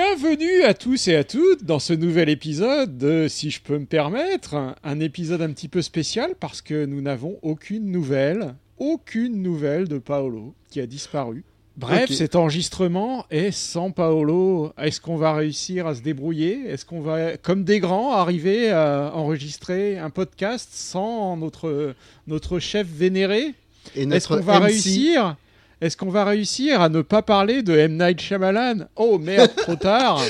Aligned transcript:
Bienvenue 0.00 0.62
à 0.62 0.74
tous 0.74 1.08
et 1.08 1.16
à 1.16 1.24
toutes 1.24 1.64
dans 1.64 1.80
ce 1.80 1.92
nouvel 1.92 2.28
épisode 2.28 2.98
de 2.98 3.26
Si 3.28 3.50
je 3.50 3.60
peux 3.60 3.76
me 3.76 3.84
permettre, 3.84 4.76
un 4.84 5.00
épisode 5.00 5.42
un 5.42 5.50
petit 5.50 5.66
peu 5.66 5.82
spécial 5.82 6.36
parce 6.38 6.62
que 6.62 6.86
nous 6.86 7.00
n'avons 7.00 7.36
aucune 7.42 7.90
nouvelle, 7.90 8.54
aucune 8.78 9.42
nouvelle 9.42 9.88
de 9.88 9.98
Paolo 9.98 10.54
qui 10.70 10.80
a 10.80 10.86
disparu. 10.86 11.42
Bref, 11.76 12.12
cet 12.12 12.36
enregistrement 12.36 13.26
est 13.32 13.50
sans 13.50 13.90
Paolo. 13.90 14.72
Est-ce 14.78 15.00
qu'on 15.00 15.16
va 15.16 15.34
réussir 15.34 15.88
à 15.88 15.96
se 15.96 16.00
débrouiller? 16.00 16.60
Est-ce 16.68 16.84
qu'on 16.84 17.00
va, 17.00 17.36
comme 17.36 17.64
des 17.64 17.80
grands, 17.80 18.12
arriver 18.12 18.70
à 18.70 19.10
enregistrer 19.16 19.98
un 19.98 20.10
podcast 20.10 20.68
sans 20.70 21.36
notre, 21.36 21.96
notre 22.28 22.60
chef 22.60 22.86
vénéré? 22.86 23.52
Est-ce 23.96 24.28
qu'on 24.28 24.36
va 24.42 24.60
MC 24.60 24.64
réussir 24.64 25.36
Est-ce 25.80 25.96
qu'on 25.96 26.10
va 26.10 26.24
réussir 26.24 26.80
à 26.80 26.88
ne 26.88 27.02
pas 27.02 27.22
parler 27.22 27.62
de 27.62 27.72
M 27.76 27.96
Night 27.96 28.20
Shyamalan? 28.20 28.86
Oh 28.96 29.18
merde, 29.18 29.54
trop 29.56 29.76
tard. 29.76 30.20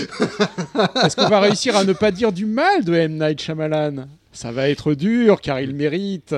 Est-ce 1.05 1.17
qu'on 1.17 1.29
va 1.29 1.41
réussir 1.41 1.75
à 1.75 1.85
ne 1.85 1.95
pas 1.95 2.11
dire 2.11 2.33
du 2.33 2.45
mal 2.45 2.85
de 2.85 2.93
M 2.93 3.19
Night 3.19 3.41
Shyamalan? 3.41 4.09
Ça 4.31 4.53
va 4.53 4.69
être 4.69 4.93
dur 4.95 5.41
car 5.41 5.61
il 5.61 5.75
mérite. 5.75 6.35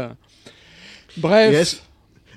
Bref. 1.16 1.52
Yes. 1.52 1.82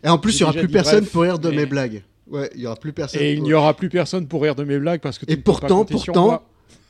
Et 0.03 0.09
en 0.09 0.17
plus, 0.17 0.33
il 0.39 0.43
n'y 0.43 0.49
aura 0.49 0.53
plus 0.53 0.67
personne 0.67 1.01
bref, 1.01 1.11
pour 1.11 1.21
rire 1.21 1.39
de 1.39 1.49
mais- 1.49 1.57
mes 1.57 1.65
blagues. 1.67 2.01
Ouais, 2.27 2.49
il 2.55 2.61
n'y 2.61 2.65
aura 2.65 2.75
plus 2.75 2.93
personne. 2.93 3.21
Et 3.21 3.33
il 3.33 3.43
n'y 3.43 3.53
aura 3.53 3.75
plus 3.75 3.89
personne 3.89 4.27
pour 4.27 4.41
rire 4.41 4.55
de 4.55 4.63
mes 4.63 4.79
blagues 4.79 5.01
parce 5.01 5.19
que 5.19 5.25
tu 5.25 5.31
Et 5.33 5.35
ne 5.35 5.41
peux 5.41 5.51
pas 5.51 5.59
pourtant, 5.67 5.85
pourtant, 5.85 6.43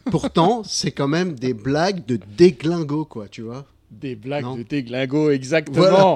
pourtant, 0.09 0.61
c'est 0.63 0.91
quand 0.91 1.09
même 1.09 1.33
des 1.33 1.53
blagues 1.53 2.05
de 2.05 2.17
déglingo, 2.37 3.03
quoi, 3.03 3.27
tu 3.27 3.41
vois. 3.41 3.65
Des 3.99 4.15
blagues 4.15 4.43
Non. 4.43 4.55
de 4.57 4.63
déglingo, 4.63 5.29
exactement. 5.31 6.15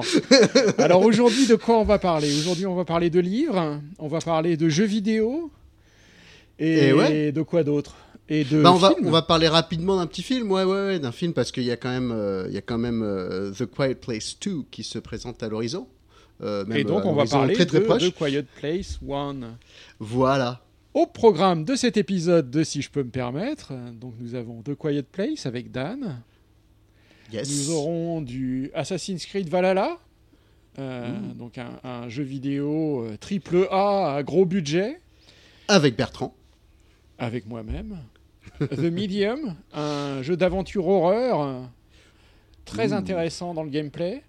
Alors 0.78 1.02
aujourd'hui, 1.04 1.46
de 1.46 1.54
quoi 1.54 1.78
on 1.78 1.84
va 1.84 1.98
parler? 1.98 2.28
Aujourd'hui, 2.38 2.66
on 2.66 2.74
va 2.74 2.84
parler 2.84 3.10
de 3.10 3.20
livres, 3.20 3.80
on 3.98 4.08
va 4.08 4.18
parler 4.20 4.56
de 4.56 4.68
jeux 4.68 4.84
vidéo 4.84 5.50
et, 6.58 6.88
Et 6.88 6.92
ouais. 6.92 7.32
de 7.32 7.42
quoi 7.42 7.62
d'autre? 7.62 7.96
Et 8.28 8.44
de 8.44 8.62
Bah, 8.62 8.72
on, 8.72 8.76
va, 8.76 8.90
films. 8.94 9.06
on 9.06 9.10
va 9.10 9.22
parler 9.22 9.48
rapidement 9.48 9.96
d'un 9.96 10.06
petit 10.06 10.22
film, 10.22 10.50
ouais, 10.50 10.64
ouais, 10.64 10.86
ouais, 10.86 10.98
d'un 10.98 11.12
film, 11.12 11.32
parce 11.32 11.50
qu'il 11.52 11.62
y 11.62 11.70
a 11.70 11.76
quand 11.76 11.88
même, 11.88 12.10
euh, 12.12 12.44
il 12.48 12.54
y 12.54 12.58
a 12.58 12.60
quand 12.62 12.76
même 12.78 13.02
euh, 13.02 13.52
The 13.52 13.64
Quiet 13.66 13.94
Place 13.94 14.36
2 14.44 14.64
qui 14.70 14.82
se 14.84 14.98
présente 14.98 15.42
à 15.42 15.48
l'horizon. 15.48 15.86
Euh, 16.42 16.64
Et 16.74 16.84
donc, 16.84 17.04
à 17.04 17.06
on 17.06 17.14
va 17.14 17.24
parler 17.24 17.54
très, 17.54 17.64
très 17.66 17.80
de 17.80 17.84
proche. 17.84 18.02
The 18.10 18.14
Quiet 18.14 18.44
Place 18.60 18.98
One. 19.08 19.56
Voilà. 19.98 20.60
Au 20.94 21.06
programme 21.06 21.64
de 21.64 21.74
cet 21.74 21.96
épisode 21.96 22.50
de 22.50 22.62
Si 22.64 22.82
je 22.82 22.90
peux 22.90 23.02
me 23.02 23.10
permettre, 23.10 23.72
donc 23.98 24.14
nous 24.20 24.34
avons 24.34 24.62
The 24.62 24.74
Quiet 24.74 25.04
Place 25.10 25.46
avec 25.46 25.70
Dan. 25.70 26.20
Yes. 27.32 27.50
Nous 27.68 27.74
aurons 27.74 28.20
du 28.22 28.70
Assassin's 28.74 29.24
Creed 29.26 29.48
Valhalla, 29.48 29.98
euh, 30.78 31.08
Mmh. 31.08 31.34
donc 31.36 31.58
un, 31.58 31.78
un 31.84 32.08
jeu 32.08 32.22
vidéo 32.22 33.02
euh, 33.04 33.16
triple 33.18 33.66
A 33.70 34.14
à 34.16 34.22
gros 34.22 34.46
budget, 34.46 35.00
Avec 35.68 35.96
Bertrand. 35.96 36.34
avec 37.18 37.46
moi-même. 37.46 37.98
The 38.60 38.78
Medium, 38.90 39.56
un 39.74 40.22
jeu 40.22 40.36
d'aventure 40.36 40.86
horreur 40.86 41.68
très 42.64 42.92
Ouh. 42.92 42.96
intéressant 42.96 43.54
dans 43.54 43.62
le 43.62 43.70
gameplay. 43.70 44.22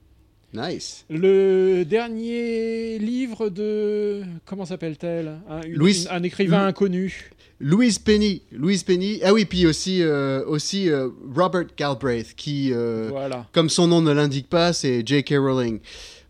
Nice. 0.53 1.05
Le 1.09 1.83
dernier 1.85 2.97
livre 2.97 3.49
de. 3.49 4.23
Comment 4.45 4.65
s'appelle-t-elle? 4.65 5.37
Un, 5.47 5.61
un 6.09 6.23
écrivain 6.23 6.65
inconnu. 6.65 7.29
Louise 7.59 7.99
Penny. 7.99 8.41
Louise 8.51 8.83
Penny. 8.83 9.19
Ah 9.23 9.33
oui, 9.33 9.45
puis 9.45 9.65
aussi, 9.67 10.01
euh, 10.01 10.45
aussi 10.45 10.89
euh, 10.89 11.09
Robert 11.35 11.65
Galbraith, 11.77 12.33
qui, 12.35 12.71
euh, 12.73 13.07
Voilà. 13.11 13.47
comme 13.51 13.69
son 13.69 13.87
nom 13.87 14.01
ne 14.01 14.11
l'indique 14.11 14.47
pas, 14.49 14.71
c'est 14.73 15.05
J.K. 15.05 15.35
Rowling. 15.37 15.79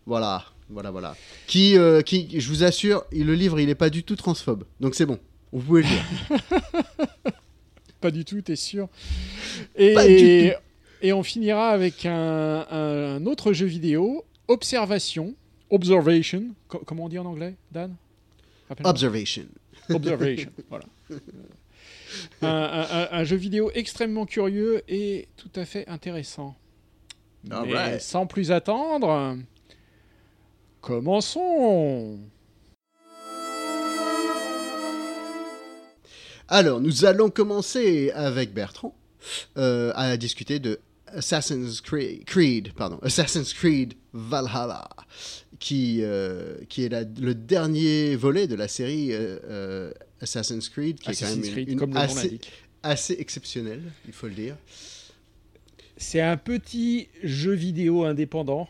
Voilà, 0.06 0.44
voilà, 0.68 0.90
voilà. 0.90 1.16
Qui, 1.46 1.76
qui, 2.04 2.40
je 2.40 2.48
vous 2.48 2.64
assure, 2.64 3.04
le 3.12 3.34
livre, 3.34 3.60
il 3.60 3.66
n'est 3.66 3.74
pas 3.76 3.90
du 3.90 4.02
tout 4.02 4.16
transphobe. 4.16 4.64
Donc 4.80 4.94
c'est 4.94 5.06
bon. 5.06 5.18
Vous 5.52 5.60
pouvez 5.62 5.82
le 5.82 5.88
lire. 5.88 6.04
Pas 8.00 8.10
du 8.10 8.24
tout, 8.24 8.40
t'es 8.40 8.56
sûr 8.56 8.88
et, 9.76 9.92
Pas 9.92 10.06
du 10.06 10.52
et 11.02 11.12
on 11.12 11.22
finira 11.22 11.68
avec 11.70 12.06
un, 12.06 12.66
un 12.70 13.26
autre 13.26 13.52
jeu 13.52 13.66
vidéo, 13.66 14.24
Observation. 14.48 15.34
Observation. 15.68 16.44
Co- 16.68 16.82
comment 16.86 17.04
on 17.04 17.08
dit 17.10 17.18
en 17.18 17.26
anglais, 17.26 17.54
Dan? 17.70 17.94
Observation. 18.84 19.44
Observation, 19.96 20.50
voilà. 20.68 20.84
Un, 22.42 22.48
un- 22.48 22.86
un- 23.02 23.08
un 23.12 23.24
jeu 23.24 23.36
vidéo 23.36 23.70
extrêmement 23.74 24.26
curieux 24.26 24.82
et 24.88 25.28
tout 25.36 25.50
à 25.56 25.64
fait 25.64 25.86
intéressant. 25.88 26.56
Mais 27.64 27.98
sans 28.00 28.26
plus 28.26 28.50
attendre, 28.52 29.38
commençons 30.80 32.18
Alors, 36.48 36.80
nous 36.80 37.04
allons 37.04 37.30
commencer 37.30 38.10
avec 38.12 38.52
Bertrand 38.52 38.94
euh, 39.56 39.92
à 39.94 40.16
discuter 40.16 40.58
de 40.58 40.80
Assassin's 41.06 41.80
Creed, 41.80 42.24
Creed, 42.24 42.72
pardon, 42.74 42.98
Assassin's 43.02 43.52
Creed 43.54 43.94
Valhalla, 44.12 44.88
qui, 45.60 45.98
euh, 46.02 46.56
qui 46.68 46.84
est 46.84 46.88
la- 46.88 47.04
le 47.04 47.34
dernier 47.34 48.16
volet 48.16 48.48
de 48.48 48.54
la 48.56 48.66
série 48.66 49.12
euh, 49.12 49.38
euh, 49.48 49.92
Assassin's 50.20 50.68
Creed, 50.68 50.98
qui 50.98 51.10
est 51.10 51.20
quand 51.20 51.28
même 51.28 51.42
Creed, 51.52 51.68
une- 51.68 51.78
comme 51.78 51.90
le 51.90 51.94
nom 51.96 52.00
assez, 52.00 52.40
assez 52.82 53.16
exceptionnelle, 53.20 53.82
il 54.06 54.12
faut 54.12 54.26
le 54.26 54.34
dire. 54.34 54.56
C'est 55.98 56.20
un 56.22 56.36
petit 56.38 57.08
jeu 57.22 57.52
vidéo 57.52 58.04
indépendant, 58.04 58.68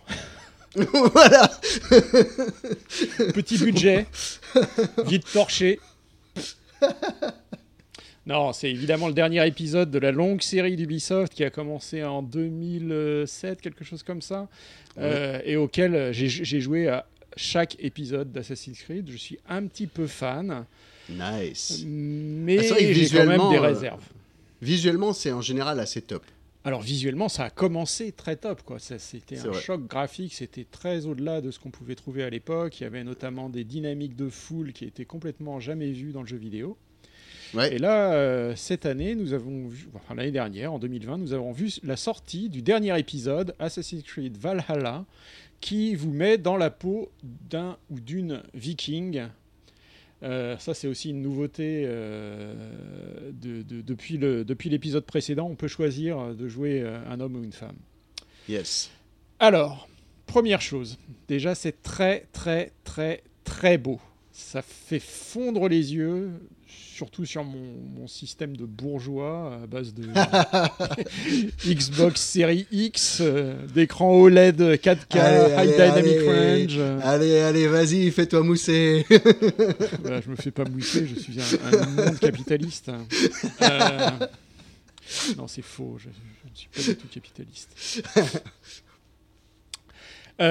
voilà 0.74 1.48
petit 3.34 3.56
budget, 3.58 4.06
vite 5.06 5.26
torché. 5.32 5.78
Non, 8.30 8.52
c'est 8.52 8.70
évidemment 8.70 9.08
le 9.08 9.12
dernier 9.12 9.44
épisode 9.44 9.90
de 9.90 9.98
la 9.98 10.12
longue 10.12 10.40
série 10.40 10.76
d'Ubisoft 10.76 11.34
qui 11.34 11.42
a 11.42 11.50
commencé 11.50 12.04
en 12.04 12.22
2007, 12.22 13.60
quelque 13.60 13.82
chose 13.82 14.04
comme 14.04 14.22
ça, 14.22 14.48
euh, 14.98 15.40
et 15.44 15.56
auquel 15.56 16.12
j'ai 16.12 16.28
j'ai 16.28 16.60
joué 16.60 16.86
à 16.86 17.08
chaque 17.34 17.74
épisode 17.80 18.30
d'Assassin's 18.30 18.80
Creed. 18.84 19.10
Je 19.10 19.16
suis 19.16 19.40
un 19.48 19.66
petit 19.66 19.88
peu 19.88 20.06
fan, 20.06 20.64
Nice. 21.08 21.82
mais 21.84 22.58
Ah, 22.70 22.76
j'ai 22.78 23.08
quand 23.08 23.26
même 23.26 23.50
des 23.50 23.56
euh, 23.56 23.60
réserves. 23.62 24.04
Visuellement, 24.62 25.12
c'est 25.12 25.32
en 25.32 25.40
général 25.40 25.80
assez 25.80 26.00
top. 26.00 26.22
Alors 26.62 26.82
visuellement, 26.82 27.28
ça 27.28 27.46
a 27.46 27.50
commencé 27.50 28.12
très 28.12 28.36
top, 28.36 28.62
quoi. 28.62 28.78
C'était 28.78 29.40
un 29.40 29.48
vrai. 29.48 29.60
choc 29.60 29.88
graphique, 29.88 30.34
c'était 30.34 30.66
très 30.70 31.04
au-delà 31.04 31.40
de 31.40 31.50
ce 31.50 31.58
qu'on 31.58 31.70
pouvait 31.70 31.96
trouver 31.96 32.22
à 32.22 32.30
l'époque. 32.30 32.78
Il 32.78 32.84
y 32.84 32.86
avait 32.86 33.02
notamment 33.02 33.48
des 33.48 33.64
dynamiques 33.64 34.14
de 34.14 34.28
foule 34.28 34.72
qui 34.72 34.84
étaient 34.84 35.04
complètement 35.04 35.58
jamais 35.58 35.90
vues 35.90 36.12
dans 36.12 36.20
le 36.20 36.28
jeu 36.28 36.36
vidéo. 36.36 36.76
Ouais. 37.54 37.74
Et 37.74 37.78
là, 37.78 38.12
euh, 38.12 38.54
cette 38.56 38.86
année, 38.86 39.14
nous 39.14 39.32
avons 39.32 39.66
vu, 39.66 39.88
enfin 39.94 40.14
l'année 40.14 40.30
dernière, 40.30 40.72
en 40.72 40.78
2020, 40.78 41.18
nous 41.18 41.32
avons 41.32 41.52
vu 41.52 41.70
la 41.82 41.96
sortie 41.96 42.48
du 42.48 42.62
dernier 42.62 42.96
épisode, 42.98 43.54
Assassin's 43.58 44.02
Creed 44.04 44.36
Valhalla, 44.38 45.04
qui 45.60 45.94
vous 45.94 46.10
met 46.12 46.38
dans 46.38 46.56
la 46.56 46.70
peau 46.70 47.10
d'un 47.22 47.76
ou 47.90 47.98
d'une 48.00 48.42
viking. 48.54 49.22
Euh, 50.22 50.56
ça, 50.58 50.74
c'est 50.74 50.86
aussi 50.86 51.10
une 51.10 51.22
nouveauté 51.22 51.84
euh, 51.86 52.54
de- 53.32 53.62
de- 53.62 53.80
depuis 53.80 54.16
le- 54.18 54.44
depuis 54.44 54.68
l'épisode 54.68 55.04
précédent. 55.04 55.48
On 55.50 55.56
peut 55.56 55.68
choisir 55.68 56.34
de 56.34 56.46
jouer 56.48 56.82
un 57.08 57.20
homme 57.20 57.36
ou 57.36 57.42
une 57.42 57.52
femme. 57.52 57.76
Yes. 58.48 58.90
Alors, 59.38 59.88
première 60.26 60.60
chose, 60.60 60.98
déjà 61.26 61.54
c'est 61.54 61.82
très 61.82 62.26
très 62.32 62.72
très 62.84 63.22
très 63.44 63.78
beau. 63.78 63.98
Ça 64.42 64.62
fait 64.62 64.98
fondre 64.98 65.68
les 65.68 65.94
yeux, 65.94 66.30
surtout 66.66 67.24
sur 67.24 67.44
mon, 67.44 67.76
mon 67.96 68.08
système 68.08 68.56
de 68.56 68.64
bourgeois 68.64 69.60
à 69.62 69.66
base 69.68 69.94
de 69.94 70.08
Xbox 71.72 72.20
Series 72.20 72.66
X, 72.72 73.18
euh, 73.20 73.54
d'écran 73.68 74.10
OLED 74.12 74.60
4K, 74.60 75.18
Allez, 75.20 75.52
High 75.52 75.58
allez, 75.58 75.72
Dynamic 75.72 76.28
allez. 76.28 76.66
Range. 76.66 77.02
Allez, 77.04 77.38
allez, 77.38 77.66
vas-y, 77.68 78.10
fais-toi 78.10 78.42
mousser. 78.42 79.06
voilà, 80.00 80.20
je 80.20 80.30
me 80.30 80.36
fais 80.36 80.50
pas 80.50 80.64
mousser, 80.64 81.06
je 81.06 81.20
suis 81.20 81.34
un, 81.40 81.78
un 81.78 81.86
monde 82.06 82.18
capitaliste. 82.18 82.90
Euh, 83.62 84.10
non, 85.36 85.46
c'est 85.46 85.62
faux, 85.62 85.96
je, 85.98 86.08
je 86.08 86.50
ne 86.50 86.56
suis 86.56 86.68
pas 86.68 86.82
du 86.82 86.96
tout 86.96 87.08
capitaliste. 87.08 88.02
Euh, 90.40 90.44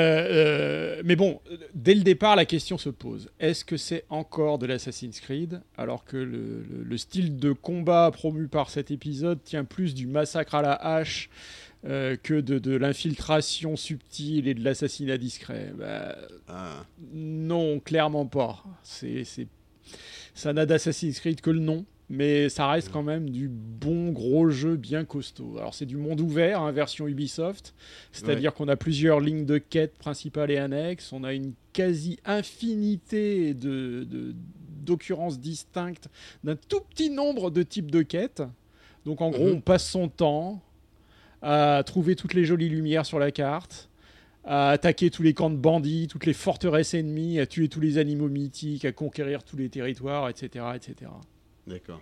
euh, 1.00 1.02
mais 1.04 1.16
bon, 1.16 1.42
dès 1.74 1.96
le 1.96 2.02
départ, 2.02 2.36
la 2.36 2.46
question 2.46 2.78
se 2.78 2.90
pose. 2.90 3.30
Est-ce 3.40 3.66
que 3.66 3.76
c'est 3.78 4.06
encore 4.10 4.60
de 4.60 4.68
l'Assassin's 4.68 5.20
Creed 5.20 5.62
alors 5.78 6.06
que 6.06 6.18
le, 6.18 6.62
le- 6.70 6.84
le 6.84 6.98
style 6.98 7.38
de 7.38 7.52
combat 7.54 8.12
promu 8.12 8.48
par 8.48 8.70
cet 8.70 8.92
épisode 8.92 9.44
tient 9.44 9.64
plus 9.64 9.96
du 9.96 10.06
massacre 10.06 10.54
à 10.56 10.62
la 10.62 10.74
hache 10.74 11.30
euh, 11.86 12.16
que 12.22 12.36
de, 12.40 12.60
de 12.60 12.76
l'infiltration 12.76 13.76
subtile 13.78 14.48
et 14.48 14.54
de 14.54 14.64
l'assassinat 14.64 15.18
discret? 15.18 15.74
Bah, 15.78 16.16
Ah. 16.48 16.86
Non, 17.14 17.80
clairement 17.80 18.26
pas. 18.28 18.64
C'est... 18.84 19.24
Ça 20.36 20.54
n'a 20.54 20.66
d'Assassin's 20.66 21.20
Creed 21.20 21.42
que 21.42 21.50
le 21.50 21.60
nom, 21.60 21.86
mais 22.10 22.50
ça 22.50 22.68
reste 22.70 22.90
quand 22.92 23.04
même 23.04 23.30
du 23.30 23.48
bon 23.50 24.10
gros 24.12 24.50
jeu 24.50 24.76
bien 24.76 25.06
costaud. 25.06 25.58
Alors 25.58 25.74
c'est 25.76 25.86
du 25.86 25.98
monde 25.98 26.20
ouvert, 26.22 26.62
hein, 26.62 26.72
version 26.72 27.08
Ubisoft, 27.08 27.74
c'est-à-dire 28.12 28.54
qu'on 28.54 28.68
a 28.68 28.76
plusieurs 28.76 29.20
lignes 29.20 29.46
de 29.46 29.58
quêtes 29.60 29.98
principales 29.98 30.52
et 30.52 30.58
annexes, 30.58 31.14
on 31.14 31.24
a 31.24 31.34
une 31.34 31.54
quasi-infinité 31.74 33.54
de, 33.54 34.04
de- 34.10 34.36
d'occurrences 34.84 35.40
distinctes 35.40 36.08
d'un 36.44 36.56
tout 36.56 36.82
petit 36.90 37.10
nombre 37.10 37.52
de 37.52 37.64
types 37.64 37.92
de 37.92 38.02
quêtes. 38.02 38.42
Donc 39.06 39.22
en 39.22 39.30
gros, 39.30 39.48
Mhm. 39.48 39.56
on 39.58 39.62
passe 39.62 39.88
son 39.88 40.08
temps 40.08 40.62
à 41.42 41.84
trouver 41.86 42.16
toutes 42.16 42.34
les 42.34 42.44
jolies 42.44 42.70
lumières 42.70 43.06
sur 43.06 43.20
la 43.20 43.32
carte, 43.32 43.90
à 44.44 44.72
attaquer 44.72 45.10
tous 45.10 45.22
les 45.24 45.34
camps 45.34 45.50
de 45.50 45.56
bandits, 45.58 46.08
toutes 46.10 46.26
les 46.26 46.34
forteresses 46.34 46.94
ennemies, 46.94 47.40
à 47.40 47.46
tuer 47.46 47.70
tous 47.70 47.80
les 47.80 47.98
animaux 47.98 48.30
mythiques, 48.30 48.84
à 48.86 48.92
conquérir 48.92 49.44
tous 49.44 49.56
les 49.58 49.70
territoires, 49.70 50.28
etc. 50.30 50.66
etc. 50.76 51.12
D'accord. 51.70 52.02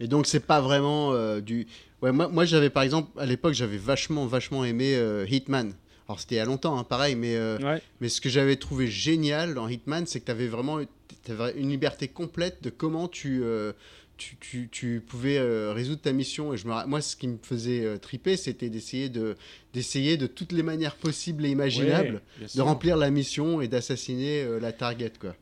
Et 0.00 0.06
donc 0.06 0.26
c'est 0.26 0.40
pas 0.46 0.60
vraiment 0.60 1.12
euh, 1.12 1.40
du. 1.40 1.66
Ouais, 2.02 2.12
moi, 2.12 2.28
moi 2.28 2.44
j'avais 2.44 2.70
par 2.70 2.82
exemple 2.82 3.10
à 3.18 3.26
l'époque 3.26 3.54
j'avais 3.54 3.78
vachement 3.78 4.26
vachement 4.26 4.64
aimé 4.64 4.94
euh, 4.94 5.26
Hitman. 5.28 5.72
Alors 6.08 6.20
c'était 6.20 6.36
il 6.36 6.38
y 6.38 6.40
a 6.40 6.44
longtemps, 6.44 6.78
hein, 6.78 6.84
pareil, 6.84 7.16
mais 7.16 7.36
euh, 7.36 7.58
Ouais. 7.58 7.82
mais 8.00 8.08
ce 8.08 8.20
que 8.20 8.28
j'avais 8.28 8.56
trouvé 8.56 8.86
génial 8.86 9.54
dans 9.54 9.68
Hitman, 9.68 10.06
c'est 10.06 10.20
que 10.20 10.26
tu 10.26 10.30
avais 10.30 10.46
vraiment 10.46 10.78
une 10.80 11.68
liberté 11.68 12.08
complète 12.08 12.62
de 12.62 12.70
comment 12.70 13.08
tu 13.08 13.42
tu, 14.16 14.36
tu, 14.40 14.68
tu 14.72 15.00
pouvais 15.06 15.38
résoudre 15.72 16.00
ta 16.00 16.12
mission. 16.12 16.52
Et 16.52 16.56
je 16.56 16.66
me, 16.66 16.86
moi, 16.86 17.00
ce 17.00 17.14
qui 17.14 17.28
me 17.28 17.38
faisait 17.40 17.98
triper, 17.98 18.36
c'était 18.36 18.68
d'essayer 18.70 19.08
de 19.08 19.36
d'essayer 19.74 20.16
de 20.16 20.26
toutes 20.26 20.52
les 20.52 20.62
manières 20.64 20.96
possibles 20.96 21.44
et 21.46 21.50
imaginables 21.50 22.22
Ouais, 22.40 22.46
de 22.54 22.60
remplir 22.62 22.96
la 22.96 23.10
mission 23.10 23.60
et 23.60 23.68
d'assassiner 23.68 24.44
la 24.60 24.72
target, 24.72 25.12
quoi. 25.20 25.36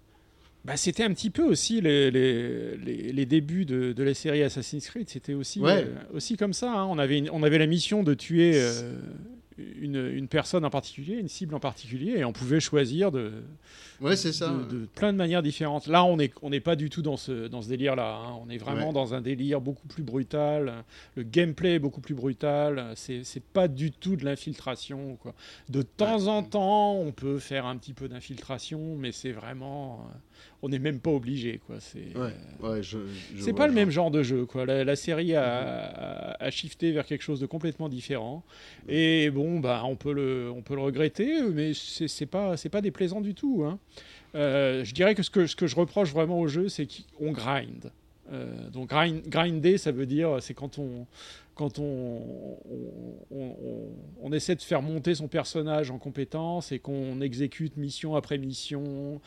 Bah, 0.67 0.77
c'était 0.77 1.05
un 1.05 1.13
petit 1.15 1.31
peu 1.31 1.45
aussi 1.45 1.81
les, 1.81 2.11
les, 2.11 2.77
les, 2.77 3.13
les 3.13 3.27
débuts 3.27 3.65
de, 3.65 3.93
de 3.93 4.03
la 4.03 4.15
série 4.15 4.43
Assassin's 4.43 4.87
Creed. 4.89 5.09
C'était 5.09 5.35
aussi, 5.35 5.61
Ouais. 5.61 5.85
euh, 5.87 5.95
aussi 6.15 6.37
comme 6.37 6.53
ça. 6.53 6.73
hein. 6.73 6.87
On, 6.87 6.99
avait 6.99 7.19
une- 7.19 7.31
on 7.31 7.43
avait 7.45 7.59
la 7.59 7.67
mission 7.67 8.03
de 8.03 8.15
tuer 8.15 8.53
euh, 8.57 8.93
une, 9.81 9.97
une 10.13 10.29
personne 10.29 10.65
en 10.65 10.71
particulier, 10.71 11.15
une 11.15 11.29
cible 11.29 11.55
en 11.55 11.61
particulier, 11.61 12.15
et 12.19 12.25
on 12.25 12.33
pouvait 12.33 12.61
choisir 12.61 13.11
de, 13.13 13.33
Ouais, 14.03 14.15
c'est 14.17 14.33
ça. 14.33 14.51
de, 14.51 14.65
de 14.81 14.85
plein 14.87 15.13
de 15.13 15.17
manières 15.19 15.43
différentes. 15.43 15.87
Là, 15.87 16.05
on 16.05 16.17
n'est 16.19 16.31
on 16.43 16.51
n'est 16.51 16.61
pas 16.61 16.77
du 16.77 16.91
tout 16.91 17.01
dans 17.01 17.17
ce, 17.17 17.47
dans 17.49 17.63
ce 17.63 17.69
délire-là. 17.69 18.17
hein. 18.27 18.39
On 18.45 18.51
est 18.51 18.59
vraiment 18.59 18.89
Ouais. 18.89 18.93
dans 18.93 19.15
un 19.15 19.23
délire 19.23 19.61
beaucoup 19.63 19.87
plus 19.89 20.03
brutal. 20.03 20.85
Le 21.15 21.23
gameplay 21.23 21.75
est 21.77 21.79
beaucoup 21.79 22.03
plus 22.03 22.15
brutal. 22.15 22.93
C'est 22.97 23.25
c'est 23.25 23.43
pas 23.43 23.69
du 23.69 23.93
tout 23.93 24.17
de 24.17 24.25
l'infiltration. 24.27 25.17
quoi. 25.23 25.35
De 25.71 25.81
temps 25.81 26.27
en 26.27 26.43
temps, 26.43 26.95
on 26.97 27.13
peut 27.13 27.39
faire 27.39 27.65
un 27.65 27.77
petit 27.79 27.95
peu 27.95 28.09
d'infiltration, 28.09 28.97
mais 28.99 29.13
c'est 29.13 29.33
vraiment. 29.33 30.07
euh, 30.11 30.19
on 30.63 30.69
n'est 30.69 30.79
même 30.79 31.01
pas 31.01 31.11
obligé. 31.11 31.61
quoi. 31.67 31.77
C'est 31.81 32.17
Ouais, 32.17 32.33
ouais, 32.69 32.83
je, 32.83 32.99
je 33.35 33.43
c'est 33.43 33.53
pas 33.53 33.67
le 33.67 33.73
même 33.73 33.91
genre 33.91 34.11
de 34.11 34.23
jeu. 34.23 34.47
Quoi. 34.47 34.67
La, 34.67 34.85
la 34.85 34.97
série 34.97 35.35
a, 35.35 35.45
a, 35.45 36.45
a 36.45 36.51
shifté 36.51 36.93
vers 36.93 37.07
quelque 37.07 37.23
chose 37.23 37.41
de 37.41 37.47
complètement 37.47 37.89
différent. 37.89 38.43
Et 38.89 39.31
bon, 39.31 39.61
bah, 39.61 39.83
on, 39.85 39.97
peut 39.97 40.13
le, 40.13 40.51
on 40.55 40.63
peut 40.63 40.75
le 40.75 40.83
regretter, 40.83 41.43
mais 41.53 41.73
c'est 41.75 42.09
c'est 42.09 42.27
pas, 42.27 42.57
c'est 42.57 42.69
pas 42.69 42.81
déplaisant 42.81 43.21
du 43.21 43.35
tout. 43.35 43.65
hein. 43.67 43.79
Euh, 44.35 44.85
je 44.85 44.93
dirais 44.93 45.15
que 45.15 45.23
ce, 45.23 45.31
que 45.31 45.47
ce 45.47 45.57
que 45.57 45.67
je 45.67 45.77
reproche 45.77 46.13
vraiment 46.13 46.39
au 46.41 46.47
jeu, 46.49 46.69
c'est 46.69 46.87
qu'on 47.19 47.33
grind. 47.33 47.91
Euh, 48.33 48.69
donc 48.71 48.89
grind, 48.91 49.23
grinder, 49.29 49.79
ça 49.79 49.93
veut 49.93 50.05
dire, 50.07 50.39
c'est 50.41 50.53
quand 50.55 50.79
on 50.79 51.07
quand 51.55 51.79
on, 51.79 52.59
on, 53.31 53.37
on- 53.41 53.89
on 54.21 54.33
essaie 54.33 54.57
de 54.57 54.61
faire 54.63 54.83
monter 54.83 55.15
son 55.15 55.27
personnage 55.29 55.91
en 55.91 55.97
compétence 55.97 56.71
et 56.71 56.79
qu'on 56.79 57.21
exécute 57.23 57.79
mission 57.79 58.15
après 58.15 58.37
mission 58.37 59.23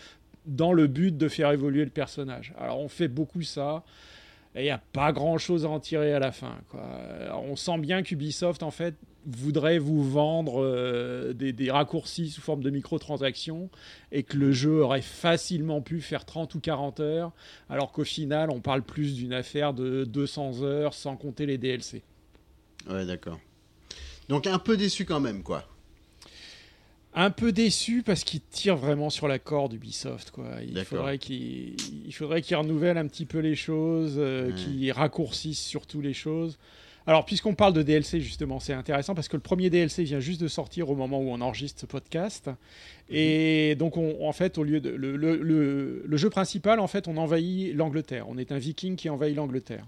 dans 0.49 0.73
le 0.73 0.87
but 0.87 1.15
de 1.15 1.27
faire 1.27 1.51
évoluer 1.51 1.85
le 1.85 1.91
personnage. 1.91 2.53
Alors 2.57 2.79
on 2.79 2.89
fait 2.89 3.07
beaucoup 3.07 3.41
ça. 3.43 3.83
Et 4.55 4.61
il 4.61 4.63
n'y 4.63 4.71
a 4.71 4.81
pas 4.93 5.11
grand 5.11 5.37
chose 5.37 5.63
à 5.63 5.69
en 5.69 5.79
tirer 5.79 6.11
à 6.11 6.19
la 6.19 6.31
fin. 6.31 6.57
On 7.33 7.55
sent 7.55 7.77
bien 7.77 8.01
qu'Ubisoft, 8.01 8.63
en 8.63 8.71
fait, 8.71 8.95
voudrait 9.25 9.77
vous 9.77 10.03
vendre 10.03 10.63
euh, 10.63 11.33
des, 11.33 11.53
des 11.53 11.69
raccourcis 11.69 12.29
sous 12.29 12.41
forme 12.41 12.63
de 12.63 12.71
microtransactions 12.71 13.69
et 14.11 14.23
que 14.23 14.37
le 14.37 14.51
jeu 14.51 14.81
aurait 14.81 15.03
facilement 15.03 15.81
pu 15.81 16.01
faire 16.01 16.25
30 16.25 16.55
ou 16.55 16.59
40 16.59 16.99
heures, 16.99 17.31
alors 17.69 17.91
qu'au 17.91 18.03
final, 18.03 18.49
on 18.49 18.59
parle 18.59 18.81
plus 18.81 19.15
d'une 19.15 19.33
affaire 19.33 19.73
de 19.73 20.03
200 20.03 20.63
heures 20.63 20.95
sans 20.95 21.15
compter 21.15 21.45
les 21.45 21.59
DLC. 21.59 22.01
Ouais, 22.89 23.05
d'accord. 23.05 23.39
Donc 24.29 24.47
un 24.47 24.59
peu 24.59 24.77
déçu 24.77 25.05
quand 25.05 25.19
même, 25.19 25.43
quoi. 25.43 25.65
Un 27.13 27.31
peu 27.31 27.51
déçu 27.51 28.03
parce 28.03 28.23
qu'il 28.23 28.39
tire 28.41 28.77
vraiment 28.77 29.09
sur 29.09 29.27
la 29.27 29.39
corde 29.39 29.73
Ubisoft. 29.73 30.31
Quoi. 30.31 30.45
Il 30.61 32.13
faudrait 32.13 32.41
qu'il 32.41 32.56
renouvelle 32.56 32.97
un 32.97 33.07
petit 33.07 33.25
peu 33.25 33.39
les 33.39 33.56
choses, 33.56 34.15
euh, 34.17 34.51
qu'il 34.53 34.91
raccourcisse 34.91 35.59
surtout 35.59 36.01
les 36.01 36.13
choses. 36.13 36.57
Alors, 37.07 37.25
puisqu'on 37.25 37.56
parle 37.56 37.73
de 37.73 37.81
DLC, 37.81 38.21
justement, 38.21 38.59
c'est 38.59 38.73
intéressant 38.73 39.15
parce 39.15 39.27
que 39.27 39.35
le 39.35 39.41
premier 39.41 39.71
DLC 39.71 40.03
vient 40.03 40.19
juste 40.19 40.39
de 40.39 40.47
sortir 40.47 40.91
au 40.91 40.95
moment 40.95 41.19
où 41.19 41.29
on 41.31 41.41
enregistre 41.41 41.81
ce 41.81 41.85
podcast. 41.88 42.51
Et 43.09 43.73
donc, 43.79 43.97
on- 43.97 44.27
en 44.27 44.31
fait, 44.31 44.59
au 44.59 44.63
lieu 44.63 44.79
de. 44.79 44.91
Le, 44.91 45.15
le- 45.15 45.38
le- 45.41 46.03
le 46.06 46.17
jeu 46.17 46.29
principal, 46.29 46.79
en 46.79 46.85
fait, 46.88 47.07
on 47.07 47.17
envahit 47.17 47.73
l'Angleterre. 47.73 48.27
On 48.29 48.38
est 48.38 48.51
un 48.51 48.59
viking 48.59 48.95
qui 48.95 49.09
envahit 49.09 49.35
l'Angleterre, 49.35 49.85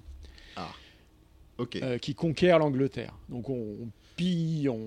Ok. 1.59 1.75
euh, 1.75 2.00
qui 2.00 2.15
conquiert 2.15 2.57
l'Angleterre. 2.57 3.13
Donc, 3.29 3.50
on, 3.50 3.53
on 3.83 3.88
pille, 4.15 4.68
on, 4.68 4.79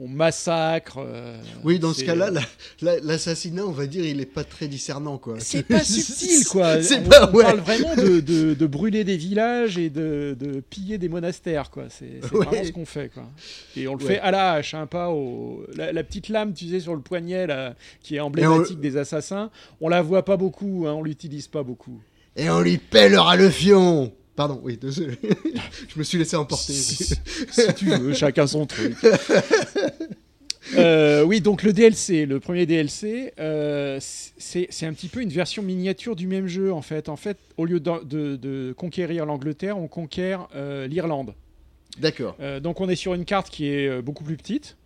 on 0.00 0.06
massacre. 0.08 0.98
euh, 0.98 1.36
oui, 1.64 1.78
dans 1.78 1.92
ce 1.92 2.04
cas-là, 2.04 2.30
la- 2.30 2.40
la- 2.82 3.00
l'assassinat, 3.00 3.64
on 3.66 3.70
va 3.72 3.86
dire, 3.86 4.04
il 4.04 4.20
est 4.20 4.26
pas 4.26 4.44
très 4.44 4.68
discernant, 4.68 5.18
quoi. 5.18 5.34
C'est 5.38 5.62
pas 5.64 5.80
subtil, 5.84 6.44
quoi. 6.46 6.80
C'est 6.82 7.00
on, 7.00 7.08
pas, 7.08 7.28
on 7.30 7.34
ouais. 7.34 7.42
parle 7.44 7.58
vraiment 7.60 7.96
de, 7.96 8.20
de- 8.20 8.54
de 8.54 8.66
brûler 8.66 9.02
des 9.04 9.16
villages 9.16 9.76
et 9.78 9.90
de, 9.90 10.36
de 10.38 10.60
piller 10.60 10.98
des 10.98 11.08
monastères, 11.08 11.70
quoi. 11.70 11.84
C'est 11.88 12.20
Ouais. 12.32 12.44
vraiment 12.46 12.64
ce 12.64 12.72
qu'on 12.72 12.86
fait, 12.86 13.10
quoi. 13.12 13.24
Et 13.76 13.88
on 13.88 13.94
le 13.96 14.04
Ouais. 14.04 14.14
fait 14.14 14.20
à 14.20 14.30
la 14.30 14.52
hache, 14.52 14.74
hein, 14.74 14.86
pas 14.86 15.10
au... 15.10 15.64
La, 15.74 15.92
la 15.92 16.04
petite 16.04 16.28
lame, 16.28 16.52
tu 16.54 16.68
sais, 16.68 16.80
sur 16.80 16.94
le 16.94 17.00
poignet, 17.00 17.46
là, 17.46 17.74
qui 18.02 18.16
est 18.16 18.20
emblématique 18.20 18.80
des 18.80 18.96
assassins, 18.96 19.50
on 19.80 19.88
la 19.88 20.02
voit 20.02 20.24
pas 20.24 20.36
beaucoup, 20.36 20.84
hein, 20.86 20.92
on 20.92 21.02
l'utilise 21.02 21.48
pas 21.48 21.62
beaucoup. 21.62 22.00
Et 22.36 22.48
on 22.50 22.60
lui 22.60 22.78
pèlera 22.78 23.34
le 23.34 23.50
fion 23.50 24.12
Pardon, 24.38 24.60
oui, 24.62 24.76
désolé. 24.76 25.18
Je 25.88 25.98
me 25.98 26.04
suis 26.04 26.16
laissé 26.16 26.36
emporter. 26.36 26.72
si, 26.72 26.94
si 27.50 27.74
tu 27.74 27.86
veux, 27.86 28.12
chacun 28.14 28.46
son 28.46 28.66
truc. 28.66 28.94
Euh, 30.76 31.24
oui, 31.24 31.40
donc 31.40 31.64
le 31.64 31.72
DLC, 31.72 32.24
le 32.24 32.38
premier 32.38 32.64
DLC, 32.64 33.32
euh, 33.40 33.98
c'est 34.00 34.68
un 34.86 34.92
petit 34.92 35.08
peu 35.08 35.22
une 35.22 35.30
version 35.30 35.60
miniature 35.62 36.14
du 36.14 36.28
même 36.28 36.46
jeu 36.46 36.72
en 36.72 36.82
fait. 36.82 37.08
En 37.08 37.16
fait, 37.16 37.36
au 37.56 37.64
lieu 37.64 37.80
de, 37.80 38.04
de- 38.04 38.36
de 38.36 38.74
conquérir 38.76 39.26
l'Angleterre, 39.26 39.76
on 39.76 39.88
conquiert 39.88 40.46
euh, 40.54 40.86
l'Irlande. 40.86 41.34
D'accord. 41.98 42.36
Donc 42.62 42.80
on 42.80 42.88
est 42.88 42.94
sur 42.94 43.14
une 43.14 43.24
carte 43.24 43.50
qui 43.50 43.66
est 43.66 44.00
beaucoup 44.02 44.22
plus 44.22 44.36
petite, 44.36 44.76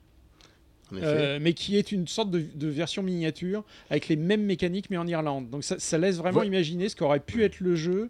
mais 0.93 1.53
qui 1.53 1.77
est 1.77 1.93
une 1.93 2.07
sorte 2.09 2.31
de, 2.31 2.43
de 2.55 2.69
version 2.69 3.03
miniature 3.03 3.65
avec 3.91 4.09
les 4.09 4.17
mêmes 4.17 4.45
mécaniques 4.45 4.89
mais 4.89 4.97
en 4.97 5.07
Irlande. 5.07 5.51
Donc 5.51 5.63
ça, 5.63 5.77
ça 5.79 5.99
laisse 5.99 6.17
vraiment 6.17 6.41
Ouais. 6.41 6.47
imaginer 6.47 6.89
ce 6.89 6.97
qu'aurait 6.97 7.21
pu 7.21 7.43
être 7.45 7.61
le 7.61 7.75
jeu 7.77 8.09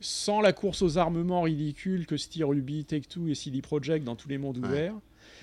sans 0.00 0.40
la 0.40 0.52
course 0.52 0.82
aux 0.82 0.98
armements 0.98 1.42
ridicules 1.42 2.06
que 2.06 2.16
se 2.16 2.28
tirent 2.28 2.52
Ubi, 2.52 2.84
Take-Two 2.84 3.28
et 3.28 3.34
CD 3.34 3.60
Projekt 3.62 4.04
dans 4.04 4.16
tous 4.16 4.28
les 4.28 4.38
mondes 4.38 4.58
Ouais. 4.58 4.68
ouverts. 4.68 4.94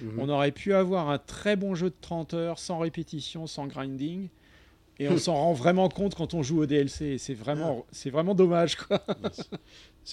Mhm. 0.02 0.20
On 0.20 0.30
aurait 0.30 0.52
pu 0.52 0.74
avoir 0.74 1.10
un 1.10 1.18
très 1.18 1.56
bon 1.56 1.76
jeu 1.76 1.90
de 1.90 1.96
30 2.02 2.34
heures, 2.34 2.60
sans 2.60 2.80
répétition, 2.80 3.48
sans 3.48 3.68
grinding. 3.68 4.30
Et 5.00 5.10
on 5.10 5.18
s'en 5.18 5.36
rend 5.36 5.54
vraiment 5.54 5.90
compte 5.90 6.16
quand 6.16 6.34
on 6.34 6.42
joue 6.44 6.62
au 6.62 6.66
DLC. 6.66 7.06
Et 7.06 7.18
C'est 7.18 7.34
vraiment, 7.34 7.86
c'est 7.92 8.10
vraiment 8.10 8.34
dommage. 8.36 8.76
Quoi. 8.78 9.02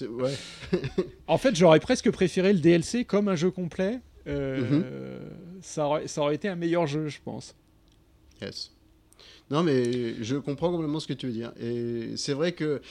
Ouais. 0.01 0.33
En 1.27 1.37
fait, 1.37 1.55
j'aurais 1.55 1.79
presque 1.79 2.11
préféré 2.11 2.51
le 2.53 2.59
DLC 2.59 3.05
comme 3.05 3.27
un 3.29 3.35
jeu 3.35 3.51
complet. 3.51 3.99
Euh, 4.27 4.61
Mhm. 4.61 5.59
ça, 5.61 5.85
aurait, 5.87 6.07
ça 6.07 6.21
aurait 6.21 6.35
été 6.35 6.47
un 6.49 6.55
meilleur 6.55 6.85
jeu, 6.87 7.07
je 7.07 7.19
pense. 7.23 7.55
Yes. 8.41 8.72
Non, 9.53 9.61
mais 9.61 10.15
je 10.23 10.35
comprends 10.35 10.71
complètement 10.71 10.99
ce 10.99 11.05
que 11.05 11.13
tu 11.13 11.27
veux 11.27 11.31
dire. 11.31 11.51
Et 11.61 12.13
c'est 12.17 12.33
vrai 12.33 12.53
que, 12.53 12.81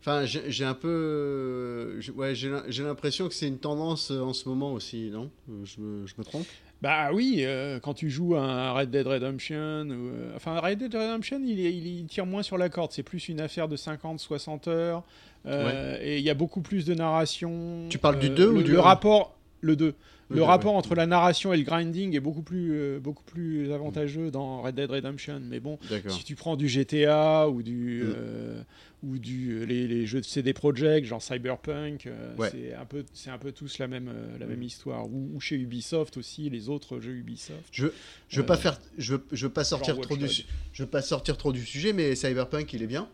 enfin, 0.00 0.24
j'ai 0.24 0.64
un 0.64 0.72
peu, 0.74 2.00
ouais, 2.16 2.34
j'ai 2.34 2.48
l'im- 2.48 2.64
j'ai 2.68 2.82
l'impression 2.84 3.28
que 3.28 3.34
c'est 3.34 3.46
une 3.48 3.58
tendance 3.58 4.10
en 4.10 4.32
ce 4.32 4.48
moment 4.48 4.72
aussi, 4.72 5.10
non? 5.12 5.30
Je 5.64 5.78
me, 5.80 6.06
je 6.06 6.14
me 6.16 6.24
trompe? 6.24 6.46
Bah 6.80 7.10
oui, 7.12 7.36
euh, 7.40 7.78
quand 7.80 7.92
tu 7.94 8.08
joues 8.10 8.34
à 8.34 8.40
un 8.42 8.72
Red 8.72 8.90
Dead 8.90 9.06
Redemption, 9.06 9.54
euh, 9.90 10.32
enfin 10.36 10.58
Red 10.58 10.78
Dead 10.78 10.94
Redemption, 10.94 11.38
il, 11.42 11.58
il- 11.60 11.86
il 12.00 12.06
tire 12.06 12.24
moins 12.24 12.42
sur 12.42 12.56
la 12.56 12.68
corde. 12.70 12.92
C'est 12.92 13.02
plus 13.02 13.28
une 13.28 13.40
affaire 13.40 13.68
de 13.68 13.76
50-60 13.76 14.68
heures. 14.68 15.02
euh, 15.46 15.98
Et 16.02 16.18
il 16.18 16.24
y 16.24 16.30
a 16.30 16.34
beaucoup 16.34 16.60
plus 16.62 16.84
de 16.86 16.94
narration. 16.94 17.86
Tu 17.90 17.98
parles 17.98 18.18
du 18.18 18.28
Euh, 18.30 18.34
2 18.34 18.48
ou 18.48 18.56
le, 18.58 18.62
du 18.62 18.72
le 18.72 18.78
1? 18.78 18.82
rapport 18.82 19.35
Le 19.60 19.74
2. 19.76 19.94
Le 20.28 20.42
rapport 20.42 20.72
ouais. 20.72 20.78
entre 20.78 20.96
la 20.96 21.06
narration 21.06 21.52
et 21.52 21.56
le 21.56 21.62
grinding 21.62 22.14
est 22.16 22.20
beaucoup 22.20 22.42
plus, 22.42 22.72
euh, 22.72 22.98
beaucoup 22.98 23.22
plus 23.22 23.70
avantageux 23.72 24.32
dans 24.32 24.60
Red 24.60 24.74
Dead 24.74 24.90
Redemption. 24.90 25.40
Mais 25.48 25.60
bon, 25.60 25.78
si 26.08 26.24
tu 26.24 26.34
prends 26.34 26.56
du 26.56 26.68
GTA 26.68 27.48
ou 27.48 27.62
du, 27.62 28.02
Mm. 28.02 28.12
euh, 28.16 28.62
ou 29.04 29.18
du 29.18 29.64
les, 29.66 29.86
les 29.86 30.04
jeux 30.04 30.20
de 30.20 30.24
CD 30.26 30.52
Projekt, 30.52 31.06
genre 31.06 31.22
Cyberpunk, 31.22 32.06
euh, 32.06 32.34
Ouais. 32.36 32.50
c'est 32.50 32.74
un 32.74 32.84
peu, 32.84 33.04
c'est 33.12 33.30
un 33.30 33.38
peu 33.38 33.52
tous 33.52 33.78
la 33.78 33.86
même, 33.86 34.08
euh, 34.12 34.36
la 34.38 34.46
même 34.46 34.62
histoire. 34.64 35.06
Ou, 35.06 35.30
ou 35.34 35.40
chez 35.40 35.54
Ubisoft 35.56 36.16
aussi, 36.16 36.50
les 36.50 36.68
autres 36.68 36.98
jeux 37.00 37.12
Ubisoft. 37.14 37.68
Je 37.70 37.86
je 38.28 38.36
veux 38.40 38.42
Euh, 38.42 38.46
pas 38.46 38.56
faire 38.56 38.80
je 38.98 39.14
veux, 39.14 39.24
je 39.30 39.46
veux 39.46 39.52
pas 39.52 39.62
sortir 39.64 39.96
trop 40.00 40.16
du 40.16 40.26
je 40.26 40.82
veux 40.82 40.88
pas 40.88 41.02
sortir 41.02 41.36
trop 41.36 41.52
du 41.52 41.64
sujet 41.64 41.92
mais 41.92 42.16
Cyberpunk 42.16 42.72
il 42.72 42.82
est 42.82 42.86
bien. 42.88 43.08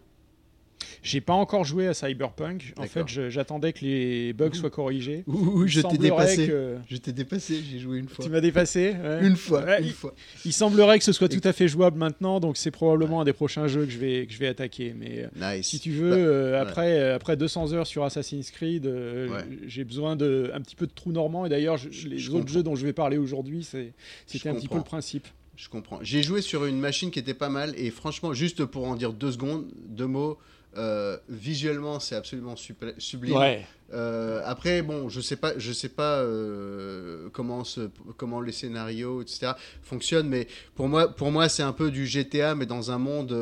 J'ai 1.02 1.20
pas 1.20 1.32
encore 1.32 1.64
joué 1.64 1.88
à 1.88 1.94
Cyberpunk. 1.94 2.74
En 2.78 2.84
fait, 2.84 3.06
j'attendais 3.28 3.72
que 3.72 3.84
les 3.84 4.32
bugs 4.32 4.52
soient 4.54 4.70
corrigés. 4.70 5.24
Ouh, 5.26 5.66
je 5.66 5.80
t'ai 5.80 5.98
dépassé. 5.98 6.46
que- 6.46 6.76
Je 6.88 6.96
t'ai 6.96 7.12
dépassé, 7.12 7.60
j'ai 7.68 7.80
joué 7.80 7.98
une 7.98 8.08
fois. 8.08 8.24
Tu 8.24 8.30
m'as 8.30 8.40
dépassé 8.40 8.94
ouais. 9.02 9.26
Une 9.26 9.36
fois, 9.36 9.64
Ouais, 9.64 9.80
une 9.80 9.86
il, 9.86 9.92
fois. 9.92 10.14
il 10.44 10.52
semblerait 10.52 10.98
que 10.98 11.04
ce 11.04 11.12
soit 11.12 11.28
tout 11.28 11.40
à 11.42 11.52
fait 11.52 11.66
jouable 11.66 11.98
maintenant, 11.98 12.38
donc 12.38 12.56
c'est 12.56 12.70
probablement 12.70 13.20
un 13.20 13.24
des 13.24 13.32
prochains 13.32 13.66
jeux 13.66 13.84
que 13.84 13.90
je 13.90 13.98
vais, 13.98 14.26
que 14.26 14.32
je 14.32 14.38
vais 14.38 14.46
attaquer. 14.46 14.94
Mais 14.96 15.26
euh, 15.36 15.56
Nice. 15.56 15.66
si 15.66 15.80
tu 15.80 15.90
veux, 15.90 16.10
Bah, 16.10 16.16
euh, 16.16 16.62
après, 16.62 17.00
euh, 17.00 17.16
après 17.16 17.36
200 17.36 17.72
heures 17.72 17.86
sur 17.86 18.04
Assassin's 18.04 18.50
Creed, 18.52 18.86
euh, 18.86 19.42
j'ai 19.66 19.82
besoin 19.84 20.14
de 20.14 20.50
un 20.54 20.60
petit 20.60 20.76
peu 20.76 20.86
de 20.86 20.92
trou 20.92 21.10
normand. 21.10 21.46
Et 21.46 21.48
d'ailleurs, 21.48 21.78
les 22.08 22.18
je 22.18 22.28
autres 22.30 22.38
comprends. 22.40 22.52
jeux 22.54 22.62
dont 22.62 22.76
je 22.76 22.86
vais 22.86 22.92
parler 22.92 23.16
aujourd'hui, 23.18 23.64
c'est- 23.64 23.92
c'était 24.26 24.50
un 24.50 24.54
petit 24.54 24.68
peu 24.68 24.76
le 24.76 24.82
principe. 24.84 25.26
Je 25.56 25.68
comprends. 25.68 25.98
J'ai 26.02 26.22
joué 26.22 26.40
sur 26.40 26.64
une 26.64 26.78
machine 26.78 27.10
qui 27.10 27.18
était 27.18 27.34
pas 27.34 27.48
mal 27.50 27.74
et 27.76 27.90
franchement, 27.90 28.32
juste 28.32 28.64
pour 28.64 28.86
en 28.86 28.94
dire 28.96 29.12
deux 29.12 29.32
secondes, 29.32 29.66
deux 29.88 30.06
mots, 30.06 30.38
euh, 30.76 31.16
visuellement 31.28 32.00
c'est 32.00 32.14
absolument 32.16 32.54
sublime. 32.98 33.36
Ouais. 33.36 33.66
Euh, 33.94 34.40
après, 34.46 34.80
bon, 34.80 35.10
je 35.10 35.20
sais 35.20 35.36
pas, 35.36 35.52
je 35.58 35.70
sais 35.70 35.90
pas 35.90 36.16
euh, 36.20 37.28
comment, 37.34 37.62
se- 37.62 37.90
comment 38.16 38.40
les 38.40 38.52
scénarios, 38.52 39.20
etc. 39.20 39.52
fonctionnent, 39.82 40.28
mais 40.30 40.46
pour 40.74 40.88
moi, 40.88 41.14
pour 41.14 41.30
moi, 41.30 41.50
c'est 41.50 41.62
un 41.62 41.74
peu 41.74 41.90
du 41.90 42.06
GTA, 42.06 42.54
mais 42.54 42.64
dans 42.64 42.90
un 42.90 42.96
monde 42.96 43.32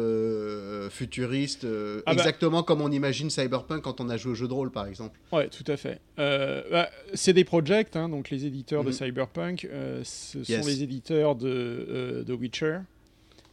futuriste, 0.91 1.65
Ah 1.65 2.03
bah. 2.07 2.13
exactement 2.13 2.63
comme 2.65 2.81
on 2.81 2.91
imagine 2.91 3.31
Cyberpunk 3.31 3.83
quand 3.83 4.01
on 4.01 4.09
a 4.09 4.17
joué 4.17 4.33
au 4.33 4.35
jeu 4.35 4.49
de 4.49 4.53
rôle, 4.53 4.73
par 4.73 4.87
exemple. 4.87 5.19
Ouais, 5.31 5.49
tout 5.49 5.65
à 5.71 5.77
fait. 5.77 6.01
Bah, 6.17 6.91
c'est 7.15 7.33
des 7.33 7.45
projects, 7.45 7.95
hein, 7.95 8.09
donc 8.09 8.31
les 8.31 8.45
éditeurs 8.47 8.83
de 8.83 8.89
Mhm. 8.91 8.95
Cyberpunk, 8.95 9.69
ce 10.03 10.39
Yes. 10.39 10.63
sont 10.63 10.67
les 10.67 10.83
éditeurs 10.83 11.37
de 11.37 12.25
The 12.27 12.31
Witcher. 12.33 12.79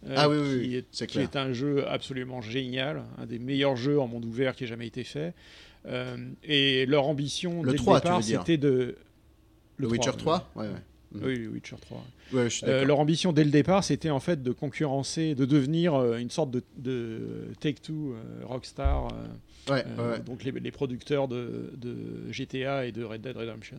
Euh, 0.08 0.14
Ah 0.18 0.30
oui, 0.30 0.38
oui, 0.40 0.68
qui 0.70 0.76
est, 0.78 0.86
c'est 0.92 1.08
qui 1.08 1.20
est 1.20 1.36
un 1.36 1.54
jeu 1.54 1.88
absolument 1.88 2.42
génial, 2.42 3.04
un 3.18 3.26
des 3.26 3.40
meilleurs 3.40 3.76
jeux 3.76 4.00
en 4.00 4.08
monde 4.08 4.26
ouvert 4.26 4.56
qui 4.56 4.64
ait 4.64 4.68
jamais 4.68 4.88
été 4.88 5.04
fait. 5.04 5.34
Euh, 5.88 6.18
et 6.44 6.86
leur 6.86 7.08
ambition 7.08 7.64
Le 7.64 7.72
dès 7.72 7.78
3, 7.78 7.96
le 7.96 8.02
départ, 8.02 8.24
c'était 8.24 8.58
de... 8.58 8.96
Le 9.78 9.88
Witcher 9.88 10.10
oui. 10.12 10.18
3 10.18 10.52
Ouais, 10.56 10.64
ouais. 10.64 10.70
Mhm. 11.14 11.22
Oui, 11.24 11.34
oui, 11.38 11.48
Witcher 11.48 11.76
3. 11.80 12.04
Ouais, 12.34 12.44
je 12.50 12.56
suis 12.56 12.66
Euh, 12.66 12.84
leur 12.84 13.00
ambition 13.00 13.32
dès 13.32 13.44
le 13.46 13.52
départ, 13.52 13.84
c'était 13.84 14.10
en 14.10 14.20
fait 14.20 14.44
de 14.44 14.52
concurrencer, 14.52 15.36
de 15.36 15.46
devenir 15.46 15.94
euh, 15.96 16.18
une 16.18 16.30
sorte 16.30 16.52
de, 16.52 16.62
de 16.78 17.48
Take-Two, 17.62 18.14
euh, 18.14 18.46
Rockstar, 18.46 19.08
Ouais, 19.70 19.84
ouais. 19.98 20.20
donc 20.26 20.44
les, 20.44 20.52
les 20.52 20.72
producteurs 20.72 21.28
de, 21.28 21.72
de 21.78 22.32
GTA 22.32 22.86
et 22.86 22.92
de 22.92 23.04
Red 23.04 23.22
Dead 23.22 23.36
Redemption. 23.36 23.78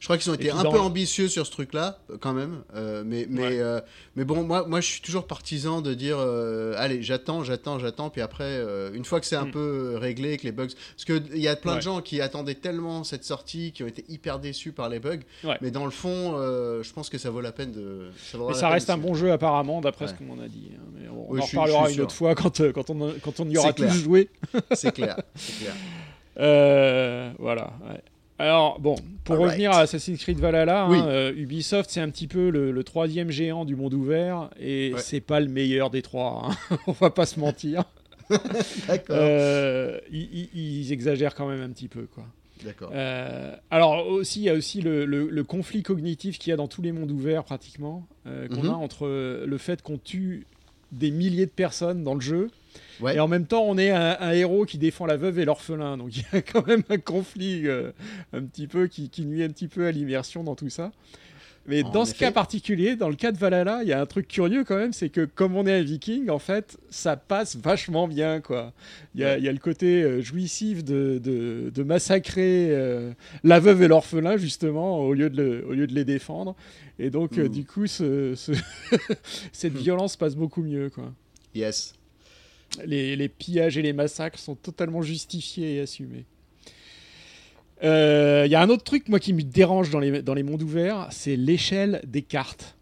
Je 0.00 0.06
crois 0.08 0.18
qu'ils 0.18 0.30
ont 0.32 0.34
été 0.34 0.50
un 0.50 0.62
peu 0.62 0.80
ambitieux 0.80 1.28
sur 1.28 1.46
ce 1.46 1.50
truc-là, 1.52 1.98
euh, 2.10 2.16
quand 2.20 2.32
même. 2.32 2.62
euh, 2.74 3.04
mais, 3.06 3.26
mais, 3.30 3.42
Ouais. 3.42 3.60
euh, 3.60 3.80
mais 4.16 4.24
bon, 4.24 4.42
moi, 4.42 4.66
moi, 4.66 4.80
je 4.80 4.86
suis 4.88 5.00
toujours 5.00 5.26
partisan 5.28 5.80
de 5.80 5.94
dire 5.94 6.16
euh, 6.18 6.74
allez, 6.76 7.02
j'attends, 7.02 7.44
j'attends, 7.44 7.78
j'attends. 7.78 8.10
Puis 8.10 8.20
après, 8.20 8.60
une 8.94 9.04
fois 9.04 9.20
que 9.20 9.26
c'est 9.26 9.36
un 9.36 9.44
Mm. 9.46 9.50
peu 9.52 9.94
réglé, 9.98 10.36
que 10.38 10.42
les 10.44 10.52
bugs. 10.52 10.66
Parce 10.96 11.04
qu'il 11.04 11.38
y 11.38 11.46
a 11.46 11.54
plein 11.54 11.72
Ouais. 11.72 11.78
de 11.78 11.82
gens 11.82 12.00
qui 12.00 12.20
attendaient 12.20 12.54
tellement 12.56 13.04
cette 13.04 13.24
sortie, 13.24 13.70
qui 13.72 13.84
ont 13.84 13.86
été 13.86 14.04
hyper 14.08 14.38
déçus 14.40 14.72
par 14.72 14.88
les 14.88 14.98
bugs. 14.98 15.20
Ouais. 15.44 15.56
Mais 15.60 15.70
dans 15.70 15.84
le 15.84 15.90
fond, 15.92 16.32
je 16.82 16.92
pense 16.92 17.08
que 17.08 17.18
ça 17.18 17.30
vaut 17.30 17.40
la 17.40 17.52
peine 17.52 17.70
de. 17.72 18.10
Ça, 18.32 18.38
Mais 18.48 18.54
ça 18.54 18.68
reste 18.70 18.90
un 18.90 18.98
bon 18.98 19.14
jeu 19.14 19.30
apparemment, 19.30 19.80
d'après 19.80 20.08
ce 20.08 20.14
qu'on 20.14 20.24
m'en 20.24 20.42
a 20.42 20.48
dit. 20.48 20.70
hein. 20.74 20.80
Mais 21.00 21.08
on, 21.08 21.26
Oui, 21.30 21.40
en 21.40 21.44
reparlera 21.44 21.88
une 21.88 21.94
sûr. 21.94 22.04
autre 22.04 22.14
fois 22.14 22.34
quand, 22.34 22.60
quand, 22.72 22.90
on, 22.90 23.12
quand 23.22 23.38
on 23.40 23.48
y 23.48 23.56
aura 23.56 23.72
tous 23.72 23.88
joué. 23.88 24.30
C'est 24.72 24.92
clair. 24.92 25.16
C'est 25.36 25.58
clair. 25.64 25.74
Voilà. 27.38 27.72
ouais. 27.88 28.02
Alors, 28.42 28.80
bon, 28.80 28.96
pour 29.22 29.38
revenir 29.38 29.70
à 29.70 29.80
Assassin's 29.82 30.18
Creed 30.20 30.40
Valhalla, 30.40 30.82
hein, 30.86 31.06
euh, 31.06 31.32
Ubisoft, 31.36 31.88
c'est 31.90 32.00
un 32.00 32.08
petit 32.10 32.26
peu 32.26 32.50
le, 32.50 32.72
le 32.72 32.82
troisième 32.84 33.30
géant 33.30 33.64
du 33.64 33.76
monde 33.76 33.94
ouvert, 33.94 34.50
et 34.58 34.92
Ouais. 34.94 35.00
c'est 35.00 35.20
pas 35.20 35.38
le 35.38 35.46
meilleur 35.46 35.90
des 35.90 36.02
trois. 36.02 36.48
hein. 36.50 36.76
on 36.88 36.92
va 36.92 37.10
pas 37.10 37.24
se 37.24 37.38
mentir. 37.38 37.84
D'accord. 38.88 39.16
Euh, 39.16 39.98
ils, 40.10 40.90
exagèrent 40.92 41.36
quand 41.36 41.46
même 41.48 41.60
un 41.62 41.70
petit 41.70 41.86
peu, 41.86 42.02
quoi. 42.12 42.24
D'accord. 42.64 42.90
Euh, 42.92 43.54
alors 43.70 44.08
aussi, 44.08 44.40
il 44.40 44.44
y 44.44 44.50
a 44.50 44.54
aussi 44.54 44.80
le, 44.80 45.04
le- 45.04 45.28
le 45.28 45.44
conflit 45.44 45.84
cognitif 45.84 46.38
qu'il 46.40 46.50
y 46.50 46.52
a 46.52 46.56
dans 46.56 46.68
tous 46.68 46.82
les 46.82 46.90
mondes 46.90 47.12
ouverts 47.12 47.44
pratiquement, 47.44 48.08
qu'on 48.24 48.62
Mhm. 48.64 48.70
a 48.70 48.74
entre 48.74 49.06
le 49.46 49.58
fait 49.58 49.82
qu'on 49.82 49.98
tue 49.98 50.46
des 50.90 51.12
milliers 51.12 51.46
de 51.46 51.50
personnes 51.52 52.02
dans 52.02 52.14
le 52.14 52.20
jeu, 52.20 52.50
Ouais. 53.00 53.16
et 53.16 53.20
en 53.20 53.28
même 53.28 53.46
temps 53.46 53.64
on 53.66 53.76
est 53.78 53.90
un, 53.90 54.16
un 54.20 54.30
héros 54.32 54.64
qui 54.64 54.78
défend 54.78 55.06
la 55.06 55.16
veuve 55.16 55.38
et 55.38 55.44
l'orphelin. 55.44 55.96
Donc 55.96 56.16
il 56.16 56.24
y 56.32 56.36
a 56.36 56.42
quand 56.42 56.66
même 56.66 56.82
un 56.88 56.98
conflit 56.98 57.66
euh, 57.66 57.92
un 58.32 58.42
petit 58.42 58.66
peu 58.66 58.86
qui, 58.86 59.08
qui 59.10 59.24
nuit 59.26 59.42
un 59.42 59.48
petit 59.48 59.68
peu 59.68 59.86
à 59.86 59.90
l'immersion 59.92 60.44
dans 60.44 60.54
tout 60.54 60.70
ça. 60.70 60.92
Mais 61.68 61.84
En 61.84 61.90
dans 61.90 62.04
ce 62.04 62.12
cas 62.12 62.32
particulier, 62.32 62.96
dans 62.96 63.08
le 63.08 63.14
cas 63.14 63.30
de 63.30 63.38
Valhalla, 63.38 63.80
il 63.84 63.88
y 63.88 63.92
a 63.92 64.00
un 64.00 64.06
truc 64.06 64.26
curieux 64.26 64.64
quand 64.64 64.74
même, 64.76 64.92
c'est 64.92 65.10
que 65.10 65.24
comme 65.24 65.54
on 65.56 65.64
est 65.64 65.72
un 65.72 65.82
viking, 65.82 66.28
en 66.28 66.40
fait, 66.40 66.76
ça 66.90 67.14
passe 67.16 67.54
vachement 67.54 68.08
bien, 68.08 68.40
quoi. 68.40 68.72
Il 69.14 69.20
y 69.20 69.24
a, 69.24 69.34
Ouais. 69.34 69.38
il 69.38 69.44
y 69.44 69.48
a 69.48 69.52
le 69.52 69.58
côté 69.58 70.02
euh, 70.02 70.20
jouissif 70.20 70.82
de, 70.82 71.20
de, 71.22 71.70
de 71.72 71.82
massacrer 71.84 72.66
euh, 72.72 73.12
la 73.44 73.60
veuve 73.60 73.80
et 73.82 73.86
l'orphelin, 73.86 74.36
justement, 74.38 74.98
au 75.02 75.14
lieu, 75.14 75.30
de 75.30 75.40
le- 75.40 75.64
au 75.68 75.72
lieu 75.72 75.86
de 75.86 75.94
les 75.94 76.04
défendre. 76.04 76.56
Et 76.98 77.10
donc, 77.10 77.38
euh, 77.38 77.44
Mm. 77.44 77.48
du 77.52 77.64
coup, 77.64 77.86
ce- 77.86 78.34
ce- 78.34 78.50
cette 79.52 79.74
violence 79.76 80.16
passe 80.16 80.34
beaucoup 80.34 80.62
mieux, 80.62 80.90
quoi. 80.90 81.12
Yes. 81.54 81.94
Les, 82.86 83.16
les 83.16 83.28
pillages 83.28 83.76
et 83.76 83.82
les 83.82 83.92
massacres 83.92 84.38
sont 84.38 84.54
totalement 84.54 85.02
justifiés 85.02 85.76
et 85.76 85.80
assumés. 85.80 86.24
Euh, 87.84 88.44
Il 88.46 88.52
y 88.52 88.54
a 88.54 88.62
un 88.62 88.68
autre 88.68 88.84
truc, 88.84 89.08
moi, 89.08 89.18
qui 89.18 89.32
me 89.32 89.42
dérange 89.42 89.90
dans 89.90 89.98
les, 90.00 90.22
dans 90.22 90.34
les 90.34 90.42
mondes 90.42 90.62
ouverts, 90.62 91.08
c'est 91.10 91.36
l'échelle 91.36 92.00
des 92.06 92.22
cartes. 92.22 92.76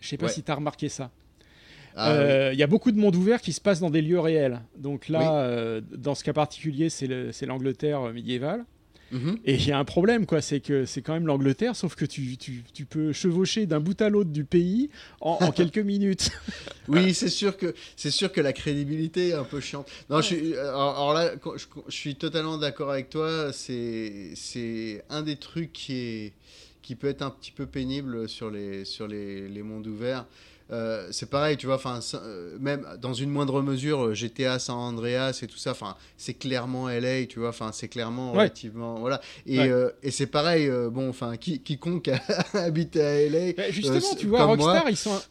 Je 0.00 0.08
sais 0.08 0.16
pas 0.16 0.26
Ouais. 0.26 0.32
si 0.32 0.42
tu 0.42 0.50
as 0.50 0.54
remarqué 0.54 0.88
ça. 0.88 1.10
Ah. 1.96 2.12
Euh, 2.12 2.50
Il 2.52 2.58
y 2.58 2.62
a 2.62 2.66
beaucoup 2.66 2.90
de 2.92 2.98
mondes 2.98 3.16
ouverts 3.16 3.40
qui 3.40 3.52
se 3.52 3.60
passent 3.60 3.80
dans 3.80 3.90
des 3.90 4.02
lieux 4.02 4.20
réels. 4.20 4.60
Donc 4.76 5.08
là, 5.08 5.20
Oui. 5.20 5.26
euh, 5.30 5.80
dans 5.96 6.14
ce 6.14 6.24
cas 6.24 6.32
particulier, 6.32 6.88
c'est 6.90 7.06
le- 7.06 7.32
c'est 7.32 7.46
l'Angleterre 7.46 8.02
euh, 8.02 8.12
médiévale. 8.12 8.64
Et 9.44 9.54
il 9.54 9.66
y 9.66 9.72
a 9.72 9.78
un 9.78 9.84
problème, 9.84 10.26
quoi, 10.26 10.40
c'est 10.42 10.60
que 10.60 10.84
c'est 10.84 11.02
quand 11.02 11.14
même 11.14 11.26
l'Angleterre, 11.26 11.74
sauf 11.76 11.94
que 11.94 12.04
tu, 12.04 12.36
tu, 12.36 12.62
tu 12.72 12.84
peux 12.84 13.12
chevaucher 13.12 13.66
d'un 13.66 13.80
bout 13.80 14.00
à 14.02 14.08
l'autre 14.08 14.30
du 14.30 14.44
pays 14.44 14.90
en, 15.20 15.38
en 15.40 15.50
quelques 15.52 15.78
minutes. 15.78 16.30
Oui, 16.88 17.14
c'est 17.14 17.28
sûr 17.28 17.56
que 17.56 17.74
c'est 17.96 18.10
sûr 18.10 18.32
que 18.32 18.40
la 18.40 18.52
crédibilité 18.52 19.28
est 19.28 19.34
un 19.34 19.44
peu 19.44 19.60
chiante. 19.60 19.88
Non, 20.10 20.20
je 20.20 20.26
suis, 20.26 20.56
alors, 20.56 20.90
alors 20.96 21.14
là, 21.14 21.32
je, 21.56 21.64
je 21.88 21.94
suis 21.94 22.16
totalement 22.16 22.58
d'accord 22.58 22.90
avec 22.90 23.10
toi. 23.10 23.52
C'est 23.52 24.32
c'est 24.34 25.04
un 25.08 25.22
des 25.22 25.36
trucs 25.36 25.72
qui 25.72 25.94
est 25.94 26.32
qui 26.82 26.94
peut 26.94 27.08
être 27.08 27.22
un 27.22 27.30
petit 27.30 27.52
peu 27.52 27.66
pénible 27.66 28.28
sur 28.28 28.50
les 28.50 28.84
sur 28.84 29.06
les, 29.08 29.48
les 29.48 29.62
mondes 29.62 29.86
ouverts. 29.86 30.26
Euh, 30.70 31.08
c'est 31.12 31.30
pareil, 31.30 31.56
tu 31.56 31.64
vois, 31.66 31.76
enfin, 31.76 32.00
euh, 32.14 32.58
même 32.60 32.86
dans 33.00 33.14
une 33.14 33.30
moindre 33.30 33.62
mesure, 33.62 34.06
euh, 34.08 34.14
GTA 34.14 34.58
San 34.58 34.76
Andreas 34.76 35.40
et 35.42 35.46
tout 35.46 35.56
ça, 35.56 35.70
enfin, 35.70 35.96
c'est 36.18 36.34
clairement 36.34 36.90
LA, 36.90 37.24
tu 37.26 37.38
vois, 37.38 37.48
enfin, 37.48 37.70
c'est 37.72 37.88
clairement 37.88 38.32
Ouais. 38.32 38.38
relativement, 38.38 38.96
voilà. 38.96 39.20
Et, 39.46 39.58
Ouais. 39.60 39.68
euh, 39.70 39.90
et 40.02 40.10
c'est 40.10 40.26
pareil, 40.26 40.70
bon, 40.90 41.08
enfin, 41.08 41.38
qui, 41.38 41.60
quiconque 41.60 42.08
a 42.08 42.20
habité 42.54 43.00
à 43.00 43.20
LA, 43.30 43.52
Bah, 43.54 43.70
justement, 43.70 44.14
tu 44.18 44.26
vois, 44.26 44.44
moi. 44.56 44.56
Rockstar, 44.56 44.90
ils 44.90 44.96
sont. 44.98 45.14
un- 45.14 45.22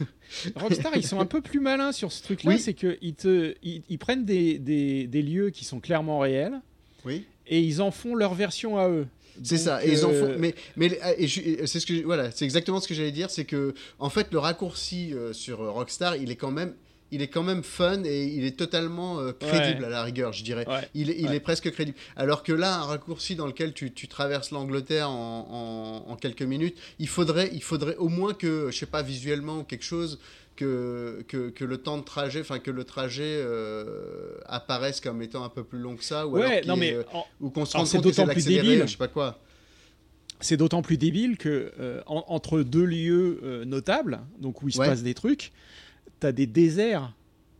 Rockstar, 0.56 0.96
ils 0.96 1.06
sont 1.06 1.20
un 1.20 1.26
peu 1.26 1.40
plus 1.40 1.60
malins 1.60 1.92
sur 1.92 2.10
ce 2.10 2.22
truc-là, 2.24 2.52
Oui. 2.54 2.58
c'est 2.58 2.74
qu'ils 2.74 3.14
te, 3.14 3.54
ils, 3.62 3.82
ils 3.88 3.98
prennent 3.98 4.24
des, 4.24 4.58
des, 4.58 5.06
des 5.06 5.22
lieux 5.22 5.50
qui 5.50 5.64
sont 5.64 5.78
clairement 5.78 6.18
réels 6.18 6.60
oui. 7.04 7.24
et 7.46 7.60
ils 7.60 7.80
en 7.80 7.90
font 7.92 8.14
leur 8.16 8.34
version 8.34 8.76
à 8.78 8.88
eux. 8.88 9.06
C'est 9.42 9.58
ça, 9.58 9.84
et 9.84 9.90
ils 9.92 10.04
en 10.04 10.10
font. 10.10 10.30
euh, 10.30 10.36
Mais, 10.38 10.54
et 11.18 11.26
c'est 11.66 11.80
ce 11.80 11.86
que 11.86 12.02
voilà, 12.04 12.30
c'est 12.30 12.44
exactement 12.44 12.80
ce 12.80 12.88
que 12.88 12.94
j'allais 12.94 13.10
dire, 13.12 13.30
c'est 13.30 13.44
que 13.44 13.74
en 13.98 14.10
fait 14.10 14.28
le 14.32 14.38
raccourci 14.38 15.12
euh, 15.12 15.32
sur 15.32 15.60
euh, 15.62 15.70
Rockstar, 15.70 16.16
il 16.16 16.30
est 16.30 16.36
quand 16.36 16.50
même, 16.52 16.74
il 17.10 17.20
est 17.22 17.28
quand 17.28 17.42
même 17.42 17.62
fun 17.62 18.02
et 18.04 18.24
il 18.24 18.44
est 18.44 18.56
totalement 18.56 19.20
euh, 19.20 19.32
crédible 19.32 19.80
Ouais. 19.80 19.86
à 19.86 19.90
la 19.90 20.02
rigueur, 20.02 20.32
je 20.32 20.42
dirais. 20.44 20.66
Ouais. 20.68 20.88
Il, 20.94 21.10
est- 21.10 21.16
il 21.18 21.28
Ouais. 21.28 21.36
est 21.36 21.40
presque 21.40 21.70
crédible. 21.70 21.96
Alors 22.16 22.42
que 22.42 22.52
là, 22.52 22.76
un 22.78 22.84
raccourci 22.84 23.36
dans 23.36 23.46
lequel 23.46 23.72
tu, 23.72 23.92
tu 23.92 24.08
traverses 24.08 24.50
l'Angleterre 24.50 25.10
en, 25.10 26.04
en- 26.08 26.10
en 26.12 26.16
quelques 26.16 26.42
minutes, 26.42 26.76
il 26.98 27.08
faudrait, 27.08 27.50
il 27.52 27.62
faudrait 27.62 27.96
au 27.96 28.08
moins 28.08 28.34
que, 28.34 28.68
je 28.70 28.78
sais 28.78 28.86
pas, 28.86 29.02
visuellement 29.02 29.58
ou 29.60 29.62
quelque 29.64 29.84
chose, 29.84 30.18
que, 30.56 31.24
que, 31.28 31.50
que 31.50 31.64
le 31.64 31.78
temps 31.78 31.98
de 31.98 32.04
trajet, 32.04 32.40
enfin 32.40 32.58
que 32.58 32.70
le 32.70 32.84
trajet 32.84 33.22
euh, 33.38 34.36
apparaisse 34.46 35.00
comme 35.00 35.20
étant 35.22 35.44
un 35.44 35.48
peu 35.48 35.64
plus 35.64 35.78
long 35.78 35.96
que 35.96 36.04
ça, 36.04 36.26
ou 36.26 36.36
alors 36.36 36.48
Ouais, 36.48 36.62
non 36.66 36.76
mais 36.76 36.88
ait, 36.90 36.94
euh, 36.96 37.02
en- 37.12 37.24
ou 37.40 37.50
qu'on 37.50 37.64
se 37.64 37.76
alors 37.76 37.86
rende 37.86 37.92
compte 37.92 38.02
que 38.04 38.12
c'est 38.12 38.22
d'autant 38.22 38.32
plus 38.32 38.36
l'accéléré, 38.40 38.66
débile. 38.68 38.82
je 38.86 38.92
sais 38.92 38.96
pas 38.98 39.08
quoi. 39.08 39.38
c'est 40.40 40.56
d'autant 40.56 40.82
plus 40.82 40.96
débile 40.98 41.36
que 41.38 41.72
euh, 41.80 42.02
en- 42.06 42.24
entre 42.28 42.60
deux 42.62 42.84
lieux 42.84 43.40
euh, 43.42 43.64
notables, 43.64 44.20
donc 44.38 44.62
où 44.62 44.68
il 44.68 44.72
se 44.72 44.78
Ouais. 44.78 44.86
passe 44.86 45.02
des 45.02 45.14
trucs, 45.14 45.52
t'as 46.20 46.32
des 46.32 46.46
déserts 46.46 47.12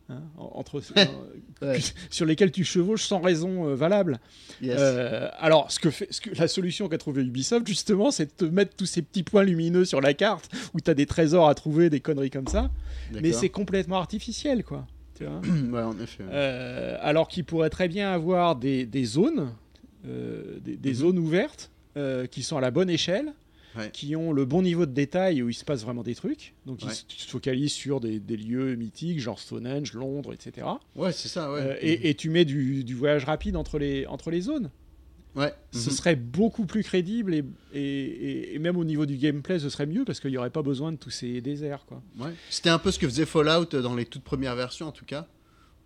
hein, 0.09 0.21
en- 0.37 0.51
entre, 0.55 0.81
Ouais. 1.61 1.79
sur 2.09 2.25
lesquels 2.25 2.51
tu 2.51 2.63
chevauches 2.63 3.03
sans 3.05 3.19
raison 3.21 3.67
euh, 3.69 3.75
valable. 3.75 4.19
Yes. 4.61 4.75
Euh, 4.79 5.29
alors, 5.39 5.71
ce 5.71 5.79
que 5.79 5.89
fait, 5.89 6.07
ce 6.11 6.21
que, 6.21 6.29
la 6.37 6.47
solution 6.47 6.87
qu'a 6.89 6.97
trouvé 6.97 7.21
Ubisoft, 7.23 7.67
justement, 7.67 8.11
c'est 8.11 8.25
de 8.25 8.45
te 8.47 8.51
mettre 8.51 8.75
tous 8.75 8.85
ces 8.85 9.01
petits 9.01 9.23
points 9.23 9.43
lumineux 9.43 9.85
sur 9.85 10.01
la 10.01 10.13
carte 10.13 10.49
où 10.73 10.79
tu 10.81 10.89
as 10.91 10.93
des 10.93 11.05
trésors 11.05 11.47
à 11.47 11.55
trouver, 11.55 11.89
des 11.89 11.99
conneries 12.01 12.29
comme 12.29 12.47
ça. 12.47 12.71
Mais 13.13 13.31
c'est 13.31 13.49
complètement 13.49 13.97
artificiel, 13.97 14.63
quoi. 14.63 14.85
Tu 15.17 15.23
vois 15.25 15.39
ouais, 15.71 15.81
en 15.83 15.97
effet. 15.99 16.23
ouais. 16.23 16.29
Euh, 16.33 16.97
alors 17.01 17.27
qu'il 17.29 17.45
pourrait 17.45 17.69
très 17.69 17.87
bien 17.87 18.11
avoir 18.11 18.57
des, 18.57 18.85
des 18.85 19.05
zones, 19.05 19.49
euh, 20.07 20.59
des, 20.59 20.89
Mhm. 20.89 20.93
zones 20.95 21.19
ouvertes 21.19 21.71
euh, 21.97 22.27
qui 22.27 22.43
sont 22.43 22.57
à 22.57 22.61
la 22.61 22.69
bonne 22.71 22.89
échelle, 22.89 23.31
Ouais. 23.77 23.89
qui 23.91 24.15
ont 24.15 24.31
le 24.31 24.45
bon 24.45 24.61
niveau 24.61 24.85
de 24.85 24.91
détail 24.93 25.41
où 25.43 25.49
il 25.49 25.53
se 25.53 25.65
passe 25.65 25.83
vraiment 25.83 26.03
des 26.03 26.15
trucs. 26.15 26.53
Donc 26.65 26.79
Ouais. 26.81 26.87
ils 26.91 26.95
se- 27.17 27.25
se 27.25 27.29
focalisent 27.29 27.73
sur 27.73 27.99
des, 27.99 28.19
des 28.19 28.37
lieux 28.37 28.75
mythiques, 28.75 29.19
genre 29.19 29.39
Stonehenge, 29.39 29.93
Londres, 29.93 30.33
etc. 30.33 30.65
Ouais, 30.95 31.11
c'est 31.11 31.27
ça, 31.27 31.51
ouais. 31.51 31.59
Euh, 31.61 31.75
et, 31.81 32.09
et 32.09 32.13
tu 32.15 32.29
mets 32.29 32.45
du, 32.45 32.83
du 32.83 32.95
voyage 32.95 33.25
rapide 33.25 33.55
entre 33.55 33.77
les, 33.77 34.05
entre 34.05 34.31
les 34.31 34.41
zones. 34.41 34.71
Ouais. 35.35 35.53
Ce 35.73 35.89
mhm. 35.89 35.95
serait 35.97 36.15
beaucoup 36.15 36.65
plus 36.65 36.81
crédible 36.83 37.33
et, 37.35 37.43
et, 37.73 37.81
et- 37.81 38.55
et 38.55 38.59
même 38.59 38.77
au 38.77 38.85
niveau 38.85 39.05
du 39.05 39.17
gameplay, 39.17 39.59
ce 39.59 39.67
serait 39.69 39.85
mieux 39.85 40.05
parce 40.05 40.21
qu'il 40.21 40.31
n'y 40.31 40.37
aurait 40.37 40.49
pas 40.49 40.61
besoin 40.61 40.93
de 40.93 40.97
tous 40.97 41.09
ces 41.09 41.41
déserts. 41.41 41.85
Quoi. 41.85 42.01
Ouais. 42.17 42.31
C'était 42.49 42.69
un 42.69 42.79
peu 42.79 42.89
ce 42.91 42.99
que 42.99 43.05
faisait 43.07 43.25
Fallout 43.25 43.65
dans 43.65 43.95
les 43.95 44.05
toutes 44.05 44.23
premières 44.23 44.55
versions, 44.55 44.87
en 44.87 44.91
tout 44.93 45.03
cas. 45.05 45.27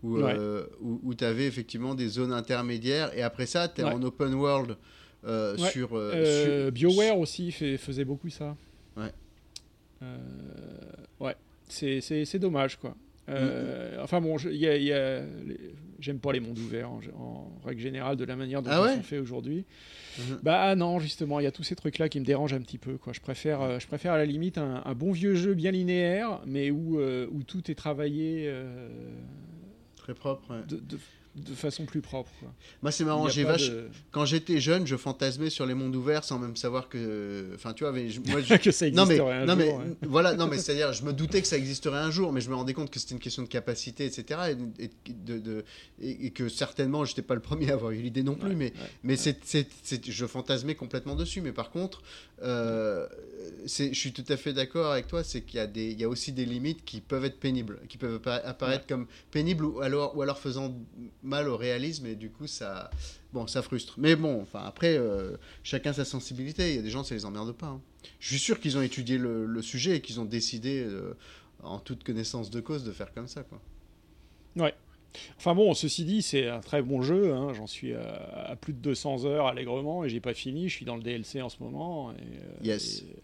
Où, 0.03 0.17
Ouais. 0.19 0.34
euh, 0.38 0.65
où, 0.79 1.13
tu 1.15 1.25
avais 1.25 1.46
effectivement 1.48 1.93
des 1.96 2.08
zones 2.08 2.31
intermédiaires. 2.31 3.12
Et 3.17 3.22
après 3.24 3.48
ça, 3.48 3.67
tu 3.67 3.81
es 3.81 3.84
en 3.84 4.01
open 4.03 4.34
world 4.36 4.77
euh, 5.25 5.57
Ouais. 5.57 5.69
sur, 5.69 5.95
euh, 5.97 6.11
Euh, 6.15 6.63
sur- 6.65 6.71
BioWare 6.71 7.17
aussi 7.19 7.51
fait- 7.51 7.77
faisait 7.77 8.05
beaucoup 8.05 8.29
ça. 8.29 8.55
Ouais. 8.97 9.11
Euh, 10.01 10.17
ouais, 11.19 11.35
c'est- 11.67 11.99
dommage 12.39 12.77
quoi. 12.77 12.95
Mm, 13.27 13.33
Enfin 14.01 14.21
bon, 14.21 14.38
y 14.38 14.65
a- 14.67 14.75
a 14.91 15.21
j'aime 15.99 16.17
pas 16.19 16.31
les 16.31 16.39
mondes 16.39 16.57
ouverts 16.57 16.89
en, 16.89 16.99
en 17.19 17.51
règle 17.63 17.79
générale 17.81 18.15
de 18.15 18.23
la 18.23 18.35
manière 18.35 18.63
dont 18.63 18.71
Ah 18.73 18.79
ils 18.79 18.83
ouais 18.89 18.95
sont 18.95 19.03
faits 19.03 19.21
aujourd'hui. 19.21 19.65
Mhm. 20.17 20.39
Bah 20.41 20.75
non, 20.75 20.97
justement, 20.99 21.39
il 21.39 21.43
y 21.43 21.47
a 21.47 21.51
tous 21.51 21.61
ces 21.63 21.75
trucs 21.75 21.99
là 21.99 22.09
qui 22.09 22.19
me 22.19 22.25
dérangent 22.25 22.53
un 22.53 22.61
petit 22.61 22.79
peu. 22.79 22.97
Quoi. 22.97 23.13
Je, 23.13 23.19
préfère, 23.19 23.79
je 23.79 23.85
préfère 23.85 24.13
à 24.13 24.17
la 24.17 24.25
limite 24.25 24.57
un, 24.57 24.81
un 24.83 24.93
bon 24.95 25.11
vieux 25.11 25.35
jeu 25.35 25.53
bien 25.53 25.69
linéaire, 25.71 26.41
mais 26.47 26.71
où, 26.71 26.99
où 26.99 27.43
tout 27.43 27.69
est 27.69 27.75
travaillé 27.75 28.51
Très 29.97 30.15
propre. 30.15 30.49
ouais. 30.55 30.61
de, 30.67 30.77
de- 30.77 30.97
de 31.36 31.53
façon 31.53 31.86
plus 31.86 32.01
propre. 32.01 32.31
quoi. 32.39 32.51
Moi, 32.81 32.91
c'est 32.91 33.05
marrant. 33.05 33.25
a 33.25 33.29
J'ai 33.29 33.43
pas 33.43 33.51
vache... 33.53 33.69
de- 33.69 33.88
Quand 34.12 34.25
j'étais 34.25 34.59
jeune, 34.59 34.86
je 34.88 34.95
fantasmais 34.98 35.50
sur 35.50 35.65
les 35.65 35.74
mondes 35.74 35.95
ouverts 35.95 36.24
sans 36.24 36.39
même 36.39 36.55
savoir 36.55 36.89
que. 36.89 37.51
Enfin, 37.55 37.74
tu 37.74 37.83
vois, 37.83 37.93
mais 37.93 38.09
je- 38.09 38.19
moi, 38.21 38.41
je- 38.41 38.55
que 38.55 38.71
ça 38.71 38.89
non 38.89 39.05
mais, 39.05 39.19
un 39.19 39.45
non 39.45 39.55
mais 39.55 39.69
jour, 39.69 39.77
ouais. 39.79 39.86
voilà 40.07 40.33
non 40.33 40.48
mais 40.48 40.57
c'est 40.57 40.71
à 40.71 40.75
dire 40.75 40.93
je 40.93 41.03
me 41.03 41.13
doutais 41.13 41.41
que 41.41 41.48
ça 41.48 41.57
existerait 41.57 41.98
un 42.00 42.12
jour 42.12 42.31
mais 42.33 42.41
je 42.41 42.50
me 42.50 42.55
rendais 42.55 42.74
compte 42.74 42.89
que 42.89 43.00
c'était 43.00 43.13
une 43.13 43.19
question 43.19 43.43
de 43.43 43.48
capacité 43.48 44.05
etc 44.05 44.55
et, 44.79 44.83
et, 44.86 44.89
de, 45.13 45.38
de- 45.39 45.65
et- 46.01 46.25
et 46.27 46.31
que 46.31 46.50
certainement 46.50 47.05
j'étais 47.05 47.21
pas 47.21 47.36
le 47.36 47.41
premier 47.41 47.69
à 47.71 47.74
avoir 47.74 47.91
eu 47.91 47.98
l'idée 48.01 48.24
non 48.24 48.36
plus 48.36 48.50
Ouais, 48.50 48.55
mais 48.55 48.65
ouais, 48.65 48.74
mais 49.03 49.17
ouais. 49.27 49.67
je 50.07 50.25
fantasmais 50.25 50.75
complètement 50.75 51.15
dessus 51.15 51.41
mais 51.41 51.51
par 51.51 51.69
contre 51.71 52.01
euh, 52.41 53.07
je 53.65 53.93
suis 53.93 54.12
tout 54.13 54.24
à 54.29 54.38
fait 54.38 54.53
d'accord 54.53 54.91
avec 54.91 55.07
toi 55.07 55.24
c'est 55.24 55.41
qu'il 55.41 55.57
y 55.57 55.59
a 55.62 55.67
des 55.67 55.91
il 55.91 56.00
y 56.00 56.03
a 56.03 56.09
aussi 56.09 56.31
des 56.31 56.45
limites 56.45 56.83
qui 56.86 57.01
peuvent 57.01 57.25
être 57.25 57.39
pénibles 57.39 57.79
qui 57.88 57.98
peuvent 57.98 58.19
appara- 58.19 58.43
apparaître 58.45 58.88
comme 58.88 59.07
pénibles 59.31 59.65
ou 59.65 59.81
alors 59.81 60.15
ou 60.17 60.21
alors 60.21 60.39
faisant 60.39 60.75
mal 61.23 61.47
au 61.49 61.57
réalisme 61.57 62.05
et 62.07 62.15
du 62.15 62.29
coup 62.29 62.47
ça 62.47 62.89
bon 63.33 63.45
ça 63.45 63.61
frustre 63.61 63.95
mais 63.97 64.15
bon 64.15 64.41
enfin 64.41 64.63
après 64.65 64.97
euh, 64.97 65.35
chacun 65.63 65.91
sa 65.91 66.05
sensibilité 66.05 66.69
il 66.71 66.75
y 66.77 66.79
a 66.79 66.81
des 66.81 66.89
gens 66.89 67.03
ça 67.03 67.13
les 67.15 67.25
emmerde 67.25 67.51
pas 67.51 67.67
hein. 67.67 67.81
Je 68.21 68.29
suis 68.29 68.39
sûr 68.39 68.59
qu'ils 68.61 68.77
ont 68.77 68.81
étudié 68.81 69.17
le, 69.17 69.45
le 69.45 69.61
sujet 69.61 69.97
et 69.97 70.01
qu'ils 70.01 70.21
ont 70.21 70.25
décidé, 70.25 70.81
euh, 70.81 71.13
en 71.61 71.79
toute 71.79 72.05
connaissance 72.05 72.49
de 72.49 72.61
cause, 72.61 72.85
de 72.85 72.93
faire 72.93 73.13
comme 73.13 73.27
ça. 73.27 73.43
Quoi. 73.43 73.59
Enfin 75.38 75.53
bon, 75.55 75.73
ceci 75.73 76.05
dit, 76.05 76.21
c'est 76.21 76.47
un 76.47 76.61
très 76.61 76.81
bon 76.81 77.01
jeu. 77.01 77.33
hein. 77.33 77.53
J'en 77.53 77.67
suis 77.67 77.93
à, 77.93 78.45
à 78.51 78.55
plus 78.55 78.71
de 78.73 78.77
200 78.79 79.25
heures 79.25 79.47
allègrement 79.47 80.05
et 80.05 80.09
j'ai 80.09 80.21
pas 80.21 80.33
fini. 80.33 80.69
Je 80.69 80.75
suis 80.75 80.85
dans 80.85 80.95
le 80.95 81.01
DLC 81.03 81.41
en 81.41 81.49
ce 81.49 81.61
moment. 81.61 82.11
Et, 82.11 82.15
euh, 82.15 82.63
Yes. 82.63 83.01
et 83.01 83.15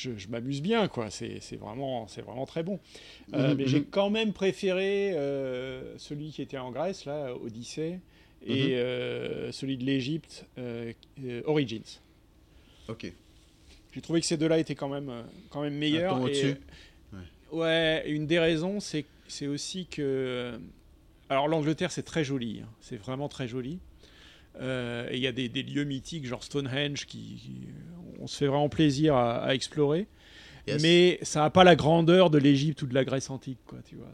je 0.00 0.16
je 0.16 0.28
m'amuse 0.28 0.62
bien, 0.62 0.88
quoi. 0.88 1.10
C'est 1.10 1.38
vraiment, 1.56 2.06
vraiment 2.06 2.46
très 2.46 2.62
bon. 2.62 2.80
Euh, 3.34 3.50
Mhm, 3.50 3.56
mais 3.56 3.66
j'ai 3.66 3.80
mhm. 3.80 3.86
quand 3.90 4.10
même 4.10 4.32
préféré 4.32 5.12
euh, 5.14 5.96
celui 5.98 6.30
qui 6.30 6.42
était 6.42 6.58
en 6.58 6.70
Grèce, 6.72 7.04
là, 7.04 7.34
Odyssée, 7.36 8.00
et 8.46 8.68
Mhm. 8.68 8.72
euh, 8.74 9.52
celui 9.52 9.76
de 9.76 9.84
l'Égypte, 9.84 10.46
Origins. 11.44 12.00
Ok. 12.88 13.12
J'ai 13.92 14.00
trouvé 14.00 14.20
que 14.20 14.26
ces 14.26 14.36
deux-là 14.36 14.58
étaient 14.58 14.74
quand 14.76 14.88
même, 14.88 15.12
quand 15.50 15.62
même 15.62 15.74
meilleurs. 15.74 16.14
ton 16.16 16.26
et- 16.26 16.30
au-dessus. 16.30 16.56
Ouais, 17.52 18.04
une 18.08 18.26
des 18.26 18.38
raisons, 18.38 18.78
c'est 18.80 19.04
c'est 19.26 19.46
aussi 19.48 19.86
que. 19.86 20.58
Alors, 21.28 21.46
l'Angleterre, 21.48 21.90
c'est 21.92 22.02
très 22.04 22.24
joli. 22.24 22.60
hein. 22.64 22.68
C'est 22.80 22.96
vraiment 22.96 23.28
très 23.28 23.46
joli. 23.48 23.78
Euh, 24.60 25.08
et 25.10 25.16
il 25.16 25.22
y 25.22 25.26
a 25.26 25.32
des, 25.32 25.48
des 25.48 25.62
lieux 25.62 25.84
mythiques, 25.84 26.26
genre 26.26 26.42
Stonehenge, 26.42 27.06
qui, 27.06 27.36
qui- 27.36 27.68
on 28.20 28.26
se 28.26 28.36
fait 28.36 28.46
vraiment 28.46 28.68
plaisir 28.68 29.14
à, 29.14 29.38
à 29.42 29.54
explorer. 29.54 30.06
Yes. 30.66 30.82
Mais 30.82 31.18
ça 31.22 31.40
n'a 31.40 31.50
pas 31.50 31.64
la 31.64 31.74
grandeur 31.76 32.28
de 32.30 32.38
l'Égypte 32.38 32.82
ou 32.82 32.86
de 32.86 32.94
la 32.94 33.04
Grèce 33.04 33.30
antique, 33.30 33.58
quoi, 33.66 33.78
tu 33.88 33.96
vois. 33.96 34.12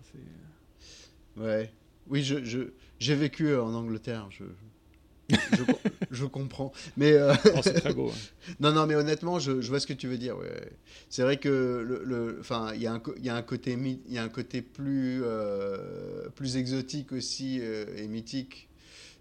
Ouais. 1.37 1.71
Oui, 2.09 2.23
je, 2.23 2.45
je, 2.45 2.61
j'ai 3.01 3.15
vécu 3.15 3.49
euh, 3.49 3.63
en 3.63 3.75
Angleterre. 3.75 4.29
Je, 4.31 4.45
je, 5.57 5.65
com- 5.65 5.75
je 6.13 6.25
comprends. 6.25 6.73
Mais 6.97 7.13
euh, 7.15 7.35
Oh, 7.57 7.61
c'est 7.63 7.75
très 7.81 7.93
beau. 7.93 8.11
hein. 8.11 8.55
non, 8.61 8.73
non, 8.73 8.87
mais 8.87 8.95
honnêtement, 8.95 9.41
je, 9.41 9.61
je 9.61 9.69
vois 9.69 9.81
ce 9.81 9.89
que 9.89 9.93
tu 9.93 10.07
veux 10.07 10.19
dire. 10.19 10.39
Ouais. 10.39 10.71
C'est 11.09 11.23
vrai 11.23 11.37
que 11.39 11.49
le, 12.05 12.37
enfin, 12.41 12.71
il 12.75 12.81
y 12.81 12.85
y 12.85 12.87
a 12.87 12.93
un 13.35 13.43
côté, 13.43 13.73
il 13.73 14.13
y 14.15 14.19
a 14.19 14.23
un 14.23 14.29
côté 14.29 14.63
plus, 14.63 15.23
euh, 15.25 16.29
plus 16.37 16.57
exotique 16.57 17.11
aussi 17.13 17.59
et 17.59 18.07
mythique. 18.07 18.69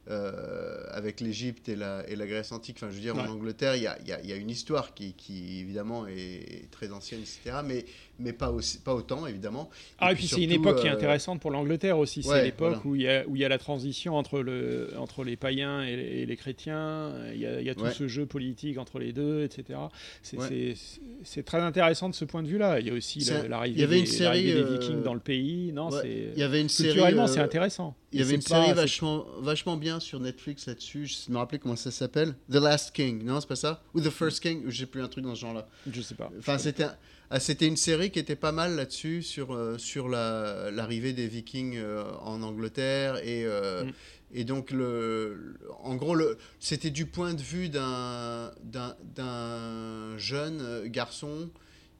Euh, 0.10 0.84
avec 0.92 1.20
l'Égypte 1.22 1.68
et 1.70 1.76
la, 1.76 2.08
et 2.08 2.16
la 2.16 2.28
Grèce 2.28 2.52
antique. 2.52 2.78
Enfin, 2.78 2.90
je 2.90 2.96
veux 2.96 3.02
dire, 3.02 3.16
en. 3.16 3.26
Angleterre, 3.28 3.76
il 3.76 3.84
y 3.84 3.88
a, 3.88 3.98
il 4.02 4.08
y 4.08 4.12
a- 4.14 4.22
il 4.22 4.30
y 4.30 4.34
a 4.34 4.36
une 4.36 4.50
histoire 4.50 4.94
qui, 4.94 5.14
qui, 5.14 5.60
évidemment, 5.60 6.06
est 6.08 6.70
très 6.72 6.92
ancienne, 6.92 7.22
etc. 7.22 7.58
Mais, 7.66 7.86
mais 8.20 8.34
pas, 8.34 8.50
aussi, 8.52 8.80
pas 8.80 8.94
autant, 8.96 9.26
évidemment. 9.28 9.70
Ah, 10.00 10.12
et 10.12 10.16
puis 10.16 10.28
c'est 10.28 10.42
une 10.42 10.52
époque 10.52 10.80
qui 10.82 10.88
est 10.88 10.90
euh, 10.90 10.94
intéressante 10.94 11.40
pour 11.42 11.52
l'Angleterre 11.52 11.98
aussi. 11.98 12.24
C'est 12.24 12.30
ouais, 12.30 12.44
l'époque 12.46 12.80
voilà. 12.84 12.88
où 12.88 12.96
il 12.96 13.02
y, 13.02 13.08
a, 13.10 13.26
où 13.28 13.36
il 13.36 13.42
y 13.42 13.46
a 13.46 13.50
la 13.50 13.58
transition 13.58 14.16
entre, 14.16 14.40
le, 14.40 14.90
entre 14.98 15.24
les 15.24 15.36
païens 15.36 15.82
et 15.84 15.96
les, 15.96 16.04
et 16.22 16.26
les 16.26 16.36
chrétiens. 16.38 17.14
Il 17.34 17.40
y 17.40 17.46
a, 17.46 17.60
il 17.62 17.66
y 17.66 17.70
a 17.70 17.76
tout 17.76 17.84
Ouais. 17.84 17.92
ce 17.94 18.08
jeu 18.08 18.26
politique 18.26 18.78
entre 18.78 19.00
les 19.00 19.12
deux, 19.14 19.44
etc. 19.44 19.80
C'est 20.24 20.38
Ouais. 20.38 21.44
très 21.44 21.60
intéressant 21.60 22.10
de 22.10 22.16
ce 22.16 22.26
point 22.26 22.42
de 22.44 22.48
vue-là. 22.48 22.80
Il 22.80 22.88
y 22.88 22.90
a 22.90 22.94
aussi 22.94 23.20
l'arrivée 23.50 23.76
il 23.76 23.82
y 23.82 23.84
avait 23.84 23.96
des, 23.96 24.00
une 24.02 24.06
série, 24.06 24.24
l'arrivée 24.48 24.54
des 24.54 24.60
euh, 24.62 24.78
Vikings 24.80 25.04
dans 25.04 25.14
le 25.14 25.20
pays. 25.20 25.72
Non, 25.74 25.90
Il 26.04 26.40
y 26.40 26.44
avait 26.44 26.62
une 26.62 26.70
série. 26.70 26.90
culturellement 26.90 27.24
euh, 27.24 27.28
c'est 27.28 27.40
intéressant. 27.40 27.96
Il 28.12 28.20
y 28.20 28.24
avait 28.24 28.36
une 28.36 28.42
pas- 28.42 28.56
série 28.56 28.68
c'est- 28.68 28.74
vachement, 28.74 29.26
vachement 29.42 29.78
bien 29.78 30.00
sur 30.00 30.20
Netflix 30.20 30.68
là-dessus. 30.68 31.06
Je 31.08 31.32
me 31.32 31.38
rappelle 31.38 31.60
comment 31.60 31.76
ça 31.76 31.92
s'appelle. 31.92 32.34
The 32.50 32.56
Last 32.56 32.96
King. 32.96 33.24
Non, 33.24 33.42
c'est 33.42 33.48
pas 33.48 33.56
ça? 33.58 33.84
Ou 33.94 34.00
The 34.02 34.10
First 34.10 34.40
King? 34.42 34.66
Ou 34.66 34.72
j'ai 34.72 34.86
plus 34.86 35.02
un 35.02 35.08
truc 35.08 35.26
dans 35.26 35.36
ce 35.36 35.42
genre-là. 35.42 35.68
Je 35.92 36.02
sais 36.02 36.16
pas. 36.16 36.32
Enfin, 36.40 36.58
c'était 36.58 36.84
un- 36.84 36.96
ah, 37.32 37.40
c'était 37.40 37.68
une 37.68 37.78
série 37.78 38.12
qui 38.12 38.20
était 38.20 38.36
pas 38.36 38.52
mal 38.52 38.76
là-dessus 38.76 39.24
sur 39.24 39.54
euh, 39.54 39.78
sur 39.78 40.08
la- 40.10 40.70
l'arrivée 40.72 41.14
des 41.14 41.28
Vikings 41.28 41.78
euh, 41.78 42.04
en 42.22 42.42
Angleterre 42.44 43.18
et 43.18 43.46
euh, 43.46 43.84
Mm. 43.86 43.92
et 44.34 44.44
donc 44.44 44.72
le, 44.72 45.34
le- 45.36 45.60
en 45.84 45.96
gros 45.96 46.16
le 46.16 46.38
c'était 46.60 46.92
du 46.92 47.06
point 47.06 47.34
de 47.34 47.42
vue 47.42 47.70
d'un 47.70 48.52
d'un 48.64 48.96
d'un 49.16 50.18
jeune 50.18 50.88
garçon 50.88 51.50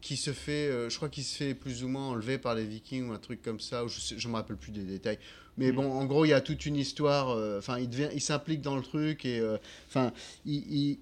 qui 0.02 0.18
se 0.18 0.32
fait 0.34 0.90
je 0.90 0.96
crois 0.96 1.10
qu'il 1.10 1.24
se 1.24 1.36
fait 1.36 1.54
plus 1.56 1.84
ou 1.84 1.88
moins 1.88 2.10
enlever 2.10 2.38
par 2.38 2.54
les 2.56 2.66
Vikings 2.66 3.10
ou 3.10 3.14
un 3.14 3.20
truc 3.20 3.42
comme 3.42 3.60
ça 3.60 3.84
ou 3.84 3.88
je 3.90 4.00
je 4.18 4.28
me 4.28 4.34
rappelle 4.36 4.58
plus 4.58 4.72
des 4.72 4.84
détails 4.84 5.20
mais 5.58 5.72
Mm. 5.72 5.76
bon 5.76 5.92
en 5.92 6.06
gros 6.06 6.26
il 6.26 6.30
y 6.30 6.34
a 6.34 6.42
toute 6.42 6.66
une 6.66 6.76
histoire 6.76 7.30
euh, 7.30 7.60
enfin 7.60 7.80
il 7.80 7.90
devient 7.90 8.10
il 8.14 8.22
s'implique 8.22 8.62
dans 8.62 8.76
le 8.76 8.82
truc 8.82 9.26
et 9.26 9.40
euh, 9.40 9.58
enfin 9.88 10.12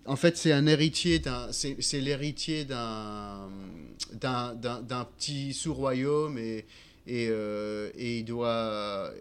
en 0.06 0.16
fait 0.16 0.38
c'est 0.38 0.52
un 0.52 0.68
héritier 0.68 1.20
d'un 1.20 1.48
c'est 1.52 2.02
l'héritier 2.02 2.66
d'un 2.66 3.50
d'un 4.14 4.54
d'un 4.56 5.06
petit 5.18 5.54
sous-royaume 5.54 6.38
et 6.38 6.66
et, 7.06 7.28
euh, 7.30 7.90
et 7.98 8.20
il 8.20 8.24
doit 8.24 9.12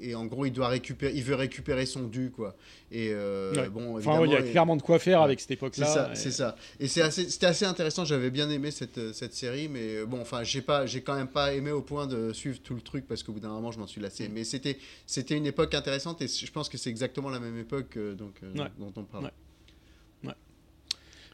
et 0.00 0.14
en 0.14 0.26
gros 0.26 0.44
il 0.44 0.50
doit 0.52 0.68
récupérer 0.68 1.12
il 1.14 1.22
veut 1.22 1.34
récupérer 1.34 1.86
son 1.86 2.02
dû 2.02 2.30
quoi 2.30 2.54
et 2.90 3.08
euh, 3.12 3.54
Ouais. 3.54 3.68
bon 3.70 3.96
Enfin, 3.96 4.20
ouais, 4.20 4.26
il 4.28 4.32
y 4.32 4.36
a 4.36 4.42
clairement 4.42 4.76
de 4.76 4.82
quoi 4.82 4.98
faire 4.98 5.20
Ouais. 5.20 5.24
avec 5.24 5.40
cette 5.40 5.58
c'est 5.72 5.84
ça, 5.84 6.10
et- 6.12 6.16
c'est 6.16 6.30
ça. 6.30 6.56
Et 6.78 6.88
c'est 6.88 7.00
assez, 7.00 7.30
c'était 7.30 7.46
assez 7.46 7.64
intéressant. 7.64 8.04
J'avais 8.04 8.28
bien 8.30 8.50
aimé 8.50 8.70
cette, 8.70 8.98
euh, 8.98 9.12
cette 9.14 9.32
série, 9.32 9.68
mais 9.68 10.04
bon, 10.04 10.20
enfin, 10.20 10.42
j'ai 10.42 10.60
pas, 10.60 10.84
j'ai 10.84 11.00
quand 11.00 11.14
même 11.14 11.28
pas 11.28 11.54
aimé 11.54 11.70
au 11.70 11.80
point 11.80 12.06
de 12.06 12.34
suivre 12.34 12.58
tout 12.62 12.74
le 12.74 12.82
truc 12.82 13.06
parce 13.08 13.22
qu'au 13.22 13.32
bout 13.32 13.40
d'un 13.40 13.48
moment, 13.48 13.72
je 13.72 13.78
m'en 13.78 13.86
suis 13.86 14.00
lassé. 14.02 14.28
Mais 14.28 14.44
c'était, 14.44 14.76
c'était 15.06 15.36
une 15.38 15.46
époque 15.46 15.72
intéressante 15.74 16.20
et 16.20 16.28
je 16.28 16.50
pense 16.52 16.68
que 16.68 16.76
c'est 16.76 16.90
exactement 16.90 17.30
la 17.30 17.40
même 17.40 17.58
époque 17.58 17.96
donc 18.18 18.34
euh, 18.42 18.52
dont 18.78 18.92
on 18.96 19.04
parle. 19.04 19.30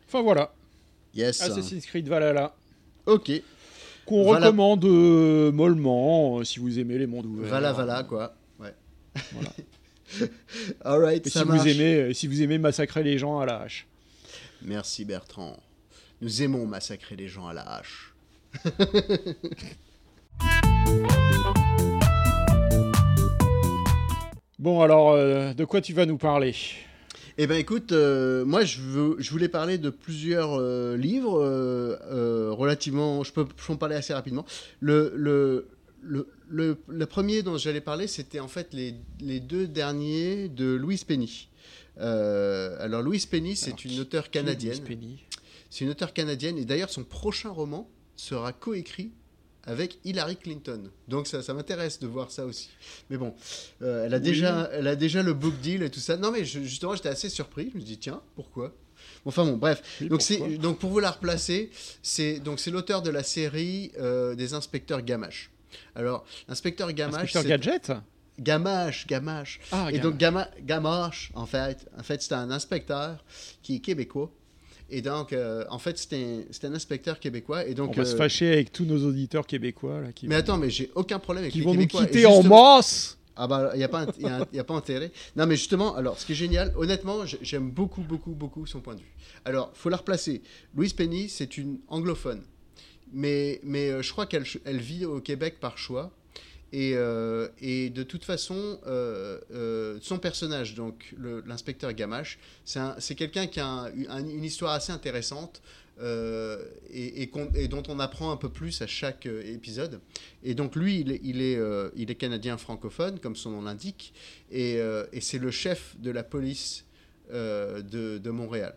Enfin 0.07 0.23
voilà, 0.23 0.53
Yes. 1.15 1.43
Assassin's 1.43 1.85
Creed 1.87 2.09
Valhalla. 2.09 2.55
Ok. 3.07 3.31
Qu'on 4.09 4.23
Voilà. 4.25 4.47
recommande 4.47 4.85
euh, 4.87 5.53
mollement 5.53 6.39
euh, 6.39 6.45
si 6.45 6.59
vous 6.61 6.79
aimez 6.79 6.97
les 6.99 7.07
mondes 7.07 7.27
ouverts. 7.27 7.49
Voilà, 7.51 7.73
voilà, 7.73 8.03
quoi. 8.05 8.35
Ouais. 8.59 8.75
Voilà. 9.33 9.51
All 10.85 11.03
right, 11.05 11.27
Et 11.27 11.31
ça 11.31 11.43
si 11.43 11.47
marche. 11.47 11.61
vous, 11.61 11.69
aimez, 11.69 11.95
euh, 11.97 12.13
si 12.15 12.27
vous 12.27 12.41
aimez 12.43 12.57
massacrer 12.59 13.03
les 13.03 13.19
gens 13.19 13.39
à 13.39 13.45
la 13.47 13.61
hache. 13.61 13.87
Merci 14.63 15.05
Bertrand. 15.05 15.57
Nous 16.23 16.43
aimons 16.43 16.67
massacrer 16.67 17.17
les 17.17 17.29
gens 17.29 17.47
à 17.49 17.53
la 17.53 17.63
hache. 17.71 18.15
Bon, 24.59 24.81
alors, 24.83 25.11
euh, 25.13 25.55
de 25.55 25.65
quoi 25.65 25.81
tu 25.81 25.93
vas 25.93 26.05
nous 26.07 26.19
parler? 26.19 26.55
Eh 27.41 27.47
ben 27.47 27.55
écoute, 27.55 27.93
euh, 27.93 28.45
moi 28.45 28.65
je, 28.65 28.81
veux, 28.81 29.15
je 29.21 29.31
voulais 29.31 29.49
parler 29.49 29.79
de 29.79 29.91
plusieurs 29.91 30.59
euh, 30.59 30.97
livres 30.97 31.41
euh, 31.41 32.51
relativement, 32.51 33.23
je 33.23 33.33
peux, 33.33 33.47
en 33.69 33.77
parler 33.77 33.95
assez 33.95 34.13
rapidement. 34.13 34.45
Le, 34.81 35.13
le, 35.15 35.69
le, 36.03 36.27
le, 36.49 36.77
le 36.89 37.07
premier 37.07 37.43
dont 37.45 37.57
j'allais 37.57 37.81
parler, 37.81 38.09
c'était 38.09 38.41
en 38.41 38.49
fait 38.49 38.75
les, 38.75 38.97
les 39.21 39.39
deux 39.39 39.69
derniers 39.69 40.49
de 40.49 40.75
Louise 40.75 41.05
Penny. 41.05 41.49
Alors 41.97 43.03
Louise 43.03 43.27
Penny, 43.27 43.55
c'est 43.55 43.85
une 43.85 44.01
auteure 44.01 44.31
canadienne. 44.31 44.81
Penny? 44.81 45.23
C'est 45.71 45.85
une 45.85 45.91
auteure 45.91 46.13
canadienne 46.13 46.59
et 46.59 46.65
d'ailleurs 46.65 46.91
son 46.91 47.05
prochain 47.05 47.51
roman 47.51 47.89
sera 48.17 48.53
coécrit 48.53 49.13
avec 49.69 49.99
Hillary 50.05 50.37
Clinton. 50.37 50.91
Donc 51.09 51.27
ça, 51.27 51.43
ça 51.43 51.55
m'intéresse 51.55 52.01
de 52.01 52.07
voir 52.07 52.31
ça 52.31 52.45
aussi. 52.47 52.71
Mais 53.11 53.17
bon, 53.17 53.35
euh, 53.83 54.07
elle, 54.07 54.15
a 54.15 54.17
Oui. 54.17 54.23
déjà, 54.23 54.69
elle 54.73 54.89
a 54.89 54.97
déjà 54.97 55.23
le 55.23 55.35
book 55.35 55.61
deal 55.61 55.83
et 55.83 55.91
tout 55.91 56.01
ça. 56.01 56.17
Non 56.17 56.31
mais 56.33 56.45
je- 56.45 56.61
justement, 56.61 56.95
j'étais 56.95 57.09
assez 57.11 57.29
surpris. 57.29 57.71
Je 57.73 57.79
me 57.79 57.83
dis 57.83 57.99
tiens, 57.99 58.21
pourquoi? 58.35 58.69
Bon, 59.25 59.29
Enfin 59.31 59.45
bon, 59.45 59.57
bref. 59.57 59.83
Oui, 60.01 60.09
donc, 60.09 60.21
pourquoi? 60.27 60.47
c'est, 60.49 60.59
donc 60.59 60.79
pour 60.79 60.91
vous 60.91 60.99
la 61.01 61.11
replacer, 61.11 61.71
c'est, 62.03 62.41
donc 62.41 62.61
c'est 62.61 62.71
l'auteur 62.71 63.03
de 63.03 63.11
la 63.11 63.23
série 63.23 63.93
euh, 63.99 64.35
des 64.35 64.55
inspecteurs 64.55 65.03
Gamache. 65.03 65.51
Alors, 65.95 66.25
l'inspecteur 66.49 66.93
Gamache, 66.93 67.25
Inspecteur 67.37 67.45
Gadget? 67.45 67.93
Gamache, 68.41 69.07
Gamache. 69.07 69.61
Ah, 69.73 69.89
Et 69.93 69.99
donc 69.99 70.17
Gama- 70.17 70.49
Gamache, 70.63 71.31
en 71.35 71.45
fait, 71.47 71.87
en 71.99 72.03
fait 72.03 72.23
c'est 72.23 72.33
un 72.35 72.51
inspecteur 72.51 73.25
qui 73.63 73.77
est 73.77 73.81
québécois. 73.81 74.31
Et 74.91 75.03
donc, 75.03 75.33
euh, 75.33 75.65
en 75.71 75.79
fait, 75.79 75.99
c'est 75.99 76.65
un, 76.65 76.75
inspecteur 76.75 77.21
québécois. 77.21 77.67
Et 77.67 77.75
donc, 77.75 77.91
On 77.91 77.93
va 77.93 78.05
se 78.07 78.15
euh, 78.15 78.19
fâcher 78.19 78.53
avec 78.53 78.73
tous 78.73 78.85
nos 78.85 79.05
auditeurs 79.07 79.47
québécois 79.47 80.01
là, 80.01 80.13
qui, 80.13 80.27
Mais 80.29 80.35
vont- 80.37 80.41
attends, 80.41 80.57
mais 80.57 80.71
j'ai 80.71 80.91
aucun 80.95 81.19
problème 81.19 81.45
avec 81.45 81.53
qui 81.53 81.59
les 81.59 81.65
vont 81.65 81.73
nous 81.75 81.81
Québécois. 81.81 82.05
Et 82.05 82.07
quitter 82.07 82.27
en 82.27 82.43
masse 82.43 83.19
Ah 83.37 83.47
bah, 83.47 83.71
il 83.75 83.79
n'y 83.79 83.85
a, 83.85 83.89
pas 83.89 84.07
y 84.19 84.25
a- 84.27 84.47
y 84.53 84.59
a 84.59 84.65
pas 84.65 84.75
intérêt. 84.75 85.13
Non, 85.37 85.47
mais 85.47 85.57
justement, 85.57 85.95
alors, 85.95 86.19
ce 86.19 86.25
qui 86.27 86.33
est 86.33 86.37
génial, 86.37 86.73
honnêtement, 86.77 87.27
j'ai- 87.27 87.39
j'aime 87.43 87.71
beaucoup, 87.71 88.01
beaucoup, 88.03 88.33
beaucoup 88.33 88.67
son 88.67 88.81
point 88.81 88.95
de 88.95 89.01
vue. 89.01 89.15
Alors, 89.45 89.71
faut 89.75 89.91
la 89.91 89.99
replacer. 89.99 90.43
Louise 90.75 90.93
Penny, 90.95 91.29
c'est 91.29 91.59
une 91.59 91.79
anglophone. 91.89 92.43
Mais, 93.13 93.61
mais 93.63 93.91
euh, 93.91 94.03
je 94.03 94.11
crois 94.13 94.27
qu'elle 94.27 94.45
elle 94.65 94.81
vit 94.81 95.05
au 95.05 95.21
Québec 95.21 95.57
par 95.61 95.79
choix. 95.79 96.11
Et, 96.73 96.93
euh, 96.97 97.49
et 97.63 97.89
de 97.89 98.03
toute 98.03 98.25
façon, 98.25 98.79
euh, 98.87 99.39
euh, 99.53 99.99
son 100.03 100.19
personnage, 100.19 100.75
donc 100.75 101.15
l'inspecteur 101.47 101.93
Gamache, 101.95 102.39
c'est 102.65 102.79
un- 102.79 102.95
c'est 102.99 103.15
quelqu'un 103.15 103.47
qui 103.47 103.59
a 103.61 103.67
un- 103.67 103.93
un- 104.09 104.29
une 104.29 104.45
histoire 104.45 104.73
assez 104.73 104.93
intéressante 104.93 105.63
et, 106.01 107.23
et 107.23 107.27
qu'on- 107.29 107.51
et 107.55 107.67
dont 107.67 107.83
on 107.89 107.99
apprend 107.99 108.31
un 108.31 108.37
peu 108.37 108.49
plus 108.51 108.83
à 108.83 108.87
chaque 108.87 109.27
épisode. 109.27 109.99
Et 110.45 110.55
donc 110.55 110.77
lui, 110.77 111.01
il 111.01 111.11
est, 111.13 111.21
il 111.25 111.41
est, 111.41 111.59
il 111.97 112.11
est 112.11 112.15
canadien 112.15 112.57
francophone, 112.57 113.19
comme 113.19 113.35
son 113.35 113.51
nom 113.51 113.63
l'indique, 113.63 114.13
et, 114.53 114.79
c'est 115.21 115.39
le 115.39 115.51
chef 115.51 115.97
de 115.99 116.11
la 116.13 116.23
police 116.23 116.85
de, 117.33 118.19
de 118.19 118.31
Montréal. 118.31 118.75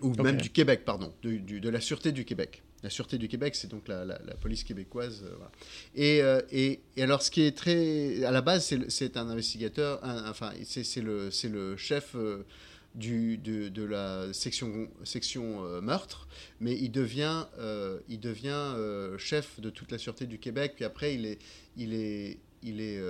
Ou 0.00 0.12
même 0.22 0.36
du 0.42 0.50
Québec, 0.50 0.82
pardon, 0.84 1.12
du- 1.22 1.40
de 1.60 1.68
la 1.68 1.80
Sûreté 1.80 2.12
du 2.12 2.24
Québec. 2.24 2.62
La 2.86 2.90
Sûreté 2.90 3.18
du 3.18 3.26
Québec, 3.26 3.56
c'est 3.56 3.68
donc 3.68 3.88
la, 3.88 4.04
police 4.40 4.62
québécoise. 4.62 5.24
euh, 5.24 5.40
euh, 5.98 6.40
et, 6.52 6.78
et 6.96 7.02
alors, 7.02 7.20
ce 7.20 7.32
qui 7.32 7.42
est 7.42 7.50
très... 7.50 8.22
À 8.22 8.30
la 8.30 8.42
base, 8.42 8.72
c'est 8.86 9.16
un 9.16 9.28
investigateur, 9.28 9.98
enfin, 10.04 10.52
c'est 10.62 11.00
le, 11.00 11.30
le 11.50 11.76
chef 11.76 12.14
euh, 12.14 12.44
du, 12.94 13.38
de, 13.38 13.70
de 13.70 13.82
la 13.82 14.32
section, 14.32 14.86
section 15.02 15.62
meurtre, 15.82 16.28
mais 16.60 16.78
il 16.78 16.90
devient, 16.90 17.46
il 18.08 18.20
devient 18.20 18.76
chef 19.18 19.58
de 19.58 19.70
toute 19.70 19.90
la 19.90 19.98
Sûreté 19.98 20.26
du 20.26 20.38
Québec, 20.38 20.74
puis 20.76 20.84
après, 20.84 21.16
il 21.16 21.26
est, 21.26 21.38
il 21.76 21.92
est, 21.92 22.38
il 22.62 22.80
est 22.80 23.00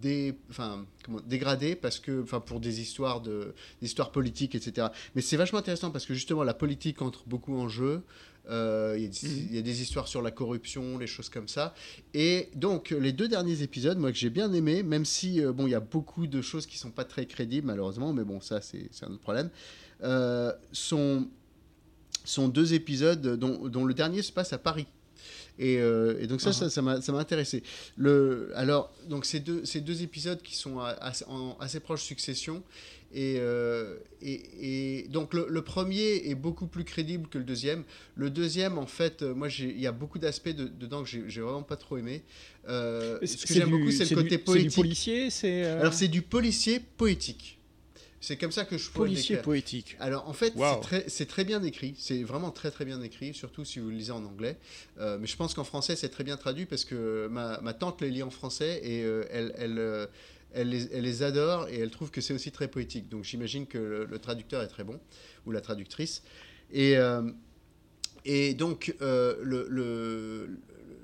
dé- 0.00 0.38
enfin, 0.50 0.86
comment, 1.04 1.20
dégradé 1.20 1.74
parce 1.74 1.98
que, 1.98 2.22
enfin, 2.22 2.40
pour 2.40 2.60
des 2.60 2.80
histoires, 2.80 3.20
de, 3.20 3.54
des 3.80 3.86
histoires 3.86 4.12
politiques, 4.12 4.54
etc. 4.54 4.88
Mais 5.14 5.22
c'est 5.22 5.36
vachement 5.36 5.58
intéressant 5.58 5.90
parce 5.90 6.06
que 6.06 6.14
justement, 6.14 6.44
la 6.44 6.54
politique 6.54 7.02
entre 7.02 7.24
beaucoup 7.26 7.56
en 7.56 7.68
jeu. 7.68 8.02
Euh, 8.48 8.94
Il 8.96 9.02
y, 9.02 9.06
a 9.06 9.08
des- 9.08 9.28
Mhm. 9.28 9.46
il 9.50 9.56
y 9.56 9.58
a 9.58 9.62
des 9.62 9.82
histoires 9.82 10.06
sur 10.08 10.22
la 10.22 10.30
corruption, 10.30 10.98
les 10.98 11.06
choses 11.08 11.28
comme 11.28 11.48
ça. 11.48 11.74
Et 12.14 12.48
donc, 12.54 12.90
les 12.90 13.12
deux 13.12 13.28
derniers 13.28 13.62
épisodes, 13.62 13.98
moi, 13.98 14.12
que 14.12 14.18
j'ai 14.18 14.30
bien 14.30 14.52
aimé, 14.52 14.82
même 14.84 15.04
si, 15.04 15.40
euh, 15.44 15.52
bon, 15.52 15.66
il 15.66 15.70
y 15.70 15.74
a 15.74 15.80
beaucoup 15.80 16.26
de 16.28 16.40
choses 16.42 16.64
qui 16.66 16.78
sont 16.78 16.90
pas 16.92 17.04
très 17.04 17.26
crédibles, 17.26 17.66
malheureusement, 17.66 18.12
mais 18.12 18.22
bon, 18.24 18.40
ça, 18.40 18.60
c'est 18.60 18.88
un 19.02 19.08
autre 19.08 19.20
problème, 19.20 19.50
euh, 20.04 20.52
sont, 20.72 21.26
sont 22.24 22.48
deux 22.48 22.74
épisodes 22.74 23.36
dont, 23.38 23.68
dont 23.68 23.84
le 23.84 23.94
dernier 23.94 24.22
se 24.22 24.32
passe 24.32 24.52
à 24.52 24.58
Paris. 24.58 24.86
Et, 25.58 25.78
euh, 25.78 26.18
et 26.20 26.26
donc 26.26 26.40
ça, 26.42 26.50
Ah. 26.50 26.52
ça, 26.52 26.70
ça 26.70 26.82
m'a 26.82 27.00
ça 27.00 27.12
m'a 27.12 27.18
intéressé. 27.18 27.62
Le, 27.96 28.52
alors, 28.56 28.92
donc 29.08 29.24
ces 29.24 29.40
deux, 29.40 29.64
ces 29.64 29.80
deux 29.80 30.02
épisodes 30.02 30.42
qui 30.42 30.54
sont 30.54 30.78
à- 30.80 31.12
en 31.28 31.56
assez 31.60 31.80
proche 31.80 32.02
succession. 32.02 32.62
Et, 33.14 33.36
euh, 33.38 33.96
et, 34.20 35.02
et 35.02 35.08
donc 35.08 35.32
le, 35.32 35.46
le 35.48 35.62
premier 35.62 36.28
est 36.28 36.34
beaucoup 36.34 36.66
plus 36.66 36.84
crédible 36.84 37.28
que 37.28 37.38
le 37.38 37.44
deuxième. 37.44 37.84
Le 38.16 38.30
deuxième, 38.30 38.78
en 38.78 38.86
fait, 38.86 39.22
euh, 39.22 39.34
moi, 39.34 39.48
il 39.58 39.80
y 39.80 39.86
a 39.86 39.92
beaucoup 39.92 40.18
d'aspects 40.18 40.48
de- 40.48 40.66
dedans 40.68 41.02
que 41.04 41.08
j'ai 41.08 41.40
vraiment 41.40 41.62
pas 41.62 41.76
trop 41.76 41.96
aimé. 41.98 42.22
Euh, 42.68 43.18
ce 43.24 43.46
que 43.46 43.54
j'aime 43.54 43.70
beaucoup, 43.70 43.90
c'est 43.90 44.04
le 44.04 44.08
du- 44.08 44.14
côté 44.14 44.30
C'est 44.30 44.36
du 44.36 44.44
poétique. 44.44 44.74
policier, 44.74 45.30
c'est 45.30 45.64
euh, 45.64 45.80
Alors 45.80 45.92
c'est 45.94 46.08
du 46.08 46.22
policier 46.22 46.80
poétique. 46.96 47.52
C'est 48.18 48.36
comme 48.36 48.50
ça 48.50 48.64
que 48.64 48.76
je 48.76 48.90
pourrais 48.90 49.08
policier 49.10 49.36
poétique. 49.36 49.96
Alors 50.00 50.28
en 50.28 50.32
fait, 50.32 50.54
Wow. 50.56 50.80
c'est 51.06 51.26
très, 51.26 51.44
bien 51.44 51.62
écrit, 51.62 51.94
c'est 51.96 52.24
vraiment 52.24 52.50
très 52.50 52.72
très 52.72 52.84
bien 52.84 53.00
écrit, 53.02 53.34
surtout 53.34 53.64
si 53.64 53.78
vous 53.78 53.88
le 53.90 53.94
lisez 53.96 54.10
en 54.10 54.24
anglais. 54.24 54.56
Euh, 54.98 55.16
mais 55.20 55.28
je 55.28 55.36
pense 55.36 55.54
qu'en 55.54 55.62
français, 55.62 55.94
c'est 55.94 56.08
très 56.08 56.24
bien 56.24 56.36
traduit 56.36 56.66
parce 56.66 56.84
que 56.84 57.28
ma, 57.30 57.60
ma 57.60 57.72
tante 57.72 58.00
les 58.00 58.10
lit 58.10 58.24
en 58.24 58.30
français 58.30 58.80
et 58.82 59.04
euh, 59.04 59.24
elle, 59.30 59.52
elle, 59.58 59.78
euh, 59.78 60.06
elle, 60.56 60.70
les, 60.70 61.22
adore 61.22 61.68
et 61.68 61.78
elle 61.78 61.90
trouve 61.90 62.10
que 62.10 62.20
c'est 62.20 62.34
aussi 62.34 62.50
très 62.50 62.68
poétique. 62.68 63.08
Donc 63.08 63.24
j'imagine 63.24 63.66
que 63.66 64.06
le, 64.08 64.18
traducteur 64.18 64.62
est 64.62 64.68
très 64.68 64.84
bon, 64.84 64.98
ou 65.44 65.52
la 65.52 65.60
traductrice. 65.60 66.22
Et, 66.72 66.96
euh, 66.96 67.22
donc, 68.54 68.94
euh, 69.02 69.36
le, 69.42 70.58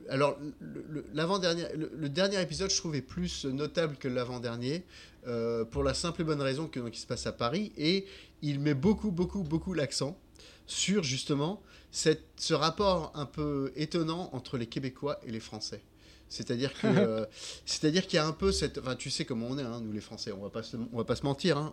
alors, 0.09 0.39
le- 0.61 1.05
le- 1.15 2.09
dernier 2.09 2.41
épisode, 2.41 2.71
je 2.71 2.77
trouvais 2.77 3.03
plus 3.03 3.45
notable 3.45 3.97
que 3.97 4.09
l'avant-dernier, 4.09 4.85
euh, 5.27 5.65
pour 5.65 5.85
la 5.85 5.95
simple 5.95 6.23
et 6.23 6.25
bonne 6.25 6.43
raison 6.43 6.67
que 6.67 6.81
se 6.93 7.07
passe 7.07 7.27
à 7.27 7.33
Paris 7.33 7.73
et 7.77 8.07
il 8.43 8.59
met 8.59 8.75
beaucoup, 8.75 9.13
beaucoup, 9.13 9.43
beaucoup 9.45 9.73
l'accent 9.73 10.19
sur 10.67 11.05
justement 11.05 11.63
cette, 11.93 12.25
ce 12.37 12.55
rapport 12.55 13.13
un 13.15 13.27
peu 13.27 13.73
étonnant 13.77 14.31
entre 14.33 14.59
les 14.59 14.67
Québécois 14.67 15.21
et 15.25 15.31
les 15.31 15.41
Français. 15.41 15.83
C'est-à-dire 16.33 16.73
que, 16.73 16.87
euh, 16.87 17.25
c'est-à-dire 17.67 18.07
qu'il 18.07 18.17
y 18.17 18.19
a 18.21 18.27
un 18.27 18.33
peu 18.33 18.53
cette, 18.53 18.79
enfin, 18.79 18.95
tu 18.97 19.11
sais 19.11 19.25
comment 19.25 19.47
on 19.51 19.59
est, 19.59 19.63
hein, 19.63 19.81
nous 19.85 19.93
les 19.93 20.01
Français, 20.01 20.33
on 20.33 20.43
va 20.43 20.51
pas 20.51 20.63
se, 20.63 20.77
on 20.93 20.97
va 20.97 21.05
pas 21.05 21.17
se 21.17 21.25
mentir, 21.25 21.59
hein, 21.59 21.73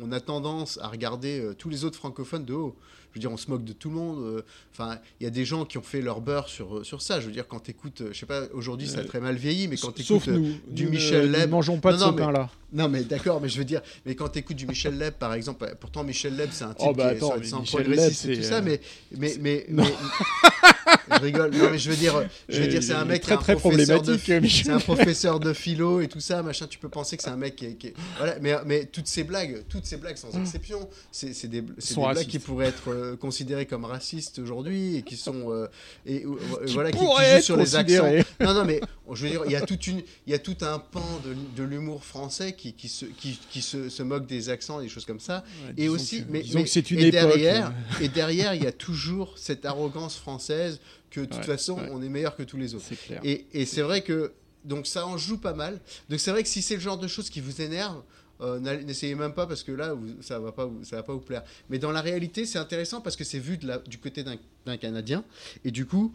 on, 0.00 0.10
a 0.12 0.20
tendance 0.20 0.78
à 0.82 0.88
regarder 0.88 1.40
euh, 1.40 1.54
tous 1.54 1.68
les 1.68 1.84
autres 1.84 1.96
francophones 1.98 2.44
de 2.44 2.54
haut. 2.54 2.74
Je 3.12 3.18
veux 3.18 3.20
dire, 3.20 3.32
on 3.32 3.36
se 3.38 3.50
moque 3.50 3.64
de 3.64 3.72
tout 3.72 3.88
le 3.88 3.94
monde. 3.96 4.18
euh, 4.24 4.42
Enfin, 4.72 4.98
il 5.20 5.24
y 5.24 5.26
a 5.26 5.30
des 5.30 5.44
gens 5.46 5.64
qui 5.64 5.78
ont 5.78 5.82
fait 5.82 6.00
leur 6.02 6.20
beurre 6.20 6.48
sur 6.48 6.84
sur 6.84 7.00
ça. 7.02 7.20
Je 7.20 7.26
veux 7.26 7.32
dire, 7.32 7.48
quand 7.48 7.58
t'écoutes, 7.60 8.02
je 8.12 8.18
sais 8.18 8.26
pas, 8.26 8.42
aujourd'hui 8.52 8.86
ça 8.86 9.00
a 9.00 9.04
très 9.04 9.20
mal 9.20 9.36
vieilli, 9.36 9.66
mais 9.68 9.76
quand 9.76 9.92
t'écoutes, 9.92 10.28
du 10.68 10.84
nous 10.84 10.90
Michel 10.90 11.30
Leb. 11.30 11.50
mangeons 11.50 11.80
pas 11.80 11.92
de 11.92 11.98
Non, 11.98 12.06
ce 12.12 12.12
pain-là. 12.12 12.50
non, 12.72 12.88
mais 12.88 13.02
d'accord, 13.04 13.40
mais 13.40 13.48
je 13.48 13.58
veux 13.58 13.64
dire, 13.64 13.80
mais 14.06 14.14
quand 14.14 14.28
t'écoutes 14.28 14.56
du 14.56 14.66
Michel 14.66 14.96
Leb, 14.98 15.14
par 15.14 15.32
exemple, 15.34 15.64
euh, 15.64 15.74
pourtant 15.78 16.04
Michel 16.04 16.36
Leb, 16.36 16.50
c'est 16.52 16.64
un 16.64 16.74
type 16.74 16.88
Oh, 16.90 16.94
bah, 16.94 17.10
qui 17.10 17.16
attends, 17.24 17.36
est 17.36 17.44
sans 17.44 17.62
progressiste 17.62 18.26
et 18.26 18.36
tout 18.36 18.42
ça, 18.42 18.60
mais, 18.60 18.80
mais, 19.16 19.36
mais, 19.40 19.66
Non. 19.70 19.84
mais- 19.84 20.92
je 21.10 21.20
rigole. 21.20 21.50
Non, 21.54 21.70
mais 21.70 21.78
je 21.78 21.90
veux 21.90 21.96
dire, 21.96 22.22
je 22.48 22.60
veux 22.60 22.66
dire, 22.68 22.82
c'est 22.82 22.92
un 22.92 23.04
mec 23.04 23.22
très, 23.22 23.36
très 23.36 23.56
problématique, 23.56 24.20
c'est 24.48 24.70
un 24.70 24.78
professeur 24.80 25.40
de 25.40 25.52
philo 25.52 26.00
et 26.00 26.08
tout 26.08 26.20
ça, 26.20 26.42
machin. 26.42 26.66
Tu 26.68 26.78
peux 26.78 26.88
penser 26.88 27.16
que 27.16 27.22
c'est 27.22 27.30
un 27.30 27.36
mec 27.36 27.56
qui 27.56 27.66
est, 27.66 27.74
qui 27.74 27.88
est- 27.88 27.94
voilà, 28.18 28.36
mais, 28.40 28.54
mais 28.66 28.84
toutes 28.86 29.06
ces 29.06 29.24
blagues, 29.24 29.62
toutes 29.68 29.86
ces 29.86 29.96
blagues 29.96 30.16
sans 30.16 30.30
exception, 30.38 30.88
c'est 31.12 31.28
des, 31.46 31.60
des 31.62 31.70
blagues 31.96 32.26
qui 32.26 32.38
pourraient 32.38 32.66
être 32.68 32.90
euh, 32.92 33.16
considérées 33.16 33.66
comme 33.66 33.84
racistes 33.84 34.38
aujourd'hui 34.38 34.96
et 34.96 35.02
qui 35.02 35.16
sont 35.16 35.50
euh, 35.52 35.66
et 36.06 36.24
euh, 36.24 36.36
voilà 36.68 36.90
qui, 36.92 36.98
qui 36.98 37.04
jouent 37.04 37.40
sur 37.42 37.56
les 37.56 37.76
accents. 37.76 38.10
Non, 38.40 38.54
non, 38.54 38.64
mais 38.64 38.80
je 39.12 39.24
veux 39.24 39.30
dire, 39.30 39.42
il 39.46 39.52
y 39.52 39.56
a 39.56 39.60
toute 39.62 39.86
une, 39.86 40.02
il 40.26 40.30
y 40.32 40.34
a 40.34 40.38
tout 40.38 40.56
un 40.60 40.78
pan 40.78 41.04
de, 41.24 41.34
de 41.60 41.66
l'humour 41.68 42.04
français 42.04 42.52
qui, 42.52 42.72
qui, 42.74 42.88
se, 42.88 43.06
qui, 43.06 43.38
qui 43.50 43.62
se, 43.62 43.88
se 43.88 44.02
moque 44.02 44.26
des 44.26 44.48
accents, 44.50 44.80
des 44.80 44.88
choses 44.88 45.04
comme 45.06 45.20
ça. 45.20 45.44
Ouais, 45.66 45.74
Et 45.84 45.88
aussi, 45.88 46.20
que- 46.24 46.30
mais, 46.30 46.42
mais- 46.54 46.66
c'est 46.66 46.90
une 46.90 46.98
et 47.00 47.08
époque. 47.08 47.12
derrière, 47.12 47.68
euh, 47.68 48.04
et 48.04 48.08
derrière, 48.08 48.54
il 48.54 48.62
y 48.62 48.66
a 48.66 48.72
toujours 48.72 49.34
cette 49.38 49.64
arrogance 49.64 50.16
française 50.16 50.80
que 51.10 51.20
de 51.20 51.26
toute 51.26 51.38
Ouais, 51.38 51.44
façon, 51.44 51.76
ouais. 51.76 51.88
on 51.90 52.02
est 52.02 52.08
meilleur 52.08 52.36
que 52.36 52.42
tous 52.42 52.56
les 52.56 52.74
autres. 52.74 52.84
Clair. 53.06 53.20
Et, 53.24 53.46
et 53.52 53.64
c'est 53.66 53.82
vrai 53.82 54.02
que 54.02 54.32
donc 54.64 54.86
ça 54.86 55.06
en 55.06 55.16
joue 55.16 55.38
pas 55.38 55.54
mal. 55.54 55.80
Donc 56.08 56.20
c'est 56.20 56.30
vrai 56.30 56.42
que 56.42 56.48
si 56.48 56.62
c'est 56.62 56.74
le 56.74 56.80
genre 56.80 56.98
de 56.98 57.08
choses 57.08 57.30
qui 57.30 57.40
vous 57.40 57.60
énerve, 57.62 58.02
euh, 58.40 58.58
n'essayez 58.60 59.14
même 59.14 59.32
pas 59.34 59.46
parce 59.46 59.62
que 59.62 59.72
là 59.72 59.94
vous- 59.94 60.20
ça 60.22 60.38
va 60.38 60.52
pas 60.52 60.66
vous, 60.66 60.84
ça 60.84 60.96
va 60.96 61.02
pas 61.02 61.12
vous 61.12 61.20
plaire. 61.20 61.42
Mais 61.70 61.78
dans 61.78 61.90
la 61.92 62.00
réalité, 62.00 62.44
c'est 62.46 62.58
intéressant 62.58 63.00
parce 63.00 63.16
que 63.16 63.24
c'est 63.24 63.38
vu 63.38 63.56
de 63.56 63.66
la- 63.66 63.78
du 63.78 63.98
côté 63.98 64.22
d'un 64.22 64.76
Canadien 64.76 65.24
et 65.64 65.70
du 65.70 65.86
coup. 65.86 66.14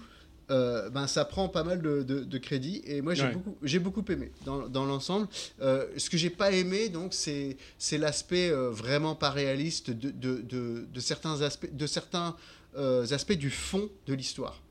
euh, 0.52 0.90
ben, 0.90 1.08
ça 1.08 1.24
prend 1.24 1.48
pas 1.48 1.64
mal 1.64 1.82
de, 1.82 2.04
de- 2.04 2.26
de 2.26 2.38
crédit 2.38 2.82
et 2.86 3.02
moi 3.02 3.14
j'ai 3.14 3.24
Ouais. 3.24 3.32
beaucoup, 3.32 3.56
j'ai 3.64 3.80
beaucoup 3.80 4.04
aimé 4.12 4.30
dans, 4.46 4.68
dans 4.68 4.86
l'ensemble. 4.86 5.26
Euh, 5.62 5.88
ce 5.96 6.10
que 6.10 6.18
j'ai 6.18 6.30
pas 6.30 6.52
aimé 6.52 6.90
donc 6.90 7.14
c'est 7.14 7.56
c'est 7.78 7.98
l'aspect 7.98 8.52
vraiment 8.52 9.16
pas 9.16 9.30
réaliste 9.30 9.90
de, 9.92 10.86
certains 11.00 11.42
aspects 11.42 11.70
de 11.74 11.88
certains 11.88 12.36
aspects 12.76 13.34
du 13.38 13.50
fond 13.50 13.90
de 14.06 14.14
l'histoire. 14.14 14.62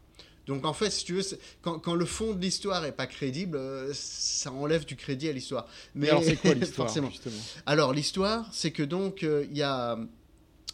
Donc 0.47 0.65
en 0.67 0.73
fait, 0.73 0.91
si 0.91 1.05
tu 1.05 1.13
veux, 1.15 1.23
quand, 1.61 1.79
quand 1.79 1.95
le 1.95 2.05
fond 2.05 2.33
de 2.35 2.41
l'histoire 2.41 2.85
est 2.85 2.93
pas 2.93 3.07
crédible, 3.07 3.57
euh, 3.57 3.93
ça 3.95 4.51
enlève 4.53 4.85
du 4.85 4.97
crédit 4.97 5.29
à 5.29 5.33
l'histoire. 5.33 5.67
Mais 5.95 6.09
alors, 6.09 6.25
c'est 6.25 6.37
quoi 6.37 6.55
l'histoire 6.55 6.89
forcément. 6.89 7.11
justement? 7.11 7.37
Alors 7.67 7.93
l'histoire, 7.93 8.49
c'est 8.53 8.73
que 8.73 8.83
donc 8.83 9.23
euh, 9.23 9.47
il 9.51 9.57
y 9.57 9.63
a, 9.63 9.99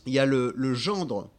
il 0.06 0.12
y 0.12 0.18
a 0.18 0.24
le, 0.26 0.54
le 0.56 0.72
gendre 0.74 1.30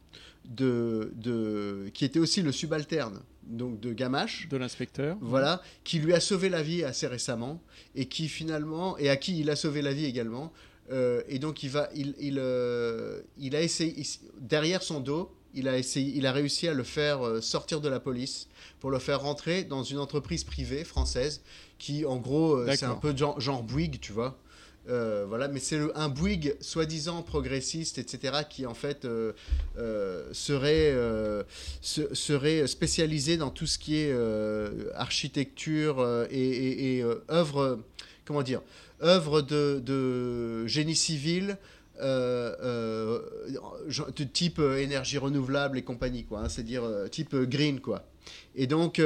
de, 0.46 1.12
de, 1.16 1.90
qui 1.94 2.06
était 2.06 2.20
aussi 2.20 2.42
le 2.42 2.52
subalterne 2.52 3.20
donc 3.44 3.80
de 3.80 3.94
Gamache. 3.94 4.48
De 4.50 4.58
l'inspecteur. 4.58 5.18
Voilà, 5.22 5.62
qui 5.84 5.98
lui 5.98 6.14
a 6.14 6.20
sauvé 6.20 6.50
la 6.50 6.62
vie 6.62 6.84
assez 6.84 7.08
récemment 7.08 7.64
et 7.96 8.06
qui 8.06 8.28
finalement 8.28 8.96
et 9.00 9.10
à 9.10 9.18
qui 9.18 9.40
il 9.40 9.50
a 9.50 9.56
sauvé 9.56 9.82
la 9.82 9.92
vie 9.92 10.06
également. 10.06 10.54
Euh, 10.92 11.22
et 11.28 11.40
donc 11.40 11.64
il 11.64 11.70
va, 11.72 11.90
il, 11.96 12.14
il, 12.20 12.38
euh, 12.40 13.22
il 13.40 13.56
a 13.56 13.62
essayé 13.64 13.94
il- 13.98 14.06
derrière 14.40 14.84
son 14.84 15.00
dos, 15.00 15.32
il 15.56 15.68
a 15.68 15.78
essayé, 15.78 16.14
il 16.16 16.26
a 16.26 16.32
réussi 16.32 16.68
à 16.68 16.74
le 16.74 16.84
faire 16.84 17.26
euh, 17.26 17.42
sortir 17.42 17.82
de 17.82 17.90
la 17.90 18.00
police 18.00 18.48
pour 18.80 18.92
le 18.92 19.00
faire 19.00 19.22
rentrer 19.22 19.64
dans 19.64 19.84
une 19.84 19.98
entreprise 20.00 20.44
privée 20.44 20.84
française 20.84 21.42
qui, 21.78 22.06
en 22.06 22.18
gros, 22.18 22.56
euh, 22.56 22.66
c'est 22.78 22.86
un 22.86 22.96
peu 22.96 23.16
genre, 23.16 23.40
genre 23.40 23.64
Bouygues, 23.64 24.00
tu 24.00 24.12
vois. 24.12 24.38
Euh, 24.88 25.26
voilà, 25.28 25.48
mais 25.50 25.60
c'est 25.60 25.80
un 25.94 26.10
Bouygues 26.10 26.56
soi-disant 26.62 27.22
progressiste, 27.22 28.00
etc., 28.00 28.40
qui 28.50 28.66
en 28.66 28.74
fait 28.74 29.06
euh, 29.06 29.34
euh, 29.78 30.28
serait, 30.32 30.96
se- 31.82 32.14
serait 32.16 32.66
spécialisé 32.66 33.38
dans 33.38 33.52
tout 33.52 33.68
ce 33.68 33.78
qui 33.78 33.98
est 33.98 34.12
architecture 34.96 36.26
et, 36.32 36.40
et- 36.40 36.98
et, 37.00 37.06
œuvre, 37.30 37.80
comment 38.26 38.42
dire, 38.44 38.62
œuvre 39.04 39.42
de, 39.42 39.82
de 39.84 40.66
génie 40.68 40.96
civil. 40.96 41.58
Euh, 42.02 42.56
euh, 43.90 44.26
type 44.34 44.60
euh, 44.60 44.78
énergie 44.78 45.18
renouvelable 45.18 45.78
et 45.78 45.82
compagnie 45.84 46.24
quoi 46.26 46.42
hein, 46.42 46.50
c'est-à-dire 46.50 46.84
euh, 46.84 47.08
type 47.08 47.36
green 47.36 47.80
quoi 47.80 48.06
et 48.56 48.68
donc 48.68 49.02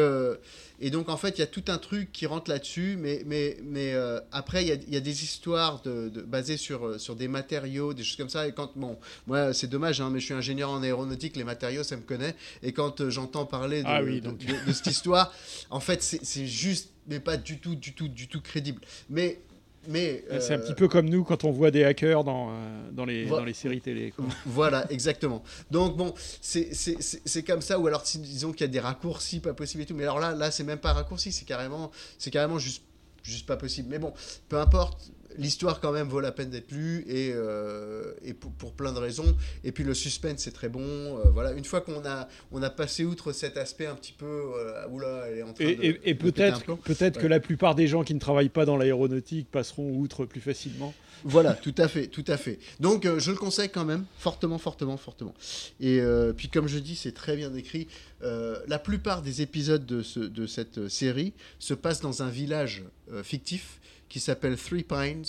et 0.82 0.90
donc, 0.90 1.08
en 1.08 1.16
fait, 1.16 1.38
il 1.38 1.40
y 1.40 1.44
a 1.44 1.48
tout 1.48 1.64
un 1.70 1.78
truc 1.78 2.12
qui 2.12 2.26
rentre 2.26 2.50
là-dessus, 2.52 2.98
mais, 3.00 3.24
mais, 3.26 3.58
mais 3.64 3.94
après, 4.34 4.66
il 4.66 4.68
y 4.90 4.94
y 4.94 4.98
a 4.98 5.00
des 5.00 5.24
histoires 5.24 5.82
de, 5.84 6.10
de- 6.10 6.22
basées 6.24 6.58
sur, 6.58 7.00
sur 7.00 7.16
des 7.16 7.30
matériaux, 7.30 7.94
des 7.94 8.04
choses 8.04 8.18
comme 8.18 8.28
ça. 8.28 8.48
Et 8.50 8.52
quand, 8.52 8.72
bon, 8.76 8.98
moi, 9.26 9.54
c'est 9.54 9.68
dommage, 9.68 10.02
hein, 10.02 10.10
mais 10.12 10.20
je 10.20 10.26
suis 10.26 10.34
ingénieur 10.34 10.72
en 10.72 10.84
aéronautique, 10.84 11.38
les 11.38 11.46
matériaux, 11.46 11.84
ça 11.84 11.96
me 11.96 12.02
connaît. 12.02 12.36
Et 12.64 12.74
quand 12.74 13.10
j'entends 13.10 13.46
parler 13.46 13.84
de, 13.84 13.88
Ah 13.88 14.04
oui, 14.04 14.20
de- 14.20 14.26
donc. 14.26 14.40
de- 14.40 14.66
de 14.68 14.74
cette 14.74 14.88
histoire, 14.88 15.32
en 15.70 15.80
fait, 15.80 16.04
c'est 16.04 16.20
c'est 16.26 16.48
juste, 16.48 16.90
mais 17.08 17.22
pas 17.22 17.38
du 17.38 17.60
tout, 17.60 17.76
du 17.76 17.94
tout, 17.94 18.10
du 18.10 18.28
tout 18.28 18.42
crédible. 18.42 18.82
Mais. 19.10 19.40
Mais 19.88 20.24
C'est 20.40 20.54
un 20.54 20.58
euh, 20.58 20.62
petit 20.62 20.74
peu 20.74 20.88
comme 20.88 21.10
nous 21.10 21.24
quand 21.24 21.44
on 21.44 21.52
voit 21.52 21.72
des 21.72 21.84
hackers 21.84 22.24
dans, 22.24 22.50
euh, 22.52 22.54
dans, 22.92 23.06
les, 23.06 23.26
Vo- 23.26 23.38
dans 23.38 23.46
les 23.46 23.54
séries 23.54 23.82
télé. 23.82 24.12
quoi. 24.12 24.26
Voilà, 24.46 24.90
exactement. 24.92 25.44
Donc 25.72 25.98
bon, 25.98 26.14
c'est- 26.42 26.74
c'est 26.74 27.02
c'est- 27.02 27.22
c'est 27.26 27.44
comme 27.44 27.62
ça, 27.62 27.80
ou 27.80 27.88
alors 27.88 28.04
disons 28.04 28.52
qu'il 28.52 28.62
y 28.62 28.70
a 28.70 28.72
des 28.72 28.80
raccourcis 28.80 29.40
pas 29.40 29.54
possible 29.54 29.84
et 29.84 29.86
tout. 29.86 29.96
Mais 29.96 30.04
alors 30.04 30.20
là, 30.20 30.34
là 30.34 30.52
c'est 30.52 30.64
même 30.64 30.80
pas 30.80 30.94
raccourci, 30.94 31.32
c'est 31.32 31.46
carrément, 31.46 31.92
c'est 32.18 32.32
carrément 32.32 32.60
juste, 32.60 32.84
juste 33.24 33.46
pas 33.46 33.58
possible. 33.58 33.88
Mais 33.90 34.00
bon, 34.00 34.14
peu 34.50 34.58
importe, 34.60 35.12
l'histoire 35.38 35.80
quand 35.80 35.92
même 35.92 36.08
vaut 36.08 36.20
la 36.20 36.32
peine 36.32 36.50
d'être 36.50 36.72
lue 36.72 37.04
et, 37.08 37.32
euh, 37.34 38.14
et 38.24 38.34
pour, 38.34 38.52
pour 38.52 38.74
plein 38.74 38.94
de 38.94 39.00
raisons. 39.00 39.36
Et 39.64 39.72
puis 39.72 39.84
le 39.84 39.94
suspense 39.94 40.42
c'est 40.42 40.52
très 40.54 40.70
bon. 40.70 40.82
euh, 40.84 41.30
voilà, 41.34 41.52
une 41.54 41.66
fois 41.66 41.82
qu'on 41.82 42.06
a, 42.06 42.28
on 42.52 42.62
a 42.64 42.70
passé 42.70 43.06
outre 43.06 43.32
cet 43.32 43.58
aspect 43.58 43.86
un 43.86 43.96
petit 43.96 44.14
peu, 44.14 44.26
euh, 44.26 44.88
oula, 44.90 45.26
elle 45.30 45.38
est 45.40 45.44
en 45.44 45.54
train 45.54 45.66
Et, 45.66 45.76
de. 45.76 46.00
et- 46.04 46.16
peut-être 46.16 46.76
peut-être 46.84 47.20
que 47.20 47.28
la 47.28 47.40
plupart 47.40 47.76
des 47.76 47.88
gens 47.88 48.04
qui 48.04 48.14
ne 48.14 48.20
travaillent 48.20 48.50
pas 48.50 48.66
dans 48.66 48.78
l'aéronautique 48.78 49.50
passeront 49.52 49.92
outre 49.98 50.26
plus 50.26 50.42
facilement. 50.42 50.94
Voilà, 51.26 51.54
tout 51.54 51.74
à 51.78 51.88
fait, 51.88 52.08
tout 52.08 52.26
à 52.28 52.36
fait. 52.36 52.60
Donc, 52.82 53.08
je 53.18 53.32
le 53.32 53.38
conseille 53.38 53.70
quand 53.70 53.86
même, 53.86 54.04
fortement, 54.18 54.58
fortement, 54.58 54.98
fortement. 54.98 55.34
Et 55.80 56.02
puis, 56.36 56.50
comme 56.50 56.68
je 56.68 56.78
dis, 56.80 56.98
c'est 56.98 57.14
très 57.14 57.38
bien 57.38 57.54
écrit. 57.56 57.88
La 58.22 58.78
plupart 58.78 59.22
des 59.22 59.42
épisodes 59.42 59.86
de, 59.86 60.02
ce- 60.04 60.20
de 60.20 60.46
cette 60.48 60.90
série 60.90 61.32
se 61.60 61.74
passent 61.74 62.02
dans 62.02 62.24
un 62.24 62.30
village 62.30 62.84
fictif 63.24 63.80
qui 64.14 64.20
s'appelle 64.20 64.58
Three 64.58 64.84
Pines, 64.84 65.26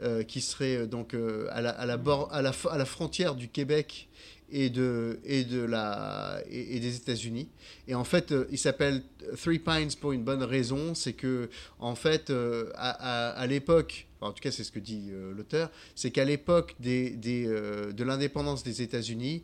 euh, 0.00 0.22
qui 0.22 0.40
serait 0.40 0.76
euh, 0.76 0.86
donc 0.86 1.12
euh, 1.12 1.48
à, 1.50 1.60
la, 1.60 1.68
à, 1.68 1.84
la 1.84 1.98
bord- 1.98 2.32
à, 2.32 2.40
la, 2.40 2.52
à 2.70 2.78
la 2.78 2.86
frontière 2.86 3.34
du 3.34 3.48
Québec 3.48 4.08
et, 4.50 4.70
de, 4.70 5.20
et, 5.26 5.44
de 5.44 5.60
la, 5.62 6.40
et, 6.50 6.80
des 6.80 6.96
États-Unis. 6.96 7.50
Et 7.88 7.94
en 7.94 8.04
fait, 8.04 8.32
il 8.50 8.56
s'appelle 8.56 9.02
Three 9.36 9.58
Pines 9.58 9.90
pour 10.00 10.12
une 10.12 10.24
bonne 10.24 10.42
raison, 10.42 10.94
c'est 10.94 11.12
que 11.12 11.50
en 11.78 11.94
fait, 11.94 12.30
à, 12.74 13.32
à- 13.32 13.46
l'époque, 13.46 14.06
en 14.22 14.32
tout 14.32 14.40
cas 14.40 14.50
c'est 14.50 14.64
ce 14.64 14.72
que 14.72 14.78
dit 14.78 15.10
l'auteur, 15.36 15.70
c'est 15.94 16.10
qu'à 16.10 16.24
l'époque 16.24 16.74
des, 16.80 17.10
des, 17.10 17.44
de 17.46 18.02
l'indépendance 18.04 18.62
des 18.62 18.80
États-Unis, 18.80 19.42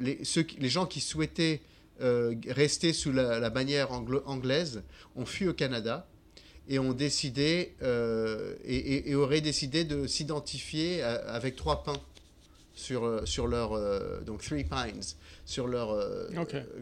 les, 0.00 0.20
les 0.58 0.68
gens 0.68 0.86
qui 0.86 1.00
souhaitaient 1.00 1.60
rester 2.48 2.92
sous 2.92 3.12
la, 3.12 3.50
bannière 3.50 3.90
anglaise 3.92 4.82
ont 5.16 5.26
fui 5.26 5.46
au 5.48 5.54
Canada 5.54 6.06
et 6.68 6.78
ont 6.78 6.92
décidé 6.92 7.74
euh, 7.82 8.54
et, 8.64 9.14
auraient 9.14 9.40
décidé 9.40 9.84
de 9.84 10.06
s'identifier 10.06 11.02
à- 11.02 11.14
avec 11.34 11.56
trois 11.56 11.82
pins 11.84 12.00
sur, 12.74 13.04
euh, 13.04 13.24
sur 13.24 13.46
leur 13.46 13.72
euh, 13.72 14.20
donc 14.22 14.42
three 14.42 14.64
pines 14.64 15.00
sur 15.46 15.66
leur 15.68 15.90
euh, 15.92 16.26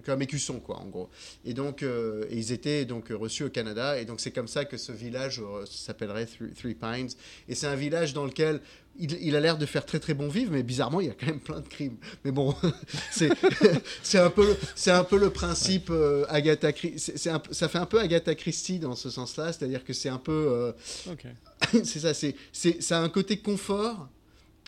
comme 0.06 0.22
écusson 0.22 0.60
quoi 0.60 0.76
en 0.78 0.86
gros. 0.86 1.10
Et 1.44 1.52
donc 1.52 1.82
euh, 1.82 2.24
et 2.30 2.36
ils 2.36 2.52
étaient 2.52 2.84
donc 2.84 3.08
reçus 3.10 3.44
au 3.44 3.50
Canada. 3.50 4.00
Et 4.00 4.04
donc 4.04 4.20
c'est 4.20 4.30
comme 4.30 4.46
ça 4.48 4.64
que 4.64 4.76
ce 4.76 4.92
village 4.92 5.40
s'appellerait 5.68 6.26
three, 6.26 6.52
Three 6.52 6.74
Pines. 6.74 7.08
Et 7.48 7.54
c'est 7.56 7.66
un 7.66 7.74
village 7.74 8.14
dans 8.14 8.24
lequel 8.24 8.60
il, 8.98 9.12
il 9.20 9.34
a 9.36 9.40
l'air 9.40 9.58
de 9.58 9.66
faire 9.66 9.84
très 9.84 9.98
très 9.98 10.14
bon 10.14 10.28
vivre 10.28 10.52
mais 10.52 10.62
bizarrement 10.62 11.00
il 11.00 11.08
y 11.08 11.10
a 11.10 11.14
quand 11.14 11.26
même 11.26 11.40
plein 11.40 11.60
de 11.60 11.66
crimes. 11.68 11.96
Mais 12.24 12.30
bon 12.30 12.54
c'est 13.10 13.30
c'est 14.04 14.18
un 14.18 14.30
peu 14.30 14.46
le- 14.46 14.56
c'est 14.76 14.90
un 14.92 15.04
peu 15.04 15.18
le 15.18 15.30
principe 15.30 15.90
Agatha 16.28 16.70
Chri- 16.70 16.94
c'est 16.98 17.18
c'est 17.18 17.30
un 17.30 17.38
peu- 17.40 17.52
ça 17.52 17.68
fait 17.68 17.78
un 17.78 17.86
peu 17.86 17.98
Agatha 18.00 18.34
Christie 18.34 18.78
dans 18.78 18.94
ce 18.94 19.10
sens-là 19.10 19.52
c'est-à-dire 19.52 19.84
que 19.84 19.92
c'est 19.92 20.08
un 20.08 20.18
peu 20.18 20.46
euh, 20.48 20.72
Ok. 21.10 21.26
c'est 21.84 22.00
ça, 22.00 22.14
c'est, 22.14 22.34
c'est, 22.52 22.82
ça 22.82 22.98
a 22.98 23.02
un 23.02 23.08
côté 23.08 23.38
confort, 23.38 24.08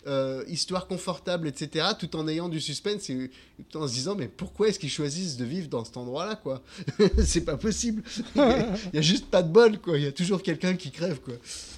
euh, 0.07 0.45
histoire 0.49 0.87
confortable, 0.87 1.49
etc., 1.49 1.87
tout 1.99 2.15
en 2.17 2.29
ayant 2.29 2.49
du 2.49 2.61
suspense 2.61 3.09
et 3.11 3.31
tout 3.71 3.79
en 3.79 3.89
se 3.89 3.95
disant, 3.95 4.15
mais 4.15 4.29
pourquoi 4.29 4.69
est-ce 4.69 4.79
qu'ils 4.79 4.91
choisissent 4.91 5.37
de 5.37 5.45
vivre 5.45 5.69
dans 5.69 5.85
cet 5.85 5.97
endroit-là, 5.97 6.37
quoi? 6.37 6.63
C'est 7.25 7.43
pas 7.43 7.57
possible. 7.57 8.03
Il 8.37 8.41
y, 8.41 8.45
a, 8.45 8.67
il 8.93 8.97
y 8.97 8.99
a 8.99 9.03
juste 9.03 9.27
pas 9.27 9.43
de 9.43 9.49
bol, 9.49 9.79
quoi. 9.79 9.97
Il 9.99 10.05
y 10.05 10.07
a 10.07 10.13
toujours 10.13 10.43
quelqu'un 10.43 10.75
qui 10.75 10.91
crève, 10.91 11.21
quoi. 11.21 11.35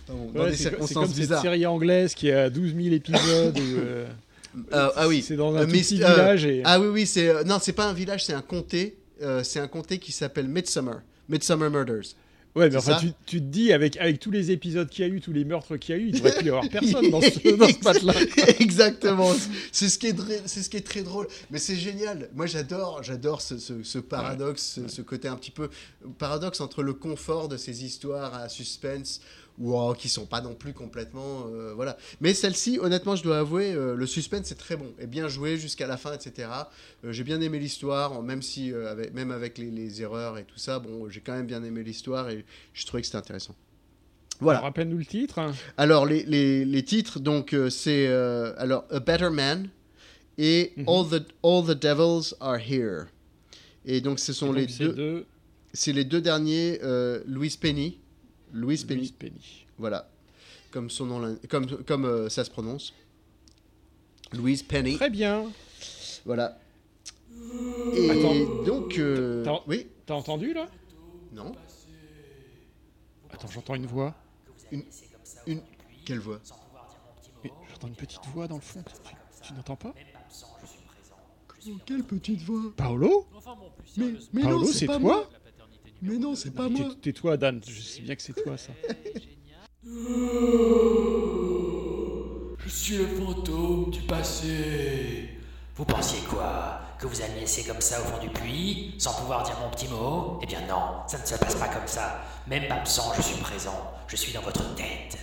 Dans 0.09 0.43
Ouais, 0.43 0.51
des 0.51 0.57
circonstances 0.57 1.07
comme 1.07 1.15
cette 1.15 1.39
série 1.41 1.67
anglaise 1.67 2.15
qui 2.15 2.31
a 2.31 2.51
12 2.51 2.75
000 2.75 2.95
épisodes. 2.95 3.59
euh, 3.59 4.07
Euh, 4.73 4.89
ah 4.97 5.07
oui. 5.07 5.23
C'est 5.23 5.37
dans 5.37 5.55
un 5.55 5.59
Euh, 5.61 5.67
tout 5.67 5.73
petit 5.73 5.97
village. 5.97 6.47
Et... 6.47 6.63
Ah 6.65 6.81
oui, 6.81 6.87
oui, 6.89 7.07
c'est, 7.07 7.45
non, 7.45 7.59
c'est 7.61 7.75
pas 7.75 7.85
un 7.87 7.93
village, 7.93 8.25
c'est 8.25 8.33
un 8.33 8.41
comté. 8.41 8.97
C'est 9.43 9.61
un 9.61 9.69
comté 9.69 9.99
qui 9.99 10.13
s'appelle 10.13 10.49
Midsummer. 10.49 11.01
Midsummer 11.29 11.69
Murders. 11.71 12.15
Ouais, 12.57 12.69
mais 12.71 12.77
enfin, 12.77 12.97
tu, 13.01 13.13
tu 13.27 13.39
te 13.41 13.45
dis, 13.47 13.73
avec, 13.73 13.97
avec 13.99 14.19
tous 14.19 14.31
les 14.33 14.51
épisodes 14.51 14.89
qu'il 14.91 15.07
y 15.07 15.09
a 15.09 15.13
eu, 15.13 15.21
tous 15.21 15.33
les 15.33 15.45
meurtres 15.45 15.77
qu'il 15.77 15.95
y 15.95 15.99
a 15.99 16.01
eu, 16.01 16.09
il 16.09 16.15
devrait 16.15 16.35
plus 16.35 16.47
y 16.47 16.49
avoir 16.49 16.69
personne 16.71 17.11
dans 17.11 17.21
ce, 17.21 17.57
dans 17.57 17.69
ce 17.69 17.85
matelas. 17.85 18.15
Exactement. 18.61 19.33
C'est 19.73 19.89
ce 19.89 19.99
qui 19.99 20.09
est 20.09 20.17
c'est 20.47 20.63
ce 20.63 20.71
qui 20.71 20.77
est 20.77 20.87
très 20.87 21.03
drôle. 21.03 21.29
Mais 21.51 21.59
c'est 21.59 21.77
génial. 21.77 22.29
Moi, 22.35 22.47
j'adore, 22.47 23.03
j'adore 23.03 23.41
ce, 23.43 23.59
ce- 23.59 23.83
ce 23.83 23.99
paradoxe, 23.99 24.81
ce, 24.83 24.89
ce 24.89 25.03
côté 25.03 25.29
un 25.29 25.37
petit 25.37 25.51
peu 25.53 25.69
paradoxe 26.19 26.61
entre 26.61 26.83
le 26.83 26.95
confort 26.95 27.49
de 27.49 27.57
ces 27.57 27.85
histoires 27.85 28.35
à 28.35 28.49
suspense 28.49 29.21
ou 29.59 29.75
oh, 29.79 29.95
qui 29.97 30.09
sont 30.09 30.27
pas 30.27 30.41
non 30.41 30.55
plus 30.55 30.73
complètement 30.75 31.47
euh, 31.49 31.73
voilà. 31.75 31.97
Mais 32.21 32.35
celle-ci, 32.35 32.79
honnêtement, 32.81 33.17
je 33.17 33.23
dois 33.23 33.39
avouer, 33.39 33.73
euh, 33.73 33.95
le 33.95 34.07
suspense 34.07 34.47
c'est 34.47 34.59
très 34.59 34.77
bon 34.77 34.93
et 35.01 35.07
bien 35.07 35.29
joué 35.29 35.57
jusqu'à 35.57 35.87
la 35.87 35.97
fin, 35.97 36.13
etc. 36.13 36.49
Euh, 37.05 37.13
j'ai 37.13 37.25
bien 37.25 37.41
aimé 37.41 37.59
l'histoire, 37.59 38.23
même 38.23 38.43
si 38.43 38.73
avec, 38.73 39.15
même 39.15 39.31
avec 39.31 39.57
les, 39.59 39.71
les 39.71 40.03
erreurs 40.03 40.37
et 40.39 40.45
tout 40.45 40.59
ça, 40.59 40.79
bon, 40.79 41.09
j'ai 41.09 41.21
quand 41.21 41.33
même 41.33 41.47
bien 41.47 41.63
aimé 41.65 41.83
l'histoire 41.83 42.29
et 42.29 42.45
je 42.75 42.85
trouvais 42.87 43.01
que 43.01 43.07
c'était 43.07 43.19
intéressant. 43.19 43.55
Voilà. 44.41 44.61
Rappelle-nous 44.61 44.99
le 44.99 45.07
titre. 45.07 45.39
hein. 45.39 45.55
Alors, 45.79 46.05
les, 46.05 46.23
les, 46.25 46.67
les 46.67 46.83
titres, 46.85 47.19
donc, 47.21 47.57
c'est 47.71 48.07
alors 48.59 48.85
A 48.91 49.01
Better 49.01 49.31
Man 49.31 49.69
et 50.37 50.75
Mhm. 50.77 50.85
All, 50.87 51.07
the, 51.09 51.25
All 51.43 51.65
the 51.65 51.81
Devils 51.81 52.35
Are 52.41 52.59
Here. 52.59 53.05
Et 53.87 54.03
donc, 54.03 54.19
ce 54.19 54.35
sont 54.35 54.55
Et 54.55 54.61
les 54.61 54.67
donc, 54.67 54.77
deux, 54.79 54.93
de 54.93 55.27
c'est 55.73 55.93
les 55.95 56.05
deux 56.05 56.21
derniers, 56.21 56.79
Louise 57.27 57.57
Penny. 57.57 57.99
Louise 58.53 58.85
Penny, 58.85 59.01
Louise 59.01 59.13
Penny. 59.13 59.67
voilà, 59.79 60.09
comme 60.71 60.89
son 60.91 61.07
nom, 61.07 61.39
comme, 61.49 61.67
comme 61.85 62.05
euh, 62.05 62.29
ça 62.29 62.45
se 62.45 62.51
prononce. 62.51 62.95
Louise 64.33 64.63
Penny, 64.63 64.97
Très 64.97 65.11
bien. 65.11 65.51
voilà. 66.25 66.59
Et 67.95 68.11
Attends. 68.11 68.63
donc, 68.65 68.99
euh, 68.99 69.45
oui, 69.67 69.87
T'as 70.07 70.15
entendu 70.15 70.53
là? 70.55 70.69
Non, 71.33 71.53
Attends, 73.31 73.49
j'entends 73.49 73.75
une 73.75 73.87
voix. 73.87 74.15
une, 74.73 75.61
quelle 76.05 76.21
voix? 76.21 76.41
J'entends 77.71 77.89
une 77.89 77.95
petite 77.95 78.25
voix 78.33 78.49
dans 78.49 78.55
le 78.57 78.61
fond. 78.63 78.83
Tu, 79.43 79.49
tu 79.49 79.53
n'entends 79.55 79.77
pas? 79.77 79.95
Quelle 81.85 82.05
petite 82.05 82.41
voix? 82.43 82.73
Paolo? 82.77 83.27
Mais, 83.97 84.13
mais 84.33 84.43
Paolo, 84.43 84.61
non, 84.61 84.67
c'est 84.67 84.73
c'est 84.81 84.87
pas 84.87 84.99
toi? 84.99 85.01
moi 85.01 85.31
Mais 86.03 86.19
non, 86.19 86.35
c'est 86.35 86.51
pas 86.51 86.69
moi 86.69 86.89
Tais-toi, 87.01 87.37
Dan. 87.37 87.61
Je 87.67 87.81
sais 87.81 88.03
bien 88.03 88.15
que 88.15 88.23
c'est 88.23 88.33
toi, 88.33 88.57
ça. 88.57 88.73
Je 92.59 92.69
suis 92.69 92.97
le 92.97 93.07
fantôme 93.07 93.91
du 93.91 94.01
passé. 94.03 95.31
Vous 95.75 95.85
pensiez 95.85 96.21
quoi 96.29 96.81
que 96.99 97.07
vous 97.07 97.21
allez 97.21 97.35
me 97.35 97.41
laisser 97.41 97.65
comme 97.65 97.81
ça 97.81 98.01
au 98.01 98.05
fond 98.05 98.19
du 98.21 98.31
puits, 98.31 98.95
sans 98.99 99.13
pouvoir 99.15 99.43
dire 99.43 99.57
mon 99.61 99.71
petit 99.71 99.89
mot? 99.89 100.39
Eh 100.43 100.47
bien 100.47 100.61
non, 100.67 101.07
ça 101.07 101.19
ne 101.19 101.27
se 101.27 101.35
passe 101.37 101.55
pas 101.55 101.69
comme 101.69 101.87
ça. 101.87 102.25
Même 102.47 102.71
absent, 102.71 103.13
je 103.17 103.23
suis 103.23 103.41
présent. 103.41 103.93
Je 104.09 104.17
suis 104.17 104.33
dans 104.33 104.41
votre 104.41 104.75
tête. 104.75 105.19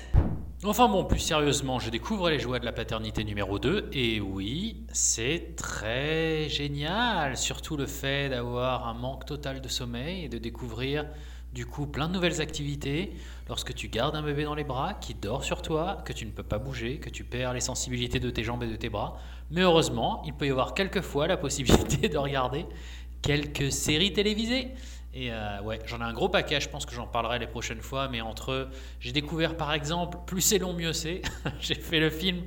Enfin 0.66 0.88
bon, 0.88 1.04
plus 1.04 1.20
sérieusement, 1.20 1.78
je 1.80 1.90
découvre 1.90 2.30
les 2.30 2.40
joies 2.40 2.58
de 2.58 2.64
la 2.64 2.72
paternité 2.72 3.26
numéro 3.26 3.60
2, 3.60 3.90
et 3.92 4.22
oui, 4.22 4.86
c'est 4.94 5.58
très 5.58 6.48
génial, 6.48 7.36
surtout 7.36 7.76
le 7.76 7.86
fait 7.86 8.30
d'avoir 8.30 8.88
un 8.88 8.94
manque 8.94 9.26
total 9.26 9.60
de 9.60 9.68
sommeil 9.68 10.24
et 10.24 10.30
de 10.30 10.38
découvrir 10.38 11.06
du 11.54 11.66
coup 11.66 11.86
plein 11.86 12.08
de 12.08 12.14
nouvelles 12.14 12.40
activités 12.40 13.12
lorsque 13.50 13.74
tu 13.74 13.90
gardes 13.90 14.16
un 14.16 14.24
bébé 14.24 14.46
dans 14.46 14.56
les 14.56 14.64
bras 14.64 14.94
qui 14.94 15.14
dort 15.14 15.44
sur 15.44 15.62
toi, 15.62 16.02
que 16.06 16.14
tu 16.14 16.26
ne 16.26 16.32
peux 16.32 16.44
pas 16.44 16.60
bouger, 16.60 16.98
que 16.98 17.10
tu 17.10 17.26
perds 17.26 17.54
les 17.54 17.60
sensibilités 17.60 18.22
de 18.22 18.30
tes 18.30 18.46
jambes 18.46 18.64
et 18.64 18.68
de 18.68 18.78
tes 18.78 18.90
bras. 18.90 19.18
Mais 19.52 19.62
heureusement, 19.62 20.22
il 20.26 20.34
peut 20.34 20.48
y 20.48 20.52
avoir 20.52 20.74
quelquefois 20.74 21.28
la 21.28 21.36
possibilité 21.36 22.08
de 22.10 22.18
regarder 22.18 22.66
quelques 23.22 23.70
séries 23.70 24.14
télévisées. 24.14 24.70
Et 25.16 25.32
euh, 25.32 25.62
ouais, 25.62 25.80
j'en 25.86 26.00
ai 26.00 26.04
un 26.04 26.14
gros 26.14 26.28
paquet, 26.28 26.60
je 26.60 26.68
pense 26.68 26.88
que 26.88 26.96
j'en 26.96 27.06
parlerai 27.06 27.38
les 27.38 27.46
prochaines 27.46 27.82
fois, 27.82 28.08
mais 28.08 28.22
entre 28.22 28.70
j'ai 29.00 29.12
découvert 29.12 29.56
par 29.56 29.72
exemple, 29.72 30.18
plus 30.26 30.42
c'est 30.42 30.58
long, 30.58 30.74
mieux 30.74 30.94
c'est. 30.94 31.22
j'ai 31.60 31.76
fait 31.76 32.00
le 32.00 32.10
film 32.10 32.42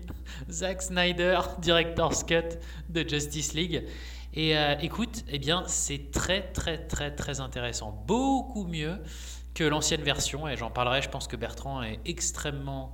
Zack 0.50 0.82
Snyder, 0.82 1.38
Director's 1.60 2.24
Cut 2.24 2.58
de 2.88 3.08
Justice 3.08 3.54
League. 3.54 3.84
Et 4.34 4.58
euh, 4.58 4.74
écoute, 4.80 5.24
eh 5.28 5.38
bien, 5.38 5.62
c'est 5.68 6.10
très 6.10 6.42
très 6.52 6.78
très 6.78 7.14
très 7.14 7.40
intéressant. 7.40 8.02
Beaucoup 8.06 8.64
mieux 8.64 8.98
que 9.54 9.62
l'ancienne 9.62 10.02
version, 10.02 10.48
et 10.48 10.56
j'en 10.56 10.70
parlerai, 10.70 11.02
je 11.02 11.08
pense 11.08 11.28
que 11.28 11.36
Bertrand 11.36 11.84
est 11.84 12.00
extrêmement 12.04 12.92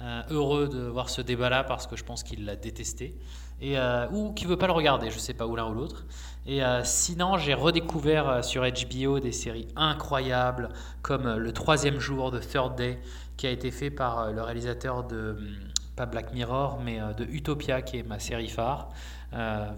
euh, 0.00 0.22
heureux 0.28 0.68
de 0.68 0.82
voir 0.86 1.08
ce 1.08 1.22
débat-là 1.22 1.64
parce 1.64 1.86
que 1.86 1.96
je 1.96 2.04
pense 2.04 2.24
qu'il 2.24 2.44
l'a 2.44 2.56
détesté. 2.56 3.16
Et, 3.62 3.76
ou 4.10 4.32
qu'il 4.34 4.48
veut 4.48 4.58
pas 4.58 4.66
le 4.66 4.72
regarder, 4.72 5.10
je 5.10 5.18
sais 5.18 5.32
pas, 5.32 5.46
ou 5.46 5.56
l'un 5.56 5.66
ou 5.66 5.74
l'autre. 5.74 6.04
Et 6.46 6.62
euh, 6.62 6.84
sinon, 6.84 7.38
j'ai 7.38 7.54
redécouvert 7.54 8.28
euh, 8.28 8.42
sur 8.42 8.64
HBO 8.64 9.18
des 9.18 9.32
séries 9.32 9.66
incroyables, 9.76 10.68
comme 11.00 11.26
euh, 11.26 11.36
Le 11.38 11.52
troisième 11.52 11.98
jour 11.98 12.30
de 12.30 12.38
Third 12.38 12.76
Day, 12.76 13.00
qui 13.38 13.46
a 13.46 13.50
été 13.50 13.70
fait 13.70 13.90
par 13.90 14.30
le 14.30 14.42
réalisateur 14.42 15.04
de, 15.04 15.36
hum, 15.38 15.56
pas 15.96 16.04
Black 16.04 16.34
Mirror, 16.34 16.80
mais 16.80 17.00
de 17.16 17.24
Utopia, 17.24 17.80
qui 17.80 17.98
est 17.98 18.02
ma 18.02 18.18
série 18.18 18.48
phare. 18.48 18.90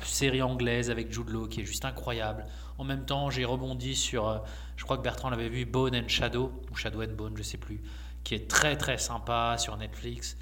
série 0.03 0.43
anglaise 0.43 0.91
avec 0.91 1.13
Jude 1.13 1.29
Law, 1.29 1.47
qui 1.47 1.61
est 1.61 1.65
juste 1.65 1.85
incroyable. 1.85 2.47
En 2.79 2.85
même 2.85 3.05
temps, 3.05 3.31
j'ai 3.31 3.45
rebondi 3.45 3.95
sur, 3.95 4.43
je 4.77 4.85
crois 4.85 4.97
que 4.97 5.03
Bertrand 5.03 5.31
l'avait 5.31 5.51
vu, 5.51 5.67
Bone 5.67 5.95
and 5.95 6.09
Shadow, 6.09 6.53
ou 6.71 6.75
Shadow 6.75 7.03
and 7.03 7.15
Bone, 7.17 7.35
je 7.37 7.43
sais 7.43 7.59
plus, 7.59 7.83
qui 8.25 8.35
est 8.35 8.49
très 8.49 8.77
très 8.77 8.97
sympa 8.97 9.57
sur 9.59 9.77
Netflix. 9.77 10.37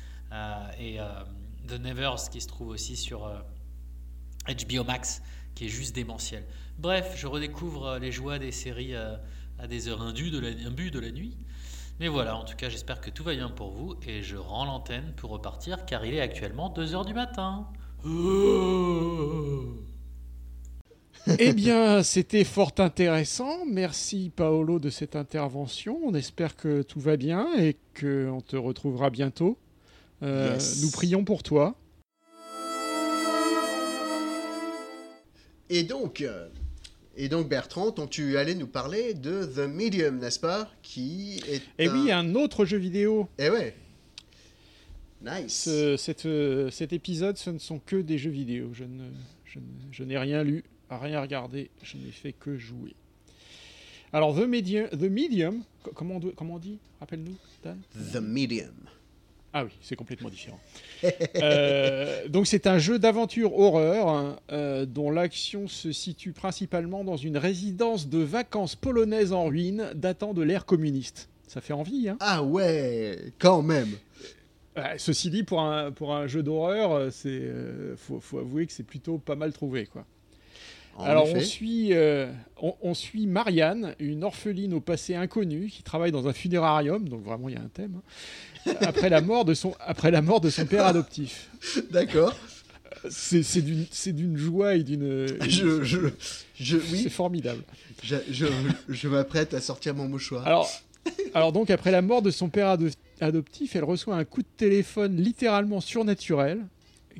et 0.78 0.98
The 1.68 1.80
Nevers, 1.80 2.30
qui 2.30 2.40
se 2.40 2.46
trouve 2.48 2.68
aussi 2.68 2.96
sur 2.96 3.28
HBO 4.48 4.84
Max 4.84 5.22
qui 5.54 5.66
est 5.66 5.68
juste 5.68 5.94
démentiel. 5.94 6.44
Bref, 6.78 7.14
je 7.16 7.26
redécouvre 7.26 7.86
euh, 7.86 7.98
les 7.98 8.12
joies 8.12 8.38
des 8.38 8.52
séries 8.52 8.94
euh, 8.94 9.16
à, 9.58 9.66
des 9.66 9.88
heures 9.88 10.02
indues 10.02 10.30
de 10.30 10.38
la, 10.38 10.52
de 10.52 11.00
la 11.00 11.10
nuit. 11.10 11.36
Mais 12.00 12.08
voilà, 12.08 12.36
en 12.36 12.44
tout 12.44 12.56
cas, 12.56 12.68
j'espère 12.68 13.00
que 13.00 13.10
tout 13.10 13.22
va 13.22 13.34
bien 13.34 13.48
pour 13.48 13.70
vous 13.70 13.94
et 14.06 14.22
je 14.22 14.36
rends 14.36 14.64
l'antenne 14.64 15.12
pour 15.16 15.30
repartir 15.30 15.86
car 15.86 16.04
il 16.04 16.14
est 16.14 16.20
actuellement 16.20 16.72
2h 16.76 17.06
du 17.06 17.14
matin. 17.14 17.68
eh 21.38 21.52
bien, 21.54 22.02
c'était 22.02 22.44
fort 22.44 22.72
intéressant. 22.78 23.64
Merci 23.66 24.30
Paolo 24.34 24.78
de 24.78 24.90
cette 24.90 25.16
intervention. 25.16 25.98
On 26.04 26.14
espère 26.14 26.56
que 26.56 26.82
tout 26.82 27.00
va 27.00 27.16
bien 27.16 27.48
et 27.56 27.76
qu'on 27.98 28.40
te 28.40 28.56
retrouvera 28.56 29.10
bientôt. 29.10 29.56
Euh, 30.22 30.58
nous 30.82 30.90
prions 30.90 31.24
pour 31.24 31.42
toi. 31.42 31.76
Et 35.70 35.82
donc, 35.82 36.20
euh, 36.20 36.48
et 37.16 37.28
donc 37.28 37.48
Bertrand, 37.48 37.92
tu 38.06 38.36
allais 38.36 38.54
nous 38.54 38.66
parler 38.66 39.14
de 39.14 39.44
The 39.44 39.68
Medium, 39.68 40.18
n'est-ce 40.18 40.40
pas 40.40 40.70
Qui 40.82 41.40
est. 41.48 41.56
Et 41.56 41.62
eh 41.78 41.88
oui, 41.88 42.10
un 42.12 42.34
autre 42.34 42.64
jeu 42.64 42.78
vidéo. 42.78 43.28
Eh 43.38 43.50
ouais. 43.50 43.74
Nice. 45.22 45.70
cette, 45.96 46.28
cet 46.70 46.92
épisode, 46.92 47.38
ce 47.38 47.48
ne 47.48 47.58
sont 47.58 47.78
que 47.78 47.96
des 47.96 48.18
jeux 48.18 48.30
vidéo. 48.30 48.70
Je, 48.74 48.84
ne, 48.84 49.04
je, 49.90 50.04
n'ai 50.04 50.18
rien 50.18 50.42
lu, 50.42 50.64
rien 50.90 51.20
regardé, 51.20 51.70
je 51.82 51.96
n'ai 51.96 52.10
fait 52.10 52.34
que 52.34 52.58
jouer. 52.58 52.94
Alors, 54.12 54.36
The 54.36 54.46
Medium, 54.46 54.88
The 54.90 55.10
Medium 55.10 55.62
comment, 55.94 56.16
on, 56.16 56.30
comment 56.30 56.54
on 56.54 56.58
dit? 56.58 56.78
Rappelle-nous, 57.00 57.36
Dan? 57.62 57.78
The 58.12 58.16
Medium. 58.16 58.74
Ah 59.56 59.64
oui, 59.64 59.70
c'est 59.80 59.94
complètement 59.94 60.28
différent. 60.28 60.58
Euh, 61.36 62.28
donc 62.28 62.46
c'est 62.46 62.66
un 62.66 62.78
jeu 62.78 62.98
d'aventure 62.98 63.58
horreur 63.58 64.08
hein, 64.08 64.36
euh, 64.50 64.86
dont 64.86 65.10
l'action 65.10 65.68
se 65.68 65.92
situe 65.92 66.32
principalement 66.32 67.04
dans 67.04 67.16
une 67.16 67.36
résidence 67.36 68.08
de 68.08 68.18
vacances 68.18 68.74
polonaise 68.74 69.32
en 69.32 69.44
ruine 69.44 69.90
datant 69.94 70.32
de 70.32 70.42
l'ère 70.42 70.64
communiste. 70.64 71.28
Ça 71.46 71.60
fait 71.60 71.74
envie, 71.74 72.08
hein 72.08 72.16
Ah 72.20 72.42
ouais, 72.42 73.18
quand 73.38 73.62
même. 73.62 73.90
Euh, 74.78 74.94
ceci 74.96 75.30
dit, 75.30 75.42
pour 75.42 75.60
un, 75.60 75.92
pour 75.92 76.14
un 76.14 76.26
jeu 76.26 76.42
d'horreur, 76.42 77.12
c'est 77.12 77.42
faut, 77.96 78.18
faut, 78.18 78.38
avouer 78.38 78.66
que 78.66 78.72
c'est 78.72 78.82
plutôt 78.82 79.18
pas 79.18 79.36
mal 79.36 79.52
trouvé, 79.52 79.86
quoi. 79.86 80.04
Alors 80.98 81.28
on 81.28 81.40
suit, 81.40 81.92
on, 82.62 82.74
on, 82.80 82.94
suit 82.94 83.26
Marianne, 83.26 83.94
une 83.98 84.24
orpheline 84.24 84.72
au 84.74 84.80
passé 84.80 85.16
inconnu 85.16 85.66
qui 85.66 85.82
travaille 85.82 86.12
dans 86.12 86.28
un 86.28 86.32
funérarium, 86.32 87.08
donc 87.08 87.22
vraiment 87.22 87.48
il 87.48 87.56
y 87.56 87.58
a 87.58 87.62
un 87.62 87.68
thème. 87.68 87.96
Hein 87.98 88.02
après 88.80 89.08
la 89.08 89.20
mort 89.20 89.44
de 89.44 89.54
son, 89.54 89.74
après 89.80 90.10
la 90.10 90.22
mort 90.22 90.40
de 90.40 90.50
son 90.50 90.66
père 90.66 90.86
adoptif. 90.86 91.50
D'accord. 91.90 92.34
C'est 93.10 93.60
d'une 94.12 94.36
joie 94.36 94.76
et 94.76 94.82
d'une. 94.82 95.26
Je, 95.48 95.82
je, 95.84 95.98
je, 96.58 96.76
oui. 96.76 97.00
C'est 97.02 97.10
formidable. 97.10 97.62
Je, 98.02 98.16
je, 98.30 98.46
je 98.88 99.08
m'apprête 99.08 99.52
à 99.54 99.60
sortir 99.60 99.94
mon 99.94 100.08
mouchoir. 100.08 100.46
Alors, 100.46 100.70
alors 101.34 101.52
donc 101.52 101.70
après 101.70 101.90
la 101.90 102.00
mort 102.02 102.22
de 102.22 102.30
son 102.30 102.48
père 102.48 102.76
adoptif, 103.20 103.76
elle 103.76 103.84
reçoit 103.84 104.16
un 104.16 104.24
coup 104.24 104.42
de 104.42 104.48
téléphone 104.56 105.16
littéralement 105.16 105.80
surnaturel 105.80 106.60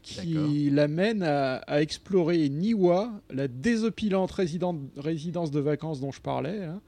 qui 0.05 0.71
l'amène 0.71 1.23
à, 1.23 1.81
explorer 1.81 2.49
Niwa, 2.49 3.11
la 3.31 3.49
désopilante 3.49 4.31
résidence 4.33 5.51
de 5.51 5.61
vacances 5.61 6.01
dont 6.01 6.13
je 6.13 6.21
parlais, 6.21 6.65
hein, 6.65 6.81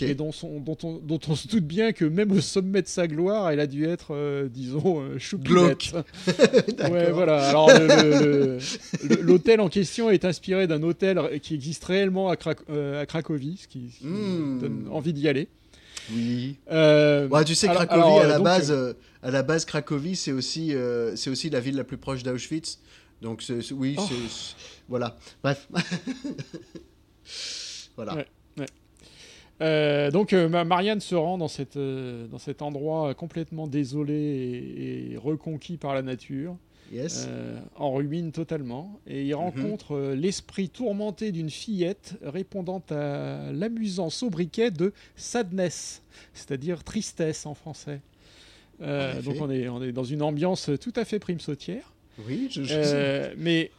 et 0.00 0.14
dont, 0.14 0.30
on, 0.42 0.60
dont, 0.60 1.20
on, 1.28 1.34
se 1.34 1.48
doute 1.48 1.64
bien 1.64 1.92
que 1.92 2.04
même 2.04 2.32
au 2.32 2.40
sommet 2.40 2.82
de 2.82 2.88
sa 2.88 3.06
gloire, 3.06 3.50
elle 3.50 3.60
a 3.60 3.66
dû 3.66 3.86
être, 3.86 4.08
euh, 4.10 4.48
disons, 4.48 5.02
euh, 5.02 5.18
ouais, 6.90 7.10
voilà. 7.12 7.48
Alors 7.48 7.70
l'hôtel 9.20 9.60
en 9.60 9.68
question 9.68 10.10
est 10.10 10.24
inspiré 10.24 10.66
d'un 10.66 10.82
hôtel 10.82 11.20
qui 11.40 11.54
existe 11.54 11.84
réellement 11.84 12.30
à, 12.30 12.36
euh, 12.70 13.04
Cracovie, 13.04 13.58
ce 13.62 13.68
qui, 13.68 13.90
hmm. 14.02 14.58
donne 14.58 14.88
envie 14.90 15.12
d'y 15.12 15.28
aller. 15.28 15.48
Oui. 16.12 16.56
Euh, 16.70 17.28
tu 17.44 17.54
sais, 17.54 17.68
Cracovie, 17.68 18.20
à, 18.20 18.26
la 18.26 18.38
base, 18.38 18.70
euh, 18.70 18.92
à 19.24 19.30
la 19.30 19.42
base, 19.42 19.64
Cracovie, 19.64 20.16
c'est 20.16 20.32
aussi, 20.32 20.74
euh, 20.74 21.16
c'est 21.16 21.30
aussi 21.30 21.48
la 21.50 21.60
ville 21.60 21.76
la 21.76 21.84
plus 21.84 21.96
proche 21.96 22.22
d'Auschwitz. 22.22 22.80
Donc, 23.22 23.42
oui, 23.72 23.96
oh. 23.98 24.02
c'est. 24.08 24.54
Voilà. 24.88 25.16
Bref. 25.42 25.68
voilà. 27.96 28.24
donc 30.10 30.32
Marianne 30.32 31.00
se 31.00 31.14
rend 31.14 31.38
dans, 31.38 31.48
cette, 31.48 31.78
dans 31.78 32.38
cet 32.38 32.60
endroit 32.62 33.14
complètement 33.14 33.66
désolé 33.66 35.12
et 35.12 35.16
reconquis 35.16 35.78
par 35.78 35.94
la 35.94 36.02
nature. 36.02 36.56
Euh, 36.92 37.60
en 37.76 37.92
ruine 37.92 38.32
totalement. 38.32 39.00
Et 39.06 39.24
il 39.24 39.28
mhm. 39.28 39.34
rencontre 39.34 39.96
euh, 39.96 40.14
l'esprit 40.14 40.68
tourmenté 40.68 41.32
d'une 41.32 41.50
fillette 41.50 42.16
répondant 42.22 42.82
à 42.90 43.52
l'amusant 43.52 44.10
sobriquet 44.10 44.70
de 44.70 44.92
sadness, 45.16 46.02
c'est-à-dire 46.32 46.84
tristesse 46.84 47.46
en 47.46 47.54
français. 47.54 48.00
Euh, 48.80 49.20
donc 49.22 49.36
on 49.40 49.50
est, 49.50 49.68
on 49.68 49.82
est 49.82 49.92
dans 49.92 50.04
une 50.04 50.22
ambiance 50.22 50.70
tout 50.80 50.92
à 50.96 51.04
fait 51.04 51.18
prime 51.18 51.40
sautière. 51.40 51.92
Oui, 52.26 52.48
je, 52.50 53.34
mais 53.36 53.70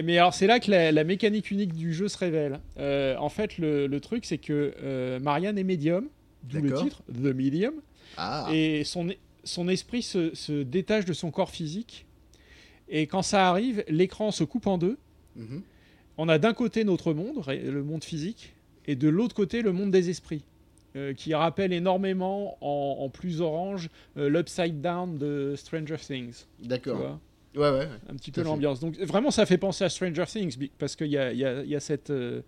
mais 0.00 0.16
alors 0.16 0.32
c'est 0.32 0.46
là 0.46 0.60
que 0.60 0.70
la, 0.70 1.04
mécanique 1.04 1.50
unique 1.50 1.74
du 1.74 1.92
jeu 1.92 2.08
se 2.08 2.18
révèle. 2.18 2.60
en 2.76 3.28
fait, 3.28 3.58
le, 3.58 3.98
truc 3.98 4.24
c'est 4.24 4.38
que 4.38 5.18
Marianne 5.20 5.58
est 5.58 5.64
médium, 5.64 6.08
d'où 6.44 6.60
le 6.60 6.72
titre, 6.74 7.02
The 7.12 7.34
Medium, 7.34 7.74
ah. 8.16 8.48
et 8.52 8.84
son, 8.84 9.08
son 9.44 9.68
esprit 9.68 10.02
se, 10.02 10.34
se, 10.34 10.62
détache 10.62 11.04
de 11.04 11.12
son 11.12 11.30
corps 11.30 11.50
physique 11.50 12.06
et 12.88 13.06
quand 13.06 13.22
ça 13.22 13.48
arrive, 13.48 13.84
l'écran 13.88 14.30
se 14.30 14.44
coupe 14.44 14.66
en 14.66 14.78
deux. 14.78 14.98
Mhm. 15.36 15.62
On 16.16 16.28
a 16.28 16.38
d'un 16.38 16.54
côté 16.54 16.84
notre 16.84 17.12
monde, 17.12 17.42
le 17.46 17.82
monde 17.82 18.02
physique, 18.02 18.52
et 18.86 18.96
de 18.96 19.08
l'autre 19.08 19.34
côté 19.34 19.62
le 19.62 19.72
monde 19.72 19.90
des 19.90 20.10
esprits, 20.10 20.42
euh, 20.96 21.12
qui 21.12 21.34
rappelle 21.34 21.74
énormément 21.74 22.56
en, 22.62 23.10
plus 23.10 23.42
orange 23.42 23.90
euh, 24.16 24.30
l'Upside 24.30 24.80
Down 24.80 25.18
de 25.18 25.54
Stranger 25.54 25.98
Things. 25.98 26.46
D'accord. 26.62 27.18
Ouais, 27.54 27.70
ouais, 27.70 27.88
Un 28.08 28.14
petit 28.14 28.30
peu 28.30 28.42
l'ambiance. 28.42 28.80
Donc 28.80 28.96
vraiment, 28.98 29.30
ça 29.30 29.44
fait 29.44 29.58
penser 29.58 29.84
à 29.84 29.90
Stranger 29.90 30.24
Things 30.26 30.70
parce 30.78 30.96
qu'il 30.96 31.08
y 31.08 31.18
a, 31.18 31.32
y, 31.34 31.44
a, 31.44 31.62
y 31.62 31.76
a, 31.76 31.80
cette, 31.80 32.08
euh, 32.08 32.40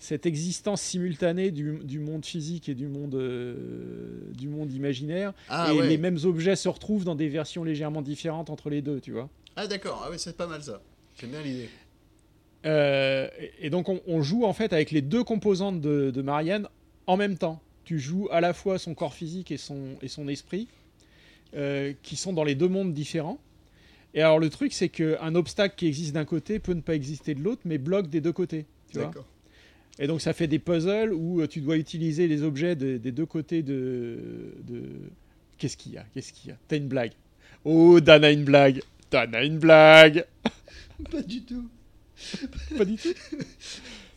cette 0.00 0.26
existence 0.26 0.82
simultanée 0.82 1.52
du, 1.52 1.78
du, 1.84 2.00
monde 2.00 2.24
physique 2.24 2.68
et 2.68 2.74
du 2.74 2.88
monde, 2.88 3.14
du 4.32 4.48
monde 4.48 4.72
imaginaire. 4.72 5.32
Ah, 5.48 5.72
et 5.72 5.80
les 5.82 5.98
mêmes 5.98 6.18
objets 6.24 6.56
se 6.56 6.68
retrouvent 6.68 7.04
dans 7.04 7.14
des 7.14 7.28
versions 7.28 7.62
légèrement 7.62 8.02
différentes 8.02 8.50
entre 8.50 8.70
les 8.70 8.82
deux, 8.82 9.00
tu 9.00 9.12
vois. 9.12 9.28
Ah 9.54 9.68
d'accord, 9.68 10.02
ah 10.04 10.08
oui, 10.10 10.18
c'est 10.18 10.36
pas 10.36 10.48
mal 10.48 10.62
ça. 10.64 10.80
J'aime 11.20 11.30
bien 11.30 11.42
l'idée. 11.42 11.68
Et 12.64 13.66
et 13.66 13.70
donc 13.70 13.88
on, 13.88 14.00
on 14.08 14.20
joue 14.22 14.44
en 14.46 14.52
fait 14.52 14.72
avec 14.72 14.90
les 14.90 15.02
deux 15.02 15.22
composantes 15.22 15.80
de, 15.80 16.10
de 16.10 16.22
Marianne 16.22 16.66
en 17.06 17.16
même 17.16 17.38
temps. 17.38 17.60
Tu 17.84 17.98
joues 17.98 18.28
à 18.30 18.40
la 18.40 18.52
fois 18.54 18.78
son 18.78 18.94
corps 18.94 19.14
physique 19.14 19.50
et 19.50 19.56
son, 19.56 19.96
et 20.02 20.08
son 20.08 20.26
esprit, 20.28 20.68
euh, 21.54 21.92
qui 22.02 22.16
sont 22.16 22.32
dans 22.32 22.44
les 22.44 22.54
deux 22.54 22.68
mondes 22.68 22.94
différents. 22.94 23.38
Et 24.14 24.22
alors 24.22 24.38
le 24.38 24.48
truc, 24.48 24.72
c'est 24.72 24.88
qu'un 24.88 25.34
obstacle 25.34 25.74
qui 25.76 25.86
existe 25.86 26.12
d'un 26.14 26.24
côté 26.24 26.58
peut 26.58 26.72
ne 26.74 26.80
pas 26.80 26.94
exister 26.94 27.34
de 27.34 27.42
l'autre, 27.42 27.62
mais 27.64 27.78
bloque 27.78 28.08
des 28.08 28.20
deux 28.20 28.32
côtés. 28.32 28.64
Tu 28.90 28.98
vois 28.98 29.06
D'accord. 29.08 29.26
et 29.98 30.06
donc 30.06 30.20
ça 30.20 30.32
fait 30.32 30.46
des 30.46 30.58
puzzles 30.60 31.12
où 31.12 31.40
euh, 31.40 31.48
tu 31.48 31.60
dois 31.60 31.76
utiliser 31.76 32.28
les 32.28 32.42
objets 32.42 32.76
de- 32.76 32.96
des 32.96 33.12
deux 33.12 33.26
côtés 33.26 33.62
de... 33.62 34.54
de... 34.68 34.82
Qu'est-ce 35.58 35.76
qu'il 35.76 35.92
y 35.92 35.98
a? 35.98 36.04
Qu'est-ce 36.14 36.32
qu'il 36.32 36.50
y 36.50 36.52
a? 36.52 36.56
T'as 36.68 36.76
une 36.76 36.88
blague. 36.88 37.12
Oh, 37.64 38.00
Dan 38.00 38.24
a 38.24 38.30
une 38.30 38.44
blague. 38.44 38.82
Dan 39.10 39.34
a 39.34 39.42
une 39.44 39.58
blague. 39.58 40.24
Pas 41.10 41.22
du 41.22 41.42
tout. 41.42 41.68
Pas 42.76 42.84
du 42.84 42.96
tout? 42.96 43.08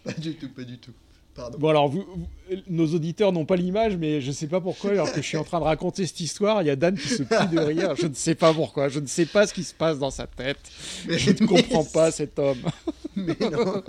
Pas 0.03 0.13
du 0.13 0.35
tout, 0.35 0.49
pas 0.49 0.63
du 0.63 0.77
tout. 0.77 0.93
Pardon. 1.37 1.57
Bon 1.59 1.69
alors, 1.69 1.87
vous, 1.87 2.03
vous- 2.15 2.27
nos 2.67 2.87
auditeurs 2.93 3.31
n'ont 3.31 3.45
pas 3.45 3.55
l'image, 3.55 3.95
mais 3.95 4.19
je 4.21 4.31
sais 4.31 4.47
pas 4.47 4.59
pourquoi, 4.59 4.89
alors 4.91 5.11
que 5.13 5.21
je 5.21 5.27
suis 5.27 5.37
en 5.37 5.43
train 5.43 5.59
de 5.59 5.65
raconter 5.65 6.05
cette 6.07 6.19
histoire, 6.19 6.61
il 6.63 6.65
y 6.65 6.69
a 6.71 6.75
Dan 6.75 6.97
qui 6.97 7.07
se 7.07 7.21
plie 7.23 7.47
de 7.51 7.59
rire. 7.59 7.95
Je 7.95 8.07
ne 8.07 8.13
sais 8.15 8.33
pas 8.35 8.53
pourquoi, 8.53 8.89
je 8.89 8.99
ne 8.99 9.05
sais 9.05 9.25
pas 9.27 9.45
ce 9.47 9.53
qui 9.53 9.63
se 9.63 9.73
passe 9.73 9.99
dans 9.99 10.09
sa 10.11 10.25
tête. 10.27 10.57
Mais- 11.07 11.17
Je 11.19 11.29
ne 11.31 11.45
comprends 11.47 11.83
pas 11.85 12.09
cet 12.11 12.39
homme. 12.39 12.57
Mais 13.15 13.35
non. 13.39 13.83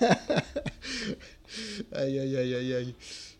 aïe, 1.92 2.18
aïe, 2.18 2.36
aïe, 2.36 2.54
aïe, 2.54 2.74
aïe. 2.74 2.94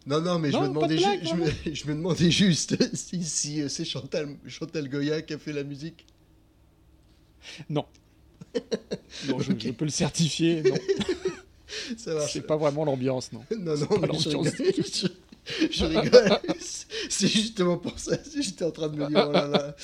Non, 0.07 0.21
non, 0.21 0.39
mais 0.39 0.51
je, 0.51 0.57
me 0.57 0.63
de 0.63 0.69
demandais 0.69 0.97
blague, 0.97 1.21
ju- 1.23 1.29
je, 1.29 1.35
me, 1.35 1.47
je 1.75 1.87
me 1.87 1.95
demandais 1.95 2.31
juste 2.31 2.77
si, 2.95 3.23
si, 3.25 3.61
euh, 3.63 3.69
c'est 3.69 3.85
Chantal, 3.85 4.37
Chantal 4.47 4.89
Goya 4.89 5.23
qui 5.23 5.35
a 5.35 5.39
fait 5.39 5.53
la 5.53 5.65
musique. 5.65 6.07
Non. 7.71 7.85
Non, 9.29 9.39
je, 9.41 9.53
je 9.59 9.71
peux 9.71 9.85
le 9.85 9.91
certifier, 9.91 10.63
non. 10.63 10.75
Ça 11.97 12.15
marche. 12.15 12.33
C'est 12.33 12.47
pas 12.47 12.57
vraiment 12.57 12.85
l'ambiance, 12.85 13.33
non. 13.33 13.45
Non, 13.59 13.77
non, 13.77 13.87
pas 13.87 14.07
l'ambiance 14.07 14.27
rigole. 14.27 14.53
Je, 14.57 15.69
je 15.71 15.85
rigole. 15.85 16.39
C'est 17.09 17.29
justement 17.29 17.79
pour 17.79 17.99
ça. 17.99 18.17
J'étais 18.39 18.65
en 18.65 18.71
train 18.71 18.89
de 18.89 18.97
me 18.97 19.07
dire, 19.09 19.27
oh 19.29 19.33
là 19.33 19.47
là. 19.49 19.77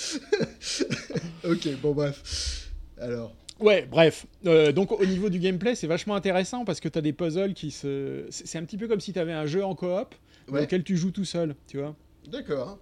ok, 1.44 1.80
bon, 1.80 1.92
bref. 1.92 2.70
Alors, 2.98 3.34
Ouais, 3.60 3.86
bref. 3.88 4.26
Euh, 4.46 4.72
donc 4.72 4.92
au 4.92 5.06
niveau 5.06 5.28
du 5.28 5.38
gameplay, 5.38 5.74
c'est 5.74 5.86
vachement 5.86 6.14
intéressant 6.16 6.64
parce 6.64 6.80
que 6.80 6.88
tu 6.88 6.98
as 6.98 7.02
des 7.02 7.12
puzzles 7.12 7.54
qui 7.54 7.70
se... 7.70 8.26
C'est 8.30 8.58
un 8.58 8.64
petit 8.64 8.76
peu 8.76 8.88
comme 8.88 9.00
si 9.00 9.12
tu 9.12 9.18
avais 9.18 9.32
un 9.32 9.46
jeu 9.46 9.64
en 9.64 9.74
coop 9.74 10.14
Ouais. 10.48 10.64
auquel 10.64 10.84
tu 10.84 10.98
joues 10.98 11.10
tout 11.10 11.24
seul, 11.24 11.54
tu 11.66 11.78
vois. 11.78 11.96
d'accord. 12.30 12.78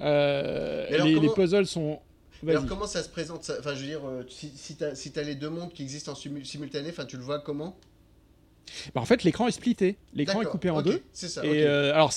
Euh, 0.00 1.04
les, 1.04 1.28
puzzles 1.28 1.66
sont... 1.66 2.00
Alors, 2.46 2.66
comment 2.66 2.86
ça 2.86 3.02
se 3.02 3.08
présente 3.08 3.44
ça? 3.44 3.56
Enfin, 3.58 3.74
je 3.74 3.80
veux 3.80 3.86
dire, 3.86 4.06
euh, 4.06 4.24
si, 4.28 4.50
si 4.56 4.76
t'as 4.76 4.94
si 4.94 5.12
t'as 5.12 5.22
les 5.22 5.34
deux 5.36 5.50
mondes 5.50 5.72
qui 5.72 5.82
existent 5.82 6.12
en 6.12 6.14
simu- 6.14 6.44
simultané, 6.44 6.90
enfin, 6.90 7.04
tu 7.04 7.16
le 7.16 7.22
vois 7.22 7.40
comment? 7.40 7.76
Bah, 8.94 9.00
en 9.00 9.04
fait, 9.04 9.24
l'écran 9.24 9.48
est 9.48 9.52
splitté. 9.52 9.96
L'écran 10.12 10.42
est 10.42 10.46
coupé 10.46 10.70
en 10.70 10.78
ok, 10.78 10.84
deux. 10.86 11.02
C'est 11.12 11.28
ça. 11.28 11.44
Et 11.44 11.48
ok. 11.50 11.66
euh, 11.66 11.92
alors, 11.94 12.12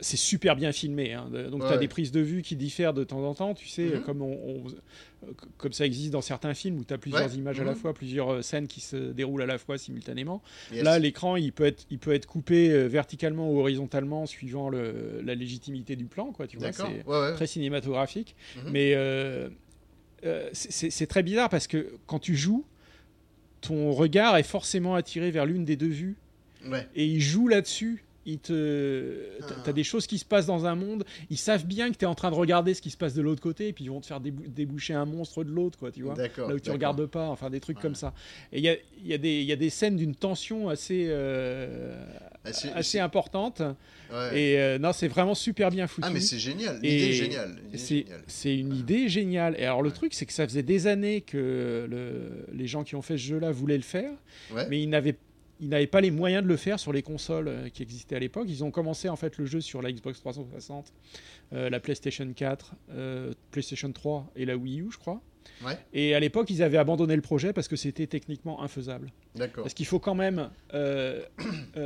c'est- 0.00 0.16
super 0.16 0.56
bien 0.56 0.72
filmé. 0.72 1.12
hein. 1.12 1.28
Donc, 1.50 1.62
Ouais, 1.62 1.68
tu 1.68 1.74
as 1.74 1.78
des 1.78 1.88
prises 1.88 2.12
de 2.12 2.20
vue 2.20 2.42
qui 2.42 2.54
diffèrent 2.56 2.92
de 2.94 3.04
temps 3.04 3.22
en 3.24 3.34
temps. 3.34 3.54
Tu 3.54 3.68
sais, 3.68 3.86
Mhm. 3.96 4.02
comme, 4.02 4.22
on, 4.22 4.32
on- 4.32 4.66
euh, 4.68 5.32
comme 5.56 5.72
ça 5.72 5.84
existe 5.86 6.12
dans 6.12 6.20
certains 6.20 6.54
films 6.54 6.78
où 6.78 6.84
tu 6.84 6.94
as 6.94 6.98
plusieurs 6.98 7.28
Ouais, 7.30 7.36
images 7.36 7.58
à 7.60 7.64
la 7.64 7.72
mhm. 7.72 7.76
fois, 7.78 7.94
plusieurs 7.94 8.30
euh, 8.34 8.42
scènes 8.42 8.66
qui 8.68 8.80
se 8.80 8.96
déroulent 9.12 9.42
à 9.42 9.46
la 9.46 9.58
fois 9.58 9.78
simultanément. 9.78 10.42
Yes. 10.72 10.84
Là, 10.84 10.98
l'écran, 10.98 11.36
il 11.36 11.52
peut 11.52 11.64
être, 11.66 11.84
il 11.90 11.98
peut 11.98 12.12
être 12.14 12.26
coupé 12.26 12.70
euh, 12.70 12.86
verticalement 12.86 13.50
ou 13.52 13.58
horizontalement 13.60 14.26
suivant 14.26 14.68
le- 14.68 15.20
la 15.24 15.34
légitimité 15.34 15.96
du 15.96 16.04
plan. 16.06 16.32
Quoi, 16.32 16.46
tu 16.46 16.56
vois, 16.58 16.72
c'est 16.72 17.04
Ouais, 17.06 17.34
très 17.34 17.46
cinématographique. 17.46 18.36
Mhm. 18.56 18.70
Mais 18.70 18.92
euh, 18.94 19.48
euh, 20.24 20.48
c'est- 20.52 21.06
très 21.06 21.22
bizarre 21.22 21.48
parce 21.48 21.66
que 21.66 21.94
quand 22.06 22.18
tu 22.18 22.36
joues, 22.36 22.64
ton 23.60 23.92
regard 23.92 24.36
est 24.36 24.42
forcément 24.44 24.94
attiré 24.94 25.30
vers 25.30 25.44
l'une 25.46 25.64
des 25.64 25.76
deux 25.76 25.86
vues 25.88 26.16
et 26.94 27.04
ils 27.06 27.20
jouent 27.20 27.48
là-dessus. 27.48 28.04
Ils 28.26 28.38
te... 28.38 29.14
t'as- 29.40 29.46
Ah. 29.58 29.62
T'as 29.64 29.72
des 29.72 29.84
choses 29.84 30.06
qui 30.06 30.18
se 30.18 30.24
passent 30.24 30.44
dans 30.46 30.66
un 30.66 30.74
monde, 30.74 31.04
ils 31.30 31.38
savent 31.38 31.64
bien 31.64 31.90
que 31.90 31.96
tu 31.96 32.04
es 32.04 32.08
en 32.08 32.14
train 32.14 32.30
de 32.30 32.34
regarder 32.36 32.74
ce 32.74 32.82
qui 32.82 32.90
se 32.90 32.96
passe 32.98 33.14
de 33.14 33.22
l'autre 33.22 33.40
côté, 33.40 33.68
et 33.68 33.72
puis 33.72 33.84
ils 33.84 33.88
vont 33.90 34.00
te 34.00 34.06
faire 34.06 34.20
débou- 34.20 34.46
déboucher 34.48 34.92
un 34.94 35.06
monstre 35.06 35.44
de 35.44 35.50
l'autre, 35.50 35.78
quoi, 35.78 35.90
tu 35.90 36.02
vois. 36.02 36.14
Là 36.14 36.54
où 36.54 36.60
tu 36.60 36.70
regardes 36.70 37.06
pas, 37.06 37.28
enfin 37.28 37.48
des 37.48 37.60
trucs 37.60 37.76
Ouais. 37.78 37.82
comme 37.82 37.94
ça. 37.94 38.12
Et 38.52 38.58
il 38.58 38.64
y 38.64 38.68
a, 38.68 38.76
il 39.00 39.06
y, 39.06 39.14
a 39.14 39.18
des- 39.18 39.40
il 39.40 39.46
y 39.46 39.52
a 39.52 39.56
des 39.56 39.70
scènes 39.70 39.96
d'une 39.96 40.14
tension 40.14 40.68
assez, 40.68 41.06
euh, 41.08 42.04
Ah, 42.44 42.50
assez 42.76 42.98
importante. 42.98 43.62
Ouais. 44.12 44.40
Et 44.40 44.58
euh, 44.58 44.78
non, 44.78 44.92
c'est 44.92 45.08
vraiment 45.08 45.34
super 45.34 45.70
bien 45.70 45.86
foutu. 45.86 46.06
Ah, 46.08 46.12
mais 46.12 46.20
c'est 46.20 46.38
génial. 46.38 46.76
L'idée 46.82 47.08
est 47.08 47.12
géniale. 47.12 47.56
C'est 48.26 48.56
une 48.56 48.74
idée 48.74 49.08
géniale. 49.08 49.54
Et 49.58 49.64
alors 49.64 49.82
le 49.82 49.90
truc, 49.90 50.14
c'est 50.14 50.26
que 50.26 50.32
ça 50.32 50.46
faisait 50.46 50.62
des 50.62 50.86
années 50.86 51.20
que 51.22 51.86
le- 51.90 52.46
les 52.54 52.66
gens 52.66 52.84
qui 52.84 52.94
ont 52.94 53.02
fait 53.02 53.16
ce 53.18 53.22
jeu-là 53.24 53.50
voulaient 53.52 53.76
le 53.76 53.82
faire, 53.82 54.12
mais 54.68 54.82
ils 54.82 54.88
n'avaient 54.88 55.16
ils 55.60 55.68
n'avaient 55.68 55.86
pas 55.86 56.00
les 56.00 56.10
moyens 56.10 56.42
de 56.42 56.48
le 56.48 56.56
faire 56.56 56.78
sur 56.78 56.92
les 56.92 57.02
consoles 57.02 57.48
euh, 57.48 57.68
qui 57.68 57.82
existaient 57.82 58.16
à 58.16 58.18
l'époque. 58.18 58.46
Ils 58.48 58.64
ont 58.64 58.70
commencé 58.70 59.08
en 59.08 59.16
fait 59.16 59.36
le 59.38 59.46
jeu 59.46 59.60
sur 59.60 59.82
la 59.82 59.90
Xbox 59.92 60.20
360, 60.20 60.92
euh, 61.52 61.70
la 61.70 61.80
PlayStation 61.80 62.30
4, 62.32 62.74
euh, 62.90 63.32
PlayStation 63.50 63.90
3 63.92 64.30
et 64.36 64.44
la 64.44 64.56
Wii 64.56 64.80
U, 64.82 64.90
je 64.92 64.98
crois. 64.98 65.20
Ouais. 65.64 65.78
Et 65.92 66.14
à 66.14 66.20
l'époque, 66.20 66.50
ils 66.50 66.62
avaient 66.62 66.78
abandonné 66.78 67.16
le 67.16 67.22
projet 67.22 67.52
parce 67.52 67.68
que 67.68 67.76
c'était 67.76 68.06
techniquement 68.06 68.62
infaisable. 68.62 69.10
D'accord. 69.34 69.64
Parce 69.64 69.74
qu'il 69.74 69.86
faut 69.86 69.98
quand 69.98 70.14
même, 70.14 70.50
euh, 70.74 71.22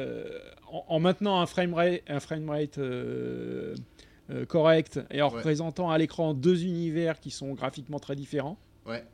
en, 0.70 0.84
en 0.88 1.00
maintenant 1.00 1.40
un 1.40 1.46
framerate, 1.46 2.02
un 2.08 2.18
euh, 2.78 3.74
euh, 4.30 4.46
correct 4.46 5.00
et 5.10 5.22
en 5.22 5.30
Ouais. 5.30 5.36
représentant 5.36 5.90
à 5.90 5.98
l'écran 5.98 6.34
deux 6.34 6.64
univers 6.64 7.20
qui 7.20 7.30
sont 7.30 7.52
graphiquement 7.54 7.98
très 7.98 8.16
différents, 8.16 8.58
Ouais. 8.86 9.04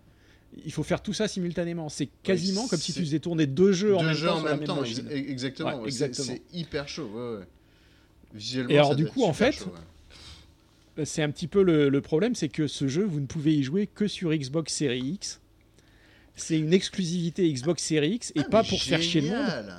Il 0.64 0.72
faut 0.72 0.82
faire 0.82 1.03
tout 1.03 1.12
ça 1.12 1.28
simultanément. 1.28 1.88
C'est 1.88 2.09
quasiment 2.22 2.66
comme 2.68 2.78
si 2.78 2.92
tu 2.92 3.01
faisais 3.01 3.20
tourner 3.20 3.46
deux 3.46 3.72
jeux 3.72 3.96
en 3.96 4.03
même 4.03 4.14
jeux 4.14 4.26
temps. 4.28 4.38
en 4.38 4.42
même 4.42 4.64
temps, 4.64 4.82
ex- 4.84 5.03
exactement. 5.11 5.80
Ouais. 5.82 5.90
C'est 5.90 6.42
hyper 6.53 6.88
chaud. 6.88 7.11
Ouais, 7.14 7.38
ouais. 7.38 7.44
Visuellement, 8.34 8.70
Et 8.70 8.76
alors, 8.78 8.96
du 8.96 9.07
coup, 9.07 9.24
en 9.24 9.32
fait, 9.32 9.53
chaud. 9.53 9.72
Euh, 10.99 11.05
C'est 11.05 11.22
un 11.22 11.30
petit 11.30 11.46
peu 11.46 11.62
le, 11.62 11.88
le 11.88 12.01
problème, 12.01 12.34
c'est 12.34 12.49
que 12.49 12.66
ce 12.66 12.88
jeu, 12.88 13.05
vous 13.05 13.20
ne 13.20 13.26
pouvez 13.26 13.55
y 13.55 13.62
jouer 13.62 13.86
que 13.86 14.07
sur 14.09 14.34
Xbox 14.34 14.74
Series 14.74 15.01
X. 15.14 15.40
C'est 16.34 16.59
une 16.59 16.72
exclusivité 16.72 17.53
Xbox 17.53 17.82
Series 17.82 18.14
X 18.14 18.32
et 18.34 18.40
Ah, 18.40 18.44
pas 18.44 18.64
pour 18.64 18.80
faire 18.82 19.03
chier 19.03 19.20
le 19.22 19.28
monde. 19.28 19.72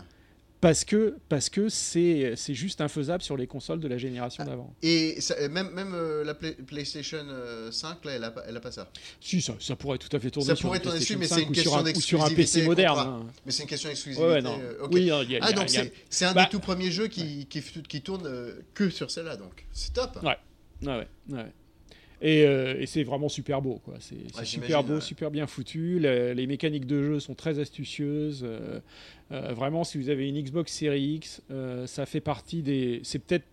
Parce 0.62 0.84
que 0.84 1.16
parce 1.30 1.50
que 1.50 1.70
c'est 1.70 2.34
c'est 2.36 2.54
juste 2.54 2.82
infaisable 2.82 3.24
sur 3.24 3.38
les 3.38 3.48
consoles 3.48 3.80
de 3.80 3.88
la 3.88 3.98
génération 3.98 4.44
d'avant. 4.44 4.76
Et 4.82 5.22
ça- 5.22 5.48
même, 5.48 5.70
même 5.72 5.94
euh, 5.94 6.26
la 6.26 6.34
Play- 6.34 6.52
PlayStation 6.68 7.26
euh, 7.30 7.72
5, 7.72 8.04
là, 8.04 8.12
elle 8.12 8.24
a, 8.26 8.32
pas- 8.32 8.44
elle 8.46 8.58
a 8.58 8.60
pas 8.60 8.72
ça. 8.74 8.90
Si, 9.22 9.42
ça, 9.42 9.54
ça 9.62 9.78
pourrait 9.78 9.98
tout 10.00 10.14
à 10.14 10.20
fait 10.20 10.30
tourner 10.30 10.48
Ça 10.50 10.56
sur 10.58 10.68
pourrait 10.68 10.82
tourner 10.82 11.00
dessus, 11.00 11.16
PlayStation 11.16 11.20
mais 11.20 11.28
c'est 11.28 11.36
5 11.36 11.48
une 11.48 11.54
question 11.94 12.02
sur 12.02 12.26
un 12.26 12.30
PC 12.36 12.64
moderne. 12.64 13.00
hein. 13.00 13.26
Mais 13.46 13.54
c'est 13.54 13.64
une 13.64 13.70
question 13.70 13.88
d'exclusivité. 13.88 14.30
Ouais, 14.30 14.42
euh. 14.46 14.88
Oui, 14.92 15.04
y 15.04 15.12
a- 15.12 15.18
ah, 15.20 15.24
il 15.24 15.32
y 15.32 15.36
a- 15.38 15.52
donc 15.54 15.70
c'est 16.10 16.26
un 16.26 16.34
Bah- 16.34 16.44
des 16.44 16.50
tout 16.50 16.60
premiers 16.60 16.92
jeux 16.92 17.08
qui, 17.08 17.46
qui, 17.46 17.62
qui 17.62 18.02
tourne 18.02 18.26
euh, 18.28 18.60
que 18.74 18.90
sur 18.90 19.10
celle-là, 19.12 19.38
donc. 19.38 19.66
C'est 19.72 19.94
top. 19.94 20.20
Ouais. 20.24 20.36
Ouais, 20.82 20.98
ouais, 20.98 21.08
ouais. 21.38 21.46
Et, 22.22 22.44
euh, 22.46 22.76
et 22.80 22.86
c'est 22.86 23.04
vraiment 23.04 23.30
super 23.30 23.62
beau, 23.62 23.80
quoi. 23.86 23.94
C'est 24.00 24.16
Ouais, 24.38 24.44
super 24.46 24.84
beau, 24.84 24.96
ouais. 24.96 25.02
super 25.02 25.32
bien 25.32 25.48
foutu. 25.48 26.00
Le- 26.00 26.34
les 26.34 26.48
mécaniques 26.48 26.86
de 26.86 27.02
jeu 27.02 27.20
sont 27.20 27.34
très 27.36 27.60
astucieuses. 27.60 28.42
euh, 28.44 28.80
euh, 29.32 29.54
vraiment, 29.54 29.84
si 29.86 29.98
vous 29.98 30.10
avez 30.10 30.28
une 30.28 30.42
Xbox 30.42 30.72
Series 30.74 31.16
X, 31.16 31.42
ça 31.86 32.06
fait 32.06 32.20
partie 32.22 32.62
des. 32.62 33.00
C'est 33.04 33.20
peut-être. 33.20 33.46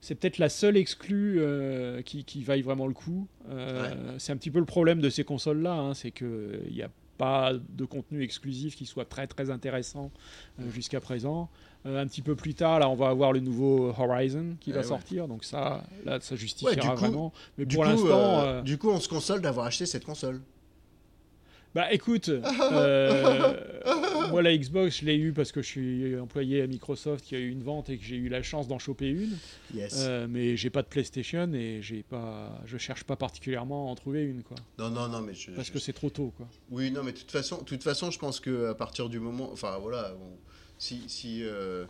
C'est 0.00 0.14
peut-être 0.14 0.38
la 0.38 0.48
seule 0.50 0.76
exclue 0.76 1.36
euh, 1.40 2.00
qui, 2.02 2.22
qui 2.24 2.42
vaille 2.44 2.62
vraiment 2.62 2.86
le 2.86 2.92
coup. 2.94 3.26
Euh, 3.50 4.14
C'est 4.18 4.30
un 4.32 4.36
petit 4.36 4.50
peu 4.52 4.60
le 4.60 4.64
problème 4.66 5.00
de 5.00 5.10
ces 5.10 5.24
consoles-là, 5.24 5.72
hein, 5.74 5.94
c'est 5.94 6.12
qu'il 6.12 6.60
n'y 6.70 6.82
a 6.82 6.90
pas 7.18 7.54
de 7.54 7.84
contenu 7.86 8.22
exclusif 8.22 8.76
qui 8.76 8.84
soit 8.86 9.06
très 9.06 9.26
très 9.26 9.50
intéressant 9.50 10.12
euh, 10.60 10.70
jusqu'à 10.70 11.00
présent. 11.00 11.48
Euh, 11.86 12.02
un 12.02 12.06
petit 12.06 12.22
peu 12.22 12.34
plus 12.34 12.54
tard, 12.54 12.80
là, 12.80 12.88
on 12.88 12.94
va 12.96 13.08
avoir 13.08 13.32
le 13.32 13.40
nouveau 13.40 13.94
Horizon 13.96 14.56
qui 14.60 14.70
Eh 14.70 14.72
va 14.72 14.80
ouais. 14.80 14.86
sortir, 14.86 15.28
donc 15.28 15.44
ça, 15.44 15.84
là, 16.04 16.18
ça 16.20 16.34
justifiera 16.36 16.94
coup- 16.94 17.00
vraiment. 17.00 17.32
Mais 17.58 17.64
Du 17.66 17.76
pour 17.76 17.84
coup, 17.84 17.90
l'instant, 17.90 18.40
euh, 18.40 18.44
euh, 18.58 18.62
du 18.62 18.76
coup, 18.78 18.90
on 18.90 18.98
se 19.00 19.08
console 19.08 19.40
d'avoir 19.40 19.66
acheté 19.66 19.86
cette 19.86 20.04
console. 20.04 20.40
bah 21.74 21.92
écoute, 21.92 22.30
euh, 22.72 23.52
moi 24.30 24.40
la 24.42 24.56
Xbox, 24.56 25.00
je 25.00 25.04
l'ai 25.04 25.16
eu 25.16 25.32
parce 25.32 25.52
que 25.52 25.60
je 25.62 25.66
suis 25.66 26.18
employé 26.18 26.62
à 26.62 26.66
Microsoft, 26.66 27.24
qui 27.24 27.36
a 27.36 27.38
eu 27.38 27.50
une 27.50 27.62
vente 27.62 27.90
et 27.90 27.98
que 27.98 28.04
j'ai 28.04 28.16
eu 28.16 28.28
la 28.30 28.42
chance 28.42 28.66
d'en 28.66 28.78
choper 28.78 29.08
une. 29.10 29.36
Yes. 29.74 29.94
Euh, 29.98 30.26
mais 30.28 30.56
j'ai 30.56 30.70
pas 30.70 30.82
de 30.82 30.88
PlayStation 30.88 31.52
et 31.52 31.80
j'ai 31.82 32.02
pas, 32.02 32.60
je 32.64 32.78
cherche 32.78 33.04
pas 33.04 33.16
particulièrement 33.16 33.88
à 33.88 33.90
en 33.90 33.94
trouver 33.94 34.22
une, 34.24 34.42
quoi. 34.42 34.56
Non, 34.78 34.88
non, 34.90 35.08
non, 35.08 35.20
mais 35.20 35.34
je. 35.34 35.50
Parce 35.50 35.68
je- 35.68 35.72
que 35.72 35.78
c'est 35.78 35.92
trop 35.92 36.08
tôt, 36.10 36.32
quoi. 36.36 36.46
Oui, 36.70 36.90
non, 36.90 37.02
mais 37.04 37.12
de 37.12 37.18
toute 37.18 37.30
façon, 37.30 37.58
de 37.58 37.64
toute 37.64 37.82
façon, 37.82 38.10
je 38.10 38.18
pense 38.18 38.40
que 38.40 38.70
à 38.70 38.74
partir 38.74 39.08
du 39.10 39.20
moment, 39.20 39.50
enfin 39.52 39.76
voilà, 39.80 40.14
si, 40.78 41.02
si 41.08 41.40
euh, 41.42 41.84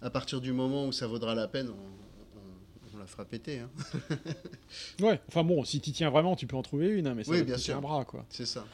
à 0.00 0.10
partir 0.10 0.40
du 0.40 0.52
moment 0.52 0.86
où 0.86 0.92
ça 0.92 1.06
vaudra 1.06 1.34
la 1.34 1.48
peine, 1.48 1.68
on, 1.68 1.72
on- 1.72 2.94
on 2.94 2.98
la 2.98 3.06
fera 3.06 3.24
péter. 3.24 3.60
Hein. 3.60 3.70
Ouais. 5.00 5.20
Enfin 5.28 5.44
bon, 5.44 5.64
si 5.64 5.80
tu 5.80 5.92
tiens 5.92 6.10
vraiment, 6.10 6.36
tu 6.36 6.46
peux 6.46 6.56
en 6.56 6.62
trouver 6.62 6.88
une, 6.88 7.06
hein, 7.06 7.14
mais 7.16 7.24
ça 7.24 7.30
Oui, 7.32 7.42
bien 7.42 7.56
sûr. 7.58 7.76
un 7.76 7.80
bras, 7.80 8.04
quoi. 8.04 8.24
C'est 8.30 8.46
ça. 8.46 8.64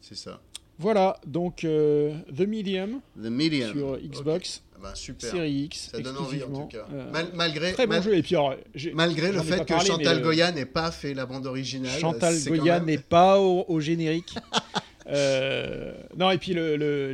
C'est 0.00 0.16
ça. 0.16 0.40
Voilà, 0.78 1.18
donc 1.26 1.64
euh, 1.64 2.14
The 2.36 2.40
Medium 2.42 3.00
The 3.16 3.26
Medium. 3.30 3.72
sur 3.72 3.96
Xbox 3.98 4.62
Ah 4.74 4.78
bah, 4.82 4.94
super. 4.94 5.30
Série 5.30 5.52
X. 5.64 5.88
Ça 5.90 5.98
donne 6.00 6.18
envie 6.18 6.42
en 6.42 6.50
tout 6.52 6.66
cas. 6.66 6.86
Euh, 6.92 7.10
Mal- 7.10 7.30
malgré 7.34 7.72
Très 7.72 7.86
bon 7.86 7.94
mal- 7.94 8.02
jeu. 8.02 8.14
Et 8.14 8.22
puis 8.22 8.36
alors, 8.36 8.54
malgré 8.92 9.32
le 9.32 9.40
fait 9.40 9.60
que 9.60 9.64
parlé, 9.72 9.86
Chantal 9.86 10.20
Goya 10.20 10.52
n'ait 10.52 10.66
pas 10.66 10.90
fait 10.90 11.14
la 11.14 11.24
bande 11.24 11.46
originale. 11.46 11.98
Chantal 11.98 12.34
Goya 12.44 12.80
n'est 12.80 12.98
pas 12.98 13.40
au, 13.40 13.64
au 13.68 13.80
générique. 13.80 14.34
Euh, 15.08 15.92
non, 16.16 16.30
et 16.32 16.38
puis 16.38 16.54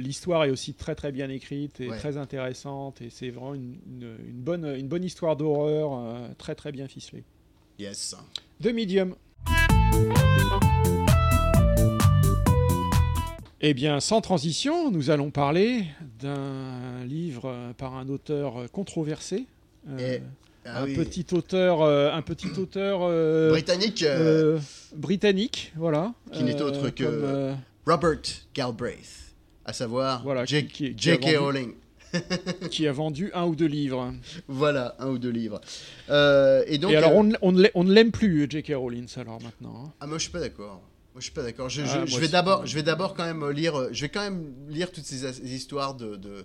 l'histoire 0.00 0.44
est 0.44 0.50
aussi 0.50 0.72
très 0.74 0.94
très 0.94 1.12
bien 1.12 1.28
écrite 1.28 1.80
et 1.80 1.88
Ouais. 1.90 1.98
très 1.98 2.16
intéressante. 2.16 3.02
Et 3.02 3.10
c'est 3.10 3.28
vraiment 3.30 3.54
une, 3.54 3.76
une- 3.86 4.16
une 4.28 4.40
bonne, 4.40 4.64
une 4.78 4.88
bonne 4.88 5.04
histoire 5.04 5.36
d'horreur, 5.36 5.92
euh, 5.98 6.28
très 6.38 6.54
très 6.54 6.72
bien 6.72 6.88
ficelée. 6.88 7.24
Yes. 7.78 8.16
De 8.60 8.70
Medium. 8.70 9.14
Eh 13.64 13.74
bien, 13.74 14.00
sans 14.00 14.20
transition, 14.20 14.90
nous 14.90 15.10
allons 15.10 15.30
parler 15.30 15.84
d'un 16.20 17.04
livre 17.06 17.72
par 17.78 17.94
un 17.94 18.08
auteur 18.08 18.70
controversé. 18.72 19.46
Euh, 19.88 20.16
Et- 20.16 20.22
ah 20.64 20.82
un, 20.82 20.84
oui. 20.86 20.94
petit 20.94 21.26
auteur, 21.32 21.82
euh, 21.82 22.10
un 22.12 22.22
petit 22.22 22.48
auteur 22.58 23.00
Britannique, 23.52 24.02
euh, 24.02 24.58
britannique, 24.96 25.72
voilà. 25.76 26.12
qui 26.32 26.42
n'est 26.42 26.60
autre 26.60 26.90
que 26.90 27.52
Robert 27.86 28.22
Galbraith, 28.54 29.34
à 29.64 29.72
savoir 29.72 30.22
Voilà, 30.22 30.44
J.K. 30.44 31.36
Rowling. 31.36 31.74
qui 32.70 32.86
a 32.86 32.92
vendu 32.92 33.30
un 33.32 33.46
ou 33.46 33.56
deux 33.56 33.66
livres. 33.66 34.12
Voilà, 34.46 34.94
un 34.98 35.08
ou 35.08 35.18
deux 35.18 35.30
livres. 35.30 35.60
Euh, 36.10 36.62
et 36.66 36.76
donc, 36.78 36.92
et 36.92 36.96
alors, 36.96 37.12
euh, 37.12 37.32
on 37.42 37.52
ne 37.52 37.92
l'aime 37.92 38.12
plus, 38.12 38.46
J.K. 38.50 38.74
Rowling, 38.76 39.08
alors 39.16 39.40
maintenant. 39.42 39.84
hein. 39.86 39.92
Ah 40.00 40.06
moi 40.06 40.18
je 40.18 40.24
suis 40.24 40.32
pas 40.32 40.40
d'accord. 40.40 40.82
Moi 41.14 41.20
je 41.20 41.24
suis 41.24 41.32
pas 41.32 41.42
d'accord. 41.42 41.68
Je, 41.68 41.82
Ah, 41.82 42.06
je- 42.06 42.18
vais 42.18 42.28
d'abord, 42.28 42.64
je 42.66 42.74
vais 42.74 42.82
d'abord 42.82 43.12
quand 43.14 43.24
même 43.26 43.46
lire. 43.50 43.76
euh, 43.78 43.90
Je 43.92 44.00
vais 44.00 44.08
quand 44.08 44.22
même 44.22 44.50
lire 44.70 44.90
toutes 44.90 45.04
ces 45.04 45.26
histoires 45.54 45.94
de 45.94 46.16
de 46.16 46.44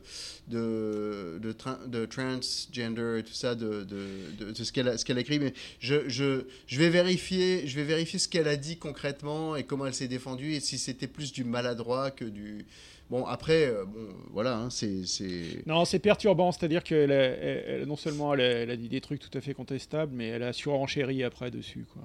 de, 0.50 1.40
de, 1.42 1.54
tra- 1.54 1.88
de 1.90 2.06
transgender 2.06 3.20
et 3.20 3.24
tout 3.24 3.34
ça, 3.34 3.56
de, 3.56 3.84
de, 3.84 4.06
de- 4.40 4.52
de 4.52 4.64
ce 4.64 4.72
qu'elle 4.74 4.88
a, 4.90 4.98
ce 4.98 5.06
qu'elle 5.06 5.18
a 5.18 5.22
écrit. 5.22 5.40
Mais 5.40 5.54
je, 5.80 6.08
je, 6.10 6.42
je 6.68 6.78
vais 6.80 6.90
vérifier, 6.90 7.66
je 7.68 7.76
vais 7.76 7.84
vérifier 7.86 8.20
ce 8.20 8.28
qu'elle 8.28 8.48
a 8.48 8.56
dit 8.58 8.78
concrètement 8.78 9.56
et 9.56 9.64
comment 9.64 9.86
elle 9.86 9.94
s'est 9.94 10.08
défendue 10.10 10.54
et 10.54 10.60
si 10.60 10.78
c'était 10.78 11.08
plus 11.08 11.32
du 11.32 11.44
maladroit 11.46 12.12
que 12.12 12.26
du. 12.26 12.66
Bon 13.10 13.26
après, 13.26 13.68
euh, 13.68 13.86
bon 13.86 14.10
voilà, 14.34 14.58
hein, 14.58 14.70
c'est 14.70 15.06
c'est. 15.06 15.66
Non, 15.66 15.86
c'est 15.86 16.00
perturbant, 16.00 16.52
c'est-à-dire 16.52 16.84
que 16.84 17.86
non 17.86 17.96
seulement 17.96 18.34
elle 18.34 18.42
a, 18.42 18.44
elle 18.64 18.70
a 18.72 18.76
dit 18.76 18.90
des 18.90 19.00
trucs 19.00 19.22
tout 19.22 19.36
à 19.38 19.42
fait 19.42 19.54
contestables, 19.54 20.12
mais 20.14 20.28
elle 20.28 20.44
a 20.44 20.52
surenchéri 20.52 21.24
après 21.24 21.50
dessus. 21.50 21.86
Quoi. 21.94 22.02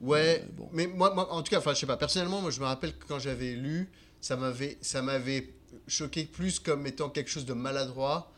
Ouais, 0.00 0.42
mais 0.72 0.88
moi, 0.88 1.14
moi, 1.14 1.32
en 1.32 1.42
tout 1.42 1.50
cas, 1.50 1.58
enfin, 1.58 1.74
je 1.74 1.78
sais 1.80 1.86
pas. 1.86 1.96
Personnellement, 1.96 2.40
moi, 2.40 2.50
je 2.50 2.58
me 2.60 2.64
rappelle 2.66 2.92
que 2.92 3.04
quand 3.06 3.20
j'avais 3.20 3.52
lu, 3.52 3.88
ça 4.20 4.36
m'avait, 4.36 4.78
ça 4.80 5.00
m'avait 5.00 5.48
choqué 5.86 6.24
plus 6.24 6.58
comme 6.58 6.86
étant 6.88 7.08
quelque 7.08 7.30
chose 7.30 7.46
de 7.46 7.52
maladroit 7.54 8.32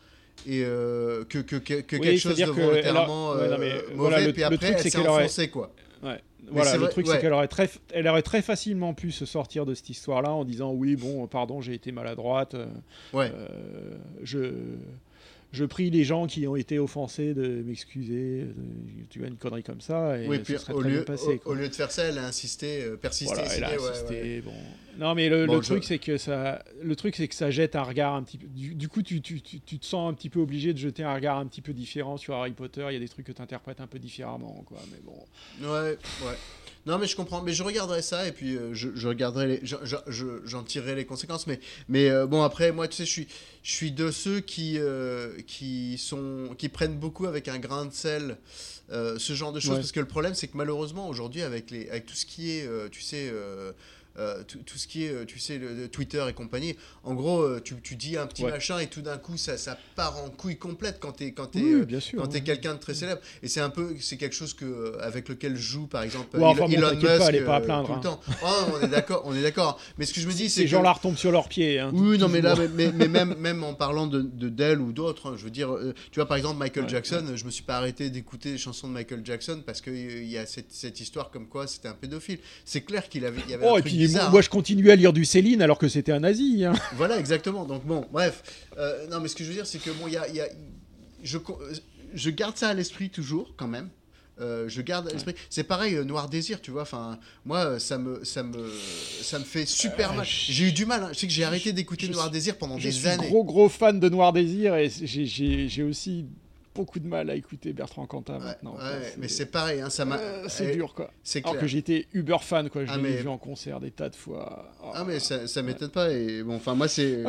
et 0.47 0.63
euh, 0.63 1.23
que, 1.25 1.39
que, 1.39 1.55
que, 1.55 1.81
que 1.81 1.95
Oui, 1.95 2.01
quelque 2.03 2.19
chose 2.19 2.37
de 2.37 2.45
que 2.45 2.49
elle 2.51 2.55
volontairement 2.65 3.31
ouais, 3.31 3.47
non, 3.47 3.53
euh, 3.53 3.57
mais 3.59 3.73
mauvais. 3.73 3.85
voilà, 3.95 4.21
le- 4.21 4.31
puis 4.31 4.41
le 4.41 4.45
après, 4.47 4.57
truc, 4.57 4.75
elle 4.77 4.83
c'est 4.83 4.89
s'est 4.91 5.07
enfoncée, 5.07 5.49
quoi. 5.49 5.73
Ouais. 6.05 6.21
Voilà, 6.51 6.77
le 6.77 6.87
truc, 6.89 7.07
ouais. 7.07 7.13
c'est 7.15 7.21
qu'elle 7.21 7.33
aurait 7.33 7.47
très, 7.47 7.67
elle 7.91 8.07
aurait 8.07 8.21
très 8.21 8.43
facilement 8.43 8.93
pu 8.93 9.11
se 9.11 9.25
sortir 9.25 9.65
de 9.65 9.73
cette 9.73 9.89
histoire-là 9.89 10.31
en 10.31 10.45
disant 10.45 10.71
oui, 10.71 10.95
bon, 10.95 11.25
pardon, 11.27 11.59
j'ai 11.59 11.73
été 11.73 11.91
maladroite. 11.91 12.53
euh, 12.53 12.67
Ouais. 13.13 13.31
euh, 13.33 13.97
je, 14.21 14.51
je 15.55 15.65
prie 15.65 15.89
les 15.89 16.03
gens 16.03 16.27
qui 16.27 16.45
ont 16.47 16.55
été 16.55 16.77
offensés 16.77 17.33
de 17.33 17.63
m'excuser. 17.63 18.41
euh, 18.43 18.53
Tu 19.09 19.19
vois 19.19 19.27
une 19.29 19.37
connerie 19.37 19.63
comme 19.63 19.81
ça 19.81 20.19
et 20.19 20.27
Oui, 20.27 20.39
puis 20.39 20.57
serait 20.59 20.73
au 20.73 20.81
lieu, 20.81 21.03
passé. 21.03 21.41
au, 21.45 21.53
lieu 21.53 21.67
de 21.69 21.73
faire 21.73 21.91
ça, 21.91 22.03
elle 22.03 22.17
a 22.19 22.25
insisté, 22.27 22.83
euh, 22.83 22.95
persisté, 22.97 23.33
Voilà, 23.33 23.53
elle 23.55 23.63
a 23.63 23.67
essayé, 23.73 23.81
ouais, 23.83 23.89
insisté, 23.91 24.21
ouais. 24.21 24.41
bon. 24.41 24.53
Non, 24.99 25.15
mais 25.15 25.27
le, 25.29 25.45
Bon, 25.45 25.55
le 25.55 25.61
je- 25.61 25.67
truc, 25.67 25.83
c'est 25.83 25.97
que 25.99 26.17
ça, 26.17 26.63
le 26.81 26.95
truc, 26.95 27.15
c'est 27.15 27.27
que 27.27 27.35
ça 27.35 27.49
jette 27.51 27.75
un 27.75 27.83
regard 27.83 28.13
un 28.15 28.23
petit 28.23 28.37
peu. 28.37 28.47
Du, 28.47 28.75
du 28.75 28.87
coup, 28.87 29.01
tu, 29.01 29.21
tu, 29.21 29.41
tu, 29.41 29.59
tu 29.59 29.79
te 29.79 29.85
sens 29.85 30.09
un 30.09 30.13
petit 30.13 30.29
peu 30.29 30.39
obligé 30.39 30.71
de 30.73 30.77
jeter 30.77 31.03
un 31.03 31.13
regard 31.13 31.37
un 31.37 31.47
petit 31.47 31.61
peu 31.61 31.73
différent 31.73 32.17
sur 32.17 32.35
Harry 32.35 32.51
Potter. 32.53 32.85
Il 32.89 32.93
y 32.93 32.97
a 32.97 32.99
des 32.99 33.09
trucs 33.09 33.25
que 33.25 33.31
tu 33.33 33.41
interprètes 33.41 33.81
un 33.81 33.87
peu 33.87 33.99
différemment, 33.99 34.63
quoi. 34.65 34.77
Mais 34.91 34.99
bon. 35.03 35.17
Ouais, 35.73 35.91
ouais. 35.91 36.37
Non, 36.85 36.97
mais 36.99 37.07
je 37.07 37.15
comprends. 37.15 37.41
Mais 37.41 37.53
je 37.53 37.63
regarderai 37.63 38.01
ça 38.01 38.27
et 38.27 38.31
puis 38.31 38.55
euh, 38.55 38.73
je, 38.73 38.89
je 38.95 39.07
regarderai 39.07 39.47
les, 39.47 39.59
je- 39.63 39.75
je- 39.83 39.95
je- 40.07 40.41
j'en 40.45 40.63
tirerai 40.63 40.95
les 40.95 41.05
conséquences. 41.05 41.47
Mais, 41.47 41.59
mais 41.89 42.09
euh, 42.09 42.27
bon, 42.27 42.43
après, 42.43 42.71
moi, 42.71 42.87
tu 42.87 42.95
sais, 42.97 43.05
je 43.05 43.11
suis, 43.11 43.27
je 43.63 43.71
suis 43.71 43.91
de 43.91 44.11
ceux 44.11 44.39
qui, 44.39 44.77
euh, 44.77 45.33
qui 45.47 45.97
sont, 45.97 46.55
qui 46.57 46.69
prennent 46.69 46.97
beaucoup 46.99 47.25
avec 47.25 47.47
un 47.47 47.57
grain 47.59 47.85
de 47.85 47.93
sel 47.93 48.37
ce 48.89 49.33
genre 49.33 49.51
de 49.51 49.59
choses. 49.59 49.71
Ouais. 49.71 49.77
Parce 49.77 49.91
que 49.91 49.99
le 49.99 50.05
problème, 50.07 50.35
c'est 50.35 50.47
que 50.47 50.55
malheureusement, 50.57 51.09
aujourd'hui, 51.09 51.41
avec 51.41 51.71
les, 51.71 51.89
avec 51.89 52.05
tout 52.05 52.13
ce 52.13 52.25
qui 52.25 52.51
est, 52.51 52.69
tu 52.91 53.01
sais. 53.01 53.31
Euh, 54.17 54.43
tout, 54.47 54.59
tout 54.65 54.77
ce 54.77 54.87
qui 54.87 55.05
est, 55.05 55.09
euh, 55.11 55.25
tu 55.25 55.39
sais, 55.39 55.57
le, 55.57 55.73
le 55.73 55.87
Twitter 55.87 56.23
et 56.29 56.33
compagnie. 56.33 56.75
En 57.03 57.13
gros, 57.13 57.41
euh, 57.41 57.61
tu, 57.63 57.75
tu 57.81 57.95
dis 57.95 58.17
un 58.17 58.27
petit 58.27 58.43
Ouais. 58.45 58.51
machin 58.51 58.79
et 58.79 58.87
tout 58.87 59.01
d'un 59.01 59.17
coup, 59.17 59.37
ça, 59.37 59.57
ça 59.57 59.77
part 59.95 60.17
en 60.23 60.29
couille 60.29 60.57
complète 60.57 60.97
quand 60.99 61.13
t'es 61.13 61.31
quand 61.31 61.53
Oui, 61.55 61.85
bien 61.85 61.99
sûr, 61.99 62.21
quand 62.21 62.31
ouais. 62.31 62.41
quelqu'un 62.41 62.75
de 62.75 62.79
très 62.79 62.93
célèbre. 62.93 63.21
Et 63.43 63.47
c'est 63.47 63.59
un 63.61 63.69
peu, 63.69 63.95
c'est 63.99 64.17
quelque 64.17 64.35
chose 64.35 64.53
que 64.53 64.97
avec 65.01 65.27
lequel 65.29 65.55
joue 65.57 65.87
par 65.87 66.03
exemple 66.03 66.37
Ouais, 66.37 66.43
enfin, 66.45 66.67
Elon 66.67 66.91
Musk 66.95 67.05
pas, 67.05 67.29
elle 67.29 67.35
est 67.35 67.41
pas 67.45 67.55
à 67.57 67.61
plaindre, 67.61 67.87
tout 67.87 67.91
le 67.93 67.97
hein. 67.97 68.01
temps. 68.01 68.19
Oh, 68.43 68.65
on 68.73 68.85
est 68.85 68.89
d'accord, 68.89 69.23
on 69.25 69.35
est 69.35 69.41
d'accord. 69.41 69.79
Mais 69.97 70.05
ce 70.05 70.13
que 70.13 70.21
je 70.21 70.27
me 70.27 70.33
dis, 70.33 70.49
c'est 70.49 70.61
Ces 70.61 70.63
que 70.63 70.69
gens-là 70.71 70.93
retombent 70.93 71.17
sur 71.17 71.31
leurs 71.31 71.49
pieds. 71.49 71.79
hein, 71.79 71.91
oui, 71.93 72.17
non, 72.17 72.27
mais 72.29 72.41
là, 72.41 72.55
mais, 72.73 72.91
mais- 72.91 73.07
même, 73.07 73.35
même 73.35 73.63
en 73.63 73.73
parlant 73.73 74.07
de 74.07 74.21
de- 74.21 74.49
d'elle 74.49 74.79
ou 74.81 74.91
d'autres, 74.91 75.31
hein, 75.31 75.35
je 75.37 75.43
veux 75.43 75.49
dire, 75.51 75.75
tu 76.11 76.19
vois, 76.19 76.27
par 76.27 76.37
exemple, 76.37 76.57
Michael 76.59 76.83
Ouais, 76.85 76.89
Jackson, 76.89 77.25
je 77.35 77.45
me 77.45 77.51
suis 77.51 77.63
pas 77.63 77.77
arrêté 77.77 78.09
d'écouter 78.09 78.51
les 78.51 78.57
chansons 78.57 78.87
de 78.87 78.93
Michael 78.93 79.21
Jackson 79.23 79.61
parce 79.65 79.81
qu'il 79.81 80.25
y 80.25 80.37
a 80.37 80.45
cette, 80.45 80.71
cette 80.71 80.99
histoire 80.99 81.29
comme 81.31 81.47
quoi 81.47 81.67
c'était 81.67 81.87
un 81.87 81.93
pédophile. 81.93 82.39
C'est 82.65 82.81
clair 82.81 83.07
qu'il 83.09 83.25
avait, 83.25 83.41
il 83.45 83.51
y 83.51 83.53
avait 83.53 83.65
Oh, 83.67 83.75
un 83.75 83.77
et 83.77 83.81
truc 83.81 83.93
moi, 84.07 84.29
moi, 84.29 84.41
je 84.41 84.49
continue 84.49 84.91
à 84.91 84.95
lire 84.95 85.13
du 85.13 85.25
Céline 85.25 85.61
alors 85.61 85.77
que 85.77 85.87
c'était 85.87 86.11
un 86.11 86.19
nazi. 86.21 86.65
hein. 86.65 86.73
Voilà, 86.95 87.17
exactement. 87.19 87.65
Donc 87.65 87.85
bon, 87.85 88.05
bref. 88.11 88.43
Euh, 88.77 89.07
non, 89.09 89.19
mais 89.19 89.27
ce 89.27 89.35
que 89.35 89.43
je 89.43 89.49
veux 89.49 89.55
dire, 89.55 89.67
c'est 89.67 89.79
que 89.79 89.89
bon, 89.91 90.07
il 90.07 90.13
y 90.13 90.17
a, 90.17 90.27
il 90.29 90.35
y 90.35 90.41
a- 90.41 90.49
je, 91.23 91.37
je 92.13 92.29
garde 92.29 92.57
ça 92.57 92.69
à 92.69 92.73
l'esprit 92.73 93.09
toujours, 93.09 93.53
quand 93.57 93.67
même. 93.67 93.89
Euh, 94.41 94.65
je 94.67 94.81
garde 94.81 95.07
à 95.07 95.11
l'esprit. 95.13 95.33
C'est 95.49 95.63
pareil, 95.63 95.95
euh, 95.95 96.03
Noir 96.03 96.27
Désir, 96.27 96.59
tu 96.61 96.69
vois. 96.69 96.81
Enfin, 96.81 97.17
moi, 97.45 97.79
ça 97.79 97.97
me, 97.97 98.23
ça 98.25 98.43
me, 98.43 98.69
ça 99.21 99.39
me 99.39 99.45
fait 99.45 99.65
super 99.65 100.11
Euh, 100.11 100.15
mal. 100.17 100.25
je- 100.25 100.51
J'ai 100.51 100.65
eu 100.65 100.71
du 100.73 100.85
mal. 100.85 101.03
hein. 101.03 101.09
Je 101.13 101.19
sais 101.19 101.27
que 101.27 101.31
j'ai 101.33 101.45
arrêté 101.45 101.71
d'écouter 101.71 102.07
je 102.07 102.11
Noir 102.11 102.25
suis- 102.25 102.33
Désir 102.33 102.57
pendant 102.57 102.77
Je 102.77 102.83
des 102.87 102.91
suis 102.91 103.07
années. 103.07 103.27
gros 103.29 103.45
gros 103.45 103.69
fan 103.69 103.97
de 103.99 104.09
Noir 104.09 104.33
Désir 104.33 104.75
et 104.75 104.89
j'ai 104.89 105.83
aussi 105.83 106.25
beaucoup 106.75 106.99
de 106.99 107.07
mal 107.07 107.29
à 107.29 107.35
écouter 107.35 107.73
Bertrand 107.73 108.05
Cantat 108.05 108.37
maintenant. 108.39 108.73
quoi. 108.73 108.83
Mais 109.17 109.27
c'est 109.29 109.47
pareil, 109.47 109.81
hein, 109.81 109.89
ça 109.89 110.05
m'a. 110.05 110.17
Euh, 110.17 110.45
c'est 110.49 110.71
dur 110.75 110.93
quoi. 110.93 111.09
C'est 111.23 111.39
Alors 111.39 111.53
clair. 111.53 111.61
que 111.61 111.67
j'étais 111.67 112.07
uber 112.13 112.37
fan 112.41 112.69
quoi, 112.69 112.85
je 112.85 112.91
Ah, 112.91 112.97
l'ai 112.97 113.03
mais- 113.03 113.15
vu 113.17 113.27
en 113.29 113.37
concert 113.37 113.79
des 113.79 113.91
tas 113.91 114.09
de 114.09 114.15
fois. 114.15 114.71
Oh. 114.83 114.91
Ah 114.93 115.03
mais 115.05 115.19
ça, 115.19 115.47
ça 115.47 115.61
m'étonne 115.63 115.89
pas 115.89 116.11
et 116.11 116.43
bon 116.43 116.55
enfin 116.57 116.75
moi 116.75 116.87
c'est 116.87 117.23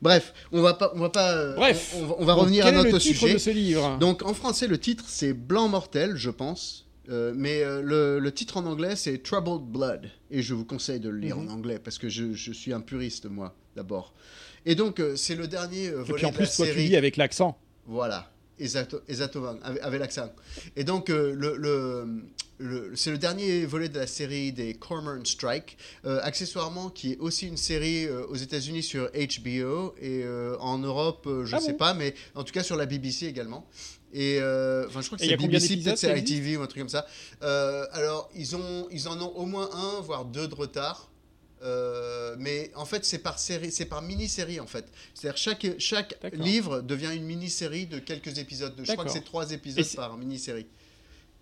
bref 0.00 0.32
on 0.52 0.62
va 0.62 0.74
pas 0.74 0.92
on 0.94 1.00
va 1.00 1.10
pas 1.10 1.32
euh, 1.32 1.54
Bref. 1.56 1.94
on, 1.96 2.02
on 2.02 2.06
va, 2.06 2.14
on 2.20 2.24
va 2.24 2.32
Donc, 2.34 2.42
revenir 2.42 2.64
quel 2.64 2.74
à 2.74 2.80
est 2.80 2.82
notre 2.84 2.94
le 2.94 3.00
titre 3.00 3.18
sujet 3.20 3.34
de 3.34 3.38
ce 3.38 3.50
livre? 3.50 3.98
Donc 3.98 4.22
en 4.24 4.32
français 4.34 4.66
le 4.66 4.78
titre 4.78 5.04
c'est 5.08 5.32
Blanc 5.32 5.68
mortel 5.68 6.16
je 6.16 6.30
pense 6.30 6.84
Euh, 7.10 7.32
mais 7.34 7.62
euh, 7.62 7.80
le, 7.82 8.18
le 8.18 8.32
titre 8.32 8.58
en 8.58 8.66
anglais 8.66 8.94
c'est 8.94 9.22
Troubled 9.22 9.62
Blood 9.66 10.10
et 10.30 10.42
je 10.42 10.52
vous 10.54 10.66
conseille 10.66 11.00
de 11.00 11.08
le 11.08 11.18
lire 11.18 11.36
Mhm. 11.38 11.48
en 11.48 11.52
anglais 11.54 11.78
parce 11.78 11.96
que 11.98 12.08
je, 12.10 12.32
je 12.34 12.52
suis 12.52 12.72
un 12.74 12.80
puriste 12.82 13.24
moi 13.26 13.54
d'abord 13.76 14.12
et 14.66 14.74
donc 14.74 15.00
euh, 15.00 15.16
c'est 15.16 15.34
le 15.34 15.46
dernier 15.48 15.88
euh, 15.88 16.02
Et 16.02 16.04
volet 16.04 16.14
puis 16.16 16.26
en 16.26 16.30
de 16.30 16.34
plus 16.36 16.44
la 16.44 16.50
toi 16.50 16.66
tu 16.66 16.72
série 16.72 16.88
lis 16.88 16.96
avec 16.96 17.16
l'accent. 17.16 17.56
voilà, 17.86 18.30
exacto- 18.60 19.00
exactement, 19.08 19.54
avec, 19.62 19.82
avec 19.82 20.00
l'accent. 20.00 20.32
Et 20.76 20.84
donc, 20.84 21.10
euh, 21.10 21.32
le, 21.34 21.56
le- 21.56 22.22
le- 22.58 22.92
c'est 22.96 23.10
le 23.10 23.18
dernier 23.18 23.64
volet 23.66 23.88
de 23.88 23.98
la 23.98 24.06
série 24.06 24.52
des 24.52 24.74
Cormoran 24.74 25.24
Strike, 25.24 25.76
euh, 26.04 26.18
accessoirement 26.22 26.90
qui 26.90 27.12
est 27.12 27.18
aussi 27.18 27.46
une 27.46 27.56
série 27.56 28.06
euh, 28.06 28.26
aux 28.26 28.34
États-Unis 28.36 28.82
sur 28.82 29.10
HBO 29.12 29.94
et 30.00 30.24
en 30.60 30.78
Europe, 30.78 31.28
je 31.44 31.54
Ah 31.56 31.60
sais 31.60 31.72
bon 31.72 31.78
pas, 31.78 31.94
mais 31.94 32.14
en 32.34 32.42
tout 32.44 32.52
cas 32.52 32.62
sur 32.62 32.76
la 32.76 32.86
BBC 32.86 33.26
également. 33.26 33.66
Et 34.12 34.38
enfin, 34.88 35.02
je 35.02 35.06
crois 35.06 35.18
que 35.18 35.24
c'est 35.24 35.36
BBC, 35.58 35.66
peut-être 35.84 35.98
c'est 35.98 36.18
ITV 36.18 36.56
ou 36.56 36.62
un 36.62 36.66
truc 36.66 36.80
comme 36.80 36.88
ça. 36.88 37.06
Alors, 37.92 38.28
ils, 38.34 38.56
ont, 38.56 38.88
ils 38.90 39.06
en 39.08 39.20
ont 39.20 39.32
au 39.36 39.44
moins 39.46 39.68
un, 39.72 40.00
voire 40.00 40.24
deux 40.24 40.48
de 40.48 40.54
retard. 40.54 41.07
Euh, 41.62 42.36
mais 42.38 42.70
en 42.76 42.84
fait, 42.84 43.04
c'est 43.04 43.18
par 43.18 43.38
série, 43.38 43.72
c'est 43.72 43.86
par 43.86 44.00
mini-série 44.02 44.60
en 44.60 44.66
fait. 44.66 44.84
C'est-à-dire 45.14 45.36
chaque 45.36 45.66
chaque 45.78 46.14
livre 46.32 46.80
devient 46.82 47.10
une 47.14 47.24
mini-série 47.24 47.86
de 47.86 47.98
quelques 47.98 48.38
épisodes. 48.38 48.74
De, 48.76 48.84
je 48.84 48.92
crois 48.92 49.04
que 49.04 49.10
c'est 49.10 49.24
trois 49.24 49.50
épisodes 49.50 49.84
c'est- 49.84 49.96
par 49.96 50.16
mini-série. 50.16 50.66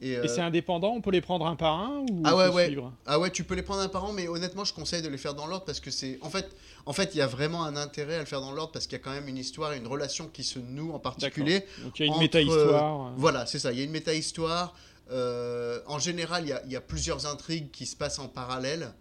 Et, 0.03 0.11
Et 0.11 0.17
euh, 0.19 0.27
c'est 0.29 0.43
indépendant, 0.43 0.91
on 0.93 1.01
peut 1.01 1.11
les 1.11 1.23
prendre 1.23 1.47
un 1.47 1.57
par 1.57 1.73
un 1.81 2.05
ou 2.11 2.23
ah 2.25 2.37
ouais 2.37 2.49
faut 2.49 2.53
ouais. 2.57 2.67
suivre 2.67 2.93
Ah 3.07 3.19
ouais, 3.19 3.31
tu 3.31 3.45
peux 3.45 3.55
les 3.55 3.62
prendre 3.62 3.81
un 3.81 3.89
par 3.89 4.05
an, 4.05 4.12
mais 4.12 4.29
honnêtement, 4.29 4.62
je 4.64 4.75
conseille 4.75 5.01
de 5.01 5.09
les 5.09 5.17
faire 5.17 5.33
dans 5.35 5.47
l'ordre 5.47 5.64
parce 5.64 5.81
que 5.81 5.91
c'est 5.91 6.19
en 6.21 6.29
fait, 6.29 6.47
en 6.85 6.93
fait, 6.93 7.14
il 7.14 7.19
y 7.19 7.23
a 7.23 7.27
vraiment 7.27 7.64
un 7.64 7.77
intérêt 7.77 8.17
à 8.17 8.21
le 8.21 8.27
faire 8.27 8.43
dans 8.43 8.53
l'ordre 8.53 8.73
parce 8.73 8.87
qu'il 8.87 8.99
y 8.99 9.01
a 9.01 9.05
quand 9.05 9.12
même 9.12 9.27
une 9.27 9.39
histoire, 9.39 9.73
et 9.73 9.79
une 9.79 9.87
relation 9.87 10.29
qui 10.29 10.45
se 10.45 10.59
noue 10.59 10.93
en 10.93 10.99
particulier. 10.99 11.64
Donc 11.83 11.99
il 11.99 12.01
y 12.01 12.03
a 12.03 12.07
une 12.07 12.12
entre, 12.12 12.21
méta-histoire. 12.21 13.07
euh, 13.07 13.11
Voilà, 13.17 13.47
c'est 13.47 13.59
ça. 13.59 13.73
Il 13.73 13.79
y 13.79 13.81
a 13.81 13.85
une 13.85 13.91
méta-histoire. 13.91 14.75
Euh, 15.11 15.81
en 15.87 15.99
général, 15.99 16.45
il 16.45 16.49
y, 16.49 16.53
a, 16.53 16.62
il 16.67 16.73
y 16.73 16.77
a 16.77 16.81
plusieurs 16.83 17.25
intrigues 17.27 17.71
qui 17.71 17.87
se 17.87 17.97
passent 17.97 18.19
en 18.19 18.29
parallèle, 18.29 18.93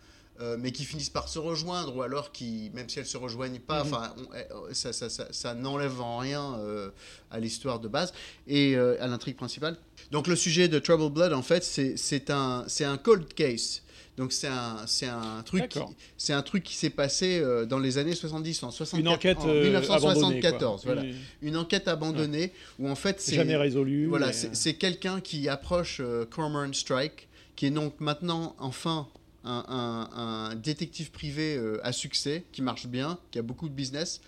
euh, 0.41 0.57
mais 0.59 0.71
qui 0.71 0.83
finissent 0.83 1.09
par 1.09 1.29
se 1.29 1.39
rejoindre, 1.39 1.95
ou 1.95 2.01
alors 2.01 2.31
qui, 2.31 2.69
même 2.73 2.89
si 2.89 2.99
elles 2.99 3.05
se 3.05 3.17
rejoignent 3.17 3.59
pas, 3.59 3.83
Mhm. 3.83 3.93
enfin, 3.93 4.15
eh, 4.35 4.73
ça, 4.73 4.91
ça, 4.93 5.09
ça, 5.09 5.27
ça 5.31 5.53
n'enlève 5.53 6.01
en 6.01 6.17
rien 6.17 6.55
euh, 6.59 6.89
à 7.31 7.39
l'histoire 7.39 7.79
de 7.79 7.87
base 7.87 8.13
et 8.47 8.75
euh, 8.75 8.97
à 9.01 9.07
l'intrigue 9.07 9.37
principale. 9.37 9.77
Donc 10.11 10.27
le 10.27 10.35
sujet 10.35 10.67
de 10.67 10.77
Trouble 10.79 11.09
Blood, 11.09 11.33
en 11.33 11.41
fait, 11.41 11.63
c'est 11.63 12.29
un, 12.29 12.65
un 12.81 12.97
cold 12.97 13.33
case. 13.33 13.81
Donc 14.17 14.31
c'est 14.31 14.47
un, 14.47 14.77
un 15.09 15.43
truc, 15.43 15.77
c'est 16.17 16.31
un 16.31 16.41
truc 16.41 16.63
qui 16.63 16.75
s'est 16.75 16.89
passé 16.89 17.43
dans 17.67 17.79
les 17.79 17.97
années 17.97 18.15
70, 18.15 18.63
en, 18.63 18.71
64, 18.71 18.99
Une 19.01 19.07
enquête 19.09 19.37
en 19.39 19.49
euh, 19.49 19.63
1974, 19.63 20.15
abandonnée, 20.23 20.41
quoi. 20.57 20.79
voilà. 20.85 21.03
Une- 21.03 21.15
Une 21.49 21.57
enquête 21.57 21.87
abandonnée 21.89 22.53
où 22.79 22.87
en 22.89 22.95
fait 22.95 23.19
c'est 23.19 23.35
Jamais 23.35 23.57
résolue. 23.57 24.05
voilà, 24.07 24.31
c'est 24.31 24.75
quelqu'un 24.75 25.19
qui 25.19 25.49
approche 25.49 26.01
Cormoran 26.29 26.71
Strike, 26.71 27.27
qui 27.57 27.65
est 27.65 27.71
donc 27.71 27.99
maintenant 27.99 28.55
enfin 28.59 29.07
un, 29.45 30.09
un- 30.13 30.55
détective 30.55 31.11
privé 31.11 31.55
euh, 31.55 31.79
à 31.83 31.91
succès, 31.91 32.43
qui 32.51 32.61
marche 32.61 32.87
bien, 32.87 33.19
qui 33.31 33.39
a 33.39 33.41
beaucoup 33.41 33.69
de 33.69 33.73
business, 33.73 34.21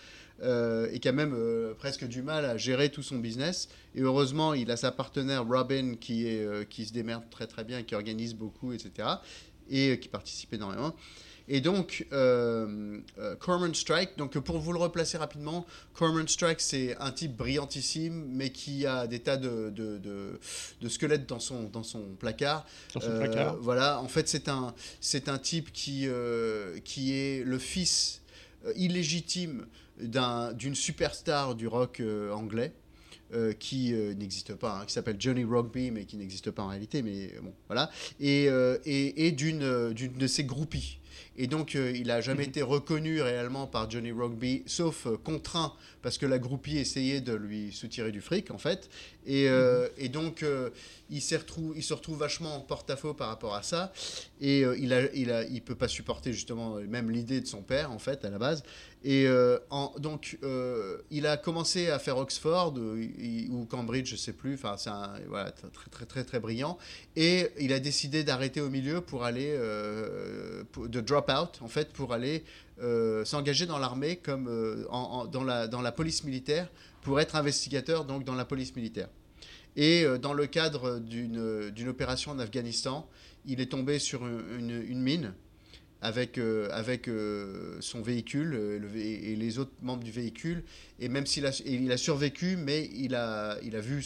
euh, 0.43 0.88
et 0.91 0.99
qui 0.99 1.07
a 1.07 1.11
même 1.11 1.34
euh, 1.34 1.74
presque 1.74 2.07
du 2.07 2.22
mal 2.22 2.45
à 2.45 2.57
gérer 2.57 2.89
tout 2.89 3.03
son 3.03 3.18
business. 3.18 3.70
Et 3.95 4.01
heureusement, 4.01 4.53
il 4.53 4.70
a 4.72 4.78
sa 4.78 4.91
partenaire 4.91 5.45
Robin 5.47 5.95
qui, 5.99 6.28
est, 6.28 6.70
qui 6.70 6.86
se 6.86 6.93
démerde 6.93 7.24
très 7.30 7.47
très 7.47 7.63
bien, 7.63 7.84
qui 7.84 7.95
organise 7.95 8.36
beaucoup, 8.36 8.72
etc. 8.74 9.07
Et 9.70 9.99
qui 9.99 10.07
participe 10.07 10.53
énormément. 10.53 10.95
Et 11.49 11.61
donc, 11.61 12.05
euh, 12.11 12.99
euh, 13.19 13.35
Cormoran 13.37 13.73
Strike, 13.73 14.17
donc 14.17 14.37
pour 14.39 14.59
vous 14.59 14.73
le 14.73 14.79
replacer 14.79 15.17
rapidement, 15.17 15.65
Cormoran 15.93 16.27
Strike, 16.27 16.59
c'est 16.59 16.97
un 16.99 17.11
type 17.11 17.37
brillantissime, 17.37 18.25
mais 18.33 18.49
qui 18.51 18.85
a 18.85 19.07
des 19.07 19.19
tas 19.19 19.37
de, 19.37 19.69
de, 19.69 19.97
de- 19.97 20.39
de 20.81 20.89
squelettes 20.89 21.25
dans 21.27 21.39
son, 21.39 21.63
dans 21.69 21.83
son 21.83 22.03
placard. 22.19 22.65
Dans 22.93 22.99
son 22.99 23.11
Euh, 23.11 23.19
placard. 23.19 23.55
Voilà, 23.61 24.01
en 24.01 24.07
fait, 24.09 24.27
c'est 24.27 24.49
un, 24.49 24.73
c'est 24.99 25.29
un 25.29 25.37
type 25.37 25.71
qui, 25.71 26.03
euh, 26.07 26.79
qui 26.83 27.13
est 27.13 27.43
le 27.45 27.59
fils 27.59 28.21
illégitime 28.75 29.65
d'un- 30.01 30.53
d'une 30.53 30.75
superstar 30.75 31.55
du 31.55 31.67
rock 31.67 32.01
anglais. 32.33 32.73
euh, 33.33 33.51
qui 33.51 33.93
euh, 33.93 34.13
n'existe 34.13 34.55
pas, 34.55 34.79
hein, 34.79 34.85
qui 34.85 34.93
s'appelle 34.93 35.17
Johnny 35.19 35.43
Rugby, 35.43 35.91
mais 35.91 36.05
qui 36.05 36.15
n'existe 36.15 36.49
pas 36.49 36.63
en 36.63 36.67
réalité, 36.69 37.01
mais 37.01 37.33
bon, 37.43 37.51
voilà, 37.67 37.91
et, 38.21 38.47
euh, 38.47 38.77
et, 38.85 39.27
et 39.27 39.33
d'une 39.33 39.91
d'une 39.91 40.13
de 40.13 40.27
ses 40.27 40.45
groupies. 40.45 40.99
Et 41.38 41.45
donc, 41.47 41.75
euh, 41.75 41.91
il 41.95 42.07
n'a 42.07 42.19
jamais 42.19 42.45
été 42.45 42.63
reconnu 42.63 43.21
réellement 43.21 43.67
par 43.67 43.89
Johnny 43.89 44.11
Rugby, 44.11 44.63
sauf 44.65 45.05
euh, 45.05 45.17
contraint, 45.17 45.73
parce 46.01 46.17
que 46.17 46.25
la 46.25 46.39
groupie 46.39 46.77
essayait 46.77 47.21
de 47.21 47.33
lui 47.33 47.71
soutirer 47.71 48.11
du 48.11 48.21
fric, 48.21 48.49
en 48.49 48.57
fait. 48.57 48.89
Et, 49.27 49.47
euh, 49.49 49.88
et 49.97 50.09
donc, 50.09 50.43
il, 51.09 51.21
se 51.21 51.35
retrouve 51.35 52.17
vachement 52.17 52.55
en 52.55 52.61
porte-à-faux 52.61 53.13
par 53.13 53.27
rapport 53.27 53.55
à 53.55 53.61
ça. 53.61 53.91
Et 54.39 54.61
il 54.61 54.89
ne 54.89 55.07
il 55.13 55.31
a, 55.31 55.43
il 55.43 55.61
peut 55.61 55.75
pas 55.75 55.89
supporter, 55.89 56.31
justement, 56.31 56.75
même 56.75 57.11
l'idée 57.11 57.41
de 57.41 57.47
son 57.47 57.61
père, 57.61 57.91
en 57.91 57.99
fait, 57.99 58.23
à 58.23 58.29
la 58.29 58.38
base. 58.38 58.63
Et 59.03 59.27
en- 59.69 59.93
donc, 59.99 60.39
il 61.11 61.27
a 61.27 61.35
commencé 61.35 61.89
à 61.89 61.99
faire 61.99 62.17
Oxford 62.17 62.75
ou 62.77 63.65
Cambridge, 63.65 64.09
je 64.09 64.15
sais 64.15 64.31
plus. 64.31 64.53
Enfin, 64.53 64.77
c'est 64.77 64.91
voilà, 65.27 65.51
très, 65.51 65.89
très, 65.89 66.05
très, 66.05 66.23
très, 66.23 66.39
brillant. 66.39 66.77
Et 67.17 67.49
il 67.59 67.73
a 67.73 67.79
décidé 67.79 68.23
d'arrêter 68.23 68.61
au 68.61 68.69
milieu 68.69 69.01
pour 69.01 69.25
aller, 69.25 69.51
de 69.51 71.01
drop 71.01 71.26
en 71.30 71.67
fait, 71.67 71.91
pour 71.93 72.13
aller 72.13 72.43
euh, 72.82 73.25
s'engager 73.25 73.65
dans 73.65 73.80
l'armée 73.80 74.17
comme 74.17 74.47
euh, 74.47 74.86
dans, 75.32 75.43
la, 75.43 75.91
police 75.91 76.23
militaire 76.23 76.69
pour 77.01 77.19
être 77.19 77.36
investigateur 77.36 78.05
donc 78.05 78.23
dans 78.23 78.36
la 78.36 78.45
police 78.45 78.75
militaire. 78.75 79.09
Et 79.75 80.03
euh, 80.03 80.17
dans 80.17 80.34
le 80.34 80.47
cadre 80.47 80.99
d'une 80.99 81.88
opération 81.88 82.32
en 82.32 82.39
Afghanistan, 82.39 83.09
il 83.45 83.61
est 83.61 83.71
tombé 83.71 83.99
sur 83.99 84.28
une, 84.28 85.01
mine 85.01 85.34
avec, 86.01 86.38
avec 86.71 87.09
son 87.80 88.01
véhicule 88.01 88.49
le 88.49 88.88
vé- 88.88 89.32
et 89.32 89.36
les 89.36 89.57
autres 89.57 89.71
membres 89.82 90.03
du 90.03 90.11
véhicule. 90.11 90.63
Et 90.99 91.07
même 91.07 91.25
s'il 91.25 91.45
a, 91.45 91.61
il 91.65 91.91
a 91.91 91.97
survécu, 91.97 92.57
mais 92.57 92.89
il 92.93 93.15
a, 93.15 93.57
il 93.63 93.75
a 93.75 93.80
vu 93.80 94.03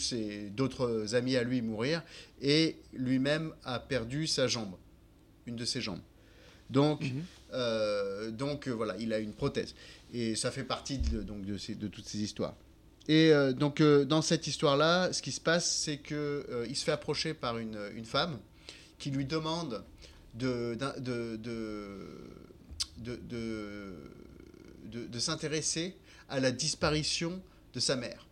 d'autres 0.50 1.14
amis 1.14 1.36
à 1.36 1.42
lui 1.42 1.60
mourir 1.60 2.02
et 2.40 2.76
lui-même 2.94 3.52
a 3.64 3.80
perdu 3.80 4.26
sa 4.28 4.46
jambe, 4.46 4.76
une 5.46 5.56
de 5.56 5.64
ses 5.64 5.80
jambes. 5.80 6.00
Donc, 6.72 7.04
euh, 7.52 8.30
donc 8.30 8.66
euh, 8.66 8.72
voilà, 8.72 8.96
il 8.98 9.12
a 9.12 9.18
une 9.18 9.32
prothèse. 9.32 9.74
Et 10.14 10.34
ça 10.34 10.50
fait 10.50 10.64
partie 10.64 10.98
de, 10.98 11.22
donc, 11.22 11.44
de, 11.44 11.58
ces- 11.58 11.74
de 11.74 11.88
toutes 11.88 12.06
ces 12.06 12.18
histoires. 12.18 12.54
Et 13.08 13.32
euh, 13.32 13.52
donc, 13.52 13.82
dans 13.82 14.22
cette 14.22 14.46
histoire-là, 14.46 15.12
ce 15.12 15.22
qui 15.22 15.32
se 15.32 15.40
passe, 15.40 15.70
c'est 15.70 15.98
qu'il 15.98 16.44
il 16.68 16.76
se 16.76 16.84
fait 16.84 16.92
approcher 16.92 17.34
par 17.34 17.58
une, 17.58 17.78
une 17.96 18.04
femme 18.04 18.38
qui 18.98 19.10
lui 19.10 19.24
demande 19.24 19.82
de, 20.34 20.76
de, 20.98 21.36
de, 21.36 22.06
de, 25.06 25.18
s'intéresser 25.18 25.96
à 26.28 26.40
la 26.40 26.52
disparition 26.52 27.40
de 27.74 27.80
sa 27.80 27.96
mère. 27.96 28.26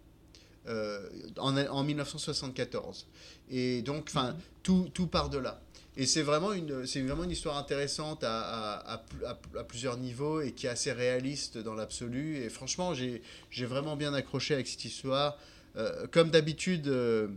en, 0.68 1.56
en 1.56 1.84
1974. 1.84 3.06
Et 3.50 3.82
donc, 3.82 4.04
enfin, 4.08 4.36
tout, 4.62 4.88
tout 4.94 5.06
part 5.08 5.30
de 5.30 5.38
là. 5.38 5.60
Et 6.00 6.06
c'est 6.06 6.22
vraiment 6.22 6.52
une, 6.54 6.86
vraiment 7.02 7.24
une 7.24 7.30
histoire 7.30 7.58
intéressante 7.58 8.24
à, 8.24 8.40
à- 8.40 8.94
à 8.94 8.94
à 8.94 9.34
pl- 9.34 9.58
à 9.58 9.64
plusieurs 9.64 9.98
niveaux 9.98 10.40
et 10.40 10.52
qui 10.52 10.66
est 10.66 10.70
assez 10.70 10.92
réaliste 10.92 11.58
dans 11.58 11.74
l'absolu. 11.74 12.38
Et 12.38 12.48
franchement, 12.48 12.94
j'ai, 12.94 13.22
vraiment 13.66 13.96
bien 13.96 14.14
accroché 14.14 14.54
avec 14.54 14.66
cette 14.66 14.84
histoire. 14.86 15.36
Euh, 15.76 16.06
comme 16.10 16.30
d'habitude, 16.30 16.88
euh, 16.88 17.28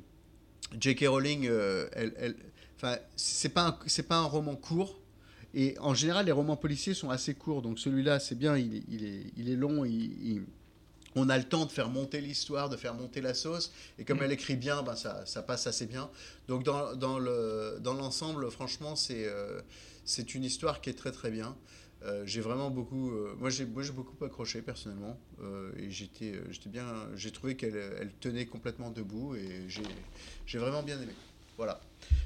J.K. 0.79 1.05
Rowling, 1.07 1.47
euh, 1.49 1.87
elle, 1.93 2.13
elle- 2.17 2.35
c'est 3.17 3.49
pas 3.49 3.67
un, 3.67 3.77
pas 4.03 4.17
un 4.17 4.25
roman 4.25 4.55
court. 4.55 4.99
Et 5.53 5.77
en 5.79 5.93
général, 5.93 6.25
les 6.25 6.31
romans 6.31 6.57
policiers 6.57 6.93
sont 6.93 7.09
assez 7.09 7.33
courts. 7.33 7.61
Donc 7.63 7.79
celui-là, 7.79 8.19
c'est 8.19 8.35
bien, 8.35 8.57
il, 8.57 8.83
il 8.89 9.05
est, 9.05 9.23
il 9.37 9.49
est 9.49 9.55
long. 9.55 9.83
On 11.15 11.29
a 11.29 11.37
le 11.37 11.43
temps 11.43 11.65
de 11.65 11.71
faire 11.71 11.89
monter 11.89 12.21
l'histoire, 12.21 12.69
de 12.69 12.77
faire 12.77 12.93
monter 12.93 13.21
la 13.21 13.33
sauce. 13.33 13.71
Et 13.99 14.05
comme 14.05 14.21
elle 14.21 14.31
écrit 14.31 14.55
bien, 14.55 14.83
ben 14.83 14.95
ça, 14.95 15.25
ça 15.25 15.41
passe 15.41 15.67
assez 15.67 15.85
bien. 15.85 16.09
Donc 16.47 16.63
dans, 16.63 16.95
dans 16.95 17.19
le, 17.19 17.77
dans 17.81 17.93
l'ensemble, 17.93 18.49
franchement, 18.51 18.95
c'est, 18.95 19.25
euh, 19.25 19.61
c'est 20.05 20.35
une 20.35 20.43
histoire 20.43 20.81
qui 20.81 20.89
est 20.89 20.97
très 20.97 21.11
très 21.11 21.31
bien. 21.31 21.55
Euh, 22.03 22.23
j'ai 22.25 22.41
vraiment 22.41 22.69
beaucoup, 22.69 23.11
euh, 23.11 23.33
moi 23.39 23.49
j'ai, 23.49 23.65
beaucoup 23.65 24.25
accroché 24.25 24.61
personnellement 24.61 25.17
et 25.77 25.89
j'étais, 25.89 26.33
j'étais 26.49 26.69
bien, 26.69 26.85
j'ai 27.15 27.31
trouvé 27.31 27.55
qu'elle, 27.55 27.77
elle 27.77 28.11
tenait 28.19 28.45
complètement 28.45 28.89
debout 28.89 29.35
et 29.35 29.63
j'ai, 29.67 29.83
j'ai 30.45 30.57
vraiment 30.57 30.83
bien 30.83 31.01
aimé. 31.01 31.13
Voilà. 31.57 31.79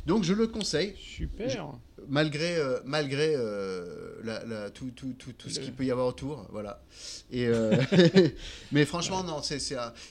Donc 0.05 0.23
je 0.23 0.33
le 0.33 0.47
conseille. 0.47 0.95
Super. 0.97 1.49
malgré 2.07 2.55
euh, 2.55 2.79
malgré 2.85 3.33
euh, 3.35 4.15
la, 4.23 4.45
la- 4.45 4.69
tout, 4.69 4.91
tout, 4.95 5.13
tout, 5.19 5.33
tout 5.33 5.49
ce 5.49 5.59
qu'il 5.59 5.73
peut 5.73 5.83
y 5.85 5.91
avoir 5.91 6.07
autour, 6.07 6.47
voilà. 6.51 6.81
Et 7.31 7.45
euh, 7.47 7.75
mais 8.71 8.85
franchement 8.85 9.23
non, 9.23 9.41
c'est 9.41 9.59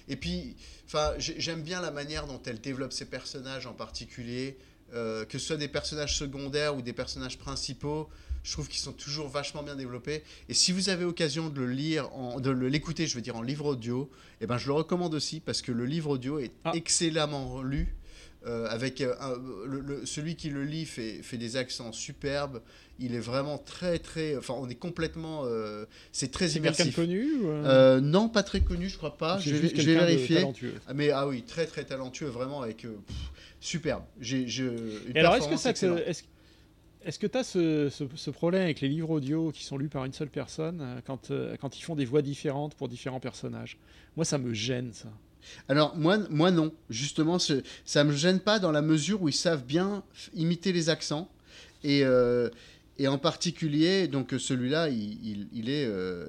et 0.09 0.17
puis 0.17 0.55
enfin 0.87 1.13
j'ai- 1.19 1.41
j'aime 1.41 1.63
bien 1.63 1.81
la 1.81 1.91
manière 1.91 2.27
dont 2.27 2.41
elle 2.47 2.61
développe 2.61 2.93
ses 2.93 3.07
personnages 3.07 3.67
en 3.67 3.73
particulier, 3.73 4.57
que 4.93 5.27
ce 5.33 5.39
soit 5.39 5.57
des 5.57 5.69
personnages 5.69 6.17
secondaires 6.19 6.77
ou 6.77 6.83
des 6.83 6.93
personnages 6.93 7.39
principaux. 7.39 8.09
Je 8.45 8.53
trouve 8.53 8.69
qu'ils 8.69 8.79
sont 8.81 8.93
toujours 8.93 9.29
vachement 9.29 9.65
bien 9.65 9.75
développés. 9.75 10.23
Et 10.49 10.55
si 10.55 10.71
vous 10.71 10.89
avez 10.89 11.05
occasion 11.05 11.49
de 11.49 11.61
le 11.61 11.73
lire, 11.73 12.15
en- 12.15 12.39
de 12.39 12.51
l'écouter, 12.51 13.09
je 13.09 13.17
veux 13.17 13.21
dire 13.21 13.35
en 13.37 13.43
livre 13.43 13.67
audio, 13.67 14.09
eh 14.41 14.47
ben 14.47 14.57
je 14.57 14.67
le 14.69 14.73
recommande 14.75 15.15
aussi 15.15 15.41
parce 15.41 15.63
que 15.63 15.73
le 15.73 15.85
livre 15.85 16.11
audio 16.11 16.39
est 16.39 16.53
excellemment 16.75 17.61
lu. 17.63 17.97
Euh, 18.47 18.67
avec 18.69 19.01
euh, 19.01 19.15
un- 19.21 19.37
le- 19.67 19.81
le- 19.81 20.07
celui 20.07 20.37
qui 20.37 20.51
le 20.51 20.65
lit 20.65 20.85
fait, 20.85 21.23
fait 21.23 21.37
des 21.39 21.57
accents 21.57 21.93
superbes. 21.93 22.63
Il 22.99 23.15
est 23.15 23.21
vraiment 23.21 23.59
très 23.59 23.99
très. 23.99 24.37
Enfin, 24.37 24.55
on 24.57 24.69
est 24.69 24.75
complètement. 24.77 25.43
euh, 25.45 25.85
c'est 26.13 26.31
très 26.31 26.47
immersif. 26.59 26.95
connu 26.97 27.25
ou, 27.43 27.49
euh 27.51 28.01
Non, 28.01 28.29
pas 28.29 28.43
très 28.43 28.61
connu, 28.61 28.89
je 28.89 28.97
crois 28.97 29.17
pas. 29.19 29.39
Je 29.39 29.51
vais, 29.57 29.69
je 29.83 29.91
vérifier. 30.07 30.37
Mais 30.95 31.11
ah 31.11 31.27
oui, 31.27 31.43
très 31.43 31.67
très 31.67 31.85
talentueux, 31.85 32.29
vraiment 32.29 32.63
avec 32.63 32.79
pff, 32.83 33.17
superbe. 33.61 34.05
J'ai 34.21 34.47
alors, 35.19 35.35
est-ce 35.37 35.49
que 35.49 35.57
ça, 35.59 35.71
est-ce 36.07 36.23
est-ce 37.05 37.19
que 37.21 37.27
tu 37.29 37.39
as 37.39 37.45
ce, 37.45 37.89
ce- 37.89 38.05
ce 38.17 38.31
problème 38.31 38.63
avec 38.63 38.81
les 38.81 38.89
livres 38.89 39.11
audio 39.11 39.53
qui 39.53 39.63
sont 39.63 39.79
lus 39.79 39.89
par 39.89 40.05
une 40.05 40.13
seule 40.13 40.29
personne 40.31 41.01
quand, 41.07 41.31
quand 41.61 41.79
ils 41.79 41.83
font 41.83 41.95
des 41.95 42.05
voix 42.05 42.21
différentes 42.23 42.75
pour 42.75 42.89
différents 42.89 43.21
personnages? 43.21 43.79
Moi, 44.17 44.25
ça 44.25 44.39
me 44.39 44.53
gêne, 44.55 44.93
ça. 44.93 45.09
Alors 45.69 45.97
moi, 45.97 46.19
moi 46.31 46.51
non, 46.51 46.73
justement, 46.91 47.39
ça 47.39 48.05
me 48.05 48.13
gêne 48.13 48.41
pas 48.41 48.59
dans 48.59 48.73
la 48.73 48.83
mesure 48.83 49.23
où 49.23 49.29
ils 49.29 49.33
savent 49.35 49.65
bien 49.65 50.03
imiter 50.35 50.73
les 50.73 50.89
accents. 50.89 51.31
Et 51.85 52.05
euh, 52.05 52.49
et 52.99 53.09
en 53.09 53.19
particulier 53.19 54.09
donc 54.09 54.35
celui-là, 54.39 54.89
il, 54.89 55.49
il- 55.53 55.69
est 55.69 55.85
euh, 55.85 56.27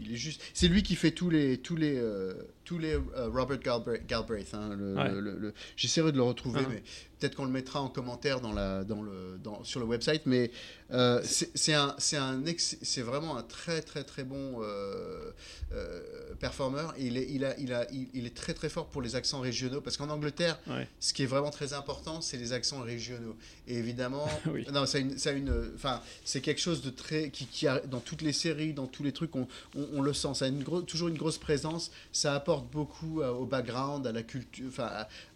il 0.00 0.12
est 0.12 0.16
juste, 0.16 0.40
c'est 0.54 0.68
lui 0.68 0.82
qui 0.84 0.94
fait 0.94 1.10
tous 1.10 1.28
les 1.28 1.58
tous 1.58 1.76
les 1.76 1.96
euh, 1.96 2.34
tous 2.64 2.78
les 2.78 2.94
euh, 2.94 3.28
Robert 3.32 3.58
Galbraith, 3.58 4.06
Galbraith, 4.06 4.54
hein, 4.54 4.74
le- 4.76 4.94
Ouais. 4.94 5.10
le- 5.12 5.36
le- 5.38 5.54
j'essaierai 5.76 6.12
de 6.12 6.16
le 6.16 6.22
retrouver, 6.22 6.60
Ah. 6.64 6.68
mais 6.70 6.82
peut-être 7.18 7.34
qu'on 7.36 7.44
le 7.44 7.50
mettra 7.50 7.80
en 7.80 7.88
commentaire 7.88 8.40
dans 8.40 8.52
la 8.52 8.84
dans 8.84 9.02
le 9.02 9.38
dans, 9.42 9.62
sur 9.64 9.80
le 9.80 9.86
website, 9.86 10.22
mais 10.26 10.50
euh, 10.92 11.22
c'est 11.24 11.74
un 11.74 11.94
c'est 11.98 13.02
vraiment 13.02 13.36
un 13.36 13.42
très 13.42 13.80
très 13.82 14.04
très 14.04 14.24
bon 14.24 14.60
euh, 14.62 15.30
euh, 15.72 16.00
performeur 16.38 16.94
il 16.98 17.16
est 17.16 17.26
il 17.30 17.44
a 17.44 17.58
il 17.58 17.72
a 17.72 17.90
il, 17.90 18.08
il 18.14 18.26
est 18.26 18.34
très 18.34 18.52
très 18.54 18.68
fort 18.68 18.86
pour 18.86 19.00
les 19.02 19.16
accents 19.16 19.40
régionaux 19.40 19.80
parce 19.80 19.96
qu'en 19.96 20.10
Angleterre 20.10 20.58
Ouais. 20.66 20.86
ce 21.00 21.12
qui 21.12 21.22
est 21.22 21.26
vraiment 21.26 21.50
très 21.50 21.72
important 21.72 22.20
c'est 22.20 22.36
les 22.36 22.52
accents 22.52 22.80
régionaux 22.80 23.36
et 23.66 23.76
évidemment 23.78 24.28
Oui. 24.46 24.66
non 24.72 24.84
ça 24.86 24.98
a 24.98 25.00
une 25.00 25.16
ça 25.18 25.30
a 25.30 25.32
une 25.32 25.52
enfin 25.74 26.00
c'est 26.24 26.40
quelque 26.40 26.60
chose 26.60 26.82
de 26.82 26.90
très 26.90 27.30
qui, 27.30 27.46
qui 27.46 27.66
a 27.66 27.80
dans 27.80 28.00
toutes 28.00 28.22
les 28.22 28.32
séries 28.32 28.72
dans 28.74 28.86
tous 28.86 29.02
les 29.02 29.12
trucs 29.12 29.34
on, 29.36 29.46
on, 29.76 29.86
on 29.94 30.02
le 30.02 30.12
sent 30.12 30.34
ça 30.34 30.44
a 30.44 30.48
une 30.48 30.62
toujours 30.84 31.08
une 31.08 31.16
grosse 31.18 31.38
présence 31.38 31.90
ça 32.12 32.34
apporte 32.34 32.53
beaucoup 32.62 33.20
au 33.22 33.46
background 33.46 34.06
à 34.06 34.12
la 34.12 34.22
culture 34.22 34.66
enfin 34.68 34.90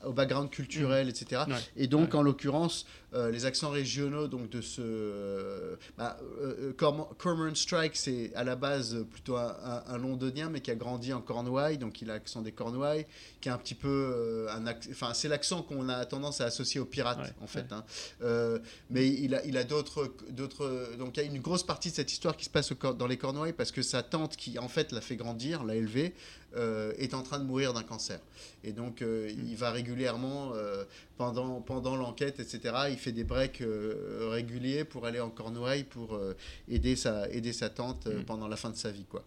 au 0.05 0.13
background 0.13 0.51
culturel 0.51 1.09
etc 1.09 1.43
Ouais. 1.49 1.55
et 1.77 1.87
donc 1.87 2.15
en 2.15 2.23
l'occurrence 2.23 2.87
euh, 3.15 3.31
les 3.31 3.47
accents 3.47 3.71
régionaux 3.71 4.29
donc 4.29 4.51
de 4.51 4.61
ce 4.61 4.83
euh, 4.83 5.77
bah, 5.97 6.19
euh, 6.43 6.73
Corm- 6.77 7.07
Cormorant 7.17 7.55
Strike 7.55 7.97
c'est 7.97 8.33
à 8.35 8.45
la 8.45 8.55
base 8.57 9.05
plutôt 9.11 9.37
un, 9.37 9.57
un- 9.63 9.83
un 9.87 9.99
londonien 9.99 10.51
mais 10.51 10.61
qui 10.61 10.71
a 10.71 10.75
grandi 10.75 11.13
en 11.13 11.21
Cornouailles 11.23 11.79
donc 11.79 12.03
il 12.03 12.11
a 12.11 12.15
l'accent 12.15 12.43
des 12.43 12.53
Cornouailles 12.53 13.07
qui 13.41 13.49
est 13.49 13.53
un 13.53 13.59
petit 13.59 13.75
peu 13.75 13.89
euh, 13.89 14.49
un 14.51 14.65
enfin 14.91 15.15
c'est 15.15 15.29
l'accent 15.29 15.63
qu'on 15.63 15.89
a 15.89 16.05
tendance 16.05 16.41
à 16.41 16.45
associer 16.47 16.81
aux 16.81 16.85
pirates 16.85 17.19
Ouais, 17.19 17.35
en 17.43 17.47
fait 17.47 17.73
hein. 17.73 17.85
Euh, 18.23 18.59
mais 18.91 19.09
il 19.09 19.35
a 19.35 19.45
il 19.47 19.57
a 19.57 19.65
d'autres 19.65 20.13
d'autres 20.31 20.91
donc 20.99 21.17
il 21.17 21.23
y 21.23 21.27
a 21.27 21.29
une 21.35 21.41
grosse 21.41 21.63
partie 21.65 21.91
de 21.91 21.95
cette 21.95 22.13
histoire 22.13 22.37
qui 22.37 22.45
se 22.45 22.51
passe 22.51 22.71
au 22.73 22.75
dans 22.93 23.07
les 23.07 23.17
Cornouailles 23.17 23.55
parce 23.55 23.73
que 23.73 23.83
sa 23.83 24.03
tante 24.03 24.37
qui 24.37 24.59
en 24.59 24.69
fait 24.69 24.93
l'a 24.93 25.01
fait 25.01 25.17
grandir 25.17 25.65
l'a 25.65 25.75
élevé 25.77 26.15
euh, 26.57 26.93
est 26.99 27.13
en 27.13 27.23
train 27.23 27.39
de 27.39 27.45
mourir 27.45 27.75
d'un 27.75 27.83
cancer 27.83 28.21
et 28.65 28.73
donc 28.73 29.03
euh, 29.03 29.31
il 29.47 29.55
va 29.57 29.71
régulièrement 29.71 30.53
euh, 30.55 30.85
pendant, 31.19 31.61
pendant 31.61 31.97
l'enquête, 31.97 32.39
etc. 32.41 32.75
Il 32.91 32.97
fait 32.99 33.13
des 33.13 33.25
breaks 33.25 33.61
euh, 33.63 34.29
réguliers 34.33 34.85
pour 34.85 35.07
aller 35.07 35.21
en 35.21 35.31
Cornouailles 35.31 35.85
pour 35.85 36.15
euh, 36.15 36.35
aider, 36.69 36.97
sa, 36.97 37.29
aider 37.31 37.53
sa 37.53 37.71
tante 37.71 38.07
euh, 38.07 38.21
Mm. 38.21 38.25
pendant 38.25 38.49
la 38.49 38.57
fin 38.57 38.71
de 38.71 38.77
sa 38.77 38.91
vie. 38.91 39.05
Quoi. 39.09 39.25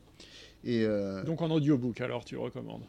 Et 0.63 0.84
euh, 0.86 1.24
Donc 1.24 1.41
en 1.41 1.49
audiobook, 1.49 2.01
alors 2.01 2.24
tu 2.26 2.36
le 2.36 2.41
recommandes? 2.41 2.84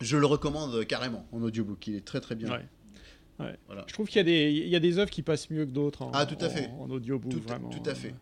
Je 0.00 0.16
le 0.16 0.26
recommande 0.26 0.84
carrément 0.86 1.26
en 1.32 1.42
audiobook. 1.42 1.86
Il 1.86 1.96
est 1.96 2.04
très 2.04 2.20
très 2.20 2.34
bien. 2.34 2.50
Ouais. 2.50 2.64
Ouais. 3.40 3.56
Voilà. 3.66 3.84
Je 3.88 3.92
trouve 3.94 4.06
qu'il 4.08 4.16
y, 4.16 4.20
a 4.20 4.24
des- 4.24 4.50
il 4.52 4.68
y 4.68 4.76
a 4.76 4.80
des 4.80 4.98
œuvres 4.98 5.10
qui 5.10 5.22
passent 5.22 5.50
mieux 5.50 5.64
que 5.66 5.70
d'autres 5.70 6.02
en, 6.02 6.10
Ah, 6.14 6.24
tout 6.26 6.36
à 6.40 6.46
en- 6.46 6.50
fait. 6.50 6.70
en 6.78 6.88
audiobook, 6.90 7.30
Tout, 7.32 7.40
vraiment. 7.40 7.68
tout 7.68 7.82
à 7.88 7.94
fait. 7.94 8.14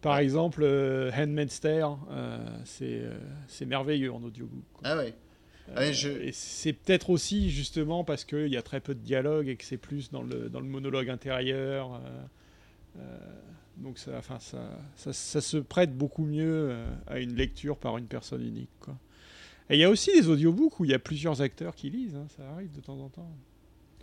Par 0.00 0.18
exemple, 0.18 0.60
euh, 0.62 1.10
Handmaid's 1.12 1.58
Tale, 1.60 1.84
euh, 2.10 2.38
c'est 2.64 3.00
euh, 3.02 3.18
c'est 3.48 3.64
merveilleux 3.66 4.12
en 4.12 4.22
audiobook. 4.22 4.62
quoi. 4.72 4.82
Ah 4.84 4.96
ouais. 4.96 5.14
Ouais, 5.76 5.92
je- 5.92 6.08
Et 6.08 6.32
c'est 6.32 6.72
peut-être 6.72 7.10
aussi 7.10 7.50
justement 7.50 8.04
parce 8.04 8.24
qu'il 8.24 8.48
y 8.48 8.56
a 8.56 8.62
très 8.62 8.80
peu 8.80 8.94
de 8.94 9.00
dialogue 9.00 9.48
et 9.48 9.56
que 9.56 9.64
c'est 9.64 9.76
plus 9.76 10.10
dans 10.10 10.22
le, 10.22 10.48
dans 10.48 10.60
le 10.60 10.66
monologue 10.66 11.10
intérieur. 11.10 11.94
euh, 11.94 11.98
euh, 13.00 13.18
donc 13.76 13.98
ça, 13.98 14.12
enfin, 14.18 14.38
ça, 14.40 14.58
ça, 14.96 15.12
ça 15.12 15.40
se 15.40 15.56
prête 15.58 15.96
beaucoup 15.96 16.24
mieux 16.24 16.68
euh, 16.70 16.86
à 17.06 17.20
une 17.20 17.34
lecture 17.36 17.76
par 17.76 17.96
une 17.98 18.06
personne 18.06 18.42
unique. 18.44 18.70
Quoi. 18.80 18.96
Et 19.70 19.74
il 19.76 19.80
y 19.80 19.84
a 19.84 19.90
aussi 19.90 20.10
des 20.12 20.28
audiobooks 20.28 20.80
où 20.80 20.84
il 20.84 20.90
y 20.90 20.94
a 20.94 20.98
plusieurs 20.98 21.42
acteurs 21.42 21.74
qui 21.74 21.90
lisent, 21.90 22.16
hein, 22.16 22.26
ça 22.36 22.48
arrive 22.50 22.72
de 22.72 22.80
temps 22.80 22.98
en 22.98 23.08
temps. 23.08 23.30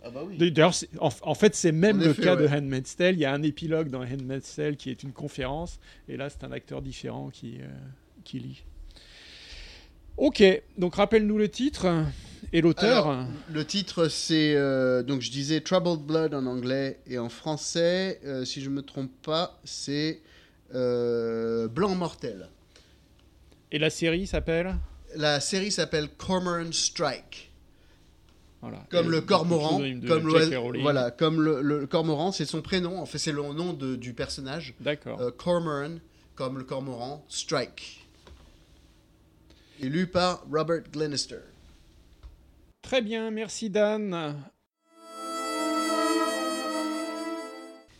Ah 0.02 0.10
bah 0.10 0.22
oui. 0.24 0.38
D'ailleurs, 0.38 0.72
en, 1.00 1.10
en 1.22 1.34
fait, 1.34 1.54
c'est 1.56 1.72
même 1.72 1.96
En 1.96 2.04
le 2.04 2.10
effet, 2.10 2.22
cas 2.22 2.36
de. 2.36 2.46
Handmaid's 2.46 2.94
Tale. 2.96 3.16
Il 3.16 3.20
y 3.20 3.24
a 3.24 3.32
un 3.32 3.42
épilogue 3.42 3.88
dans 3.90 4.02
Handmaid's 4.02 4.54
Tale 4.54 4.76
qui 4.76 4.90
est 4.90 5.02
une 5.02 5.12
conférence, 5.12 5.80
et 6.08 6.16
là, 6.16 6.30
c'est 6.30 6.44
un 6.44 6.52
acteur 6.52 6.80
différent 6.80 7.28
qui, 7.30 7.56
euh, 7.60 7.66
qui 8.22 8.38
lit. 8.38 8.62
Ok, 10.16 10.42
donc 10.78 10.94
rappelle-nous 10.94 11.36
le 11.38 11.48
titre 11.50 11.86
et 12.52 12.60
l'auteur. 12.62 13.26
Le 13.52 13.64
titre, 13.66 14.08
c'est 14.08 14.54
euh, 14.54 15.02
donc 15.02 15.20
je 15.20 15.30
disais 15.30 15.60
Troubled 15.60 16.00
Blood 16.06 16.32
en 16.34 16.46
anglais 16.46 17.00
et 17.06 17.18
en 17.18 17.28
français, 17.28 18.20
euh, 18.24 18.44
si 18.44 18.62
je 18.62 18.70
me 18.70 18.82
trompe 18.82 19.10
pas, 19.22 19.60
c'est 19.64 20.22
euh, 20.74 21.68
Blanc 21.68 21.94
mortel. 21.94 22.48
Et 23.72 23.78
la 23.78 23.90
série 23.90 24.26
s'appelle? 24.26 24.76
La 25.16 25.40
série 25.40 25.70
s'appelle 25.70 26.08
Cormorant 26.16 26.72
Strike. 26.72 27.52
voilà. 28.62 28.84
Comme 28.90 29.10
le 29.10 29.20
cormoran, 29.20 29.78
comme 30.06 30.30
Rowling. 30.30 30.82
voilà, 30.82 31.10
comme 31.10 31.40
le, 31.42 31.60
le 31.60 31.86
cormoran, 31.86 32.32
c'est 32.32 32.44
son 32.46 32.62
prénom. 32.62 32.98
En 33.00 33.06
fait, 33.06 33.18
c'est 33.18 33.32
le 33.32 33.42
nom 33.42 33.72
de- 33.72 33.96
du 33.96 34.14
personnage. 34.14 34.74
D'accord. 34.80 35.20
Cormoran, 35.36 35.96
comme 36.34 36.58
le 36.58 36.64
cormoran, 36.64 37.24
Strike. 37.28 38.05
Et 39.80 39.88
lu 39.88 40.06
par 40.06 40.44
Robert 40.50 40.82
Glenister. 40.90 41.40
Très 42.82 43.02
bien, 43.02 43.30
merci 43.30 43.68
Dan. 43.68 44.36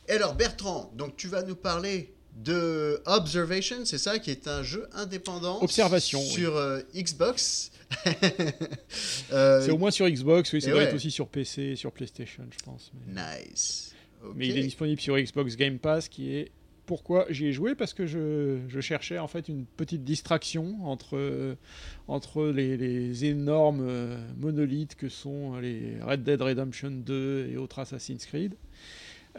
Et 0.08 0.12
alors 0.12 0.34
Bertrand, 0.34 0.92
donc 0.94 1.16
tu 1.16 1.26
vas 1.28 1.42
nous 1.42 1.56
parler 1.56 2.14
de 2.36 3.02
Observation, 3.06 3.84
c'est 3.84 3.98
ça, 3.98 4.18
qui 4.18 4.30
est 4.30 4.46
un 4.46 4.62
jeu 4.62 4.88
indépendant 4.92 5.60
Observation, 5.62 6.20
oui. 6.20 6.26
sur 6.26 6.56
euh, 6.56 6.80
Xbox. 6.94 7.70
Euh, 9.32 9.60
C'est 9.64 9.70
au 9.72 9.78
moins 9.78 9.90
sur 9.90 10.08
Xbox, 10.08 10.52
oui, 10.52 10.60
ça 10.60 10.68
et 10.68 10.70
doit 10.70 10.80
ouais. 10.80 10.86
être 10.86 10.94
aussi 10.94 11.10
sur 11.10 11.28
PC 11.28 11.62
et 11.62 11.76
sur 11.76 11.90
PlayStation, 11.92 12.44
je 12.50 12.58
pense. 12.64 12.92
Mais, 13.06 13.40
Nice. 13.44 13.92
Mais 14.34 14.48
il 14.48 14.58
est 14.58 14.62
disponible 14.62 15.00
sur 15.00 15.16
Xbox 15.18 15.56
Game 15.56 15.78
Pass, 15.78 16.08
qui 16.08 16.32
est 16.34 16.50
pourquoi 16.87 17.26
j'y 17.30 17.47
ai 17.47 17.53
joué 17.53 17.74
parce 17.74 17.93
que 17.93 18.07
je, 18.07 18.59
je 18.68 18.80
cherchais 18.80 19.18
en 19.18 19.28
fait 19.28 19.49
une 19.49 19.66
petite 19.66 20.05
distraction 20.05 20.76
entre, 20.84 21.57
entre 22.09 22.47
les, 22.47 22.76
les 22.76 23.24
énormes 23.24 23.87
euh, 23.87 24.16
monolithes 24.39 24.95
que 24.95 25.09
sont 25.09 25.57
les 25.59 25.99
Red 26.01 26.22
Dead 26.22 26.41
Redemption 26.41 26.91
2 26.91 27.49
et 27.53 27.57
autres 27.57 27.80
Assassin's 27.80 28.24
Creed. 28.24 28.55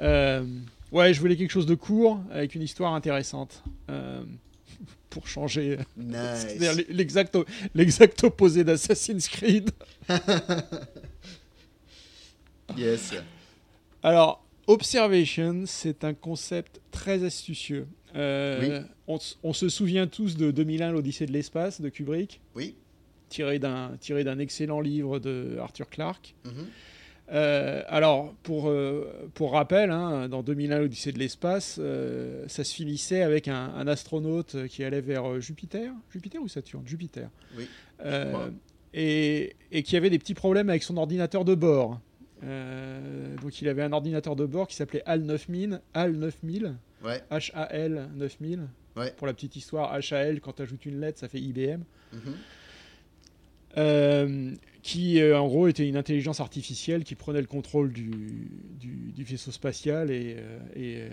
Euh, 0.01 0.45
ouais, 0.91 1.13
je 1.13 1.19
voulais 1.19 1.35
quelque 1.35 1.51
chose 1.51 1.65
de 1.65 1.75
court 1.75 2.19
avec 2.31 2.53
une 2.55 2.61
histoire 2.61 2.93
intéressante. 2.93 3.63
Euh, 3.89 4.23
pour 5.09 5.27
changer. 5.27 5.79
Nice. 5.95 6.45
L'exact, 6.89 7.37
l'exact 7.73 8.23
opposé 8.23 8.63
d'Assassin's 8.63 9.27
Creed. 9.27 9.71
Yes. 12.75 13.13
Alors, 14.03 14.45
Observation, 14.67 15.63
c'est 15.65 16.03
un 16.03 16.13
concept 16.13 16.81
très 16.91 17.23
astucieux. 17.23 17.87
Euh, 18.15 18.81
on, 19.07 19.53
se 19.53 19.69
souvient 19.69 20.07
tous 20.07 20.35
de 20.35 20.51
2001, 20.51 20.91
l'Odyssée 20.91 21.25
de 21.25 21.31
l'espace 21.31 21.79
de 21.79 21.87
Kubrick, 21.89 22.41
Oui. 22.55 22.75
tiré 23.29 23.59
d'un 23.59 23.91
tiré 23.99 24.23
d'un 24.23 24.39
excellent 24.39 24.81
livre 24.81 25.19
de 25.19 25.57
Arthur 25.59 25.89
Clarke. 25.89 26.35
Mhm. 26.45 26.51
Euh, 27.29 27.83
alors, 27.87 28.33
pour, 28.43 28.69
euh, 28.69 29.29
pour 29.33 29.51
rappel, 29.51 29.91
hein, 29.91 30.29
dans 30.29 30.43
2001, 30.43 30.79
l'Odyssée 30.79 31.11
de 31.11 31.19
l'espace, 31.19 31.79
ça 32.47 32.63
se 32.63 32.73
finissait 32.73 33.21
avec 33.21 33.47
un, 33.47 33.73
un 33.75 33.87
astronaute 33.87 34.67
qui 34.67 34.83
allait 34.83 35.01
vers 35.01 35.39
Jupiter. 35.39 35.93
Jupiter 36.11 36.41
ou 36.41 36.47
Saturne? 36.47 36.83
Jupiter. 36.85 37.29
Oui. 37.57 37.67
Crois. 37.99 38.49
et, 38.93 39.55
et 39.71 39.83
qui 39.83 39.95
avait 39.95 40.09
des 40.09 40.19
petits 40.19 40.33
problèmes 40.33 40.69
avec 40.69 40.83
son 40.83 40.97
ordinateur 40.97 41.45
de 41.45 41.55
bord. 41.55 41.99
Euh, 42.43 43.35
donc 43.41 43.61
il 43.61 43.67
avait 43.67 43.81
un 43.83 43.91
ordinateur 43.93 44.35
de 44.35 44.45
bord 44.45 44.67
qui 44.67 44.75
s'appelait 44.75 45.03
HAL 45.05 45.21
9000, 45.21 45.81
HAL 45.93 46.13
9000, 46.13 46.75
Ouais. 47.03 47.21
HAL 47.29 48.09
9000. 48.15 48.67
Ouais. 48.95 49.11
Pour 49.17 49.27
la 49.27 49.33
petite 49.33 49.55
histoire, 49.55 49.93
HAL, 49.93 50.39
quand 50.41 50.53
tu 50.53 50.61
ajoutes 50.63 50.85
une 50.85 50.99
lettre, 50.99 51.19
ça 51.19 51.27
fait 51.27 51.39
IBM. 51.39 51.81
Mhm. 52.13 52.19
Euh, 53.77 54.55
qui 54.81 55.19
euh, 55.21 55.37
en 55.39 55.47
gros 55.47 55.67
était 55.67 55.87
une 55.87 55.97
intelligence 55.97 56.39
artificielle 56.39 57.03
qui 57.03 57.13
prenait 57.15 57.41
le 57.41 57.47
contrôle 57.47 57.91
du, 57.91 58.09
du- 58.79 59.11
du 59.13 59.23
vaisseau 59.23 59.51
spatial 59.51 60.09
et, 60.09 60.37
et, 60.75 61.03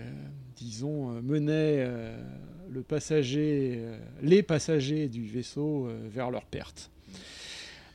disons 0.55 1.09
menait 1.21 1.85
le 2.71 2.81
passager, 2.81 3.81
les 4.23 4.41
passagers 4.41 5.09
du 5.09 5.25
vaisseau 5.25 5.89
vers 6.09 6.31
leur 6.31 6.45
perte. 6.45 6.89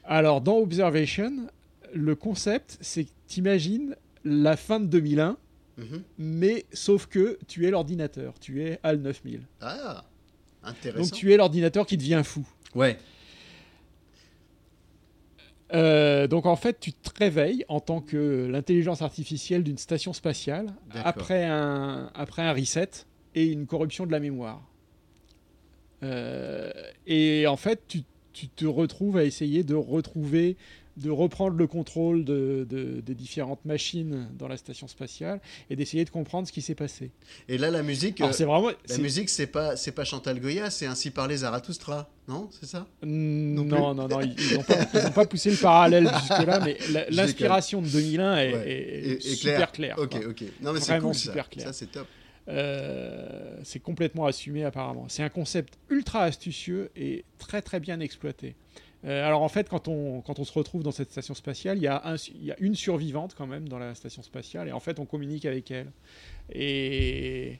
Alors 0.05 0.41
dans 0.43 0.59
Observation, 0.59 1.49
le 1.95 2.15
concept 2.15 2.79
c'est 2.81 3.05
que 3.05 3.11
t'imagines 3.27 3.97
la 4.25 4.57
fin 4.57 4.81
de 4.81 4.87
2001, 4.87 5.37
Mhm. 5.79 6.03
mais 6.19 6.67
sauf 6.73 7.07
que 7.07 7.39
tu 7.49 7.67
es 7.67 7.71
l'ordinateur, 7.71 8.39
tu 8.39 8.63
es 8.63 8.79
HAL 8.83 8.99
9000. 9.01 9.41
Ah, 9.63 10.05
intéressant. 10.63 11.03
Donc 11.05 11.13
tu 11.13 11.33
es 11.33 11.37
l'ordinateur 11.39 11.87
qui 11.87 11.97
devient 11.97 12.21
fou. 12.25 12.47
Ouais. 12.75 12.99
Euh, 15.73 16.27
donc 16.27 16.47
en 16.47 16.57
fait, 16.57 16.81
tu 16.81 16.93
te 16.93 17.11
réveilles 17.17 17.65
en 17.69 17.79
tant 17.81 18.01
que 18.01 18.47
l'intelligence 18.51 19.03
artificielle 19.03 19.63
d'une 19.63 19.79
station 19.79 20.13
spatiale 20.13 20.75
après 20.91 21.45
un, 21.45 22.11
après 22.15 22.43
un 22.43 22.53
reset 22.53 22.91
et 23.37 23.47
une 23.47 23.67
corruption 23.67 24.05
de 24.05 24.11
la 24.13 24.19
mémoire. 24.21 24.69
Euh, 26.03 26.73
et 27.07 27.47
en 27.47 27.57
fait, 27.57 27.83
tu, 27.87 28.01
tu 28.33 28.49
te 28.49 28.67
retrouves 28.67 29.17
à 29.17 29.25
essayer 29.25 29.63
de 29.63 29.75
retrouver, 29.77 30.57
de 31.01 31.11
reprendre 31.11 31.57
le 31.57 31.67
contrôle 31.67 32.25
de, 32.25 32.67
de- 32.69 33.01
des 33.01 33.15
différentes 33.15 33.65
machines 33.65 34.29
dans 34.39 34.49
la 34.49 34.57
station 34.57 34.87
spatiale 34.87 35.41
et 35.71 35.77
d'essayer 35.77 36.05
de 36.05 36.11
comprendre 36.11 36.47
ce 36.47 36.53
qui 36.53 36.63
s'est 36.63 36.75
passé. 36.75 37.11
Et 37.49 37.59
là, 37.59 37.71
la 37.71 37.83
musique, 37.83 38.21
Alors 38.21 38.31
euh, 38.31 38.33
c'est 38.37 38.45
vraiment... 38.45 38.69
la 38.69 38.75
c'est- 38.85 39.01
musique, 39.01 39.29
c'est 39.31 39.47
pas, 39.47 39.77
c'est 39.77 39.93
pas 39.93 40.05
Chantal 40.05 40.39
Goya, 40.41 40.71
c'est 40.71 40.87
ainsi 40.87 41.11
parler 41.11 41.39
Zarathustra, 41.39 42.11
non? 42.29 42.49
C'est 42.53 42.67
ça? 42.67 42.87
Non, 43.03 43.63
plus 43.63 43.71
non, 43.71 43.95
non, 43.95 44.09
ils 44.21 44.55
n'ont 44.57 44.63
pas, 44.63 45.11
pas 45.11 45.27
poussé 45.27 45.51
le 45.51 45.57
parallèle 45.57 46.07
jusque-là, 46.09 46.61
mais 46.65 46.77
l'inspiration 47.11 47.81
de 47.83 47.89
2001 47.89 48.37
est, 48.37 48.53
Ouais. 48.55 48.71
est 48.71 49.09
Et- 49.11 49.13
et 49.15 49.35
super 49.37 49.73
claire. 49.73 49.97
Ok, 49.99 50.11
quoi. 50.11 50.31
ok. 50.31 50.43
Non, 50.63 50.73
mais 50.73 50.81
c'est 50.81 50.93
Vraiment 50.93 51.07
cool, 51.09 51.15
ça. 51.15 51.21
super 51.21 51.49
clair. 51.49 51.67
Ça, 51.67 51.73
c'est 51.73 51.91
top. 51.91 52.07
Euh, 52.49 53.57
c'est 53.63 53.79
complètement 53.81 54.27
assumé 54.27 54.65
apparemment. 54.65 55.07
C'est 55.09 55.23
un 55.23 55.29
concept 55.29 55.75
ultra 55.89 56.23
astucieux 56.25 56.91
et 56.97 57.25
très 57.39 57.63
très 57.63 57.81
bien 57.81 58.01
exploité. 58.01 58.55
Euh, 59.05 59.27
alors 59.27 59.43
en 59.43 59.49
fait, 59.49 59.69
quand 59.69 59.89
on, 59.89 60.21
quand 60.21 60.39
on 60.39 60.45
se 60.45 60.53
retrouve 60.53 60.83
dans 60.83 60.93
cette 60.93 61.11
station 61.11 61.35
spatiale, 61.35 61.79
il 61.79 61.83
y, 61.83 61.87
a 61.87 62.03
un, 62.07 62.17
il 62.17 62.45
y 62.45 62.53
a 62.53 62.57
une 62.61 62.75
survivante 62.75 63.35
quand 63.37 63.47
même 63.47 63.69
dans 63.69 63.79
la 63.79 63.95
station 63.95 64.23
spatiale 64.23 64.69
et 64.69 64.73
en 64.73 64.81
fait 64.81 64.99
on 64.99 65.07
communique 65.07 65.47
avec 65.47 65.71
elle. 65.71 65.91
Et 66.53 67.59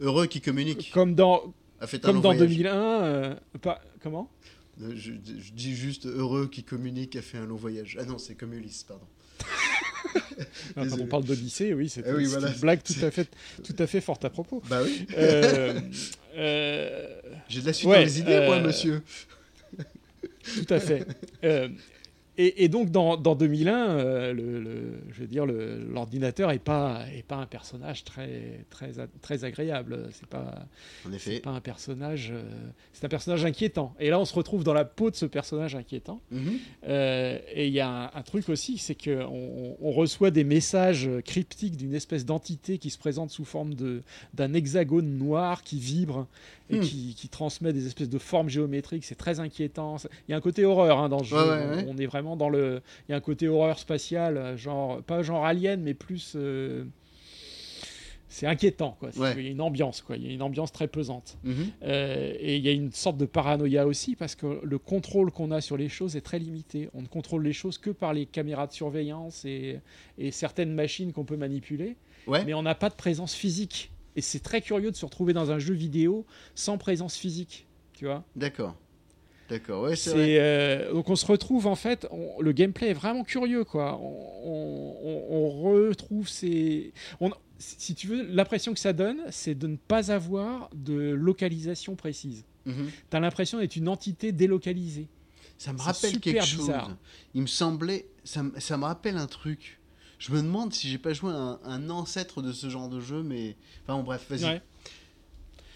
Heureux 0.00 0.26
qui 0.26 0.40
communique. 0.40 0.90
comme 0.92 1.14
dans, 1.14 1.52
A 1.80 1.86
fait 1.86 1.98
un 1.98 2.08
comme 2.08 2.20
dans 2.22 2.32
voyage. 2.32 2.48
2001, 2.48 2.74
euh, 2.74 3.34
pas, 3.60 3.80
comment? 4.02 4.30
Euh, 4.82 4.92
Je, 4.96 5.12
je 5.38 5.52
dis 5.52 5.74
juste 5.74 6.06
heureux 6.06 6.48
qui 6.48 6.64
communique 6.64 7.14
a 7.16 7.22
fait 7.22 7.38
un 7.38 7.46
long 7.46 7.56
voyage. 7.56 7.96
Ah 8.00 8.04
non, 8.04 8.18
c'est 8.18 8.34
comme 8.34 8.54
Ulysse, 8.54 8.84
pardon. 8.84 9.04
quand 10.74 11.00
on 11.00 11.06
parle 11.06 11.24
d'Odyssée, 11.24 11.74
oui, 11.74 11.88
c'est 11.88 12.02
Eh 12.06 12.12
oui, 12.12 12.24
c'est 12.24 12.32
voilà, 12.32 12.48
une 12.54 12.60
blague 12.60 12.82
tout 12.82 13.04
à 13.04 13.10
fait, 13.10 13.28
tout 13.62 13.76
à 13.78 13.86
fait 13.86 14.00
forte 14.00 14.24
à 14.24 14.30
propos. 14.30 14.62
Bah 14.68 14.80
oui. 14.82 15.06
Euh, 16.36 17.20
J'ai 17.48 17.60
de 17.60 17.66
la 17.66 17.72
suite 17.72 17.88
ouais, 17.88 17.98
dans 17.98 18.02
les 18.02 18.18
idées, 18.18 18.44
moi, 18.46 18.58
monsieur. 18.58 19.02
Tout 20.44 20.74
à 20.74 20.80
fait. 20.80 21.06
Euh, 21.44 21.68
et, 22.36 22.64
et 22.64 22.68
donc 22.68 22.90
dans, 22.90 23.16
dans 23.16 23.34
2001, 23.34 23.88
euh, 23.90 24.32
le, 24.32 24.60
le- 24.60 24.94
je 25.12 25.20
veux 25.20 25.26
dire, 25.26 25.46
le- 25.46 25.84
l'ordinateur 25.92 26.50
est 26.50 26.58
pas 26.58 27.04
est 27.16 27.22
pas 27.22 27.36
un 27.36 27.46
personnage 27.46 28.04
très 28.04 28.64
très 28.70 28.98
a- 28.98 29.06
très 29.22 29.44
agréable. 29.44 30.08
C'est 30.12 30.26
pas 30.28 31.50
un 31.50 31.60
personnage. 31.60 32.30
euh, 32.34 32.42
c'est 32.92 33.04
un 33.04 33.08
personnage 33.08 33.44
inquiétant. 33.44 33.94
Et 34.00 34.10
là, 34.10 34.18
on 34.18 34.24
se 34.24 34.34
retrouve 34.34 34.64
dans 34.64 34.74
la 34.74 34.84
peau 34.84 35.10
de 35.10 35.16
ce 35.16 35.26
personnage 35.26 35.74
inquiétant. 35.76 36.20
Mhm. 36.30 36.58
Euh, 36.88 37.38
et 37.52 37.66
il 37.66 37.72
y 37.72 37.80
a 37.80 37.88
un, 37.88 38.10
un 38.14 38.22
truc 38.22 38.48
aussi, 38.48 38.78
c'est 38.78 38.94
qu'on 38.94 39.20
on, 39.30 39.76
on 39.80 39.90
reçoit 39.92 40.30
des 40.30 40.44
messages 40.44 41.08
cryptiques 41.24 41.76
d'une 41.76 41.94
espèce 41.94 42.24
d'entité 42.24 42.78
qui 42.78 42.90
se 42.90 42.98
présente 42.98 43.30
sous 43.30 43.44
forme 43.44 43.74
d'un 44.34 44.54
hexagone 44.54 45.18
noir 45.18 45.62
qui 45.62 45.78
vibre 45.78 46.26
et 46.70 46.78
Hmm. 46.78 46.80
qui, 46.80 47.14
qui 47.14 47.28
transmet 47.28 47.74
des 47.74 47.86
espèces 47.86 48.08
de 48.08 48.16
formes 48.18 48.48
géométriques. 48.48 49.04
C'est 49.04 49.16
très 49.16 49.38
inquiétant. 49.38 49.96
Il 50.26 50.30
y 50.30 50.34
a 50.34 50.38
un 50.38 50.40
côté 50.40 50.64
horreur 50.64 50.98
hein, 50.98 51.10
dans 51.10 51.22
ce 51.22 51.34
Ouais, 51.34 51.40
jeu. 51.42 51.50
ouais, 51.50 51.76
ouais. 51.76 51.86
On 51.88 51.98
est 51.98 52.06
vraiment 52.06 52.23
dans 52.36 52.48
le. 52.48 52.82
Il 53.08 53.12
y 53.12 53.14
a 53.14 53.16
un 53.16 53.20
côté 53.20 53.48
horreur 53.48 53.78
spatiale, 53.78 54.56
genre 54.56 55.02
pas 55.02 55.22
genre 55.22 55.44
alien, 55.46 55.80
mais 55.82 55.94
plus. 55.94 56.32
euh, 56.36 56.84
C'est 58.28 58.46
inquiétant, 58.48 58.96
quoi. 58.98 59.10
Ouais. 59.16 59.34
Il 59.36 59.44
y 59.44 59.46
a 59.46 59.50
une 59.50 59.60
ambiance, 59.60 60.00
quoi. 60.02 60.16
Il 60.16 60.26
y 60.26 60.28
a 60.28 60.32
une 60.32 60.42
ambiance 60.42 60.72
très 60.72 60.88
pesante. 60.88 61.38
Mhm. 61.44 61.66
Euh, 61.84 62.34
et 62.40 62.56
il 62.56 62.64
y 62.64 62.68
a 62.68 62.72
une 62.72 62.90
sorte 62.90 63.16
de 63.16 63.26
paranoïa 63.26 63.86
aussi 63.86 64.16
parce 64.16 64.34
que 64.34 64.60
le 64.64 64.78
contrôle 64.78 65.30
qu'on 65.30 65.52
a 65.52 65.60
sur 65.60 65.76
les 65.76 65.88
choses 65.88 66.16
est 66.16 66.20
très 66.20 66.40
limité. 66.40 66.88
On 66.94 67.02
ne 67.02 67.06
contrôle 67.06 67.44
les 67.44 67.52
choses 67.52 67.78
que 67.78 67.90
par 67.90 68.12
les 68.12 68.26
caméras 68.26 68.66
de 68.66 68.72
surveillance 68.72 69.44
et, 69.44 69.78
et 70.18 70.32
certaines 70.32 70.72
machines 70.74 71.12
qu'on 71.12 71.24
peut 71.24 71.36
manipuler, 71.36 71.96
Ouais. 72.26 72.44
mais 72.44 72.54
on 72.54 72.62
n'a 72.62 72.74
pas 72.74 72.88
de 72.88 72.94
présence 72.96 73.34
physique. 73.34 73.92
Et 74.16 74.20
c'est 74.20 74.40
très 74.40 74.60
curieux 74.62 74.90
de 74.90 74.96
se 74.96 75.04
retrouver 75.04 75.32
dans 75.32 75.50
un 75.52 75.58
jeu 75.60 75.74
vidéo 75.74 76.24
sans 76.56 76.76
présence 76.78 77.16
physique, 77.16 77.66
tu 77.92 78.06
vois. 78.06 78.24
D'accord. 78.34 78.74
D'accord, 79.48 79.82
ouais, 79.84 79.96
c'est 79.96 80.10
vrai. 80.10 80.36
euh, 80.38 80.92
donc 80.94 81.10
on 81.10 81.16
se 81.16 81.26
retrouve 81.26 81.66
en 81.66 81.74
fait, 81.74 82.06
on- 82.10 82.40
le 82.40 82.52
gameplay 82.52 82.88
est 82.90 82.94
vraiment 82.94 83.24
curieux 83.24 83.64
quoi. 83.64 83.98
On, 84.00 84.96
on- 85.04 85.26
on 85.30 85.48
retrouve 85.50 86.28
ces, 86.28 86.92
on- 87.20 87.30
si 87.58 87.94
tu 87.94 88.06
veux, 88.06 88.22
l'impression 88.26 88.72
que 88.72 88.80
ça 88.80 88.92
donne, 88.92 89.20
c'est 89.30 89.54
de 89.54 89.66
ne 89.66 89.76
pas 89.76 90.10
avoir 90.10 90.70
de 90.74 90.94
localisation 91.10 91.94
précise. 91.94 92.44
T'as 93.10 93.20
l'impression 93.20 93.58
d'être 93.58 93.76
une 93.76 93.88
entité 93.88 94.32
délocalisée. 94.32 95.08
Ça 95.58 95.72
me 95.72 95.78
rappelle 95.78 96.12
quelque 96.20 96.44
chose. 96.46 96.60
bizarre. 96.66 96.96
Il 97.34 97.42
me 97.42 97.46
semblait. 97.46 98.06
Ça, 98.24 98.42
me- 98.42 98.58
ça 98.58 98.76
me 98.78 98.84
rappelle 98.84 99.16
un 99.18 99.26
truc. 99.26 99.78
Je 100.18 100.32
me 100.32 100.38
demande 100.40 100.72
si 100.72 100.88
j'ai 100.88 100.96
pas 100.98 101.12
joué 101.12 101.30
à 101.32 101.36
un, 101.36 101.60
un 101.64 101.90
ancêtre 101.90 102.40
de 102.40 102.52
ce 102.52 102.70
genre 102.70 102.88
de 102.88 103.00
jeu, 103.00 103.22
mais. 103.22 103.54
Enfin, 103.82 103.98
bon, 103.98 104.02
bref, 104.04 104.24
vas-y. 104.30 104.44
Ouais. 104.44 104.62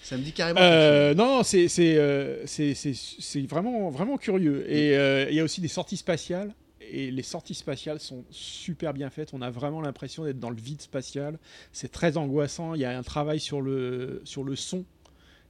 Ça 0.08 0.16
me 0.16 0.22
dit 0.22 0.32
carrément. 0.32 0.58
Euh, 0.62 1.12
non, 1.14 1.26
non, 1.38 1.42
c'est 1.42 1.68
c'est 1.68 1.98
euh, 1.98 2.46
c'est- 2.46 2.72
c'est- 2.74 3.46
vraiment 3.46 3.90
vraiment 3.90 4.16
curieux. 4.16 4.64
Et 4.70 4.96
euh, 4.96 5.26
il 5.28 5.34
y 5.36 5.40
a 5.40 5.44
aussi 5.44 5.60
des 5.60 5.68
sorties 5.68 5.98
spatiales. 5.98 6.54
Et 6.90 7.10
les 7.10 7.22
sorties 7.22 7.52
spatiales 7.54 8.00
sont 8.00 8.24
super 8.30 8.94
bien 8.94 9.10
faites. 9.10 9.34
On 9.34 9.42
a 9.42 9.50
vraiment 9.50 9.82
l'impression 9.82 10.24
d'être 10.24 10.40
dans 10.40 10.48
le 10.48 10.56
vide 10.56 10.80
spatial. 10.80 11.38
C'est 11.72 11.92
très 11.92 12.16
angoissant. 12.16 12.72
Il 12.74 12.80
y 12.80 12.86
a 12.86 12.96
un 12.96 13.02
travail 13.02 13.38
sur 13.40 13.60
le 13.60 14.22
sur 14.24 14.44
le 14.44 14.56
son 14.56 14.86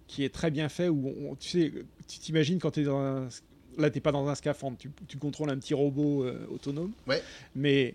qui 0.09 0.25
est 0.25 0.35
très 0.35 0.51
bien 0.51 0.69
fait. 0.69 0.89
Où 0.89 1.15
on- 1.31 1.37
tu 1.37 1.49
sais, 1.49 1.73
tu 2.09 2.19
t'imagines 2.19 2.59
quand 2.59 2.73
tu 2.73 2.81
es 2.81 2.85
dans 2.85 2.99
un 2.99 3.29
là, 3.77 3.91
t'es 3.91 4.01
pas 4.01 4.11
dans 4.11 4.27
un 4.27 4.35
scaphandre. 4.35 4.77
Tu, 4.77 4.91
tu 5.07 5.19
contrôles 5.19 5.51
un 5.51 5.59
petit 5.59 5.75
robot 5.75 6.25
euh, 6.25 6.45
autonome. 6.51 6.91
Ouais. 7.07 7.23
Mais 7.55 7.95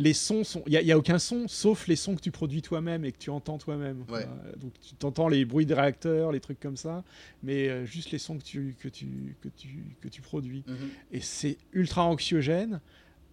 les 0.00 0.14
sons 0.14 0.44
sont. 0.44 0.62
Il 0.66 0.82
n'y 0.82 0.92
a, 0.92 0.98
aucun 0.98 1.18
son 1.18 1.46
sauf 1.46 1.86
les 1.86 1.94
sons 1.94 2.16
que 2.16 2.22
tu 2.22 2.30
produis 2.30 2.62
toi-même 2.62 3.04
et 3.04 3.12
que 3.12 3.18
tu 3.18 3.28
entends 3.28 3.58
toi-même. 3.58 4.04
Ouais. 4.08 4.24
Euh, 4.24 4.56
donc 4.56 4.72
tu 4.80 4.94
t'entends 4.94 5.28
les 5.28 5.44
bruits 5.44 5.66
de 5.66 5.74
réacteurs, 5.74 6.32
les 6.32 6.40
trucs 6.40 6.58
comme 6.58 6.78
ça, 6.78 7.04
mais 7.42 7.68
euh, 7.68 7.84
juste 7.84 8.10
les 8.10 8.18
sons 8.18 8.38
que 8.38 8.42
tu, 8.42 8.74
que 8.80 8.88
tu, 8.88 9.36
que 9.42 9.48
tu, 9.48 9.84
que 10.00 10.08
tu 10.08 10.22
produis. 10.22 10.64
Mhm. 10.66 10.76
Et 11.12 11.20
c'est 11.20 11.58
ultra 11.74 12.06
anxiogène. 12.06 12.80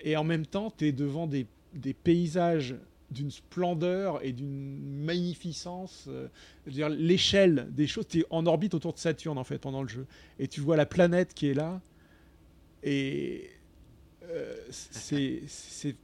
Et 0.01 0.17
en 0.17 0.25
même 0.25 0.45
temps, 0.45 0.69
tu 0.69 0.87
es 0.87 0.91
devant 0.91 1.25
des, 1.25 1.47
des 1.73 1.93
paysages 1.93 2.75
d'une 3.11 3.31
splendeur 3.31 4.21
et 4.21 4.33
d'une 4.33 5.03
magnificence. 5.05 6.07
euh, 6.09 6.27
dire, 6.67 6.89
l'échelle 6.89 7.69
des 7.71 7.87
choses, 7.87 8.09
tu 8.09 8.19
es 8.19 8.25
en 8.29 8.45
orbite 8.45 8.73
autour 8.73 8.91
de 8.91 8.99
Saturne 8.99 9.37
en 9.37 9.45
fait 9.45 9.57
pendant 9.57 9.83
le 9.83 9.87
jeu. 9.87 10.05
Et 10.37 10.49
tu 10.49 10.59
vois 10.59 10.75
la 10.75 10.85
planète 10.85 11.33
qui 11.33 11.47
est 11.47 11.53
là. 11.53 11.81
Et 12.83 13.51
euh, 14.29 14.53
c'est 14.69 15.95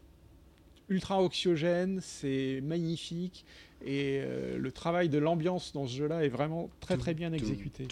ultra 0.89 1.17
anxiogène, 1.19 1.99
c'est 2.01 2.61
magnifique. 2.63 3.45
Et 3.85 4.21
euh, 4.21 4.57
le 4.57 4.71
travail 4.71 5.09
de 5.09 5.17
l'ambiance 5.17 5.73
dans 5.73 5.87
ce 5.87 5.97
jeu-là 5.97 6.23
est 6.23 6.29
vraiment 6.29 6.69
très 6.79 6.97
très 6.97 7.13
bien 7.13 7.33
exécuté. 7.33 7.85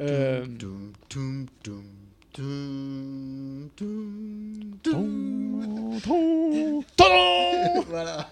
Euh, 0.00 0.46
Voilà. 7.88 8.30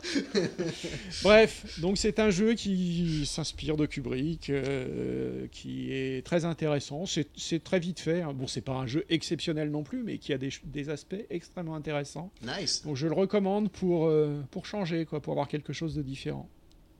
Bref, 1.22 1.80
donc 1.80 1.98
c'est 1.98 2.18
un 2.18 2.30
jeu 2.30 2.54
qui 2.54 3.24
s'inspire 3.26 3.76
de 3.76 3.86
Kubrick, 3.86 4.50
euh, 4.50 5.46
qui 5.52 5.92
est 5.92 6.24
très 6.24 6.44
intéressant. 6.44 7.04
C'est 7.06 7.64
très 7.64 7.78
vite 7.78 8.00
fait. 8.00 8.22
hein. 8.22 8.32
Bon, 8.34 8.46
c'est 8.46 8.60
pas 8.60 8.74
un 8.74 8.86
jeu 8.86 9.04
exceptionnel 9.08 9.70
non 9.70 9.84
plus, 9.84 10.02
mais 10.02 10.18
qui 10.18 10.32
a 10.32 10.38
des, 10.38 10.88
aspects 10.88 11.14
extrêmement 11.30 11.76
intéressants. 11.76 12.30
Nice. 12.42 12.82
Donc 12.84 12.96
je 12.96 13.06
le 13.06 13.14
recommande 13.14 13.70
pour, 13.70 14.06
euh, 14.06 14.40
pour 14.50 14.66
changer, 14.66 15.06
quoi, 15.06 15.20
pour 15.20 15.32
avoir 15.32 15.48
quelque 15.48 15.72
chose 15.72 15.94
de 15.94 16.02
différent. 16.02 16.48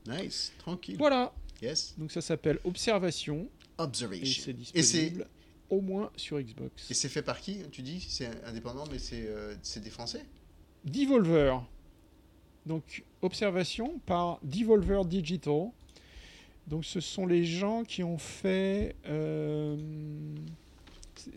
Nice. 0.07 0.53
Tranquille. 0.57 0.95
Voilà. 0.97 1.33
Yes. 1.61 1.95
Donc 1.97 2.11
ça 2.11 2.21
s'appelle 2.21 2.59
Observation 2.63 3.47
Observation. 3.77 4.23
Et 4.23 4.25
c'est 4.25 4.53
disponible 4.53 5.27
au 5.69 5.81
moins 5.81 6.11
sur 6.15 6.39
Xbox. 6.39 6.89
et 6.91 6.93
c'est 6.93 7.09
fait 7.09 7.21
par 7.21 7.39
qui 7.39 7.59
Tu 7.71 7.81
dis 7.81 7.99
c'est 8.01 8.29
indépendant, 8.45 8.83
mais 8.91 8.99
c'est 8.99 9.25
euh, 9.27 9.55
c'est 9.61 9.81
des 9.81 9.89
Français? 9.89 10.25
Devolver. 10.85 11.61
Donc, 12.65 13.03
observation 13.21 13.99
par 14.05 14.39
Devolver 14.43 15.05
Digital. 15.05 15.69
Donc, 16.67 16.85
ce 16.85 16.99
sont 17.01 17.25
les 17.25 17.43
gens 17.45 17.83
qui 17.83 18.03
ont 18.03 18.17
fait. 18.17 18.95
euh, 19.05 19.75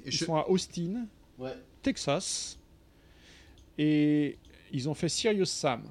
ils 0.05 0.13
je- 0.13 0.25
sont 0.25 0.37
à 0.37 0.47
Austin, 0.49 1.07
Ouais. 1.39 1.55
Texas. 1.83 2.59
Et 3.79 4.39
ils 4.73 4.89
ont 4.89 4.95
fait 4.95 5.09
Serious 5.09 5.45
Sam. 5.47 5.83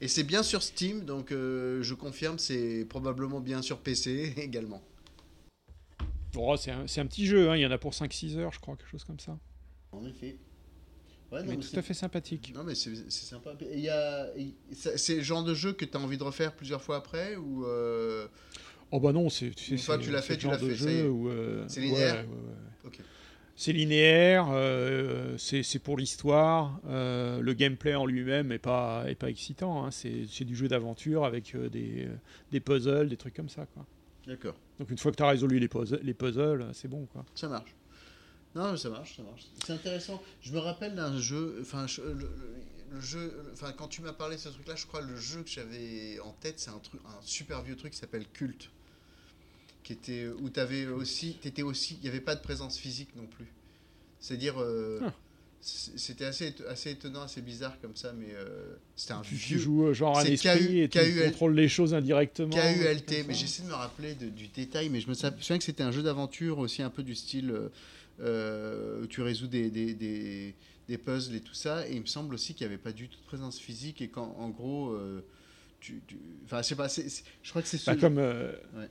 Et 0.00 0.08
c'est 0.08 0.24
bien 0.24 0.42
sur 0.42 0.62
Steam, 0.62 1.04
donc 1.04 1.30
euh, 1.32 1.82
je 1.82 1.94
confirme, 1.94 2.38
c'est 2.38 2.84
probablement 2.88 3.40
bien 3.40 3.62
sur 3.62 3.78
PC 3.78 4.34
également. 4.38 4.82
Oh, 6.36 6.56
c'est 6.56 6.70
un, 6.70 7.06
petit 7.06 7.26
jeu, 7.26 7.50
hein, 7.50 7.56
il 7.56 7.60
y 7.60 7.66
en 7.66 7.70
a 7.70 7.78
pour 7.78 7.92
5-6 7.92 8.36
heures, 8.36 8.52
je 8.52 8.60
crois, 8.60 8.76
quelque 8.76 8.88
chose 8.88 9.04
comme 9.04 9.20
ça. 9.20 9.38
En 9.92 10.04
effet. 10.06 10.38
Ouais, 11.32 11.40
non, 11.40 11.50
mais 11.50 11.56
mais 11.56 11.62
tout 11.62 11.76
à 11.76 11.82
fait 11.82 11.94
sympathique. 11.94 12.52
Non, 12.54 12.64
mais 12.64 12.74
c'est 12.74 12.94
sympa. 13.10 13.54
Y 13.60 13.88
a, 13.88 14.28
c'est 14.96 15.16
le 15.16 15.22
genre 15.22 15.42
de 15.42 15.54
jeu 15.54 15.72
que 15.72 15.84
tu 15.84 15.96
as 15.96 16.00
envie 16.00 16.18
de 16.18 16.22
refaire 16.22 16.54
plusieurs 16.54 16.82
fois 16.82 16.96
après 16.96 17.36
ou 17.36 17.64
euh, 17.66 18.28
Oh 18.90 19.00
bah 19.00 19.12
non, 19.12 19.28
c'est 19.30 19.50
Une 19.70 19.78
fois 19.78 19.98
tu 19.98 20.10
l'as 20.10 20.22
fait, 20.22 20.36
tu 20.36 20.46
l'as 20.46 20.58
fait, 20.58 21.02
euh, 21.02 21.64
C'est 21.66 21.80
linéaire 21.80 22.14
ouais, 22.14 22.20
ouais, 22.20 22.26
ouais. 22.26 22.86
Ok. 22.86 23.00
C'est 23.56 23.72
linéaire, 23.72 24.48
euh, 24.50 25.38
c'est 25.38 25.78
pour 25.78 25.96
l'histoire. 25.96 26.80
euh, 26.88 27.40
le 27.40 27.52
gameplay 27.54 27.94
en 27.94 28.04
lui-même 28.04 28.50
est 28.50 28.58
pas, 28.58 29.04
est 29.08 29.14
pas 29.14 29.30
excitant. 29.30 29.84
hein, 29.84 29.90
c'est 29.92 30.44
du 30.44 30.56
jeu 30.56 30.66
d'aventure 30.66 31.24
avec 31.24 31.54
euh, 31.54 31.68
des, 31.68 32.06
euh, 32.06 32.16
des 32.50 32.58
puzzles, 32.58 33.08
des 33.08 33.16
trucs 33.16 33.34
comme 33.34 33.48
ça. 33.48 33.66
Quoi. 33.66 33.86
D'accord. 34.26 34.54
Donc 34.78 34.90
une 34.90 34.98
fois 34.98 35.10
que 35.10 35.16
tu 35.16 35.22
as 35.22 35.28
résolu 35.28 35.58
les 35.58 35.68
puzzles, 35.68 36.00
les 36.02 36.14
puzzles 36.14 36.70
c'est 36.72 36.88
bon. 36.88 37.06
Quoi. 37.06 37.24
Ça 37.34 37.48
marche. 37.48 37.74
Non, 38.54 38.70
mais 38.72 38.78
ça 38.78 38.88
marche, 38.88 39.16
ça 39.16 39.22
marche. 39.22 39.46
C'est 39.66 39.72
intéressant. 39.72 40.22
Je 40.40 40.52
me 40.52 40.58
rappelle 40.58 40.94
d'un 40.94 41.18
jeu, 41.18 41.58
enfin, 41.60 41.86
le, 41.98 42.12
le- 42.14 42.30
le 42.92 43.00
jeu, 43.00 43.34
enfin, 43.52 43.72
quand 43.72 43.88
tu 43.88 44.00
m'as 44.02 44.12
parlé 44.12 44.36
de 44.36 44.40
ce 44.40 44.48
truc-là, 44.50 44.76
je 44.76 44.86
crois 44.86 45.00
que 45.02 45.08
le 45.08 45.16
jeu 45.16 45.42
que 45.42 45.48
j'avais 45.50 46.20
en 46.20 46.30
tête, 46.32 46.60
c'est 46.60 46.70
un 46.70 46.78
truc, 46.78 47.00
un 47.06 47.20
super 47.22 47.60
vieux 47.62 47.74
truc 47.74 47.92
qui 47.92 47.98
s'appelle 47.98 48.24
Culte, 48.32 48.70
qui 49.82 49.92
était 49.92 50.28
où 50.28 50.48
t'avais 50.48 50.86
aussi, 50.86 51.34
t'étais 51.40 51.62
aussi, 51.62 51.94
il 51.96 52.02
n'y 52.02 52.08
avait 52.08 52.20
pas 52.20 52.36
de 52.36 52.40
présence 52.40 52.78
physique 52.78 53.14
non 53.16 53.26
plus. 53.26 53.46
C'est-à-dire, 54.20 54.60
euh, 54.62 55.00
Ah. 55.04 55.12
C'était 55.66 56.26
assez, 56.26 56.54
assez 56.68 56.90
étonnant, 56.90 57.22
assez 57.22 57.40
bizarre 57.40 57.80
comme 57.80 57.96
ça, 57.96 58.12
mais 58.12 58.28
euh, 58.34 58.74
c'était 58.96 59.12
un 59.14 59.22
Tu, 59.22 59.34
vieux. 59.34 59.58
joues 59.58 59.86
euh, 59.86 59.94
genre 59.94 60.18
un 60.18 60.24
esprit 60.24 60.80
et 60.80 60.88
tu 60.90 60.98
contrôles 61.24 61.54
les 61.54 61.68
choses 61.68 61.94
indirectement. 61.94 62.50
KULT, 62.50 63.24
mais 63.26 63.32
j'essaie 63.34 63.62
de 63.62 63.68
me 63.68 63.72
rappeler 63.74 64.14
de- 64.14 64.28
du 64.28 64.48
détail, 64.48 64.90
mais 64.90 65.00
je 65.00 65.08
me 65.08 65.14
souviens 65.14 65.56
que 65.58 65.64
c'était 65.64 65.82
un 65.82 65.90
jeu 65.90 66.02
d'aventure 66.02 66.58
aussi 66.58 66.82
un 66.82 66.90
peu 66.90 67.02
du 67.02 67.14
style 67.14 67.54
euh, 68.20 69.02
où 69.02 69.06
tu 69.06 69.22
résous 69.22 69.46
des, 69.46 69.70
des, 69.70 69.94
des, 69.94 70.54
des 70.86 70.98
puzzles 70.98 71.34
et 71.36 71.40
tout 71.40 71.54
ça, 71.54 71.88
et 71.88 71.94
il 71.94 72.00
me 72.02 72.06
semble 72.06 72.34
aussi 72.34 72.54
qu'il 72.54 72.66
n'y 72.66 72.72
avait 72.74 72.82
pas 72.82 72.92
du 72.92 73.08
tout 73.08 73.18
de 73.18 73.24
présence 73.26 73.58
physique 73.58 74.02
et 74.02 74.08
qu'en 74.08 74.34
en 74.38 74.50
gros, 74.50 74.90
euh, 74.92 75.24
tu, 75.80 76.02
tu- 76.06 76.18
enfin, 76.44 76.60
je 76.62 76.68
sais 76.68 76.76
pas, 76.76 76.88
c'est- 76.90 77.08
c'est- 77.08 77.24
je 77.42 77.50
crois 77.50 77.62
que 77.62 77.68
c'est 77.68 77.78
ce... 77.78 77.86
Bah, 77.86 77.96
comme, 77.96 78.18
Ouais. 78.18 78.88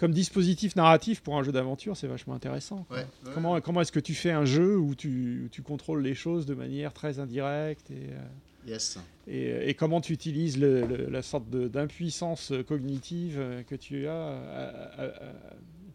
Comme 0.00 0.12
dispositif 0.12 0.74
narratif 0.76 1.20
pour 1.20 1.36
un 1.38 1.42
jeu 1.44 1.52
d'aventure, 1.52 1.96
c'est 1.96 2.06
vachement 2.08 2.34
intéressant. 2.34 2.84
quoi. 2.88 2.96
Ouais, 2.96 3.06
ouais. 3.26 3.30
Comment, 3.34 3.60
comment 3.60 3.82
est-ce 3.82 3.92
que 3.92 4.00
tu 4.00 4.14
fais 4.14 4.30
un 4.32 4.46
jeu 4.46 4.76
où 4.78 4.94
tu, 4.94 5.42
où 5.44 5.48
tu 5.48 5.60
contrôles 5.62 6.02
les 6.02 6.14
choses 6.14 6.46
de 6.46 6.54
manière 6.54 6.92
très 6.92 7.18
indirecte 7.20 7.90
et, 7.90 8.08
euh, 8.10 8.18
Yes. 8.66 8.98
et, 9.28 9.68
et 9.70 9.74
comment 9.74 10.00
tu 10.00 10.12
utilises 10.12 10.58
le- 10.58 10.86
le- 10.86 11.08
la 11.08 11.22
sorte 11.22 11.48
d'impuissance 11.50 12.52
cognitive 12.68 13.36
euh, 13.38 13.62
que 13.62 13.74
tu 13.74 14.06
as 14.06 14.12
euh, 14.12 14.92
à- 14.98 15.02
à- 15.02 15.06
à- 15.06 15.32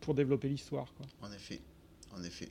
pour 0.01 0.13
développer 0.13 0.47
l'histoire. 0.49 0.87
En 1.21 1.31
effet. 1.31 1.59
En 2.15 2.23
effet. 2.23 2.49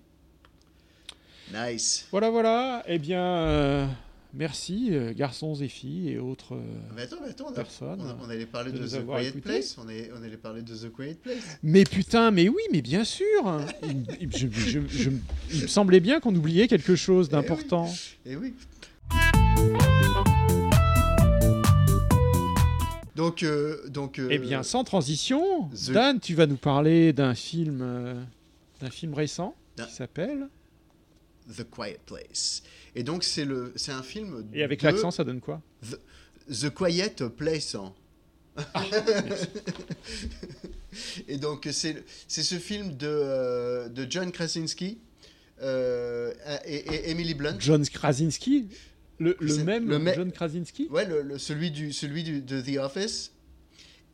Nice. 1.53 2.07
Voilà, 2.11 2.31
voilà. 2.31 2.83
Eh 2.87 2.99
bien, 2.99 3.23
euh, 3.23 3.87
merci, 4.35 4.89
euh, 4.91 5.13
garçons 5.15 5.55
et 5.61 5.69
filles 5.69 6.11
et 6.11 6.19
autres. 6.19 6.55
euh, 6.55 6.61
Mais 6.95 7.03
attends, 7.03 7.17
mais 7.23 7.31
attends, 7.31 7.47
on, 7.49 7.51
a- 7.51 7.55
Personne, 7.55 8.01
on, 8.01 8.07
a- 8.09 8.17
on 8.27 8.31
allait 8.31 8.47
parler 8.47 8.73
de 8.73 8.79
The 8.87 9.05
Quiet. 9.07 9.33
Place. 9.41 9.77
On, 9.79 9.89
est, 9.89 10.11
on 10.19 10.23
allait 10.23 10.37
parler 10.37 10.63
de 10.63 10.75
The 10.75 10.93
Quiet 10.93 11.15
Place. 11.23 11.59
Mais 11.63 11.85
putain, 11.85 12.31
mais 12.31 12.49
oui, 12.49 12.63
mais 12.73 12.83
bien 12.83 13.05
sûr. 13.05 13.25
Il, 13.83 14.05
il- 14.21 14.37
je- 14.37 14.49
je- 14.51 14.81
je- 14.89 15.11
il 15.53 15.63
me 15.63 15.67
semblait 15.67 16.01
bien 16.01 16.21
qu'on 16.21 16.35
oubliait 16.35 16.69
quelque 16.69 16.97
chose 16.97 17.29
d'important. 17.29 17.93
Et 18.27 18.37
oui. 18.37 18.55
Donc, 23.15 23.43
euh, 23.45 23.89
donc. 23.89 24.19
euh, 24.19 24.29
Eh 24.31 24.39
bien, 24.39 24.63
sans 24.63 24.83
transition, 24.85 25.69
The- 25.71 25.93
Dan, 25.93 26.21
tu 26.21 26.35
vas 26.35 26.47
nous 26.47 26.57
parler 26.57 27.13
d'un 27.13 27.35
film, 27.35 28.27
d'un 28.81 28.91
film 28.91 29.15
récent 29.15 29.55
qui 29.77 29.93
s'appelle. 29.93 30.49
The 31.49 31.65
Quiet 31.69 32.01
Place. 32.07 32.63
Et 32.95 33.03
donc, 33.03 33.25
c'est 33.25 33.45
le, 33.45 33.73
c'est 33.77 33.93
un 33.93 34.03
film. 34.03 34.47
Et 34.53 34.63
avec 34.63 34.83
l'accent, 34.83 35.11
ça 35.11 35.25
donne 35.25 35.41
quoi 35.41 35.61
The, 35.83 35.99
The 36.49 36.71
Quiet 36.71 37.29
Place. 37.37 37.75
hein. 37.75 37.93
Et 41.29 41.39
donc, 41.39 41.69
c'est, 41.73 42.05
c'est 42.29 42.43
ce 42.43 42.57
film 42.57 42.97
de, 42.97 43.07
euh, 43.09 43.89
de 43.89 44.07
John 44.09 44.31
Krasinski 44.31 44.99
euh, 45.63 46.33
et, 46.65 46.77
et 46.77 47.11
Emily 47.11 47.35
Blunt. 47.35 47.57
John 47.59 47.85
Krasinski 47.87 48.69
Le, 49.19 49.37
le 49.41 49.65
même 49.65 49.89
le 49.89 50.15
John 50.15 50.31
Krasinski 50.33 50.89
Ouais, 50.91 51.05
le, 51.05 51.37
celui, 51.39 51.71
du, 51.71 51.93
celui 51.93 52.23
du, 52.23 52.41
de 52.43 52.61
The 52.61 52.79
Office. 52.79 53.33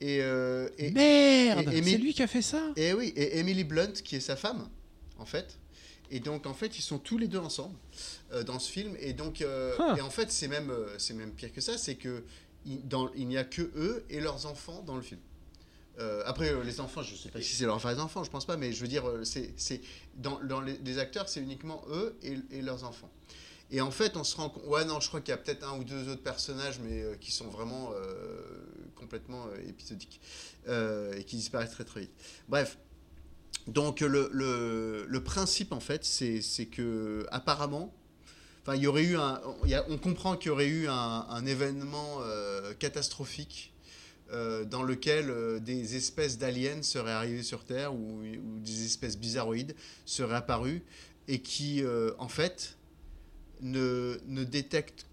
Et, 0.01 0.21
euh, 0.23 0.69
et, 0.79 0.91
Merde 0.91 1.71
C'est 1.71 1.99
lui 1.99 2.15
qui 2.15 2.23
a 2.23 2.27
fait 2.27 2.41
ça 2.43 2.73
Et 2.77 2.95
oui, 2.95 3.13
et 3.17 3.39
Emily 3.39 3.65
Blunt, 3.65 3.93
qui 4.03 4.17
est 4.17 4.21
sa 4.21 4.37
femme, 4.37 4.69
en 5.19 5.27
fait. 5.27 5.59
Et 6.11 6.21
donc, 6.21 6.47
en 6.47 6.55
fait, 6.55 6.77
ils 6.79 6.83
sont 6.83 6.99
tous 6.99 7.19
les 7.19 7.29
deux 7.29 7.39
ensemble 7.39 7.77
euh, 8.33 8.43
dans 8.43 8.59
ce 8.59 8.71
film. 8.71 8.97
Et 8.99 9.13
donc, 9.13 9.43
euh, 9.43 9.77
et 9.97 10.01
en 10.01 10.11
fait, 10.11 10.31
c'est 10.33 10.49
même, 10.49 10.71
euh, 10.71 10.99
c'est 10.99 11.15
même 11.15 11.33
pire 11.33 11.53
que 11.53 11.61
ça, 11.61 11.79
c'est 11.79 11.95
que 11.95 12.25
il, 12.67 12.87
dans, 12.89 13.13
il 13.15 13.29
n'y 13.29 13.37
a 13.39 13.45
que 13.45 13.63
eux 13.77 14.05
et 14.11 14.21
leurs 14.21 14.47
enfants 14.47 14.83
dans 14.83 14.97
le 14.97 15.03
film. 15.03 15.21
Euh, 15.99 16.23
après, 16.27 16.53
les 16.65 16.81
enfants, 16.81 17.03
je 17.03 17.15
sais 17.15 17.29
pas 17.29 17.41
si 17.41 17.55
c'est 17.55 17.65
leurs 17.65 17.85
enfants, 18.01 18.25
je 18.25 18.31
pense 18.31 18.45
pas, 18.45 18.57
mais 18.57 18.73
je 18.73 18.81
veux 18.81 18.89
dire, 18.89 19.05
c'est, 19.23 19.53
c'est 19.57 19.81
dans, 20.17 20.43
dans 20.43 20.61
les, 20.61 20.79
les 20.79 20.99
acteurs, 20.99 21.29
c'est 21.29 21.41
uniquement 21.41 21.85
eux 21.91 22.17
et, 22.23 22.39
et 22.51 22.63
leurs 22.63 22.85
enfants. 22.85 23.11
Et 23.71 23.81
en 23.81 23.91
fait, 23.93 24.17
on 24.17 24.25
se 24.25 24.37
rend 24.37 24.51
compte. 24.51 24.65
Ouais, 24.67 24.85
non, 24.85 24.99
je 24.99 25.09
crois 25.09 25.21
qu'il 25.21 25.31
y 25.31 25.35
a 25.35 25.37
peut-être 25.37 25.65
un 25.65 25.79
ou 25.79 25.85
deux 25.85 26.09
autres 26.09 26.23
personnages, 26.23 26.81
mais 26.81 27.05
qui 27.21 27.31
sont 27.31 27.47
vraiment 27.49 27.93
complètement 28.97 29.47
épisodiques 29.69 30.21
et 30.67 31.23
qui 31.25 31.37
disparaissent 31.37 31.71
très 31.71 31.85
très 31.85 32.01
vite. 32.01 32.13
Bref. 32.49 32.79
Donc 33.67 34.01
le, 34.01 35.19
principe 35.25 35.73
en 35.73 35.81
fait, 35.81 36.05
c'est 36.05 36.67
que 36.67 37.27
apparemment, 37.31 37.95
il 38.75 38.83
y 38.83 38.87
aurait 38.87 39.05
eu 39.05 39.17
on 39.89 39.99
comprend 39.99 40.37
qu'il 40.37 40.49
y 40.49 40.53
aurait 40.53 40.69
eu 40.69 40.89
un, 40.89 41.47
événement 41.47 42.19
euh, 42.23 42.75
catastrophique 42.75 43.73
euh, 44.33 44.65
dans 44.65 44.83
lequel 44.83 45.31
euh, 45.31 45.59
des 45.59 45.97
espèces 45.97 46.39
d'aliens 46.39 46.83
seraient 46.83 47.13
arrivées 47.13 47.43
sur 47.43 47.65
Terre 47.65 47.95
ou, 47.95 48.23
des 48.63 48.85
espèces 48.85 49.19
bizarroïdes 49.19 49.75
seraient 50.05 50.37
apparues 50.37 50.83
et 51.29 51.41
qui 51.41 51.83
en 52.19 52.29
fait 52.29 52.77
ne, 53.61 54.19
ne 54.27 54.43
détectent, 54.43 55.07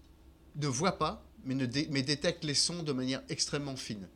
ne 0.56 0.66
voient 0.66 0.98
pas, 0.98 1.24
mais, 1.44 1.54
ne 1.54 1.66
mais 1.90 2.02
détectent 2.02 2.44
les 2.44 2.54
sons 2.54 2.82
de 2.82 2.92
manière 2.92 3.22
extrêmement 3.28 3.76
fine. 3.76 4.08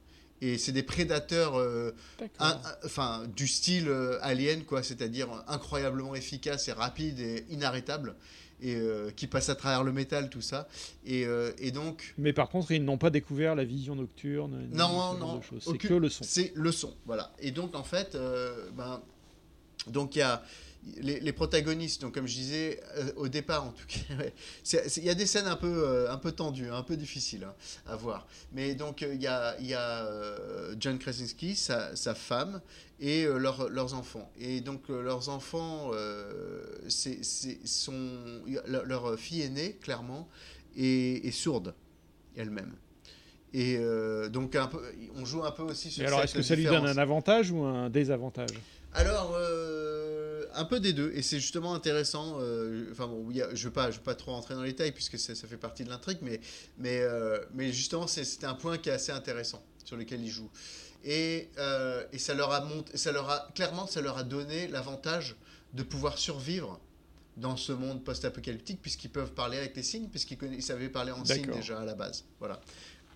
Et 0.45 0.59
c'est 0.59 0.73
des 0.73 0.83
prédateurs 0.83 1.57
euh, 1.57 1.95
un- 2.41 2.59
enfin, 2.85 3.23
du 3.37 3.47
style 3.47 3.89
euh, 3.89 4.19
alien, 4.23 4.65
quoi, 4.65 4.83
c'est-à-dire 4.83 5.29
incroyablement 5.47 6.15
efficace 6.17 6.67
et 6.67 6.73
rapide 6.73 7.21
et 7.21 7.47
inarrêtable, 7.49 8.17
et 8.61 8.75
euh, 8.75 9.11
qui 9.15 9.29
passe 9.29 9.49
à 9.51 9.55
travers 9.55 9.85
le 9.85 9.93
métal, 9.93 10.31
tout 10.31 10.41
ça. 10.41 10.67
Et, 11.07 11.25
euh, 11.27 11.53
et 11.59 11.71
donc, 11.71 12.13
Mais 12.19 12.33
par 12.33 12.49
contre, 12.49 12.73
ils 12.73 12.85
n'ont 12.85 12.99
pas 12.99 13.11
découvert 13.11 13.55
la 13.55 13.65
vision 13.65 13.95
nocturne. 13.95 14.67
ni 14.71 14.77
non, 14.77 15.15
non, 15.15 15.37
de 15.39 15.43
choses. 15.45 15.63
C'est 15.63 15.71
aucune- 15.71 15.89
que 15.91 15.95
le 15.95 16.09
son. 16.09 16.25
C'est 16.25 16.51
le 16.57 16.73
son, 16.73 16.93
voilà. 17.07 17.33
Et 17.39 17.53
donc, 17.53 17.77
en 17.77 17.85
fait, 17.85 18.17
euh, 18.17 18.69
ben, 18.77 19.01
donc 19.87 20.17
il 20.17 20.21
y 20.21 20.23
a 20.23 20.43
les, 21.01 21.21
les 21.21 21.33
protagonistes, 21.33 22.03
donc 22.03 22.15
comme 22.15 22.27
je 22.27 22.35
disais 22.35 22.81
euh, 22.97 23.13
au 23.17 23.29
départ, 23.29 23.65
en 23.65 23.71
tout 23.73 23.87
cas, 23.87 24.25
il 24.97 25.05
y 25.05 25.11
a 25.11 25.15
des 25.15 25.27
scènes 25.27 25.47
un 25.47 25.57
peu, 25.57 25.67
euh, 25.87 26.11
un 26.13 26.17
peu 26.19 26.33
tendues, 26.33 26.71
un 26.71 26.83
peu 26.83 26.97
difficiles 26.97 27.45
hein, 27.45 27.55
à 27.87 27.97
voir. 27.97 28.27
Mais 28.53 28.75
donc 28.75 29.03
euh, 29.03 29.15
il 29.15 29.23
y 29.23 29.27
a, 29.29 29.57
y 29.61 29.75
a 29.75 30.09
John 30.79 30.99
Krasinski, 30.99 31.55
sa, 31.55 31.95
sa 31.95 32.15
femme 32.15 32.61
et 33.01 33.25
euh, 33.25 33.39
leurs- 33.39 33.69
leurs 33.69 33.95
enfants. 33.95 34.31
Et 34.41 34.61
donc 34.61 34.89
leurs 34.89 35.29
enfants, 35.29 35.93
c'est, 36.89 37.23
sont, 37.65 38.19
leur, 38.67 38.85
leur 38.85 39.19
fille 39.19 39.43
aînée, 39.43 39.75
clairement, 39.81 40.29
est, 40.77 41.25
est 41.27 41.31
sourde 41.31 41.75
elle-même. 42.37 42.73
Et 43.55 43.77
euh, 43.79 44.29
donc 44.31 44.57
un 44.57 44.67
peu, 44.67 44.81
on 45.15 45.27
joue 45.27 45.45
un 45.45 45.51
peu 45.51 45.63
aussi 45.63 45.91
sur 45.91 46.03
Et 46.03 46.07
alors, 46.07 46.23
est-ce 46.23 46.35
que 46.35 46.43
ça 46.43 46.55
lui 46.55 46.65
donne 46.65 46.87
un 46.87 46.97
avantage 46.97 47.51
ou 47.51 47.63
un 47.65 47.91
désavantage? 47.91 48.49
Alors, 48.95 49.35
euh, 49.37 49.92
un 50.55 50.65
peu 50.65 50.81
des 50.81 50.93
deux, 50.93 51.13
et 51.15 51.23
c'est 51.23 51.41
justement 51.41 51.75
intéressant. 51.75 52.39
euh, 52.41 52.89
Enfin 52.93 53.07
bon, 53.07 53.29
a- 53.31 53.55
je 53.55 53.63
ne 53.63 53.65
veux, 53.69 53.71
pas- 53.71 53.91
je 53.91 53.97
veux 53.99 54.03
pas 54.03 54.15
trop 54.15 54.33
rentrer 54.33 54.55
dans 54.55 54.63
les 54.63 54.71
détails 54.73 54.93
puisque 54.93 55.19
ça, 55.19 55.35
ça 55.35 55.47
fait 55.47 55.57
partie 55.57 55.85
de 55.85 55.91
l'intrigue, 55.91 56.19
mais, 56.23 56.41
mais, 56.79 57.01
euh, 57.01 57.39
mais 57.55 57.73
justement, 57.73 58.07
c'est- 58.07 58.25
c'était 58.25 58.47
un 58.47 58.55
point 58.55 58.79
qui 58.79 58.89
est 58.89 58.93
assez 58.93 59.13
intéressant 59.13 59.63
sur 59.85 59.97
lequel 59.97 60.21
ils 60.23 60.31
jouent. 60.31 60.51
Et, 61.05 61.49
euh, 61.59 62.05
et 62.13 62.19
ça 62.19 62.35
leur 62.35 62.53
a 62.53 62.61
monté, 62.65 62.97
ça 62.97 63.11
leur 63.13 63.29
a 63.31 63.49
clairement, 63.55 63.87
ça 63.87 64.01
leur 64.01 64.19
a 64.19 64.23
donné 64.23 64.69
l'avantage 64.69 65.35
de 65.75 65.83
pouvoir 65.83 66.17
survivre 66.19 66.81
dans 67.37 67.57
ce 67.57 67.73
monde 67.73 68.05
post-apocalyptique 68.05 68.81
puisqu'ils 68.83 69.11
peuvent 69.11 69.33
parler 69.33 69.57
avec 69.59 69.75
les 69.75 69.83
signes, 69.83 70.09
puisqu'ils 70.09 70.63
savaient 70.63 70.89
parler 70.91 71.11
en 71.13 71.25
signes 71.25 71.47
déjà 71.57 71.81
à 71.81 71.85
la 71.85 71.95
base. 71.95 72.25
Voilà. 72.39 72.61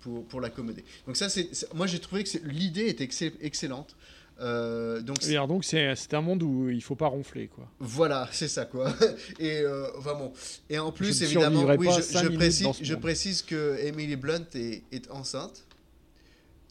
Pour, 0.00 0.24
pour 0.26 0.40
l'accommoder. 0.40 0.84
Donc 1.06 1.16
ça, 1.16 1.28
c'est, 1.28 1.50
moi 1.74 1.86
j'ai 1.88 1.98
trouvé 1.98 2.22
que 2.24 2.38
l'idée 2.44 2.86
était 2.88 3.04
excell- 3.04 3.34
excellente. 3.40 3.96
Euh, 4.38 5.00
donc 5.00 5.18
c'est 5.22 6.14
un 6.14 6.20
monde 6.20 6.42
où 6.42 6.68
il 6.68 6.82
faut 6.82 6.94
pas 6.94 7.06
ronfler, 7.06 7.48
quoi. 7.48 7.66
voilà, 7.80 8.28
c'est 8.32 8.48
ça 8.48 8.66
quoi. 8.66 8.92
Et 9.38 9.60
euh, 9.60 9.86
enfin 9.98 10.14
bon. 10.14 10.32
Et 10.68 10.78
en 10.78 10.92
plus, 10.92 11.18
Je 11.20 11.24
évidemment, 11.24 11.64
oui, 11.78 11.88
je, 11.96 12.18
je 12.18 12.28
précise, 12.28 12.68
je 12.82 12.94
précise 12.94 13.42
que 13.42 13.78
Emily 13.80 14.16
Blunt 14.16 14.44
est, 14.54 14.82
est 14.92 15.10
enceinte. 15.10 15.62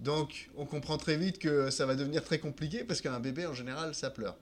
Donc, 0.02 0.50
on 0.58 0.66
comprend 0.66 0.98
très 0.98 1.16
vite 1.16 1.40
que 1.40 1.70
ça 1.70 1.86
va 1.86 1.96
devenir 1.96 2.22
très 2.22 2.38
compliqué 2.38 2.84
parce 2.84 3.00
qu'un 3.00 3.20
bébé 3.22 3.46
en 3.46 3.54
général, 3.54 3.96
ça 3.96 4.10
pleure. 4.10 4.36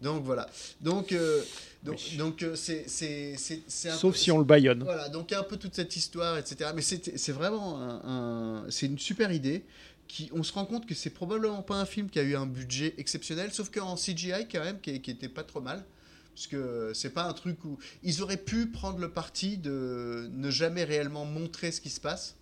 Donc 0.00 0.22
voilà. 0.22 0.48
Donc, 0.80 1.10
euh, 1.12 1.42
donc, 1.82 1.96
Oui. 2.12 2.16
donc 2.16 2.42
euh, 2.44 2.54
c'est 2.54 2.84
c'est 2.86 3.34
c'est 3.36 3.60
c'est 3.66 3.88
un 3.90 3.96
Sauf 3.96 4.12
peu- 4.12 4.18
si 4.18 4.30
on 4.30 4.38
le 4.38 4.44
baïonne. 4.44 4.84
voilà, 4.84 5.08
donc 5.08 5.32
un 5.32 5.42
peu 5.42 5.56
toute 5.56 5.74
cette 5.74 5.96
histoire, 5.96 6.38
etc. 6.38 6.70
Mais 6.76 6.80
c'est 6.82 7.18
c'est 7.18 7.32
vraiment 7.32 7.76
un, 7.80 8.00
un- 8.04 8.64
c'est 8.70 8.86
une 8.86 8.98
super 9.00 9.32
idée. 9.32 9.64
Qui, 10.12 10.28
on 10.32 10.42
se 10.42 10.52
rend 10.52 10.64
compte 10.66 10.86
que 10.86 10.94
c'est 10.94 11.10
probablement 11.10 11.62
pas 11.62 11.76
un 11.76 11.84
film 11.84 12.10
qui 12.10 12.18
a 12.18 12.22
eu 12.22 12.34
un 12.34 12.46
budget 12.46 12.94
exceptionnel, 12.98 13.52
sauf 13.52 13.70
qu'en 13.70 13.94
CGI 13.94 14.48
quand 14.50 14.58
même, 14.64 14.80
qui, 14.80 15.00
qui 15.00 15.12
était 15.12 15.28
pas 15.28 15.44
trop 15.44 15.60
mal. 15.60 15.84
Parce 16.34 16.48
que 16.48 16.90
c'est 16.94 17.10
pas 17.10 17.24
un 17.28 17.32
truc 17.32 17.64
où. 17.64 17.78
Ils 18.02 18.20
auraient 18.22 18.36
pu 18.36 18.66
prendre 18.66 18.98
le 18.98 19.10
parti 19.10 19.56
de 19.56 20.28
ne 20.32 20.50
jamais 20.50 20.82
réellement 20.84 21.24
montrer 21.24 21.70
ce 21.70 21.80
qui 21.80 21.90
se 21.90 22.00
passe. 22.00 22.36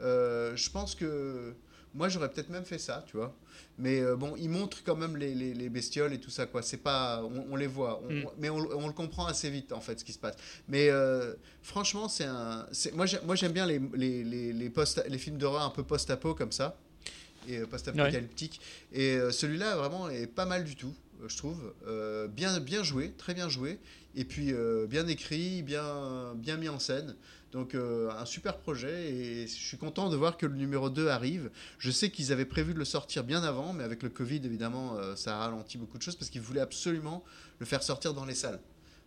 Euh, 0.00 0.54
je 0.56 0.70
pense 0.70 0.94
que. 0.94 1.54
Moi, 1.92 2.08
j'aurais 2.08 2.30
peut-être 2.30 2.50
même 2.50 2.64
fait 2.64 2.78
ça, 2.78 3.04
tu 3.08 3.16
vois. 3.16 3.34
Mais 3.76 4.00
euh, 4.00 4.14
bon, 4.14 4.36
ils 4.36 4.48
montrent 4.48 4.84
quand 4.84 4.94
même 4.94 5.16
les, 5.16 5.34
les- 5.34 5.54
les 5.54 5.68
bestioles 5.68 6.12
et 6.12 6.20
tout 6.20 6.30
ça, 6.30 6.46
quoi. 6.46 6.62
C'est 6.62 6.76
pas. 6.76 7.22
On, 7.24 7.46
on 7.52 7.56
les 7.56 7.66
voit. 7.66 8.00
On- 8.04 8.12
Mm. 8.12 8.24
mais 8.38 8.48
on, 8.50 8.58
on 8.58 8.86
le 8.86 8.92
comprend 8.92 9.26
assez 9.26 9.50
vite, 9.50 9.72
en 9.72 9.80
fait, 9.80 9.98
ce 9.98 10.04
qui 10.04 10.12
se 10.12 10.18
passe. 10.18 10.36
Mais 10.68 10.88
euh, 10.90 11.34
franchement, 11.62 12.08
c'est 12.08 12.24
un. 12.26 12.66
Moi, 12.94 13.06
j'ai- 13.06 13.20
moi, 13.24 13.34
j'aime 13.36 13.52
bien 13.52 13.66
les, 13.66 13.80
les, 13.94 14.22
les, 14.22 14.52
les, 14.52 14.70
post- 14.70 15.02
les 15.08 15.18
films 15.18 15.38
d'horreur 15.38 15.62
un 15.62 15.70
peu 15.70 15.82
post-apo 15.82 16.34
comme 16.34 16.52
ça. 16.52 16.78
Et 17.48 17.58
euh, 17.58 17.66
post-apocalyptique. 17.66 18.60
Et 18.92 19.16
euh, 19.16 19.30
celui-là, 19.30 19.76
vraiment, 19.76 20.08
est 20.08 20.26
pas 20.26 20.46
mal 20.46 20.64
du 20.64 20.76
tout, 20.76 20.94
euh, 21.22 21.28
je 21.28 21.36
trouve. 21.36 21.74
Euh, 21.86 22.28
bien, 22.28 22.60
bien 22.60 22.82
joué, 22.82 23.12
très 23.16 23.34
bien 23.34 23.48
joué. 23.48 23.78
Et 24.14 24.24
puis, 24.24 24.52
euh, 24.52 24.86
bien 24.86 25.06
écrit, 25.06 25.62
bien, 25.62 26.34
bien 26.36 26.56
mis 26.56 26.68
en 26.68 26.78
scène. 26.78 27.16
Donc, 27.52 27.74
euh, 27.74 28.10
un 28.10 28.26
super 28.26 28.58
projet. 28.58 29.10
Et 29.10 29.46
je 29.46 29.52
suis 29.52 29.76
content 29.76 30.08
de 30.08 30.16
voir 30.16 30.36
que 30.36 30.46
le 30.46 30.54
numéro 30.54 30.90
2 30.90 31.08
arrive. 31.08 31.50
Je 31.78 31.90
sais 31.90 32.10
qu'ils 32.10 32.32
avaient 32.32 32.44
prévu 32.44 32.74
de 32.74 32.78
le 32.78 32.84
sortir 32.84 33.24
bien 33.24 33.42
avant, 33.42 33.72
mais 33.72 33.84
avec 33.84 34.02
le 34.02 34.08
Covid, 34.08 34.40
évidemment, 34.44 34.96
ça 35.16 35.36
a 35.36 35.38
ralenti 35.40 35.78
beaucoup 35.78 35.98
de 35.98 36.02
choses 36.02 36.16
parce 36.16 36.30
qu'ils 36.30 36.42
voulaient 36.42 36.60
absolument 36.60 37.24
le 37.58 37.66
faire 37.66 37.82
sortir 37.82 38.14
dans 38.14 38.24
les 38.24 38.34
salles. 38.34 38.60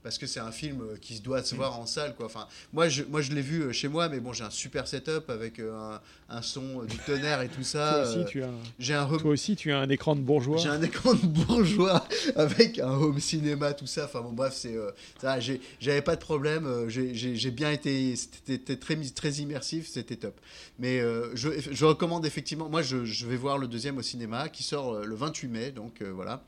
Parce 0.04 0.18
que 0.18 0.28
c'est 0.28 0.40
un 0.42 0.52
film 0.52 0.82
euh, 0.82 0.98
qui 1.00 1.16
se 1.16 1.22
doit 1.22 1.42
se 1.44 1.56
voir 1.56 1.80
en 1.80 1.86
salle. 1.86 2.14
Quoi. 2.16 2.26
Enfin, 2.26 2.48
moi, 2.74 2.90
je, 2.90 3.04
moi, 3.04 3.22
je 3.22 3.32
l'ai 3.34 3.42
vu 3.42 3.62
euh, 3.62 3.72
chez 3.72 3.88
moi, 3.88 4.10
mais 4.10 4.20
bon, 4.20 4.34
j'ai 4.34 4.44
un 4.44 4.50
super 4.50 4.88
setup 4.88 5.30
avec 5.30 5.60
euh, 5.60 5.74
un, 5.74 6.02
un 6.38 6.42
son, 6.42 6.84
du 6.84 6.98
tonnerre 6.98 7.42
et 7.42 7.48
tout 7.50 7.64
ça. 7.64 7.92
Toi 8.04 8.20
aussi, 8.22 8.26
tu 8.26 8.44
as, 8.44 9.02
un 9.02 9.10
home- 9.10 9.22
toi 9.22 9.32
aussi, 9.32 9.56
tu 9.56 9.72
as 9.72 9.80
un 9.80 9.90
écran 9.90 10.16
de 10.16 10.22
bourgeois. 10.22 10.58
j'ai 10.58 10.70
un 10.70 10.82
écran 10.82 11.14
de 11.14 11.26
bourgeois 11.26 12.06
avec 12.36 12.80
un 12.80 12.92
home 12.92 13.20
cinéma, 13.20 13.74
tout 13.74 13.88
ça. 13.88 14.06
Enfin 14.06 14.22
bon, 14.22 14.34
bref, 14.34 14.54
c'est 14.56 14.76
euh, 14.76 14.92
ça. 15.22 15.40
J'avais 15.80 16.02
pas 16.02 16.16
de 16.16 16.22
problème. 16.22 16.68
j'ai- 16.90 17.52
bien 17.52 17.72
été, 17.72 18.16
c'était 18.16 18.76
très 18.76 18.96
très 18.96 19.32
immersif, 19.36 19.88
c'était 19.88 20.16
top. 20.18 20.40
Mais 20.80 21.00
euh, 21.00 21.34
je, 21.36 21.50
je 21.72 21.86
recommande 21.86 22.26
effectivement. 22.26 22.68
Moi, 22.68 22.82
je, 22.82 23.06
je 23.06 23.26
vais 23.28 23.36
voir 23.38 23.58
le 23.58 23.68
deuxième 23.68 23.98
au 23.98 24.02
cinéma 24.02 24.50
qui 24.50 24.64
sort 24.64 25.02
le 25.06 25.16
28 25.16 25.48
mai, 25.48 25.72
donc 25.72 26.02
euh, 26.02 26.12
voilà. 26.12 26.44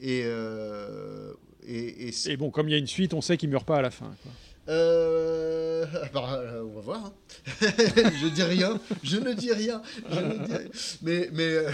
Et, 0.00 0.22
euh, 0.24 1.32
et, 1.66 2.08
et 2.08 2.12
c'est- 2.12 2.32
Et 2.32 2.36
bon, 2.36 2.50
comme 2.50 2.68
il 2.68 2.72
y 2.72 2.74
a 2.74 2.78
une 2.78 2.86
suite, 2.86 3.14
on 3.14 3.20
sait 3.20 3.36
qu'il 3.36 3.48
meurt 3.50 3.66
pas 3.66 3.76
à 3.78 3.82
la 3.82 3.90
fin. 3.90 4.10
quoi. 4.22 4.32
euh, 4.68 5.84
bah, 6.12 6.40
euh, 6.40 6.62
on 6.64 6.74
va 6.74 6.80
voir. 6.80 7.04
hein. 7.06 7.12
je 7.60 8.28
dis 8.28 8.42
rien. 8.42 8.80
Je 9.02 9.16
ne 9.18 9.32
dis 9.32 9.52
rien. 9.52 9.80
Je 10.10 10.20
ne 10.20 10.44
dis 10.46 10.52
rien. 10.54 10.68
Mais, 11.02 11.28
mais, 11.32 11.42
euh, 11.44 11.70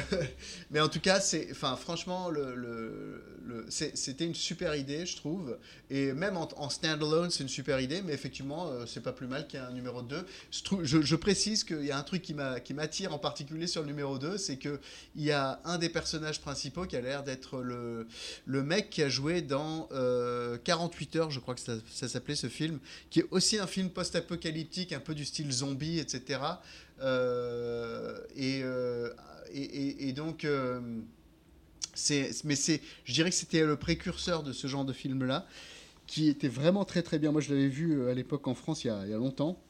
mais 0.72 0.80
en 0.80 0.88
tout 0.88 1.00
cas, 1.00 1.20
c'est, 1.20 1.48
enfin, 1.50 1.76
franchement, 1.76 2.30
c'était 3.68 4.24
une 4.24 4.34
super 4.34 4.74
idée, 4.74 5.04
je 5.04 5.16
trouve. 5.16 5.58
Et 5.90 6.14
même 6.14 6.38
en, 6.38 6.48
en 6.56 6.70
standalone, 6.70 7.30
c'est 7.30 7.42
une 7.42 7.50
super 7.50 7.78
idée. 7.78 8.00
Mais 8.00 8.14
effectivement, 8.14 8.68
euh, 8.68 8.86
c'est 8.86 9.02
pas 9.02 9.12
plus 9.12 9.26
mal 9.26 9.46
qu'il 9.46 9.60
numéro 9.74 10.00
2. 10.00 10.24
Je, 10.82 11.16
précise 11.16 11.62
qu'il 11.64 11.84
y 11.84 11.90
a 11.90 11.98
un 11.98 12.02
truc 12.02 12.22
qui, 12.22 12.32
m'a, 12.32 12.58
qui 12.58 12.72
m'attire 12.72 13.12
en 13.12 13.18
particulier 13.18 13.66
sur 13.66 13.82
le 13.82 13.88
numéro 13.88 14.18
2, 14.18 14.38
c'est 14.38 14.56
qu'il 14.56 14.78
y 15.16 15.30
a 15.30 15.60
un 15.66 15.76
des 15.76 15.90
personnages 15.90 16.40
principaux 16.40 16.86
qui 16.86 16.96
a 16.96 17.02
l'air 17.02 17.22
d'être 17.22 17.60
le, 17.60 18.06
mec 18.62 18.88
qui 18.88 19.02
a 19.02 19.10
joué 19.10 19.42
dans 19.42 19.88
euh, 19.92 20.56
48 20.64 21.16
heures, 21.16 21.30
je 21.30 21.40
crois 21.40 21.54
que 21.54 21.60
ça, 21.60 22.08
s'appelait 22.08 22.34
ce 22.34 22.48
film, 22.48 22.78
qui 23.10 23.20
est 23.20 23.26
aussi 23.30 23.58
un 23.58 23.66
film 23.66 23.90
post-apocalyptique, 23.90 24.94
un 24.94 25.00
peu 25.00 25.14
du 25.14 25.26
style 25.26 25.52
zombie, 25.52 25.98
etc. 25.98 26.40
Euh, 27.02 28.20
et, 28.36 28.62
euh, 28.62 29.10
et, 29.54 30.12
donc, 30.12 30.44
euh, 30.44 30.80
c'est, 31.94 32.30
mais 32.44 32.56
c'est, 32.56 32.80
je 33.04 33.12
dirais 33.12 33.30
que 33.30 33.36
c'était 33.36 33.64
le 33.64 33.76
précurseur 33.76 34.42
de 34.42 34.52
ce 34.52 34.66
genre 34.66 34.84
de 34.84 34.92
film-là, 34.92 35.46
qui 36.06 36.28
était 36.28 36.48
vraiment 36.48 36.84
très 36.84 37.02
très 37.02 37.18
bien. 37.18 37.32
Moi, 37.32 37.40
je 37.40 37.50
l'avais 37.52 37.68
vu 37.68 37.92
euh, 37.92 38.10
à 38.10 38.14
l'époque 38.14 38.46
en 38.48 38.54
France 38.54 38.84
il 38.84 38.88
y 38.88 38.90
a, 38.90 39.04
longtemps. 39.06 39.60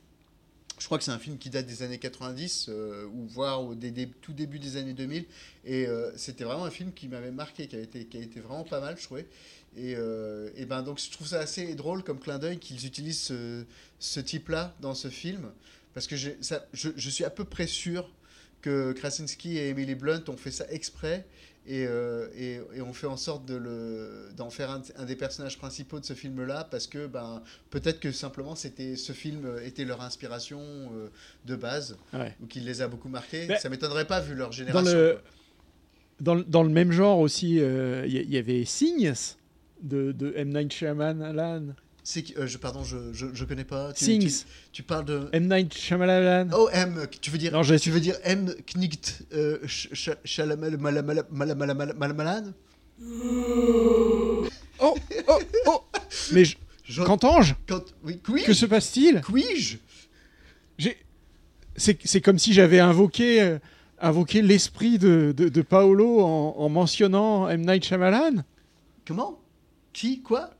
Je 0.78 0.86
crois 0.86 0.98
que 0.98 1.04
c'est 1.04 1.12
un 1.12 1.18
film 1.18 1.38
qui 1.38 1.48
date 1.48 1.66
des 1.66 1.84
années 1.84 1.98
90 1.98 2.66
euh, 2.68 3.06
ou 3.06 3.26
voire 3.26 3.62
au 3.62 3.76
tout 4.20 4.32
début 4.32 4.58
des 4.58 4.76
années 4.76 4.94
2000. 4.94 5.26
Et 5.64 5.86
c'était 6.16 6.42
vraiment 6.42 6.64
un 6.64 6.70
film 6.70 6.92
qui 6.92 7.06
m'avait 7.06 7.30
marqué, 7.30 7.68
qui 7.68 7.76
a 7.76 7.78
été, 7.78 8.06
qui 8.06 8.16
a 8.16 8.20
été 8.20 8.40
vraiment 8.40 8.64
pas 8.64 8.80
mal, 8.80 8.96
je 8.98 9.04
trouvais. 9.04 9.28
Et, 9.76 9.92
et 9.92 10.66
ben 10.66 10.82
donc 10.82 10.98
je 10.98 11.08
trouve 11.10 11.28
ça 11.28 11.38
assez 11.38 11.76
drôle 11.76 12.02
comme 12.02 12.18
clin 12.18 12.38
d'œil 12.38 12.58
qu'ils 12.58 12.84
utilisent 12.84 13.32
ce, 14.00 14.20
type-là 14.20 14.74
dans 14.80 14.94
ce 14.94 15.08
film, 15.08 15.52
parce 15.94 16.08
que 16.08 16.16
ça, 16.40 16.66
je, 16.72 16.88
je 16.96 17.10
suis 17.10 17.24
à 17.24 17.30
peu 17.30 17.44
près 17.44 17.68
sûr 17.68 18.10
que 18.62 18.92
Krasinski 18.92 19.58
et 19.58 19.68
Emily 19.68 19.94
Blunt 19.94 20.22
ont 20.28 20.36
fait 20.36 20.50
ça 20.50 20.64
exprès 20.70 21.26
et, 21.66 21.86
euh, 21.86 22.26
et, 22.36 22.60
fait 22.92 23.06
en 23.06 23.16
sorte 23.16 23.44
de 23.46 23.54
le, 23.54 24.30
d'en 24.36 24.50
faire 24.50 24.70
un, 24.70 24.82
un 24.96 25.04
des 25.04 25.14
personnages 25.14 25.58
principaux 25.58 26.00
de 26.00 26.04
ce 26.04 26.12
film-là, 26.14 26.66
parce 26.70 26.86
que 26.88 27.06
ben, 27.06 27.42
peut-être 27.70 28.00
que 28.00 28.10
simplement 28.10 28.54
c'était, 28.56 28.96
ce 28.96 29.12
film 29.12 29.46
était 29.64 29.84
leur 29.84 30.00
inspiration 30.00 30.60
euh, 30.60 31.08
de 31.44 31.54
base, 31.54 31.96
Ouais. 32.12 32.34
ou 32.42 32.46
qu'il 32.46 32.64
les 32.64 32.82
a 32.82 32.88
beaucoup 32.88 33.08
marqués. 33.08 33.46
Ben, 33.46 33.58
ça 33.58 33.68
m'étonnerait 33.68 34.06
pas 34.08 34.20
vu 34.20 34.34
leur 34.34 34.50
génération. 34.52 34.90
dans, 36.20 36.34
le- 36.34 36.44
dans 36.44 36.62
le 36.62 36.70
même 36.70 36.90
genre 36.92 37.18
aussi, 37.20 37.60
euh, 37.60 38.04
il 38.06 38.12
y, 38.16 38.34
y 38.34 38.38
avait 38.38 38.64
Signs 38.64 39.36
de, 39.82 40.12
de 40.12 40.32
M. 40.36 40.48
Night 40.52 40.72
Shyamalan. 40.72 41.74
C'est 42.04 42.36
euh, 42.36 42.46
je, 42.48 42.58
pardon, 42.58 42.82
je, 42.82 42.96
je, 43.12 43.26
je 43.32 43.44
connais 43.44 43.64
pas. 43.64 43.92
Tu, 43.92 44.04
Things. 44.04 44.40
Tu, 44.40 44.44
tu 44.72 44.82
parles 44.82 45.04
de. 45.04 45.28
M. 45.32 45.46
Night 45.48 45.72
Shyamalan. 45.72 46.48
Oh, 46.52 46.68
M, 46.72 47.06
tu 47.20 47.30
veux 47.30 47.38
dire, 47.38 47.52
Non, 47.52 47.62
tu 47.62 47.90
veux 47.90 48.00
dire 48.00 48.16
M. 48.24 48.52
Knight 48.74 49.22
euh, 49.32 49.58
Mala- 50.78 51.22
Malamalan 51.30 52.52
Oh, 54.80 54.96
oh, 55.28 55.38
oh 55.66 55.80
Mais 56.32 56.44
je- 56.44 56.56
Je- 56.84 57.02
Qu'entends-je 57.04 57.54
quand, 57.68 57.82
oui, 58.04 58.20
qui 58.24 58.42
Que 58.44 58.52
se 58.52 58.66
passe-t-il? 58.66 59.20
Qui-je 59.22 59.76
J'ai- 60.78 60.98
C'est 61.76 61.96
c'est 62.04 62.20
comme 62.20 62.38
si 62.38 62.52
j'avais 62.52 62.80
invoqué, 62.80 63.40
euh, 63.40 63.58
invoqué 64.00 64.42
l'esprit 64.42 64.98
de, 64.98 65.32
de, 65.36 65.48
de 65.48 65.62
Paolo 65.62 66.20
en, 66.20 66.54
en 66.58 66.68
mentionnant 66.68 67.48
M. 67.48 67.64
Night 67.64 67.84
Shyamalan. 67.84 68.42
Comment? 69.06 69.38
Qui? 69.92 70.20
Quoi? 70.22 70.50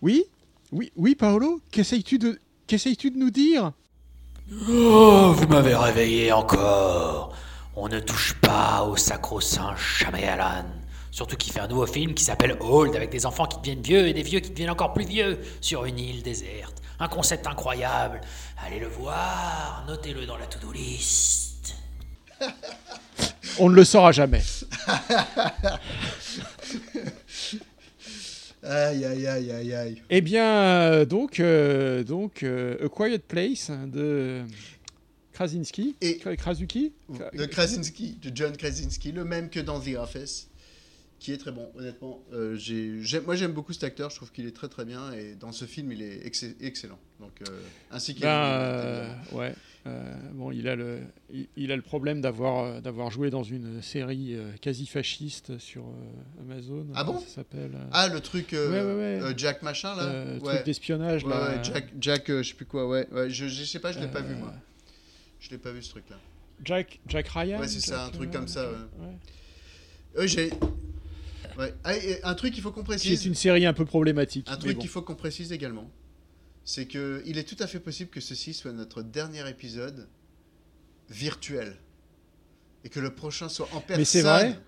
Oui 0.00 0.24
Oui, 0.72 0.90
oui 0.96 1.14
Paolo 1.14 1.60
Qu'essayes-tu 1.70 2.18
de, 2.18 2.40
qu'essayes-tu 2.66 3.10
de 3.10 3.18
nous 3.18 3.30
dire? 3.30 3.72
Oh, 4.70 5.34
vous 5.36 5.46
m'avez 5.46 5.74
réveillé 5.74 6.32
encore. 6.32 7.36
On 7.76 7.88
ne 7.88 8.00
touche 8.00 8.34
pas 8.40 8.82
au 8.82 8.96
sacro-saint 8.96 9.76
Shyamalan. 9.76 10.64
Surtout 11.10 11.36
qu'il 11.36 11.52
fait 11.52 11.60
un 11.60 11.68
nouveau 11.68 11.86
film 11.86 12.14
qui 12.14 12.24
s'appelle 12.24 12.56
Old, 12.60 12.96
avec 12.96 13.10
des 13.10 13.26
enfants 13.26 13.44
qui 13.44 13.58
deviennent 13.58 13.82
vieux 13.82 14.08
et 14.08 14.14
des 14.14 14.22
vieux 14.22 14.40
qui 14.40 14.48
deviennent 14.48 14.70
encore 14.70 14.94
plus 14.94 15.04
vieux, 15.04 15.38
sur 15.60 15.84
une 15.84 15.98
île 15.98 16.22
déserte. 16.22 16.80
Un 16.98 17.08
concept 17.08 17.46
incroyable. 17.46 18.22
Allez 18.64 18.80
le 18.80 18.88
voir, 18.88 19.84
notez-le 19.86 20.24
dans 20.24 20.38
la 20.38 20.46
to-do 20.46 20.72
list. 20.72 21.76
On 23.58 23.68
ne 23.68 23.74
le 23.74 23.84
saura 23.84 24.12
jamais. 24.12 24.42
Aïe, 28.62 29.04
aïe, 29.04 29.26
aïe, 29.26 29.50
aïe, 29.50 29.74
aïe. 29.74 30.02
Eh 30.08 30.20
bien, 30.20 30.46
euh, 30.46 31.04
donc, 31.04 31.40
euh, 31.40 32.04
donc 32.04 32.42
euh, 32.42 32.84
A 32.84 32.88
Quiet 32.88 33.18
Place 33.18 33.70
de 33.86 34.42
Krasinski. 35.32 35.96
Et- 36.00 36.18
Kra- 36.18 36.36
Krasuki 36.36 36.92
De 37.34 37.46
Krasinski, 37.46 38.18
de 38.22 38.30
John 38.34 38.56
Krasinski, 38.56 39.12
le 39.12 39.24
même 39.24 39.50
que 39.50 39.58
dans 39.60 39.80
The 39.80 39.96
Office, 39.98 40.48
qui 41.18 41.32
est 41.32 41.38
très 41.38 41.50
bon, 41.52 41.70
honnêtement. 41.76 42.22
Euh, 42.32 42.54
j'ai- 42.56 43.20
moi, 43.20 43.34
j'aime 43.34 43.52
beaucoup 43.52 43.72
cet 43.72 43.84
acteur, 43.84 44.10
je 44.10 44.16
trouve 44.16 44.30
qu'il 44.32 44.46
est 44.46 44.54
très 44.54 44.68
très 44.68 44.84
bien, 44.84 45.12
et 45.12 45.34
dans 45.34 45.52
ce 45.52 45.64
film, 45.64 45.90
il 45.92 46.02
est 46.02 46.24
ex- 46.26 46.44
excellent. 46.60 46.98
Donc, 47.20 47.32
ainsi 47.90 48.12
qu'il 48.14 48.22
Ben, 48.22 49.16
est. 49.32 49.34
ouais. 49.34 49.54
Euh, 49.84 50.14
bon, 50.32 50.52
il 50.52 50.68
a 50.68 50.76
le, 50.76 51.00
il, 51.32 51.48
il 51.56 51.72
a 51.72 51.76
le 51.76 51.82
problème 51.82 52.20
d'avoir, 52.20 52.64
euh, 52.64 52.80
d'avoir 52.80 53.10
joué 53.10 53.30
dans 53.30 53.42
une 53.42 53.82
série 53.82 54.36
euh, 54.36 54.52
quasi 54.60 54.86
fasciste 54.86 55.58
sur 55.58 55.84
Amazon. 56.40 56.86
Ah 56.94 57.02
bon? 57.02 57.18
Ça 57.18 57.26
s'appelle. 57.26 57.72
Ah, 57.90 58.06
le 58.08 58.20
truc 58.20 58.50
Ouais, 58.52 58.68
ouais, 58.68 59.20
ouais. 59.22 59.34
Jack 59.36 59.62
machin, 59.62 59.96
là? 59.96 60.38
Truc 60.38 60.64
d'espionnage 60.64 61.26
là. 61.26 61.48
ouais, 61.48 61.64
Jack, 61.64 61.86
Jack 62.00 62.28
je 62.28 62.42
sais 62.42 62.54
plus 62.54 62.66
quoi, 62.66 62.86
ouais. 62.86 63.08
je, 63.28 63.48
je 63.48 63.64
sais 63.64 63.80
pas, 63.80 63.90
je 63.90 63.98
l'ai 63.98 64.08
pas 64.08 64.20
vu, 64.20 64.36
moi. 64.36 64.52
Je 65.40 65.50
l'ai 65.50 65.58
pas 65.58 65.72
vu, 65.72 65.82
ce 65.82 65.90
truc-là. 65.90 66.16
Jack, 66.64 67.00
Jack 67.08 67.26
Ryan. 67.28 67.58
Ouais, 67.58 67.66
c'est 67.66 67.80
ça, 67.80 68.04
un 68.04 68.10
truc 68.10 68.30
comme 68.30 68.48
ça, 68.48 68.70
ouais. 68.70 70.28
j'ai... 70.28 70.50
Ouais. 71.58 71.74
Ah, 71.84 71.92
un 72.22 72.34
truc 72.34 72.54
qu'il 72.54 72.62
faut 72.62 72.70
qu'on 72.70 72.84
précise... 72.84 73.12
est 73.12 73.28
une 73.28 73.34
série 73.34 73.66
un 73.66 73.72
peu 73.72 73.84
problématique. 73.84 74.46
Un 74.48 74.56
truc 74.56 74.76
bon. 74.76 74.80
qu'il 74.80 74.88
faut 74.88 75.02
qu'on 75.02 75.16
précise 75.16 75.52
également, 75.52 75.90
c'est 76.64 76.86
que 76.86 77.22
il 77.26 77.38
est 77.38 77.44
tout 77.44 77.56
à 77.62 77.66
fait 77.66 77.80
possible 77.80 78.10
que 78.10 78.20
ceci 78.20 78.54
soit 78.54 78.72
notre 78.72 79.02
dernier 79.02 79.48
épisode 79.48 80.08
virtuel 81.10 81.76
et 82.84 82.88
que 82.88 83.00
le 83.00 83.14
prochain 83.14 83.48
soit 83.48 83.68
en 83.72 83.80
personne. 83.80 83.98
Mais 83.98 84.04
c'est 84.04 84.22
vrai 84.22 84.58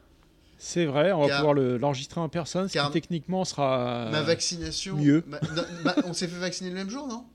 C'est 0.58 0.86
vrai, 0.86 1.12
on 1.12 1.22
va 1.22 1.28
Car- 1.28 1.38
pouvoir 1.38 1.54
le- 1.54 1.76
l'enregistrer 1.78 2.20
en 2.20 2.28
personne, 2.28 2.68
ce 2.68 2.78
qui 2.78 2.92
techniquement 2.92 3.44
sera. 3.44 4.08
Ma 4.10 4.22
vaccination. 4.22 4.96
mieux. 4.96 5.24
ma- 5.26 5.40
non, 5.54 5.62
ma- 5.84 5.94
on 6.04 6.12
s'est 6.12 6.28
fait 6.28 6.38
vacciner 6.38 6.70
le 6.70 6.76
même 6.76 6.88
jour, 6.90 7.06
non? 7.08 7.26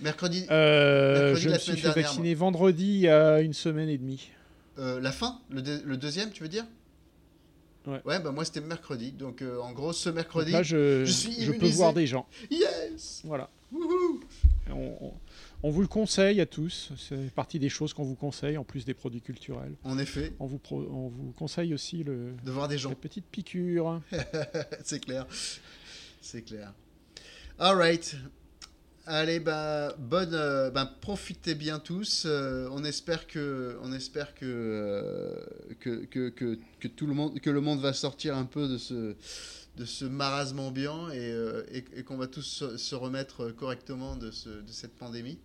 Mercredi. 0.00 0.46
Euh, 0.50 1.24
mercredi 1.34 1.42
je 1.42 1.48
la 1.48 1.54
me 1.54 1.60
suis 1.60 1.72
fait 1.72 1.82
dernière, 1.82 1.94
vacciner 2.08 2.34
vendredi 2.34 2.84
il 2.84 3.00
y 3.00 3.08
a 3.08 3.40
une 3.40 3.52
semaine 3.52 3.88
et 3.88 3.98
demie. 3.98 4.30
Euh, 4.78 4.98
la 5.00 5.12
fin 5.12 5.40
le 5.50 5.96
deuxième, 5.96 6.30
tu 6.30 6.42
veux 6.42 6.48
dire? 6.48 6.64
Ouais. 7.86 8.00
Ouais, 8.04 8.20
bah 8.20 8.30
moi 8.32 8.44
c'était 8.44 8.60
mercredi. 8.60 9.12
Donc 9.12 9.40
euh, 9.42 9.58
en 9.60 9.72
gros, 9.72 9.92
ce 9.92 10.10
mercredi. 10.10 10.52
là, 10.52 10.62
je, 10.62 11.04
je 11.04 11.12
suis 11.12 11.32
je 11.42 11.52
peux 11.52 11.66
voir 11.68 11.92
des 11.94 12.06
gens. 12.06 12.26
Yes 12.50 13.22
Voilà. 13.24 13.48
Wouhou 13.72 14.20
On, 14.70 14.74
on- 15.00 15.14
on 15.62 15.70
vous 15.70 15.82
le 15.82 15.86
conseille 15.88 16.40
à 16.40 16.46
tous. 16.46 16.90
C'est 16.96 17.30
partie 17.34 17.58
des 17.58 17.68
choses 17.68 17.92
qu'on 17.92 18.04
vous 18.04 18.14
conseille, 18.14 18.56
en 18.56 18.64
plus 18.64 18.84
des 18.86 18.94
produits 18.94 19.20
culturels. 19.20 19.74
En 19.84 19.98
effet, 19.98 20.32
On 20.40 20.46
vous, 20.46 20.58
pro- 20.58 20.86
on 20.90 21.08
vous 21.08 21.32
conseille 21.32 21.74
aussi 21.74 22.02
le, 22.02 22.32
de 22.44 22.50
voir 22.50 22.66
des 22.66 22.78
gens. 22.78 22.88
la 22.88 22.94
petite 22.94 23.26
piqûre. 23.26 24.00
c'est 24.84 25.00
clair. 25.04 25.26
C'est 26.22 26.42
clair. 26.42 26.72
All 27.58 27.76
right. 27.76 28.16
Allez, 29.06 29.40
bah, 29.40 29.94
bonne, 29.98 30.34
euh, 30.34 30.70
bah, 30.70 30.84
profitez 31.00 31.54
bien 31.54 31.78
tous. 31.78 32.24
Euh, 32.26 32.68
on 32.70 32.84
espère 32.84 33.26
que, 33.26 33.78
on 33.82 33.92
espère 33.92 34.28
euh, 34.42 35.34
que, 35.80 36.04
que, 36.04 36.28
que, 36.28 36.58
que 36.78 36.88
tout 36.88 37.06
le 37.06 37.14
monde, 37.14 37.40
que 37.40 37.50
le 37.50 37.60
monde 37.62 37.80
va 37.80 37.94
sortir 37.94 38.36
un 38.36 38.44
peu 38.44 38.68
de 38.68 38.76
ce, 38.76 39.16
de 39.78 39.84
ce 39.86 40.04
marasme 40.04 40.60
ambiant 40.60 41.10
et, 41.10 41.34
et, 41.72 41.84
et 41.96 42.02
qu'on 42.02 42.18
va 42.18 42.26
tous 42.26 42.42
se, 42.42 42.76
se 42.76 42.94
remettre 42.94 43.50
correctement 43.52 44.16
de, 44.16 44.30
ce, 44.30 44.48
de 44.50 44.70
cette 44.70 44.96
pandémie. 44.96 45.38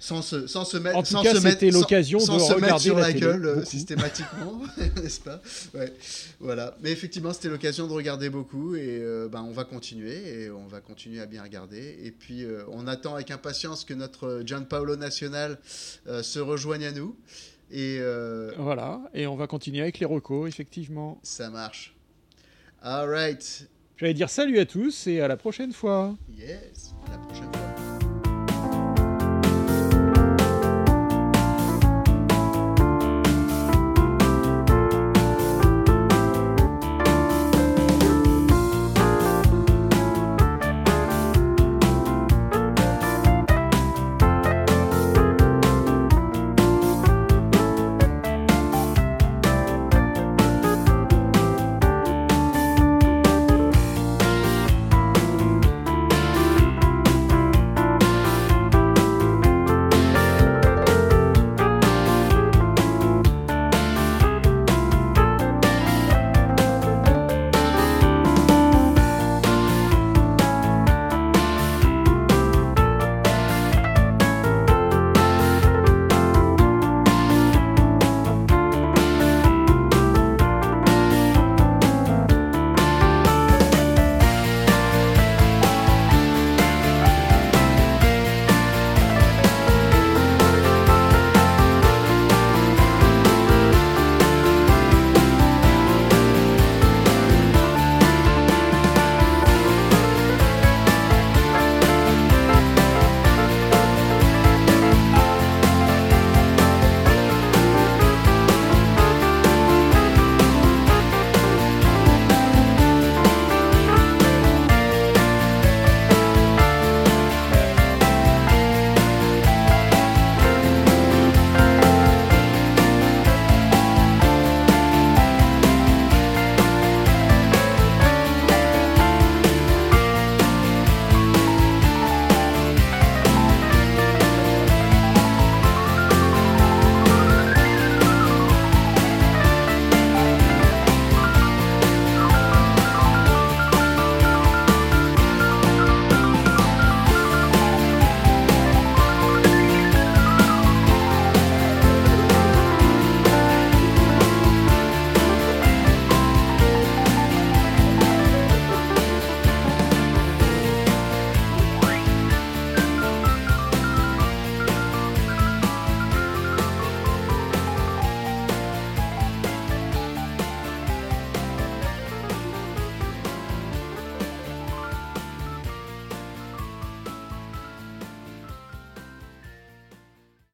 Sans 0.00 0.22
se, 0.22 0.46
sans 0.46 0.64
se 0.64 0.76
mettre, 0.76 0.96
En 0.96 1.02
tout 1.02 1.10
sans 1.12 1.22
cas, 1.22 1.34
se 1.34 1.40
mettre- 1.40 1.60
sans- 1.60 1.78
l'occasion 1.78 2.18
sans 2.20 2.34
de 2.34 2.38
se 2.40 2.44
mettre 2.52 2.62
regarder 2.64 2.84
sur 2.84 2.96
la 2.96 3.02
la 3.08 3.12
gueule 3.12 3.46
euh, 3.46 3.54
beaucoup. 3.56 3.66
systématiquement, 3.66 4.62
n'est-ce 5.02 5.20
pas? 5.20 5.42
Ouais, 5.74 5.92
voilà. 6.38 6.76
Mais 6.80 6.92
effectivement, 6.92 7.32
c'était 7.32 7.48
l'occasion 7.48 7.86
de 7.88 7.92
regarder 7.92 8.30
beaucoup 8.30 8.76
et 8.76 8.98
euh, 9.00 9.28
ben, 9.28 9.42
on 9.42 9.52
va 9.52 9.64
continuer 9.64 10.42
et 10.44 10.50
on 10.50 10.66
va 10.68 10.80
continuer 10.80 11.20
à 11.20 11.26
bien 11.26 11.42
regarder. 11.42 11.98
Et 12.02 12.10
puis, 12.12 12.44
euh, 12.44 12.62
on 12.70 12.86
attend 12.86 13.14
avec 13.16 13.30
impatience 13.32 13.84
que 13.84 13.94
notre 13.94 14.42
John 14.44 14.66
Paolo 14.66 14.96
National 14.96 15.58
euh, 16.06 16.22
se 16.22 16.38
rejoigne 16.38 16.84
à 16.86 16.92
nous. 16.92 17.16
Et 17.70 18.00
Voilà, 18.56 19.00
et 19.12 19.26
on 19.26 19.36
va 19.36 19.46
continuer 19.46 19.82
avec 19.82 19.98
les 19.98 20.06
recos, 20.06 20.48
effectivement. 20.48 21.18
ça 21.22 21.50
marche. 21.50 21.94
All 22.80 23.08
right. 23.10 23.68
J'allais 23.98 24.14
dire 24.14 24.30
salut 24.30 24.58
à 24.60 24.64
tous 24.64 25.06
et 25.08 25.20
à 25.20 25.28
la 25.28 25.36
prochaine 25.36 25.72
fois. 25.72 26.16
Yes. 26.34 26.94
À 27.08 27.10
la 27.10 27.18
prochaine. 27.18 27.67